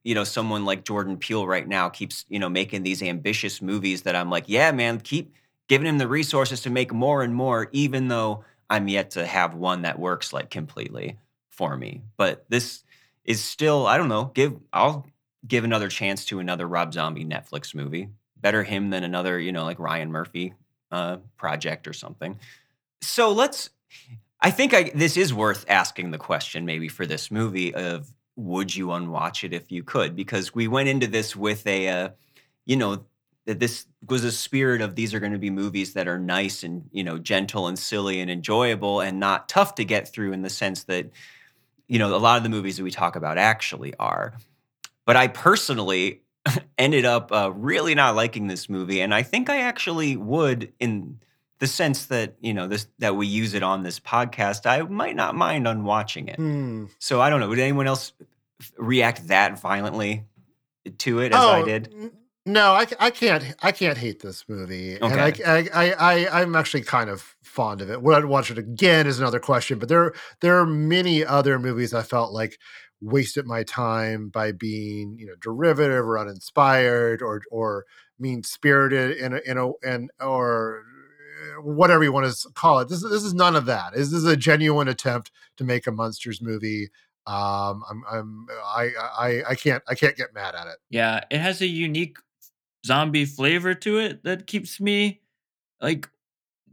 you 0.04 0.14
know, 0.14 0.24
someone 0.24 0.64
like 0.64 0.84
Jordan 0.84 1.18
Peele 1.18 1.46
right 1.46 1.66
now 1.66 1.88
keeps 1.88 2.24
you 2.28 2.38
know 2.38 2.48
making 2.48 2.84
these 2.84 3.02
ambitious 3.02 3.60
movies 3.60 4.02
that 4.02 4.14
I'm 4.14 4.30
like, 4.30 4.44
yeah, 4.46 4.70
man, 4.70 5.00
keep 5.00 5.34
giving 5.68 5.86
him 5.86 5.98
the 5.98 6.08
resources 6.08 6.62
to 6.62 6.70
make 6.70 6.92
more 6.92 7.22
and 7.22 7.34
more, 7.34 7.68
even 7.72 8.08
though 8.08 8.44
I'm 8.68 8.88
yet 8.88 9.10
to 9.12 9.26
have 9.26 9.54
one 9.54 9.82
that 9.82 9.98
works 9.98 10.32
like 10.32 10.50
completely 10.50 11.18
for 11.50 11.76
me. 11.76 12.02
But 12.16 12.44
this 12.48 12.84
is 13.24 13.42
still, 13.42 13.86
I 13.86 13.98
don't 13.98 14.08
know, 14.08 14.30
give 14.34 14.56
I'll 14.72 15.06
give 15.46 15.64
another 15.64 15.88
chance 15.88 16.24
to 16.26 16.38
another 16.38 16.66
Rob 16.66 16.92
Zombie 16.92 17.24
Netflix 17.24 17.74
movie. 17.74 18.08
Better 18.36 18.62
him 18.62 18.90
than 18.90 19.04
another, 19.04 19.38
you 19.40 19.52
know, 19.52 19.64
like 19.64 19.78
Ryan 19.78 20.10
Murphy 20.10 20.54
uh, 20.92 21.18
project 21.36 21.88
or 21.88 21.92
something. 21.92 22.38
So 23.00 23.32
let's. 23.32 23.70
I 24.40 24.50
think 24.50 24.74
I, 24.74 24.90
this 24.94 25.16
is 25.16 25.32
worth 25.32 25.64
asking 25.66 26.10
the 26.10 26.18
question, 26.18 26.66
maybe 26.66 26.88
for 26.88 27.06
this 27.06 27.30
movie 27.30 27.74
of 27.74 28.12
would 28.36 28.76
you 28.76 28.92
unwatch 28.92 29.44
it 29.44 29.54
if 29.54 29.72
you 29.72 29.82
could? 29.82 30.14
Because 30.14 30.54
we 30.54 30.68
went 30.68 30.90
into 30.90 31.06
this 31.06 31.34
with 31.34 31.66
a, 31.66 31.88
uh, 31.88 32.08
you 32.66 32.76
know, 32.76 33.06
that 33.46 33.60
this 33.60 33.86
was 34.08 34.24
a 34.24 34.32
spirit 34.32 34.80
of 34.82 34.94
these 34.96 35.14
are 35.14 35.20
going 35.20 35.32
to 35.32 35.38
be 35.38 35.50
movies 35.50 35.94
that 35.94 36.06
are 36.08 36.18
nice 36.18 36.62
and 36.62 36.88
you 36.92 37.02
know 37.04 37.18
gentle 37.18 37.66
and 37.68 37.78
silly 37.78 38.20
and 38.20 38.30
enjoyable 38.30 39.00
and 39.00 39.18
not 39.20 39.48
tough 39.48 39.74
to 39.76 39.84
get 39.84 40.12
through 40.12 40.32
in 40.32 40.42
the 40.42 40.50
sense 40.50 40.84
that 40.84 41.10
you 41.88 41.98
know 41.98 42.14
a 42.14 42.18
lot 42.18 42.36
of 42.36 42.42
the 42.42 42.48
movies 42.48 42.76
that 42.76 42.82
we 42.84 42.90
talk 42.90 43.16
about 43.16 43.38
actually 43.38 43.94
are. 43.98 44.34
But 45.04 45.16
i 45.16 45.28
personally 45.28 46.22
ended 46.78 47.04
up 47.04 47.30
uh, 47.32 47.50
really 47.54 47.94
not 47.94 48.14
liking 48.16 48.46
this 48.48 48.68
movie 48.68 49.00
and 49.00 49.14
i 49.14 49.22
think 49.22 49.48
i 49.48 49.58
actually 49.58 50.16
would 50.16 50.72
in 50.80 51.18
the 51.58 51.66
sense 51.66 52.06
that 52.06 52.34
you 52.40 52.52
know 52.52 52.66
this 52.68 52.86
that 52.98 53.16
we 53.16 53.26
use 53.26 53.54
it 53.54 53.62
on 53.62 53.82
this 53.84 53.98
podcast 54.00 54.66
i 54.66 54.82
might 54.82 55.16
not 55.16 55.34
mind 55.34 55.66
on 55.66 55.84
watching 55.84 56.28
it. 56.28 56.36
Hmm. 56.36 56.86
so 56.98 57.20
i 57.20 57.30
don't 57.30 57.40
know 57.40 57.48
would 57.48 57.58
anyone 57.58 57.86
else 57.86 58.12
react 58.78 59.28
that 59.28 59.58
violently 59.60 60.24
to 60.98 61.20
it 61.20 61.32
as 61.32 61.38
Oh, 61.42 61.50
i 61.52 61.62
did 61.64 62.12
No, 62.46 62.74
I, 62.74 62.86
I 63.00 63.10
can't. 63.10 63.42
I 63.60 63.72
can't 63.72 63.98
hate 63.98 64.22
this 64.22 64.44
movie, 64.48 64.94
and 64.94 65.20
I, 65.20 65.32
I, 65.44 65.68
I, 65.74 65.92
I, 65.92 66.40
I'm 66.40 66.54
actually 66.54 66.82
kind 66.82 67.10
of 67.10 67.34
fond 67.42 67.80
of 67.80 67.90
it. 67.90 68.00
Would 68.00 68.22
I 68.22 68.24
watch 68.24 68.52
it 68.52 68.58
again 68.58 69.08
is 69.08 69.18
another 69.18 69.40
question. 69.40 69.80
But 69.80 69.88
there, 69.88 70.12
there 70.40 70.56
are 70.56 70.64
many 70.64 71.24
other 71.24 71.58
movies 71.58 71.92
I 71.92 72.02
felt 72.02 72.32
like 72.32 72.58
wasted 73.00 73.46
my 73.46 73.64
time 73.64 74.28
by 74.28 74.52
being, 74.52 75.16
you 75.18 75.26
know, 75.26 75.34
derivative 75.40 76.06
or 76.06 76.18
uninspired 76.18 77.20
or 77.20 77.42
or 77.50 77.84
mean 78.16 78.44
spirited 78.44 79.16
in 79.16 79.34
a, 79.34 79.40
in 79.44 79.58
a 79.58 79.72
and 79.84 80.10
or 80.20 80.84
whatever 81.62 82.04
you 82.04 82.12
want 82.12 82.32
to 82.32 82.48
call 82.54 82.78
it. 82.78 82.88
This 82.88 83.02
is 83.02 83.10
this 83.10 83.24
is 83.24 83.34
none 83.34 83.56
of 83.56 83.66
that. 83.66 83.92
This 83.94 84.12
is 84.12 84.24
a 84.24 84.36
genuine 84.36 84.86
attempt 84.86 85.32
to 85.56 85.64
make 85.64 85.88
a 85.88 85.90
Munsters 85.90 86.40
movie. 86.40 86.90
Um, 87.26 87.82
I'm, 87.90 88.04
I'm, 88.08 88.46
I, 88.64 88.90
I, 89.18 89.42
I 89.48 89.54
can't, 89.56 89.82
I 89.88 89.96
can't 89.96 90.16
get 90.16 90.32
mad 90.32 90.54
at 90.54 90.68
it. 90.68 90.76
Yeah, 90.90 91.24
it 91.28 91.40
has 91.40 91.60
a 91.60 91.66
unique 91.66 92.18
zombie 92.86 93.26
flavor 93.26 93.74
to 93.74 93.98
it 93.98 94.24
that 94.24 94.46
keeps 94.46 94.80
me 94.80 95.20
like 95.80 96.08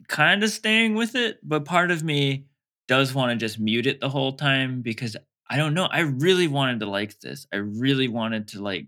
kind 0.08 0.44
of 0.44 0.50
staying 0.50 0.96
with 0.96 1.16
it, 1.16 1.40
but 1.44 1.66
part 1.66 1.92
of 1.92 2.04
me 2.04 2.46
does 2.88 3.14
want 3.14 3.32
to 3.32 3.38
just 3.46 3.60
mute 3.60 3.88
it 3.88 4.00
the 4.02 4.10
whole 4.10 4.34
time 4.34 4.82
because 4.82 5.16
I 5.50 5.58
don't 5.58 5.74
know. 5.74 5.86
I 5.86 6.02
really 6.02 6.48
wanted 6.48 6.80
to 6.82 6.86
like 6.88 7.20
this. 7.20 7.48
I 7.54 7.58
really 7.58 8.08
wanted 8.08 8.50
to 8.50 8.62
like 8.62 8.88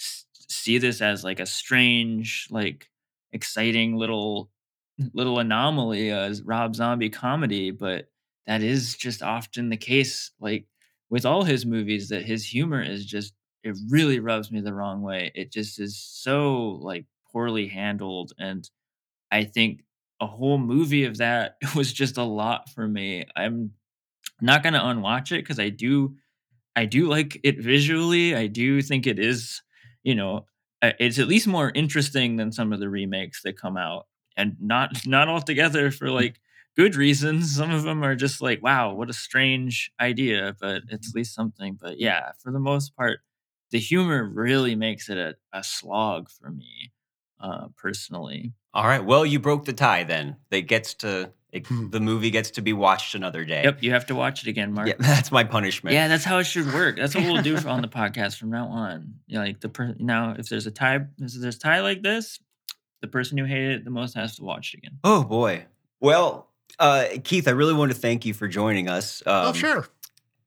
s- 0.00 0.26
see 0.48 0.78
this 0.78 1.00
as 1.00 1.24
like 1.24 1.40
a 1.40 1.46
strange, 1.46 2.48
like 2.50 2.88
exciting 3.32 3.96
little 3.96 4.50
little 5.14 5.38
anomaly 5.38 6.12
uh, 6.12 6.20
as 6.20 6.42
Rob 6.42 6.74
Zombie 6.76 7.10
comedy, 7.10 7.70
but 7.70 8.08
that 8.46 8.62
is 8.62 8.96
just 8.96 9.22
often 9.22 9.68
the 9.68 9.76
case 9.76 10.30
like 10.40 10.66
with 11.10 11.24
all 11.26 11.44
his 11.44 11.66
movies 11.66 12.08
that 12.08 12.24
his 12.24 12.44
humor 12.44 12.82
is 12.82 13.04
just 13.06 13.32
it 13.64 13.76
really 13.88 14.20
rubs 14.20 14.50
me 14.50 14.60
the 14.60 14.74
wrong 14.74 15.02
way. 15.02 15.32
It 15.34 15.52
just 15.52 15.80
is 15.80 15.96
so 15.96 16.78
like 16.82 17.06
poorly 17.32 17.68
handled 17.68 18.32
and 18.38 18.68
I 19.30 19.44
think 19.44 19.84
a 20.20 20.26
whole 20.26 20.58
movie 20.58 21.04
of 21.04 21.18
that 21.18 21.56
was 21.76 21.92
just 21.92 22.18
a 22.18 22.22
lot 22.22 22.70
for 22.70 22.86
me. 22.86 23.24
I'm 23.36 23.72
not 24.40 24.62
going 24.62 24.74
to 24.74 24.86
unwatch 24.86 25.32
it 25.32 25.46
cuz 25.46 25.58
I 25.58 25.70
do 25.70 26.16
I 26.76 26.86
do 26.86 27.08
like 27.08 27.38
it 27.44 27.60
visually. 27.60 28.34
I 28.34 28.46
do 28.46 28.82
think 28.82 29.06
it 29.06 29.18
is, 29.18 29.62
you 30.02 30.14
know, 30.14 30.46
uh, 30.80 30.92
it's 30.98 31.18
at 31.18 31.28
least 31.28 31.46
more 31.46 31.70
interesting 31.74 32.36
than 32.36 32.52
some 32.52 32.72
of 32.72 32.80
the 32.80 32.88
remakes 32.88 33.42
that 33.42 33.58
come 33.58 33.76
out 33.76 34.06
and 34.36 34.56
not 34.60 35.06
not 35.06 35.28
altogether 35.28 35.90
for 35.90 36.10
like 36.10 36.40
good 36.76 36.96
reasons. 36.96 37.54
Some 37.56 37.70
of 37.70 37.82
them 37.82 38.02
are 38.02 38.16
just 38.16 38.40
like, 38.40 38.62
wow, 38.62 38.94
what 38.94 39.10
a 39.10 39.14
strange 39.14 39.90
idea, 40.00 40.56
but 40.60 40.82
it's 40.90 41.10
at 41.10 41.14
least 41.14 41.34
something. 41.34 41.78
But 41.80 42.00
yeah, 42.00 42.32
for 42.42 42.50
the 42.52 42.58
most 42.60 42.96
part, 42.96 43.20
the 43.72 43.80
humor 43.80 44.24
really 44.24 44.76
makes 44.76 45.08
it 45.08 45.18
a, 45.18 45.34
a 45.52 45.64
slog 45.64 46.30
for 46.30 46.50
me, 46.50 46.92
uh, 47.40 47.66
personally. 47.76 48.52
All 48.72 48.86
right. 48.86 49.04
Well, 49.04 49.26
you 49.26 49.38
broke 49.40 49.64
the 49.64 49.72
tie 49.72 50.04
then. 50.04 50.36
It 50.50 50.62
gets 50.62 50.94
to 50.94 51.32
it, 51.50 51.66
Hmm. 51.66 51.90
the 51.90 52.00
movie 52.00 52.30
gets 52.30 52.50
to 52.52 52.62
be 52.62 52.72
watched 52.72 53.14
another 53.14 53.44
day. 53.44 53.62
Yep, 53.64 53.82
you 53.82 53.90
have 53.90 54.06
to 54.06 54.14
watch 54.14 54.40
it 54.42 54.48
again, 54.48 54.72
Marc. 54.72 54.88
Yeah, 54.88 54.94
that's 55.00 55.30
my 55.30 55.44
punishment. 55.44 55.92
Yeah, 55.92 56.08
that's 56.08 56.24
how 56.24 56.38
it 56.38 56.44
should 56.44 56.72
work. 56.72 56.96
That's 56.96 57.14
what 57.14 57.24
we'll 57.24 57.42
do 57.42 57.58
for, 57.58 57.68
on 57.68 57.82
the 57.82 57.88
podcast 58.00 58.38
from 58.38 58.50
now 58.50 58.68
on. 58.68 59.14
You 59.26 59.38
know, 59.38 59.44
like 59.44 59.60
the 59.60 59.68
per- 59.68 59.94
now, 59.98 60.34
if 60.38 60.48
there's 60.48 60.66
a 60.66 60.70
tie, 60.70 60.96
if 60.96 61.32
there's 61.34 61.56
a 61.56 61.58
tie 61.58 61.80
like 61.80 62.02
this, 62.02 62.38
the 63.02 63.08
person 63.08 63.36
who 63.36 63.44
hated 63.44 63.72
it 63.80 63.84
the 63.84 63.90
most 63.90 64.14
has 64.14 64.36
to 64.36 64.44
watch 64.44 64.72
it 64.72 64.78
again. 64.78 64.98
Oh 65.04 65.24
boy. 65.24 65.66
Well, 66.00 66.48
uh, 66.78 67.04
Keith, 67.22 67.46
I 67.46 67.50
really 67.50 67.74
want 67.74 67.92
to 67.92 67.98
thank 67.98 68.24
you 68.24 68.32
for 68.32 68.48
joining 68.48 68.88
us. 68.88 69.22
Um, 69.26 69.48
oh, 69.48 69.52
sure. 69.52 69.86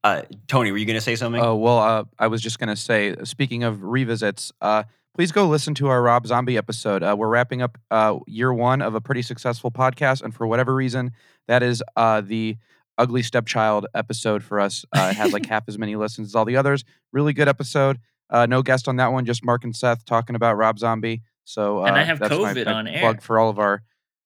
Uh, 0.06 0.22
Tony, 0.48 0.72
were 0.72 0.78
you 0.78 0.86
going 0.86 0.94
to 0.98 1.02
say 1.02 1.16
something? 1.16 1.42
Oh 1.42 1.56
well, 1.56 1.80
uh, 1.80 2.04
I 2.20 2.28
was 2.28 2.40
just 2.42 2.60
gonna 2.60 2.76
say. 2.76 3.16
Speaking 3.24 3.64
of 3.64 3.80
revisits, 3.80 4.52
uh, 4.62 4.84
please 5.16 5.32
go 5.32 5.48
listen 5.48 5.74
to 5.76 5.88
our 5.88 6.02
Rob 6.04 6.28
Zombie 6.28 6.58
episode. 6.58 7.02
Uh, 7.02 7.16
we're 7.18 7.28
wrapping 7.28 7.64
up 7.64 7.78
uh, 7.90 8.20
year 8.28 8.54
one 8.54 8.84
of 8.84 8.94
a 8.94 9.02
pretty 9.02 9.24
successful 9.24 9.72
podcast, 9.72 10.22
and 10.22 10.32
for 10.36 10.46
whatever 10.46 10.76
reason, 10.76 11.12
that 11.48 11.64
is 11.64 11.82
uh, 11.96 12.22
the 12.22 12.56
Ugly 13.00 13.24
Stepchild 13.24 13.88
episode 13.96 14.44
for 14.44 14.60
us. 14.60 14.86
Uh, 14.96 15.08
it 15.10 15.16
had 15.18 15.34
like 15.34 15.46
half 15.54 15.64
as 15.68 15.80
many 15.80 15.96
listens 15.96 16.28
as 16.28 16.36
all 16.36 16.46
the 16.46 16.56
others. 16.58 16.84
Really 17.12 17.34
good 17.34 17.48
episode. 17.48 17.98
Uh, 18.30 18.46
no 18.46 18.62
guest 18.62 18.88
on 18.88 18.98
that 18.98 19.12
one, 19.12 19.26
just 19.26 19.44
Marc 19.44 19.64
and 19.64 19.76
Seth 19.76 20.06
talking 20.06 20.36
about 20.36 20.56
Rob 20.56 20.78
Zombie. 20.78 21.24
So 21.46 21.80
uh, 21.82 21.86
And 21.88 21.96
I 21.96 22.04
have 22.04 22.20
that's 22.20 22.32
my- 22.32 22.54
COVID 22.54 22.66
my 22.68 22.74
on 22.74 22.86
plug 22.86 23.16
air. 23.16 23.22
for 23.22 23.40
all 23.40 23.50
of 23.50 23.58
our. 23.58 23.82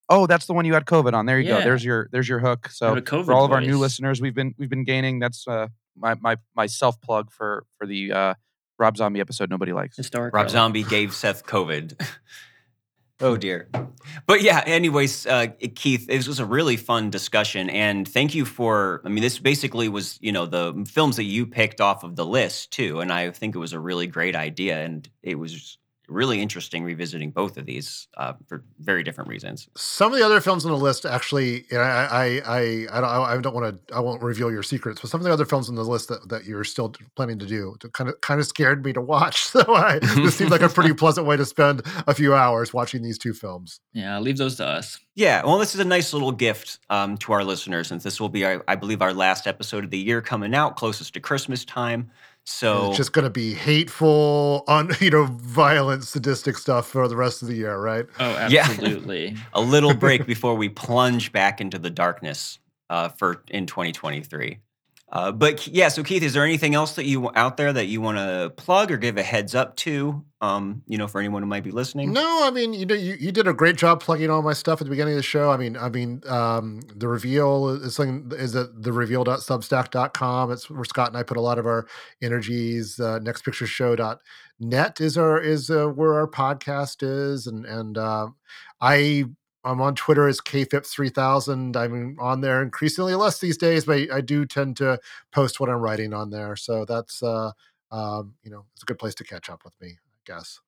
Oh, 0.09 0.25
that's 0.25 0.47
the 0.47 0.53
one 0.53 0.65
you 0.65 0.73
had 0.73 0.85
COVID 0.85 1.13
on. 1.13 1.27
There 1.27 1.39
you 1.39 1.47
go. 1.47 1.61
There's 1.61 1.85
your 1.85 2.09
there's 2.11 2.27
your 2.27 2.39
hook. 2.39 2.69
So 2.69 2.87
have 2.87 2.97
a 2.97 3.01
COVID 3.01 3.25
for 3.25 3.33
all 3.33 3.45
of 3.45 3.51
our 3.51 3.61
new 3.61 3.77
listeners, 3.77 4.19
we've 4.19 4.33
been 4.33 4.55
we've 4.57 4.69
been 4.69 4.83
gaining. 4.83 5.19
That's 5.19 5.47
uh, 5.47 5.67
my 5.95 6.15
my 6.15 6.37
my 6.55 6.65
self 6.65 6.99
plug 7.01 7.31
for 7.31 7.65
for 7.77 7.85
the 7.85 8.11
uh, 8.11 8.33
Rob 8.79 8.97
Zombie 8.97 9.19
episode. 9.19 9.49
Nobody 9.49 9.73
likes. 9.73 9.97
Historic. 9.97 10.33
Rob 10.33 10.41
relic. 10.41 10.51
Zombie 10.51 10.83
gave 10.83 11.13
Seth 11.13 11.45
COVID. 11.45 12.01
oh 13.21 13.37
dear. 13.37 13.69
But 14.25 14.41
yeah, 14.41 14.63
anyways, 14.65 15.27
uh, 15.27 15.47
Keith, 15.75 16.07
it 16.09 16.25
was 16.27 16.39
a 16.39 16.45
really 16.45 16.77
fun 16.77 17.09
discussion, 17.09 17.69
and 17.69 18.07
thank 18.07 18.33
you 18.33 18.45
for. 18.45 19.01
I 19.05 19.09
mean, 19.09 19.21
this 19.21 19.37
basically 19.37 19.89
was 19.89 20.17
you 20.21 20.31
know 20.31 20.45
the 20.45 20.85
films 20.87 21.17
that 21.17 21.25
you 21.25 21.45
picked 21.45 21.81
off 21.81 22.03
of 22.03 22.15
the 22.15 22.25
list 22.25 22.71
too, 22.71 22.99
and 23.01 23.11
I 23.11 23.31
think 23.31 23.55
it 23.55 23.59
was 23.59 23.73
a 23.73 23.79
really 23.79 24.07
great 24.07 24.35
idea, 24.35 24.83
and 24.83 25.07
it 25.21 25.37
was 25.37 25.77
really 26.09 26.41
interesting 26.41 26.83
revisiting 26.83 27.31
both 27.31 27.57
of 27.57 27.65
these 27.65 28.07
uh, 28.17 28.33
for 28.47 28.63
very 28.79 29.03
different 29.03 29.29
reasons. 29.29 29.67
Some 29.77 30.11
of 30.11 30.19
the 30.19 30.25
other 30.25 30.41
films 30.41 30.65
on 30.65 30.71
the 30.71 30.77
list 30.77 31.05
actually, 31.05 31.65
and 31.71 31.79
I, 31.79 32.07
I, 32.11 32.41
I, 32.45 32.87
I 32.91 33.01
don't, 33.01 33.09
I 33.09 33.37
don't 33.41 33.55
want 33.55 33.87
to, 33.87 33.95
I 33.95 33.99
won't 33.99 34.21
reveal 34.21 34.51
your 34.51 34.63
secrets, 34.63 35.01
but 35.01 35.09
some 35.09 35.21
of 35.21 35.25
the 35.25 35.33
other 35.33 35.45
films 35.45 35.69
on 35.69 35.75
the 35.75 35.83
list 35.83 36.09
that, 36.09 36.27
that 36.29 36.45
you're 36.45 36.63
still 36.63 36.93
planning 37.15 37.39
to 37.39 37.45
do, 37.45 37.75
kind 37.93 38.09
of, 38.09 38.19
kind 38.21 38.39
of 38.39 38.47
scared 38.47 38.83
me 38.83 38.93
to 38.93 39.01
watch. 39.01 39.49
So 39.59 39.73
I, 39.73 39.99
this 39.99 40.35
seemed 40.35 40.51
like 40.51 40.61
a 40.61 40.69
pretty 40.69 40.93
pleasant 40.95 41.25
way 41.25 41.35
to 41.35 41.43
spend 41.43 41.81
a 42.07 42.13
few 42.13 42.35
hours 42.35 42.71
watching 42.71 43.01
these 43.01 43.17
two 43.17 43.33
films. 43.33 43.79
Yeah, 43.93 44.19
leave 44.19 44.37
those 44.37 44.55
to 44.57 44.65
us. 44.65 44.99
Yeah, 45.15 45.43
well, 45.43 45.57
this 45.57 45.73
is 45.73 45.81
a 45.81 45.85
nice 45.85 46.13
little 46.13 46.31
gift 46.31 46.79
um, 46.89 47.17
to 47.17 47.33
our 47.33 47.43
listeners, 47.43 47.87
since 47.87 48.03
this 48.03 48.21
will 48.21 48.29
be, 48.29 48.45
our, 48.45 48.63
I 48.67 48.75
believe, 48.75 49.01
our 49.01 49.13
last 49.13 49.47
episode 49.47 49.83
of 49.83 49.89
the 49.89 49.97
year 49.97 50.21
coming 50.21 50.53
out, 50.55 50.77
closest 50.77 51.13
to 51.15 51.19
Christmas 51.19 51.65
time. 51.65 52.11
And 52.45 52.49
So 52.49 52.85
it's 52.87 52.97
just 52.97 53.13
going 53.13 53.23
to 53.23 53.29
be 53.29 53.53
hateful, 53.53 54.63
un, 54.67 54.89
you 54.99 55.09
know, 55.11 55.25
violent, 55.25 56.03
sadistic 56.03 56.57
stuff 56.57 56.87
for 56.87 57.07
the 57.07 57.15
rest 57.15 57.41
of 57.41 57.47
the 57.47 57.55
year, 57.55 57.77
right? 57.77 58.05
Oh, 58.19 58.33
Yeah. 58.49 58.61
absolutely. 58.61 59.35
a 59.53 59.61
little 59.61 59.93
break 59.93 60.25
before 60.25 60.55
we 60.55 60.69
plunge 60.69 61.31
back 61.31 61.61
into 61.61 61.77
the 61.79 61.89
darkness 61.89 62.59
uh, 62.89 63.09
for 63.09 63.43
in 63.49 63.65
2023. 63.65 64.59
Uh, 65.11 65.31
but 65.31 65.65
yeah, 65.67 65.87
so 65.87 66.03
Keith, 66.03 66.21
is 66.21 66.33
there 66.33 66.43
anything 66.43 66.75
else 66.75 66.93
that 66.93 67.05
you 67.05 67.31
out 67.35 67.57
there 67.57 67.73
that 67.73 67.87
you 67.87 67.99
want 67.99 68.17
to 68.17 68.53
plug 68.57 68.91
or 68.91 68.97
give 68.97 69.17
a 69.17 69.23
heads 69.23 69.55
up 69.55 69.75
to? 69.77 70.23
Um, 70.41 70.83
you 70.85 70.97
know, 70.97 71.07
for 71.07 71.19
anyone 71.19 71.41
who 71.41 71.47
might 71.47 71.63
be 71.63 71.71
listening. 71.71 72.13
No, 72.13 72.43
I 72.45 72.51
mean, 72.51 72.73
you 72.73 72.85
know, 72.85 72.95
you, 72.95 73.15
you 73.19 73.31
did 73.31 73.47
a 73.47 73.53
great 73.53 73.75
job 73.75 74.01
plugging 74.01 74.29
all 74.29 74.41
my 74.41 74.53
stuff 74.53 74.79
at 74.79 74.85
the 74.85 74.89
beginning 74.89 75.13
of 75.15 75.17
the 75.17 75.23
show. 75.23 75.51
I 75.51 75.57
mean, 75.57 75.75
I 75.75 75.89
mean, 75.89 76.21
um, 76.27 76.81
the 76.95 77.07
reveal 77.07 77.69
is 77.69 77.95
something 77.95 78.31
is 78.39 78.55
at 78.55 78.81
the 78.81 78.93
reveal.substack.com. 78.93 80.51
It's 80.51 80.69
where 80.69 80.85
Scott 80.85 81.09
and 81.09 81.17
I 81.17 81.23
put 81.23 81.37
a 81.37 81.41
lot 81.41 81.57
of 81.57 81.65
our 81.65 81.87
energies. 82.21 82.99
Uh, 82.99 83.19
nextpictureshow.net 83.19 85.01
is 85.01 85.17
our 85.17 85.41
is 85.41 85.69
uh, 85.69 85.87
where 85.87 86.13
our 86.13 86.27
podcast 86.27 86.97
is, 87.01 87.47
and 87.47 87.65
and 87.65 87.97
uh, 87.97 88.27
I 88.79 89.25
I'm 89.63 89.81
on 89.81 89.95
Twitter 89.95 90.27
as 90.27 90.39
kphipps3000. 90.39 91.75
I'm 91.75 92.17
on 92.19 92.41
there 92.41 92.61
increasingly 92.61 93.15
less 93.15 93.39
these 93.39 93.57
days, 93.57 93.85
but 93.85 94.11
I 94.11 94.21
do 94.21 94.45
tend 94.45 94.77
to 94.77 94.99
post 95.31 95.59
what 95.59 95.69
I'm 95.69 95.81
writing 95.81 96.13
on 96.13 96.29
there. 96.29 96.55
So 96.55 96.85
that's 96.85 97.21
uh, 97.21 97.51
um, 97.91 98.35
you 98.43 98.51
know, 98.51 98.65
it's 98.73 98.83
a 98.83 98.85
good 98.85 98.99
place 98.99 99.15
to 99.15 99.23
catch 99.23 99.49
up 99.49 99.63
with 99.63 99.73
me, 99.81 99.89
I 99.89 100.33
guess. 100.33 100.59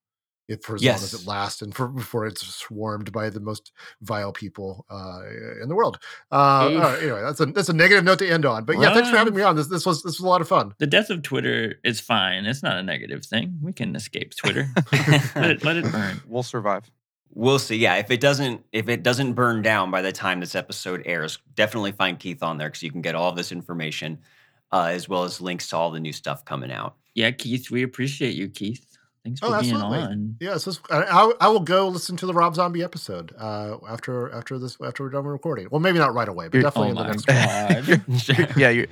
If 0.47 0.63
for 0.63 0.75
as 0.75 0.83
long 0.83 0.95
as 0.95 1.13
it 1.13 1.25
lasts 1.25 1.61
and 1.61 1.73
for 1.73 1.87
before 1.87 2.25
it's 2.25 2.45
swarmed 2.45 3.13
by 3.13 3.29
the 3.29 3.39
most 3.39 3.71
vile 4.01 4.33
people 4.33 4.85
uh, 4.89 5.21
in 5.61 5.69
the 5.69 5.75
world. 5.75 5.97
Uh, 6.29 6.35
all 6.35 6.77
right, 6.77 7.01
anyway, 7.01 7.21
that's 7.21 7.39
a 7.39 7.45
that's 7.45 7.69
a 7.69 7.73
negative 7.73 8.03
note 8.03 8.19
to 8.19 8.29
end 8.29 8.45
on. 8.45 8.65
But 8.65 8.77
yeah, 8.77 8.93
thanks 8.93 9.09
for 9.09 9.15
having 9.15 9.33
me 9.33 9.43
on. 9.43 9.55
This 9.55 9.67
this 9.67 9.85
was 9.85 10.03
this 10.03 10.19
was 10.19 10.25
a 10.25 10.27
lot 10.27 10.41
of 10.41 10.49
fun. 10.49 10.73
The 10.79 10.87
death 10.87 11.09
of 11.09 11.21
Twitter 11.21 11.75
is 11.85 12.01
fine. 12.01 12.45
It's 12.45 12.63
not 12.63 12.75
a 12.75 12.83
negative 12.83 13.23
thing. 13.23 13.59
We 13.61 13.71
can 13.71 13.95
escape 13.95 14.35
Twitter. 14.35 14.67
let, 15.35 15.51
it, 15.51 15.63
let 15.63 15.77
it 15.77 15.89
burn. 15.89 16.21
We'll 16.27 16.43
survive. 16.43 16.91
We'll 17.33 17.59
see. 17.59 17.77
Yeah, 17.77 17.95
if 17.95 18.11
it 18.11 18.19
doesn't 18.19 18.65
if 18.71 18.89
it 18.89 19.03
doesn't 19.03 19.33
burn 19.33 19.61
down 19.61 19.89
by 19.91 20.01
the 20.01 20.11
time 20.11 20.39
this 20.39 20.55
episode 20.55 21.03
airs, 21.05 21.39
definitely 21.55 21.93
find 21.93 22.19
Keith 22.19 22.43
on 22.43 22.57
there 22.57 22.67
because 22.69 22.83
you 22.83 22.91
can 22.91 23.01
get 23.01 23.15
all 23.15 23.29
of 23.29 23.35
this 23.35 23.51
information, 23.51 24.19
uh, 24.71 24.89
as 24.91 25.07
well 25.07 25.23
as 25.23 25.39
links 25.39 25.69
to 25.69 25.77
all 25.77 25.91
the 25.91 25.99
new 25.99 26.11
stuff 26.13 26.43
coming 26.45 26.71
out. 26.71 26.95
Yeah, 27.15 27.31
Keith, 27.31 27.71
we 27.71 27.83
appreciate 27.83 28.35
you, 28.35 28.49
Keith. 28.49 28.85
Thanks 29.23 29.39
for 29.39 29.45
Oh, 29.45 29.61
being 29.61 29.73
absolutely. 29.75 29.99
on. 29.99 30.35
Yeah, 30.39 30.57
so 30.57 30.71
I, 30.89 31.03
I 31.03 31.31
I 31.41 31.47
will 31.47 31.59
go 31.59 31.87
listen 31.87 32.17
to 32.17 32.25
the 32.25 32.33
Rob 32.33 32.55
Zombie 32.55 32.83
episode 32.83 33.33
uh, 33.37 33.77
after 33.87 34.29
after 34.33 34.57
this 34.59 34.77
after 34.83 35.03
we're 35.03 35.09
done 35.11 35.25
recording. 35.25 35.67
Well, 35.71 35.79
maybe 35.79 35.99
not 35.99 36.13
right 36.13 36.27
away, 36.27 36.47
but 36.47 36.55
You're- 36.55 36.63
definitely 36.63 36.97
Oh 36.97 37.01
in 37.01 37.07
the 37.07 37.13
next 37.13 37.27
one. 38.47 38.51
yeah, 38.57 38.69
you 38.69 38.77
may- 38.77 38.77
may- 38.77 38.87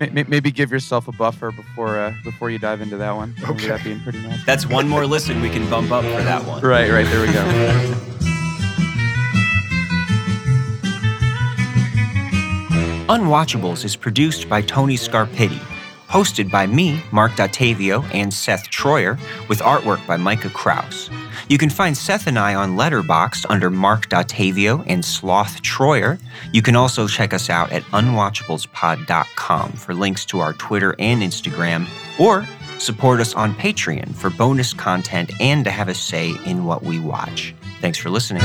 maybe 0.00 0.50
give 0.50 0.70
yourself 0.70 1.08
a 1.08 1.12
buffer 1.12 1.52
before 1.52 1.98
uh, 1.98 2.14
before 2.24 2.50
you 2.50 2.58
dive 2.58 2.80
into 2.80 2.96
that 2.96 3.12
one. 3.12 3.34
Okay. 3.48 3.68
that 3.68 3.84
being 3.84 4.00
pretty 4.00 4.20
nice. 4.22 4.44
That's 4.46 4.66
one 4.66 4.88
more 4.88 5.06
listen 5.06 5.40
we 5.40 5.50
can 5.50 5.68
bump 5.68 5.90
up 5.90 6.04
for 6.04 6.22
that 6.22 6.44
one. 6.44 6.62
Right, 6.62 6.90
right. 6.90 7.06
There 7.06 7.20
we 7.20 7.32
go. 7.32 8.06
Unwatchables 13.10 13.84
is 13.84 13.96
produced 13.96 14.48
by 14.48 14.62
Tony 14.62 14.94
Scarpitti, 14.94 15.58
hosted 16.08 16.48
by 16.48 16.66
me, 16.66 17.02
Marc 17.10 17.32
Dottavio, 17.32 18.08
and 18.14 18.32
Seth 18.32 18.70
Troyer, 18.70 19.18
with 19.48 19.58
artwork 19.58 20.06
by 20.06 20.16
Micah 20.16 20.50
Kraus. 20.50 21.10
You 21.50 21.58
can 21.58 21.68
find 21.68 21.96
Seth 21.96 22.28
and 22.28 22.38
I 22.38 22.54
on 22.54 22.76
Letterboxd 22.76 23.44
under 23.48 23.70
Marc 23.70 24.08
Dottavio 24.08 24.84
and 24.86 25.04
Sloth 25.04 25.60
Troyer. 25.62 26.20
You 26.52 26.62
can 26.62 26.76
also 26.76 27.08
check 27.08 27.34
us 27.34 27.50
out 27.50 27.72
at 27.72 27.82
unwatchablespod.com 27.86 29.72
for 29.72 29.92
links 29.92 30.24
to 30.26 30.38
our 30.38 30.52
Twitter 30.52 30.94
and 31.00 31.22
Instagram, 31.22 31.88
or 32.20 32.46
support 32.78 33.18
us 33.18 33.34
on 33.34 33.52
Patreon 33.54 34.14
for 34.14 34.30
bonus 34.30 34.72
content 34.72 35.32
and 35.40 35.64
to 35.64 35.72
have 35.72 35.88
a 35.88 35.94
say 35.94 36.32
in 36.46 36.66
what 36.66 36.84
we 36.84 37.00
watch. 37.00 37.52
Thanks 37.80 37.98
for 37.98 38.10
listening. 38.10 38.42